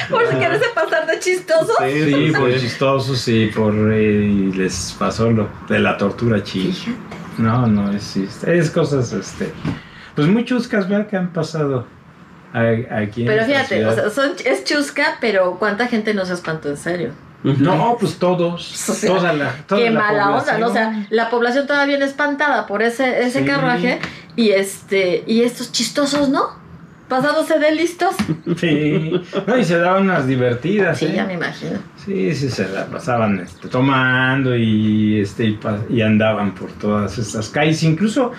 Por 0.09 0.27
si 0.27 0.35
quieres 0.37 0.61
pasar 0.73 1.05
de 1.05 1.19
chistoso. 1.19 1.73
Sí, 1.79 2.31
por 2.35 2.51
chistosos 2.57 3.27
y 3.27 3.47
por 3.47 3.73
eh, 3.91 4.23
y 4.23 4.51
les 4.53 4.95
pasó 4.97 5.29
lo 5.29 5.49
de 5.67 5.79
la 5.79 5.97
tortura 5.97 6.41
china. 6.43 6.73
No, 7.37 7.67
no, 7.67 7.91
es, 7.91 8.15
es 8.17 8.69
cosas, 8.71 9.11
este, 9.13 9.51
pues 10.15 10.27
muy 10.27 10.45
chuscas, 10.45 10.87
¿verdad? 10.89 11.07
Que 11.07 11.17
han 11.17 11.31
pasado 11.33 11.85
aquí 12.53 13.21
en 13.21 13.27
Pero 13.27 13.45
fíjate, 13.45 13.85
o 13.85 13.93
sea, 13.93 14.09
son, 14.09 14.31
es 14.43 14.63
chusca, 14.63 15.17
pero 15.21 15.57
¿cuánta 15.59 15.87
gente 15.87 16.13
no 16.13 16.25
se 16.25 16.33
espantó 16.33 16.69
en 16.69 16.77
serio? 16.77 17.11
No, 17.43 17.95
pues 17.99 18.17
todos, 18.17 18.89
O 18.89 18.93
sea, 18.93 19.09
toda 19.15 19.33
la, 19.33 19.51
toda 19.67 19.81
Qué 19.81 19.89
la 19.91 19.99
mala 19.99 20.29
onda, 20.37 20.57
¿no? 20.57 20.67
O 20.67 20.73
sea, 20.73 20.85
población. 20.87 21.07
la 21.09 21.29
población 21.29 21.67
todavía 21.67 21.87
viene 21.97 22.05
espantada 22.05 22.67
por 22.67 22.81
ese, 22.81 23.21
ese 23.21 23.39
Sí. 23.39 23.45
carruaje 23.45 23.99
y 24.35 24.49
este 24.49 25.23
y 25.25 25.43
estos 25.43 25.71
chistosos, 25.71 26.29
¿no? 26.29 26.57
Pasándose 27.07 27.57
de 27.57 27.71
listos. 27.71 28.13
Sí, 28.57 29.11
no, 29.47 29.57
y 29.57 29.63
se 29.63 29.79
daban 29.79 30.03
unas 30.03 30.27
divertidas, 30.27 30.99
Sí, 30.99 31.05
¿eh? 31.05 31.13
ya 31.15 31.25
me 31.25 31.33
imagino. 31.33 31.79
Sí, 32.05 32.35
sí, 32.35 32.49
se 32.49 32.67
la 32.69 32.85
pasaban 32.85 33.39
este, 33.39 33.67
tomando 33.67 34.55
y, 34.55 35.19
este, 35.21 35.45
y, 35.45 35.53
pa- 35.53 35.79
y 35.89 36.01
andaban 36.01 36.53
por 36.53 36.71
todas 36.73 37.17
estas 37.17 37.49
calles. 37.49 37.81
Incluso 37.83 38.31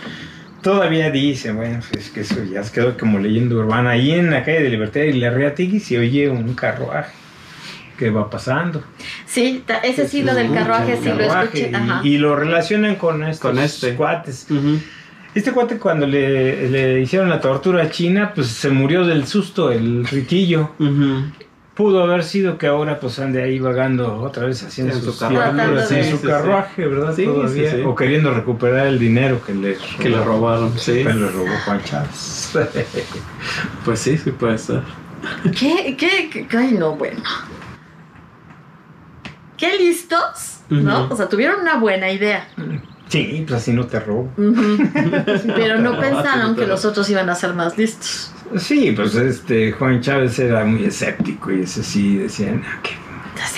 todavía 0.62 1.11
dice, 1.11 1.52
bueno, 1.52 1.80
pues 1.90 2.06
es 2.06 2.11
que 2.12 2.20
eso 2.20 2.42
ya 2.44 2.62
se 2.62 2.72
quedó 2.72 2.96
como 2.96 3.18
leyenda 3.18 3.54
urbana. 3.56 3.90
Ahí 3.90 4.12
en 4.12 4.30
la 4.30 4.44
calle 4.44 4.62
de 4.62 4.70
Libertad 4.70 5.00
y 5.02 5.12
la 5.14 5.30
Riatigui 5.30 5.80
se 5.80 5.98
oye 5.98 6.28
un 6.28 6.54
carruaje 6.54 7.12
que 7.98 8.11
va 8.11 8.30
pasando. 8.30 8.82
Sí, 9.26 9.62
ese 9.82 10.08
sí, 10.08 10.22
lo 10.22 10.34
del 10.34 10.52
carruaje, 10.52 10.96
sí 11.02 11.08
lo 11.11 11.20
escuché. 11.20 11.70
Ajá. 11.74 12.00
y, 12.02 12.14
y 12.14 12.18
lo 12.18 12.34
relacionan 12.34 12.96
con 12.96 13.22
estos 13.24 13.50
Con 13.50 13.58
este. 13.58 13.94
cuates. 13.94 14.46
Este 15.34 15.52
cuate 15.52 15.76
cuando 15.78 16.06
le, 16.06 16.68
le 16.70 17.00
hicieron 17.00 17.28
la 17.28 17.40
tortura 17.40 17.84
a 17.84 17.90
China, 17.90 18.32
pues 18.34 18.48
se 18.48 18.68
murió 18.70 19.06
del 19.06 19.26
susto, 19.26 19.70
el 19.70 20.04
riquillo. 20.06 20.72
Ujú. 20.78 21.24
Pudo 21.81 22.03
haber 22.03 22.24
sido 22.24 22.59
que 22.59 22.66
ahora 22.66 23.01
pues 23.01 23.18
ande 23.20 23.43
ahí 23.43 23.59
vagando 23.59 24.16
otra 24.20 24.45
vez 24.45 24.62
haciendo 24.62 24.95
En 24.95 25.03
su 25.03 25.18
carruaje. 25.18 25.81
su 25.87 25.95
Sí, 25.95 26.03
sí, 26.18 26.26
carruaje, 26.26 26.87
¿verdad? 26.87 27.14
Sí, 27.16 27.24
Todavía. 27.24 27.70
sí, 27.70 27.76
sí. 27.78 27.83
O 27.87 27.95
queriendo 27.95 28.35
recuperar 28.35 28.87
el 28.87 28.99
dinero 28.99 29.41
que 29.43 29.55
le 29.55 29.78
Que 29.99 30.11
le 30.11 30.22
robaron, 30.22 30.78
sí. 30.78 31.03
Que 31.05 31.14
le 31.14 31.28
robó 31.31 31.47
Juan 31.64 31.83
Chávez. 31.85 32.53
Pues 33.85 33.99
sí, 33.99 34.18
sí 34.18 34.31
puede 34.31 34.59
ser. 34.59 34.83
¿Qué, 35.59 35.97
qué, 35.99 36.47
qué? 36.49 36.57
Ay, 36.59 36.72
no, 36.72 36.97
bueno. 36.97 37.22
Qué 39.57 39.78
listos, 39.78 40.59
¿no? 40.68 41.09
O 41.09 41.16
sea, 41.16 41.28
tuvieron 41.28 41.61
una 41.61 41.76
buena 41.78 42.11
idea. 42.11 42.47
sí, 43.09 43.45
pues 43.47 43.61
así 43.62 43.72
no 43.72 43.87
te 43.87 44.01
robo. 44.01 44.31
Pero 44.37 45.78
no 45.78 45.93
No, 45.95 46.01
pensaron 46.01 46.57
que 46.57 46.66
los 46.66 46.85
otros 46.85 47.09
iban 47.11 47.28
a 47.31 47.35
ser 47.35 47.55
más 47.55 47.76
listos. 47.78 48.33
Sí, 48.57 48.92
pues 48.92 49.14
este 49.14 49.72
Juan 49.72 50.01
Chávez 50.01 50.38
era 50.38 50.64
muy 50.64 50.84
escéptico 50.84 51.53
y 51.53 51.62
ese 51.62 51.82
sí 51.84 52.16
decían, 52.16 52.62
ah, 52.66 52.78
qué, 52.82 52.90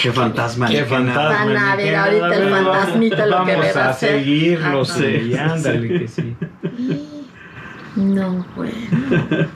Qué 0.02 0.12
fantasma. 0.12 0.68
qué 0.68 0.84
fantasma. 0.84 1.44
Van 1.46 1.56
a 1.56 1.76
ver 1.76 1.96
ahorita 1.96 2.34
el 2.36 2.50
fantasmita 2.50 3.26
lo 3.26 3.44
que 3.44 3.52
vamos 3.56 3.76
va 3.76 3.80
a 3.80 3.86
a 3.86 3.90
hacer. 3.90 4.10
seguirlos 4.20 4.90
Ajá. 4.92 5.06
y 5.06 5.22
Sí, 5.32 5.34
ándale 5.36 5.88
sí. 5.88 5.98
que 5.98 6.08
sí. 6.08 6.36
No, 7.96 8.46
bueno. 8.56 9.48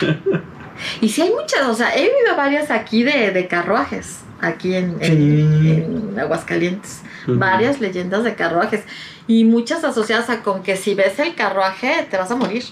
Y 1.00 1.08
sí 1.08 1.22
hay 1.22 1.30
muchas, 1.30 1.66
o 1.68 1.74
sea, 1.74 1.94
he 1.96 2.02
vivido 2.02 2.36
varias 2.36 2.70
aquí 2.70 3.02
de, 3.02 3.30
de 3.30 3.46
carruajes, 3.48 4.20
aquí 4.40 4.74
en, 4.74 4.96
en- 5.00 5.60
Sí. 5.60 5.70
en 6.12 6.18
Aguascalientes. 6.18 7.02
Varias 7.28 7.80
leyendas 7.80 8.22
de 8.24 8.34
carruajes. 8.34 8.82
Y 9.26 9.44
muchas 9.44 9.82
asociadas 9.84 10.28
a 10.30 10.42
con 10.42 10.62
que 10.62 10.76
si 10.76 10.94
ves 10.94 11.18
el 11.18 11.34
carruaje 11.34 12.06
te 12.10 12.16
vas 12.16 12.30
a 12.30 12.36
morir. 12.36 12.62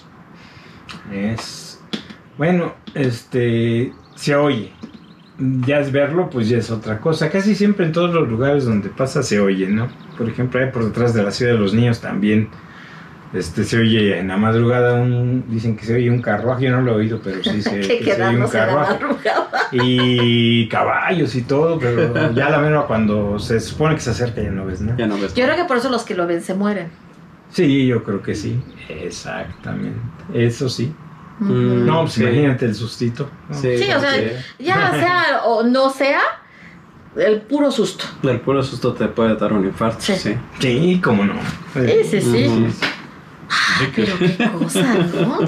Es 1.11 1.64
bueno, 2.37 2.73
este 2.93 3.93
se 4.15 4.35
oye. 4.35 4.71
Ya 5.37 5.79
es 5.79 5.91
verlo, 5.91 6.29
pues 6.29 6.47
ya 6.47 6.57
es 6.57 6.71
otra 6.71 6.99
cosa. 6.99 7.29
Casi 7.29 7.55
siempre 7.55 7.85
en 7.85 7.91
todos 7.91 8.13
los 8.13 8.29
lugares 8.29 8.63
donde 8.63 8.87
pasa 8.87 9.21
se 9.21 9.39
oye, 9.39 9.67
¿no? 9.67 9.89
Por 10.17 10.29
ejemplo, 10.29 10.61
ahí 10.61 10.71
por 10.71 10.85
detrás 10.85 11.13
de 11.13 11.23
la 11.23 11.31
ciudad 11.31 11.53
de 11.53 11.59
los 11.59 11.73
niños 11.73 11.99
también. 11.99 12.47
Este 13.33 13.65
se 13.65 13.77
oye 13.77 14.17
en 14.17 14.29
la 14.29 14.37
madrugada 14.37 14.93
un 14.95 15.43
dicen 15.49 15.75
que 15.75 15.83
se 15.83 15.95
oye 15.95 16.09
un 16.09 16.21
carruaje, 16.21 16.65
yo 16.65 16.71
no 16.71 16.81
lo 16.81 16.93
he 16.93 16.95
oído, 16.95 17.19
pero 17.21 17.43
sí 17.43 17.61
se, 17.61 17.81
que 17.81 17.99
que 17.99 18.15
se 18.15 18.23
oye 18.23 18.37
un 18.41 18.47
carruaje. 18.47 18.97
Y 19.73 20.69
caballos 20.69 21.35
y 21.35 21.41
todo, 21.41 21.77
pero 21.77 22.31
ya 22.31 22.49
la 22.49 22.59
mera 22.59 22.83
cuando 22.83 23.37
se 23.37 23.59
supone 23.59 23.95
que 23.95 24.01
se 24.01 24.11
acerca 24.11 24.41
ya 24.41 24.51
no 24.51 24.65
ves 24.65 24.79
nada. 24.79 24.97
Ya 24.97 25.07
no 25.07 25.15
ves. 25.15 25.33
Yo 25.33 25.43
creo 25.43 25.57
que 25.57 25.65
por 25.65 25.75
eso 25.75 25.89
los 25.89 26.03
que 26.03 26.15
lo 26.15 26.27
ven 26.27 26.41
se 26.41 26.53
mueren. 26.53 26.87
Sí, 27.49 27.87
yo 27.87 28.03
creo 28.03 28.21
que 28.21 28.35
sí. 28.35 28.61
Exactamente. 28.87 29.99
Eso 30.33 30.69
sí. 30.69 30.93
Mm. 31.39 31.85
No, 31.85 32.01
pues 32.01 32.13
Sí. 32.13 32.23
imagínate 32.23 32.65
el 32.65 32.75
sustito. 32.75 33.29
¿no? 33.49 33.55
Sí, 33.55 33.77
Sí, 33.77 33.83
o 33.91 33.99
sea, 33.99 34.13
sí. 34.13 34.21
ya 34.59 34.91
sea 34.91 35.41
o 35.45 35.63
no 35.63 35.89
sea, 35.89 36.21
el 37.17 37.41
puro 37.41 37.71
susto. 37.71 38.05
Del 38.23 38.39
puro 38.41 38.63
susto 38.63 38.93
te 38.93 39.07
puede 39.07 39.35
dar 39.35 39.51
un 39.53 39.65
infarto. 39.65 39.97
Sí. 39.99 40.13
Sí. 40.15 40.35
Sí, 40.59 41.01
cómo 41.03 41.25
no. 41.25 41.33
Sí, 41.73 42.03
sí, 42.09 42.21
sí. 42.21 42.47
Ujú. 42.47 42.67
Pero 43.95 44.17
qué 44.19 44.49
cosa, 44.59 44.93
¿no? 44.93 45.39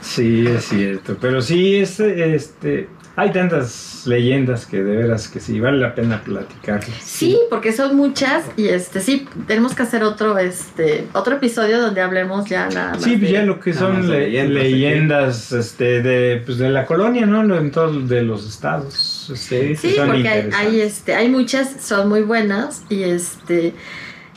Sí, 0.00 0.46
es 0.46 0.64
cierto. 0.66 1.16
Pero 1.20 1.40
sí, 1.40 1.76
este, 1.76 2.34
este, 2.34 2.88
hay 3.18 3.32
tantas 3.32 4.02
leyendas 4.06 4.66
que 4.66 4.84
de 4.84 4.94
veras 4.96 5.26
que 5.28 5.40
sí, 5.40 5.58
vale 5.58 5.78
la 5.78 5.94
pena 5.94 6.22
platicarlas. 6.22 6.98
Sí, 7.02 7.38
porque 7.50 7.72
son 7.72 7.96
muchas 7.96 8.44
y 8.56 8.68
este 8.68 9.00
sí, 9.00 9.26
tenemos 9.46 9.74
que 9.74 9.82
hacer 9.82 10.04
otro 10.04 10.38
este 10.38 11.06
otro 11.14 11.36
episodio 11.36 11.80
donde 11.80 12.02
hablemos 12.02 12.48
ya 12.48 12.68
nada 12.68 12.92
más. 12.92 13.02
Sí, 13.02 13.10
pues 13.16 13.22
de- 13.22 13.32
ya 13.32 13.42
lo 13.42 13.58
que 13.58 13.70
Nada 13.70 13.80
son 13.86 14.10
le- 14.10 14.18
leyendas, 14.28 14.62
leyendas, 14.62 15.52
este, 15.52 16.02
de, 16.02 16.42
pues 16.44 16.58
de 16.58 16.68
la 16.68 16.84
colonia, 16.86 17.24
¿no? 17.26 17.42
Lo- 17.42 17.56
En 17.58 17.70
todos 17.70 18.08
de 18.08 18.22
los 18.22 18.46
estados. 18.46 19.30
este, 19.32 19.74
Sí, 19.76 19.94
son 19.96 20.08
porque 20.08 20.28
hay, 20.28 20.50
hay, 20.54 20.80
este, 20.82 21.14
hay 21.14 21.28
muchas, 21.28 21.68
son 21.80 22.08
muy 22.08 22.20
buenas 22.22 22.82
y 22.90 23.02
este 23.02 23.72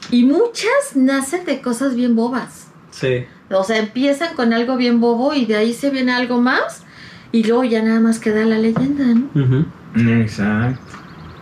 y 0.09 0.23
muchas 0.23 0.95
nacen 0.95 1.43
de 1.45 1.61
cosas 1.61 1.95
bien 1.95 2.15
bobas. 2.15 2.67
Sí. 2.91 3.25
O 3.51 3.63
sea, 3.63 3.77
empiezan 3.77 4.35
con 4.35 4.53
algo 4.53 4.77
bien 4.77 4.99
bobo 5.01 5.33
y 5.33 5.45
de 5.45 5.57
ahí 5.57 5.73
se 5.73 5.89
viene 5.89 6.11
algo 6.13 6.39
más 6.39 6.83
y 7.31 7.43
luego 7.43 7.63
ya 7.63 7.81
nada 7.83 7.99
más 7.99 8.19
queda 8.19 8.45
la 8.45 8.57
leyenda, 8.57 9.05
¿no? 9.33 9.65
Exacto. 10.21 10.79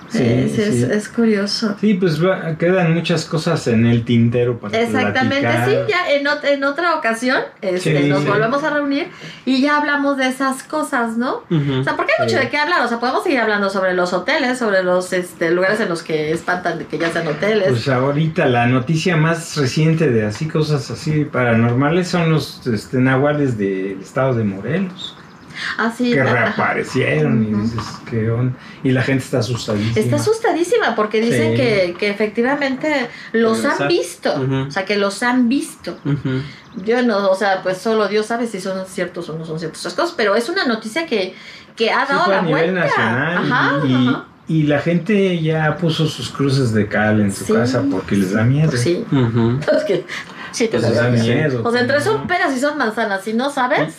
Sí, 0.09 0.23
es, 0.23 0.53
sí. 0.53 0.61
es- 0.61 0.83
es 0.83 1.09
curioso. 1.09 1.75
Sí, 1.81 1.95
pues 1.95 2.23
va- 2.23 2.55
quedan 2.57 2.93
muchas 2.93 3.25
cosas 3.25 3.67
en 3.67 3.85
el 3.85 4.05
tintero 4.05 4.57
para 4.57 4.79
Exactamente, 4.79 5.41
platicar. 5.41 5.69
sí, 5.69 5.75
ya 5.89 6.09
en, 6.13 6.25
ot- 6.27 6.45
en 6.45 6.63
otra 6.63 6.95
ocasión 6.95 7.41
este, 7.61 8.03
Sí, 8.03 8.07
nos 8.07 8.21
sí. 8.21 8.27
volvemos 8.29 8.63
a 8.63 8.69
reunir 8.69 9.09
y 9.43 9.59
ya 9.61 9.75
hablamos 9.75 10.15
de 10.15 10.29
esas 10.29 10.63
cosas, 10.63 11.17
¿no? 11.17 11.43
O 11.49 11.83
sea, 11.83 11.97
porque 11.97 12.13
hay 12.17 12.25
mucho 12.25 12.37
Sí. 12.37 12.45
de 12.45 12.49
qué 12.49 12.55
hablar, 12.55 12.85
o 12.85 12.87
sea, 12.87 13.01
podemos 13.01 13.23
seguir 13.23 13.39
hablando 13.41 13.69
sobre 13.69 13.93
los 13.95 14.13
hoteles, 14.13 14.57
sobre 14.57 14.81
los 14.81 15.11
este, 15.11 15.51
lugares 15.51 15.81
en 15.81 15.89
los 15.89 16.03
que 16.03 16.31
espantan 16.31 16.79
de 16.79 16.85
que 16.85 16.97
ya 16.97 17.11
sean 17.11 17.27
hoteles. 17.27 17.67
Pues 17.67 17.89
ahorita 17.89 18.45
la 18.45 18.65
noticia 18.65 19.17
más 19.17 19.57
reciente 19.57 20.09
de 20.09 20.25
así 20.25 20.47
cosas 20.47 20.89
así 20.89 21.25
paranormales 21.25 22.07
son 22.07 22.29
los 22.31 22.65
este, 22.65 22.99
nahuales 22.99 23.57
del 23.57 23.99
estado 23.99 24.33
de 24.35 24.45
Morelos 24.45 25.16
Así, 25.77 26.11
que 26.11 26.23
reaparecieron 26.23 27.43
y 27.43 27.53
dices 27.61 27.83
que 28.09 28.27
y 28.83 28.91
la 28.91 29.01
gente 29.03 29.23
está 29.23 29.39
asustadísima. 29.39 29.99
Está 29.99 30.15
asustadísima 30.17 30.95
porque 30.95 31.21
dicen 31.21 31.51
Sí. 31.51 31.57
que, 31.57 31.95
que 31.99 32.09
efectivamente 32.09 33.07
los 33.33 33.59
Pero, 33.59 33.73
han 33.79 33.87
visto, 33.87 34.33
o 34.67 34.71
sea, 34.71 34.85
que 34.85 34.97
los 34.97 35.21
han 35.23 35.49
visto. 35.49 35.97
Ujú. 36.05 36.41
Yo 36.85 37.01
no, 37.01 37.29
o 37.29 37.35
sea, 37.35 37.63
pues 37.63 37.77
solo 37.79 38.07
Dios 38.07 38.27
sabe 38.27 38.45
si 38.47 38.59
son 38.61 38.85
ciertos 38.85 39.29
o 39.29 39.37
no 39.37 39.45
son 39.45 39.59
ciertas 39.59 39.79
esas 39.81 39.93
cosas, 39.93 40.13
pero 40.15 40.35
es 40.35 40.47
una 40.49 40.65
noticia 40.65 41.05
que, 41.07 41.33
que 41.75 41.91
ha 41.91 42.05
Sí, 42.05 42.13
dado 42.13 42.25
fue 42.25 42.33
la 42.35 42.39
a 42.39 42.43
nivel 42.43 42.71
vuelta. 42.71 42.87
nacional 42.87 43.37
Ajá, 43.51 43.87
y, 43.87 43.93
ajá. 44.07 44.25
y 44.47 44.63
la 44.63 44.79
gente 44.79 45.41
ya 45.41 45.75
puso 45.77 46.05
sus 46.07 46.29
cruces 46.29 46.73
de 46.73 46.87
cal 46.87 47.19
en 47.21 47.31
su 47.31 47.45
Sí. 47.45 47.53
casa 47.53 47.83
porque 47.89 48.15
les 48.15 48.31
da 48.33 48.43
miedo. 48.43 48.71
Sí. 48.77 49.03
Ujú. 49.11 49.59
Es 49.77 49.83
que 49.85 50.05
sí 50.51 50.65
te 50.67 50.77
Pues 50.79 50.83
les 50.89 50.95
da 50.95 51.09
miedo. 51.09 51.61
O 51.65 51.71
sea, 51.71 51.81
entre 51.81 51.99
son 52.01 52.27
peras 52.27 52.55
y 52.55 52.59
son 52.59 52.77
manzanas, 52.77 53.23
si 53.23 53.33
no 53.33 53.49
sabes, 53.49 53.95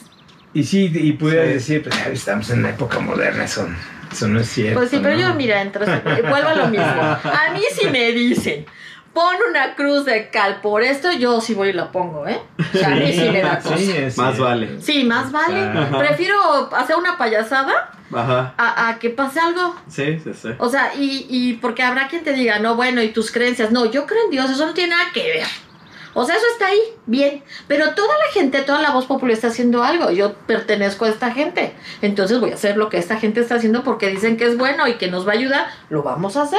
Y 0.54 0.64
sí, 0.64 0.90
y 0.94 1.12
pudiera 1.12 1.44
Sí. 1.44 1.52
decir, 1.52 1.82
pues 1.82 1.94
"Ay, 2.04 2.12
estamos 2.14 2.48
en 2.50 2.62
la 2.62 2.70
época 2.70 2.98
moderna, 3.00 3.44
eso, 3.44 3.68
eso 4.10 4.28
no 4.28 4.40
es 4.40 4.48
cierto. 4.48 4.78
pues 4.80 4.90
sí, 4.90 4.98
pero 5.02 5.14
¿no? 5.14 5.20
yo, 5.20 5.34
mira, 5.34 5.60
entre 5.62 5.84
vuelvo 6.22 6.48
a 6.48 6.54
lo 6.54 6.68
mismo. 6.68 6.86
A 7.02 7.50
mí 7.52 7.60
si 7.78 7.88
me 7.88 8.10
dicen, 8.12 8.64
pon 9.12 9.34
una 9.50 9.74
cruz 9.74 10.04
de 10.06 10.30
cal 10.30 10.60
por 10.60 10.82
esto, 10.82 11.12
yo 11.12 11.40
sí 11.40 11.52
voy 11.54 11.68
y 11.70 11.72
la 11.74 11.90
pongo, 11.92 12.26
¿eh? 12.26 12.40
O 12.74 12.78
sea, 12.78 12.88
a 12.88 12.94
mí 12.94 13.12
sí 13.12 13.28
me 13.30 13.42
da 13.42 13.58
cosa. 13.58 13.76
Sí, 13.76 13.92
es 13.96 14.16
Más 14.16 14.38
vale. 14.38 14.80
Sí, 14.80 15.04
más 15.04 15.30
vale. 15.32 15.60
Exacto. 15.66 15.98
Prefiero 15.98 16.74
hacer 16.74 16.96
una 16.96 17.18
payasada 17.18 17.90
Ajá. 18.12 18.54
a, 18.56 18.88
a 18.88 18.98
que 18.98 19.10
pase 19.10 19.40
algo. 19.40 19.76
Sí, 19.88 20.18
sí, 20.22 20.30
sí. 20.34 20.48
O 20.58 20.68
sea, 20.70 20.92
y, 20.94 21.26
y 21.28 21.54
porque 21.54 21.82
habrá 21.82 22.08
quien 22.08 22.24
te 22.24 22.32
diga, 22.32 22.58
no, 22.58 22.74
bueno, 22.76 23.02
y 23.02 23.08
tus 23.08 23.30
creencias. 23.32 23.70
No, 23.72 23.84
yo 23.86 24.06
creo 24.06 24.24
en 24.24 24.30
Dios, 24.30 24.50
eso 24.50 24.64
no 24.66 24.72
tiene 24.74 24.90
nada 24.96 25.10
que 25.12 25.22
ver. 25.22 25.46
O 26.19 26.24
sea, 26.24 26.35
eso 26.35 26.47
está 26.53 26.66
ahí, 26.66 26.81
bien. 27.07 27.45
Pero 27.69 27.95
toda 27.95 28.09
la 28.09 28.32
gente, 28.32 28.62
toda 28.62 28.82
la 28.82 28.90
voz 28.90 29.07
popular 29.07 29.35
está 29.35 29.47
haciendo 29.47 29.85
algo. 29.85 30.11
Yo 30.11 30.35
pertenezco 30.35 31.05
a 31.05 31.11
esta 31.11 31.31
gente. 31.31 31.74
Entonces 32.03 32.40
voy 32.40 32.51
a 32.51 32.55
hacer 32.55 32.77
lo 32.77 32.89
que 32.89 32.99
esta 32.99 33.19
gente 33.19 33.40
está 33.40 33.55
haciendo 33.55 33.85
porque 33.85 34.09
dicen 34.09 34.36
que 34.36 34.47
es 34.47 34.59
bueno 34.59 34.89
y 34.89 34.95
que 34.95 35.09
nos 35.09 35.27
va 35.27 35.32
a 35.32 35.36
ayudar. 35.36 35.69
Lo 35.90 36.03
vamos 36.03 36.36
a 36.36 36.43
hacer. 36.43 36.59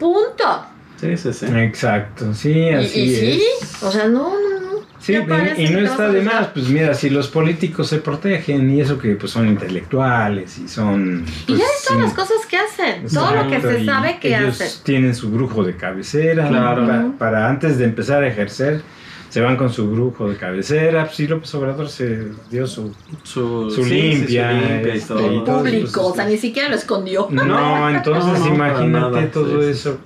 Punto. 0.00 0.66
Sí, 1.00 1.16
sí, 1.16 1.32
sí. 1.32 1.46
Exacto, 1.46 2.34
sí, 2.34 2.70
así 2.70 3.00
y 3.00 3.14
sí, 3.16 3.44
es. 3.60 3.82
o 3.84 3.90
sea, 3.90 4.06
no, 4.06 4.34
no. 4.38 4.61
Sí, 5.02 5.14
¿Qué 5.14 5.22
parece 5.22 5.62
y, 5.64 5.68
no 5.70 5.80
está 5.80 6.08
de 6.08 6.22
más, 6.22 6.46
pues 6.54 6.68
mira, 6.68 6.94
si 6.94 7.10
los 7.10 7.26
políticos 7.26 7.88
se 7.88 7.98
protegen 7.98 8.70
y 8.70 8.80
eso 8.80 8.98
que 8.98 9.16
pues 9.16 9.32
son 9.32 9.48
intelectuales 9.48 10.58
y 10.58 10.68
son... 10.68 11.24
Y 11.26 11.44
Pues, 11.48 11.58
ya 11.58 11.64
es 11.64 11.84
todas 11.88 12.02
las 12.04 12.14
cosas 12.14 12.46
que 12.48 12.56
hacen. 12.56 13.06
Todo 13.12 13.34
lo 13.34 13.50
que 13.50 13.60
se 13.60 13.84
sabe 13.84 14.18
que 14.20 14.28
ellos 14.36 14.60
hacen. 14.60 14.84
tienen 14.84 15.14
su 15.16 15.30
brujo 15.30 15.64
de 15.64 15.76
cabecera, 15.76 16.46
Claro. 16.46 16.86
pa- 16.86 17.06
para, 17.18 17.48
antes 17.48 17.78
de 17.78 17.84
empezar 17.86 18.22
a 18.22 18.28
ejercer, 18.28 18.80
se 19.28 19.40
van 19.40 19.56
con 19.56 19.72
su 19.72 19.90
brujo 19.90 20.28
de 20.30 20.36
cabecera, 20.36 21.04
pues 21.06 21.16
sí, 21.16 21.26
López 21.26 21.52
Obrador 21.56 21.88
se 21.88 22.28
dio 22.50 22.68
su... 22.68 22.94
Su, 23.24 23.70
Su 23.72 23.82
sí, 23.82 23.90
sí, 23.90 23.94
limpia, 24.02 24.50
su 24.52 24.56
limpia 24.68 24.94
y 24.94 24.98
este, 24.98 25.08
todo. 25.08 25.20
y 25.32 25.44
todo 25.44 25.56
eso, 25.56 25.58
público, 25.64 25.90
pues, 26.02 26.06
o 26.06 26.14
sea, 26.14 26.24
ni 26.26 26.36
siquiera 26.36 26.68
lo 26.68 26.76
escondió. 26.76 27.26
No, 27.32 27.90
entonces 27.90 28.24
No, 28.24 28.48
no, 28.50 28.56
para 28.56 28.70
imagínate 28.70 29.16
nada, 29.16 29.30
todo 29.32 29.46
sí, 29.62 29.64
sí. 29.64 29.70
eso 29.70 29.98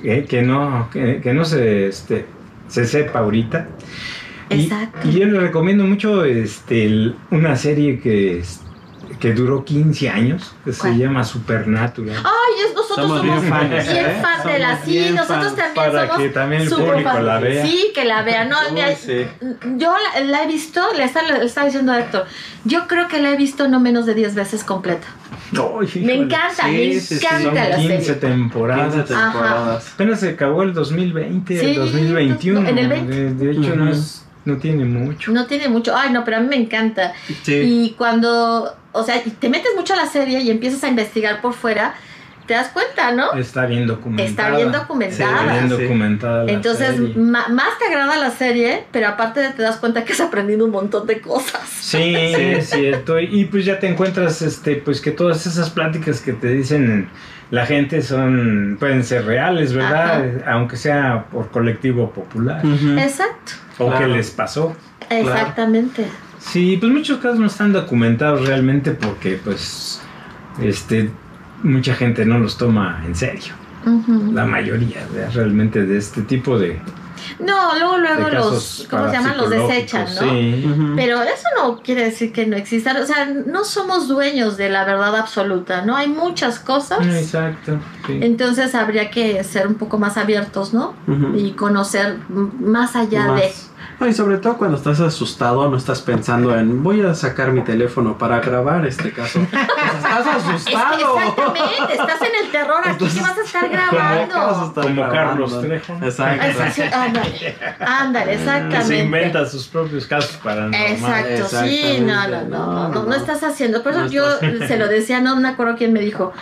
que, 0.00 0.24
que 0.24 0.42
no 0.42 0.88
que, 0.92 1.20
que 1.20 1.32
no 1.34 1.44
se 1.44 1.86
este 1.88 2.26
se 2.72 2.86
sepa 2.86 3.18
ahorita. 3.18 3.68
Exacto. 4.48 5.08
y 5.08 5.12
yo 5.12 5.26
le 5.26 5.40
recomiendo 5.40 5.84
mucho 5.84 6.24
este 6.24 6.84
el- 6.86 7.14
una 7.30 7.56
serie 7.56 8.00
que 8.00 8.38
es- 8.38 8.61
que 9.18 9.32
duró 9.32 9.64
15 9.64 10.08
años 10.10 10.54
que 10.64 10.72
¿Cuál? 10.72 10.92
se 10.94 10.98
llama 10.98 11.24
Supernatural. 11.24 12.16
Ay, 12.16 12.64
es, 12.68 12.74
nosotros 12.74 13.06
Somos 13.08 13.18
somos, 13.20 13.40
bien 13.42 13.52
fans, 13.52 13.70
bien 13.92 14.06
¿eh? 14.06 14.18
fan 14.22 14.46
de 14.46 14.58
la 14.58 14.70
Somos 14.70 14.84
sí, 14.84 15.10
nosotros 15.10 15.44
fans 15.44 15.56
también 15.56 15.74
para 15.74 16.00
somos 16.06 16.16
que 16.22 16.28
también 16.30 16.62
el 16.62 16.68
público 16.68 17.10
fans. 17.10 17.24
la 17.24 17.38
vea. 17.40 17.66
Sí, 17.66 17.86
que 17.94 18.04
la 18.04 18.22
vea. 18.22 18.44
No, 18.44 18.56
mira, 18.72 18.94
sí. 18.96 19.26
yo 19.76 19.94
la, 20.14 20.20
la 20.24 20.42
he 20.44 20.46
visto, 20.46 20.80
le 20.96 21.04
estaba, 21.04 21.28
le 21.28 21.44
estaba 21.44 21.66
diciendo 21.66 21.92
a 21.92 22.00
Héctor, 22.00 22.26
yo 22.64 22.86
creo 22.88 23.08
que 23.08 23.20
la 23.20 23.30
he 23.32 23.36
visto 23.36 23.68
no 23.68 23.80
menos 23.80 24.06
de 24.06 24.14
10 24.14 24.34
veces 24.34 24.64
completa. 24.64 25.06
Ay, 25.52 26.02
Me 26.04 26.14
encanta, 26.14 26.64
Sí, 26.66 26.70
me 26.72 26.94
sí, 26.94 27.00
sí, 27.00 27.14
encanta 27.16 27.42
Son 27.42 27.54
la 27.54 27.76
15 27.76 28.00
serie. 28.04 28.14
temporadas. 28.20 28.94
15 28.94 29.14
temporadas. 29.14 29.92
Apenas 29.94 30.20
se 30.20 30.28
acabó 30.30 30.62
el 30.62 30.72
2020, 30.72 31.58
Sí, 31.60 31.66
el 31.66 31.74
2021. 31.76 32.60
no, 32.60 32.68
en 32.68 32.78
el 32.78 32.88
20. 32.88 33.14
De, 33.14 33.34
de 33.34 33.50
hecho 33.52 33.76
no 33.76 33.84
Ujú. 33.84 33.92
es 33.92 34.24
no 34.44 34.56
tiene 34.58 34.84
mucho. 34.84 35.32
No 35.32 35.46
tiene 35.46 35.68
mucho, 35.68 35.96
ay 35.96 36.10
no, 36.12 36.24
pero 36.24 36.38
a 36.38 36.40
mí 36.40 36.48
me 36.48 36.56
encanta. 36.56 37.12
Sí. 37.42 37.54
Y 37.54 37.94
cuando, 37.96 38.74
o 38.92 39.02
sea, 39.04 39.22
y 39.24 39.30
te 39.30 39.48
metes 39.48 39.72
mucho 39.76 39.94
a 39.94 39.96
la 39.96 40.06
serie 40.06 40.40
y 40.40 40.50
empiezas 40.50 40.82
a 40.84 40.88
investigar 40.88 41.40
por 41.40 41.54
fuera, 41.54 41.94
te 42.46 42.54
das 42.54 42.68
cuenta, 42.70 43.12
¿no? 43.12 43.32
Está 43.34 43.66
bien 43.66 43.86
documentada. 43.86 44.28
Está 44.28 44.56
bien 44.56 44.72
documentada. 44.72 45.30
Está 45.42 45.52
bien 45.52 45.68
Sí. 45.70 45.82
documentada. 45.82 46.44
la 46.44 46.52
Entonces, 46.52 47.16
más 47.16 47.78
te 47.78 47.86
agrada 47.86 48.16
la 48.16 48.30
serie, 48.30 48.84
pero 48.90 49.08
aparte 49.08 49.48
te 49.56 49.62
das 49.62 49.76
cuenta 49.76 50.04
que 50.04 50.12
has 50.12 50.20
aprendido 50.20 50.64
un 50.64 50.72
montón 50.72 51.06
de 51.06 51.20
cosas. 51.20 51.62
Sí, 51.68 52.14
es 52.16 52.70
cierto. 52.70 53.20
Y 53.20 53.44
pues 53.44 53.64
ya 53.64 53.78
te 53.78 53.86
encuentras, 53.88 54.42
este, 54.42 54.76
pues 54.76 55.00
que 55.00 55.12
todas 55.12 55.46
esas 55.46 55.70
pláticas 55.70 56.20
que 56.20 56.32
te 56.32 56.48
dicen 56.48 57.08
la 57.52 57.66
gente 57.66 58.00
son, 58.02 58.76
pueden 58.80 59.04
ser 59.04 59.26
reales, 59.26 59.74
¿verdad? 59.74 60.24
Aunque 60.46 60.76
sea 60.76 61.26
por 61.30 61.50
colectivo 61.50 62.10
popular. 62.10 62.62
Exacto, 62.98 63.52
O 63.84 63.90
Claro. 63.90 64.06
que 64.06 64.12
les 64.12 64.30
pasó. 64.30 64.74
exactamente. 65.10 66.06
Sí, 66.38 66.76
pues 66.80 66.92
muchos 66.92 67.18
casos 67.18 67.38
no 67.38 67.46
están 67.46 67.72
documentados 67.72 68.46
realmente 68.46 68.90
porque, 68.92 69.38
pues, 69.44 70.00
este, 70.60 71.10
mucha 71.62 71.94
gente 71.94 72.24
no 72.26 72.38
los 72.38 72.56
toma 72.58 73.02
en 73.06 73.14
serio. 73.14 73.54
La 74.32 74.44
mayoría, 74.44 75.06
realmente, 75.34 75.84
de 75.86 75.98
este 75.98 76.22
tipo 76.22 76.58
de, 76.58 76.80
No, 77.38 77.74
luego, 77.78 77.98
luego 77.98 78.28
los, 78.30 78.86
¿cómo 78.90 79.06
se 79.06 79.12
llaman? 79.12 79.36
Los 79.36 79.50
desechan, 79.50 80.06
¿no? 80.14 80.20
Sí. 80.20 80.66
Pero 80.96 81.22
eso 81.22 81.46
no 81.56 81.78
quiere 81.80 82.04
decir 82.04 82.32
que 82.32 82.46
no 82.46 82.56
existan, 82.56 82.96
o 82.96 83.06
sea, 83.06 83.26
no 83.26 83.64
somos 83.64 84.06
dueños 84.08 84.56
de 84.56 84.68
la 84.68 84.84
verdad 84.84 85.16
absoluta, 85.16 85.82
¿no? 85.82 85.96
Hay 85.96 86.08
muchas 86.08 86.58
cosas. 86.60 87.04
Exacto. 87.06 87.78
sí. 88.06 88.18
Entonces 88.22 88.74
habría 88.74 89.10
que 89.10 89.42
ser 89.44 89.66
un 89.68 89.74
poco 89.74 89.98
más 89.98 90.16
abiertos, 90.16 90.72
¿no? 90.74 90.94
Y 91.36 91.52
conocer 91.52 92.16
más 92.28 92.94
allá 92.96 93.26
Más. 93.28 93.40
de... 93.40 93.52
No, 94.00 94.08
y 94.08 94.12
sobre 94.12 94.38
todo 94.38 94.56
cuando 94.58 94.76
estás 94.76 94.98
asustado, 95.00 95.68
no 95.68 95.76
estás 95.76 96.02
pensando 96.02 96.56
en 96.58 96.82
voy 96.82 97.02
a 97.02 97.14
sacar 97.14 97.52
mi 97.52 97.62
teléfono 97.62 98.18
para 98.18 98.40
grabar 98.40 98.84
este 98.86 99.12
caso. 99.12 99.40
estás 99.40 100.26
Es 100.26 100.34
que 100.34 100.74
asustado. 100.74 101.18
exactamente, 101.18 101.92
estás 101.92 102.20
en 102.22 102.44
el 102.44 102.50
terror, 102.50 102.80
aquí 102.84 103.06
que 103.06 103.20
vas 103.20 103.38
a 103.38 103.42
estar 103.44 103.68
grabando. 103.68 104.72
Como 104.74 104.92
grabando. 104.94 105.08
Carlos 105.12 105.60
Trejo. 105.60 105.98
Exacto. 106.02 106.46
Sí, 106.74 106.82
Ándale, 106.82 107.56
ándale, 107.80 108.26
se 108.34 108.40
exactamente. 108.40 108.98
inventa 108.98 109.46
sus 109.46 109.68
propios 109.68 110.06
casos 110.06 110.36
paranormales. 110.42 111.00
Exacto, 111.40 111.64
sí, 111.66 111.98
no, 112.04 112.28
no, 112.28 112.42
no, 112.42 112.48
no, 112.48 112.72
no, 112.88 112.88
no 112.88 113.02
No. 113.04 113.14
estás 113.14 113.42
haciendo. 113.44 113.82
Por 113.82 113.92
eso 113.92 114.02
No 114.02 114.06
yo 114.08 114.28
estás- 114.40 114.68
se 114.68 114.76
lo 114.78 114.88
decía, 114.88 115.20
no 115.20 115.36
me 115.36 115.48
acuerdo 115.48 115.76
quién 115.76 115.92
me 115.92 116.00
dijo, 116.00 116.32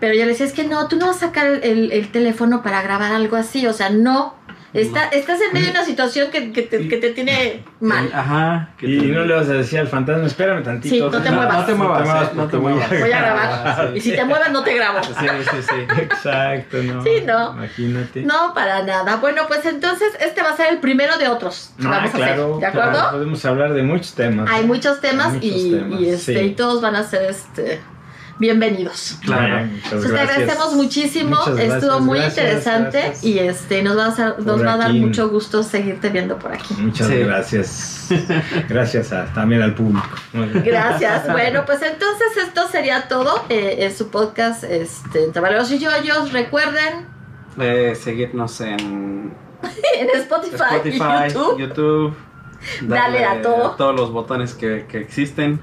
pero 0.00 0.14
yo 0.14 0.20
le 0.24 0.28
decía, 0.32 0.46
es 0.46 0.52
que 0.52 0.64
no, 0.64 0.88
tú 0.88 0.96
no 0.96 1.06
vas 1.06 1.16
a 1.16 1.26
sacar 1.26 1.46
el, 1.46 1.92
el 1.92 2.10
teléfono 2.10 2.62
para 2.62 2.82
grabar 2.82 3.12
algo 3.12 3.36
así, 3.36 3.66
o 3.66 3.72
sea, 3.72 3.90
no, 3.90 4.34
Está, 4.74 5.08
estás 5.08 5.38
en 5.40 5.52
medio 5.52 5.66
de 5.66 5.72
una 5.72 5.84
situación 5.84 6.30
que, 6.30 6.50
que 6.50 6.62
te, 6.62 6.88
que 6.88 6.96
te 6.96 7.10
tiene 7.10 7.62
mal. 7.80 8.10
Ajá. 8.14 8.70
que 8.78 8.86
Y 8.86 8.96
no 9.12 9.24
le 9.24 9.34
vas 9.34 9.48
a 9.48 9.52
decir 9.52 9.78
al 9.80 9.88
fantasma, 9.88 10.26
espérame 10.26 10.62
tantito. 10.62 10.94
Sí, 10.94 11.00
no 11.16 11.22
te 11.22 11.30
muevas. 11.30 11.58
No 11.58 11.64
te 11.66 11.74
muevas, 11.74 12.28
eh, 12.28 12.30
no 12.34 12.46
te 12.48 12.56
voy 12.56 12.72
a 12.72 12.76
muevas. 12.76 13.00
Voy 13.00 13.12
a 13.12 13.20
grabar. 13.20 13.96
Y 13.96 14.00
si 14.00 14.12
te 14.12 14.24
mueves, 14.24 14.50
no 14.50 14.64
te 14.64 14.74
grabo. 14.74 15.02
Sí, 15.04 15.12
sí, 15.50 15.56
sí. 15.62 15.74
Exacto, 16.00 16.82
no. 16.82 17.02
Sí, 17.02 17.10
no. 17.26 17.52
Imagínate. 17.52 18.22
No, 18.22 18.54
para 18.54 18.82
nada. 18.82 19.16
Bueno, 19.16 19.42
pues 19.46 19.66
entonces 19.66 20.12
este 20.20 20.42
va 20.42 20.50
a 20.50 20.56
ser 20.56 20.70
el 20.70 20.78
primero 20.78 21.18
de 21.18 21.28
otros 21.28 21.72
que 21.78 21.86
Ah, 21.86 21.90
vamos 21.90 22.14
a 22.14 22.16
claro, 22.16 22.44
hacer. 22.44 22.60
¿De 22.60 22.66
acuerdo? 22.66 22.90
claro, 22.92 23.10
podemos 23.12 23.44
hablar 23.44 23.74
de 23.74 23.82
muchos 23.82 24.14
temas. 24.14 24.50
Hay 24.50 24.64
muchos 24.64 25.00
temas, 25.00 25.34
Hay 25.34 25.40
muchos 25.50 25.60
y, 25.66 25.70
temas, 25.72 26.00
y, 26.00 26.08
este, 26.08 26.38
sí. 26.38 26.44
y 26.46 26.50
todos 26.54 26.80
van 26.80 26.96
a 26.96 27.02
ser 27.04 27.30
este, 27.30 27.80
bienvenidos. 28.46 29.16
Claro. 29.22 29.58
Entonces 29.60 30.02
te 30.02 30.08
gracias. 30.08 30.30
agradecemos 30.36 30.74
muchísimo, 30.74 31.36
estuvo 31.56 32.00
muy 32.00 32.18
gracias, 32.18 32.38
interesante 32.44 32.98
gracias. 32.98 33.24
y 33.24 33.38
este 33.38 33.82
nos 33.84 33.96
va 33.96 34.06
a, 34.06 34.08
hacer- 34.08 34.34
nos 34.38 34.56
Por 34.56 34.66
va 34.66 34.72
a 34.74 34.76
dar 34.78 34.90
aquí. 34.90 35.00
mucho 35.00 35.28
gusto 35.28 35.62
seguirte 35.62 36.08
viendo 36.10 36.38
por 36.40 36.52
aquí. 36.52 36.74
Muchas 36.74 37.06
Sí. 37.06 37.18
gracias. 37.18 38.08
Gracias 38.68 39.12
a- 39.12 39.26
también 39.32 39.62
al 39.62 39.74
público. 39.74 40.08
Gracias. 40.64 41.30
Bueno, 41.30 41.62
pues 41.64 41.80
entonces 41.82 42.36
esto 42.44 42.66
sería 42.68 43.06
todo 43.08 43.44
eh, 43.48 43.76
en 43.78 43.96
su 43.96 44.10
podcast 44.10 44.64
este, 44.64 45.24
Entre 45.24 45.40
Valeros 45.40 45.70
y 45.70 45.78
Yoyos. 45.78 46.32
Recuerden 46.32 47.06
Eh, 47.60 47.94
seguirnos 47.94 48.60
en 48.60 49.32
en 50.00 50.10
Spotify, 50.16 50.56
Spotify, 50.82 51.32
YouTube. 51.58 52.14
Dale 52.82 53.24
a 53.24 53.42
todo. 53.42 53.72
todos 53.72 53.94
los 53.94 54.12
botones 54.12 54.54
que, 54.54 54.86
que 54.88 54.98
existen. 54.98 55.60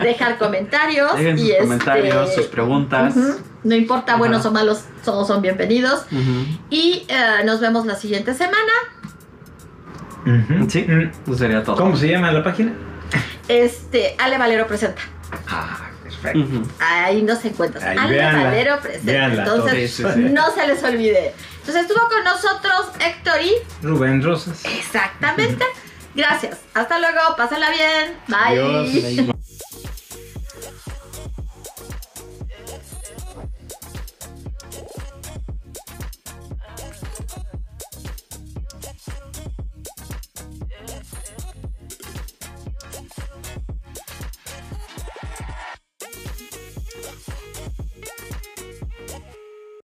dejar 0.00 0.38
comentarios. 0.38 1.16
Dejen 1.16 1.38
sus 1.38 1.46
y 1.46 1.50
este, 1.52 1.62
comentarios, 1.64 2.34
sus 2.34 2.46
preguntas. 2.46 3.14
No 3.64 3.74
importa, 3.74 4.16
buenos 4.16 4.44
o 4.46 4.50
malos, 4.50 4.84
todos 5.04 5.26
son 5.28 5.40
bienvenidos. 5.42 6.04
Y 6.70 7.04
eh, 7.08 7.44
nos 7.44 7.60
vemos 7.60 7.86
la 7.86 7.94
siguiente 7.96 8.34
semana. 8.34 8.72
Sí. 10.68 10.84
Mm. 10.88 11.10
Eso 11.26 11.36
sería 11.36 11.62
todo. 11.64 11.76
¿Cómo 11.76 11.96
se 11.96 12.08
llama 12.08 12.30
la 12.32 12.42
página? 12.42 12.72
Este, 13.48 14.14
Ale 14.18 14.38
Valero 14.38 14.66
presenta. 14.66 15.02
Ah, 15.48 15.88
perfecto. 16.02 16.62
Ahí 16.78 17.22
nos 17.22 17.44
encuentras. 17.44 17.82
Ahí, 17.82 17.98
Ale 17.98 18.14
véanla. 18.14 18.44
Valero 18.44 18.80
presenta. 18.80 19.12
Véanla, 19.12 19.42
Entonces, 19.42 19.96
todos. 19.96 20.12
Sí, 20.14 20.20
sí, 20.20 20.26
sí. 20.28 20.32
no 20.32 20.50
se 20.52 20.66
les 20.66 20.82
olvide. 20.84 21.34
Entonces 21.60 21.82
estuvo 21.82 22.08
con 22.08 22.24
nosotros 22.24 22.92
Héctor 23.04 23.34
y 23.42 23.86
Rubén 23.86 24.22
Rosas. 24.22 24.64
exactamente. 24.64 25.64
Gracias. 26.14 26.58
Hasta 26.74 26.98
luego. 26.98 27.20
Pásenla 27.36 27.70
bien. 27.70 28.16
Bye. 28.28 28.58
Adiós. 28.58 29.42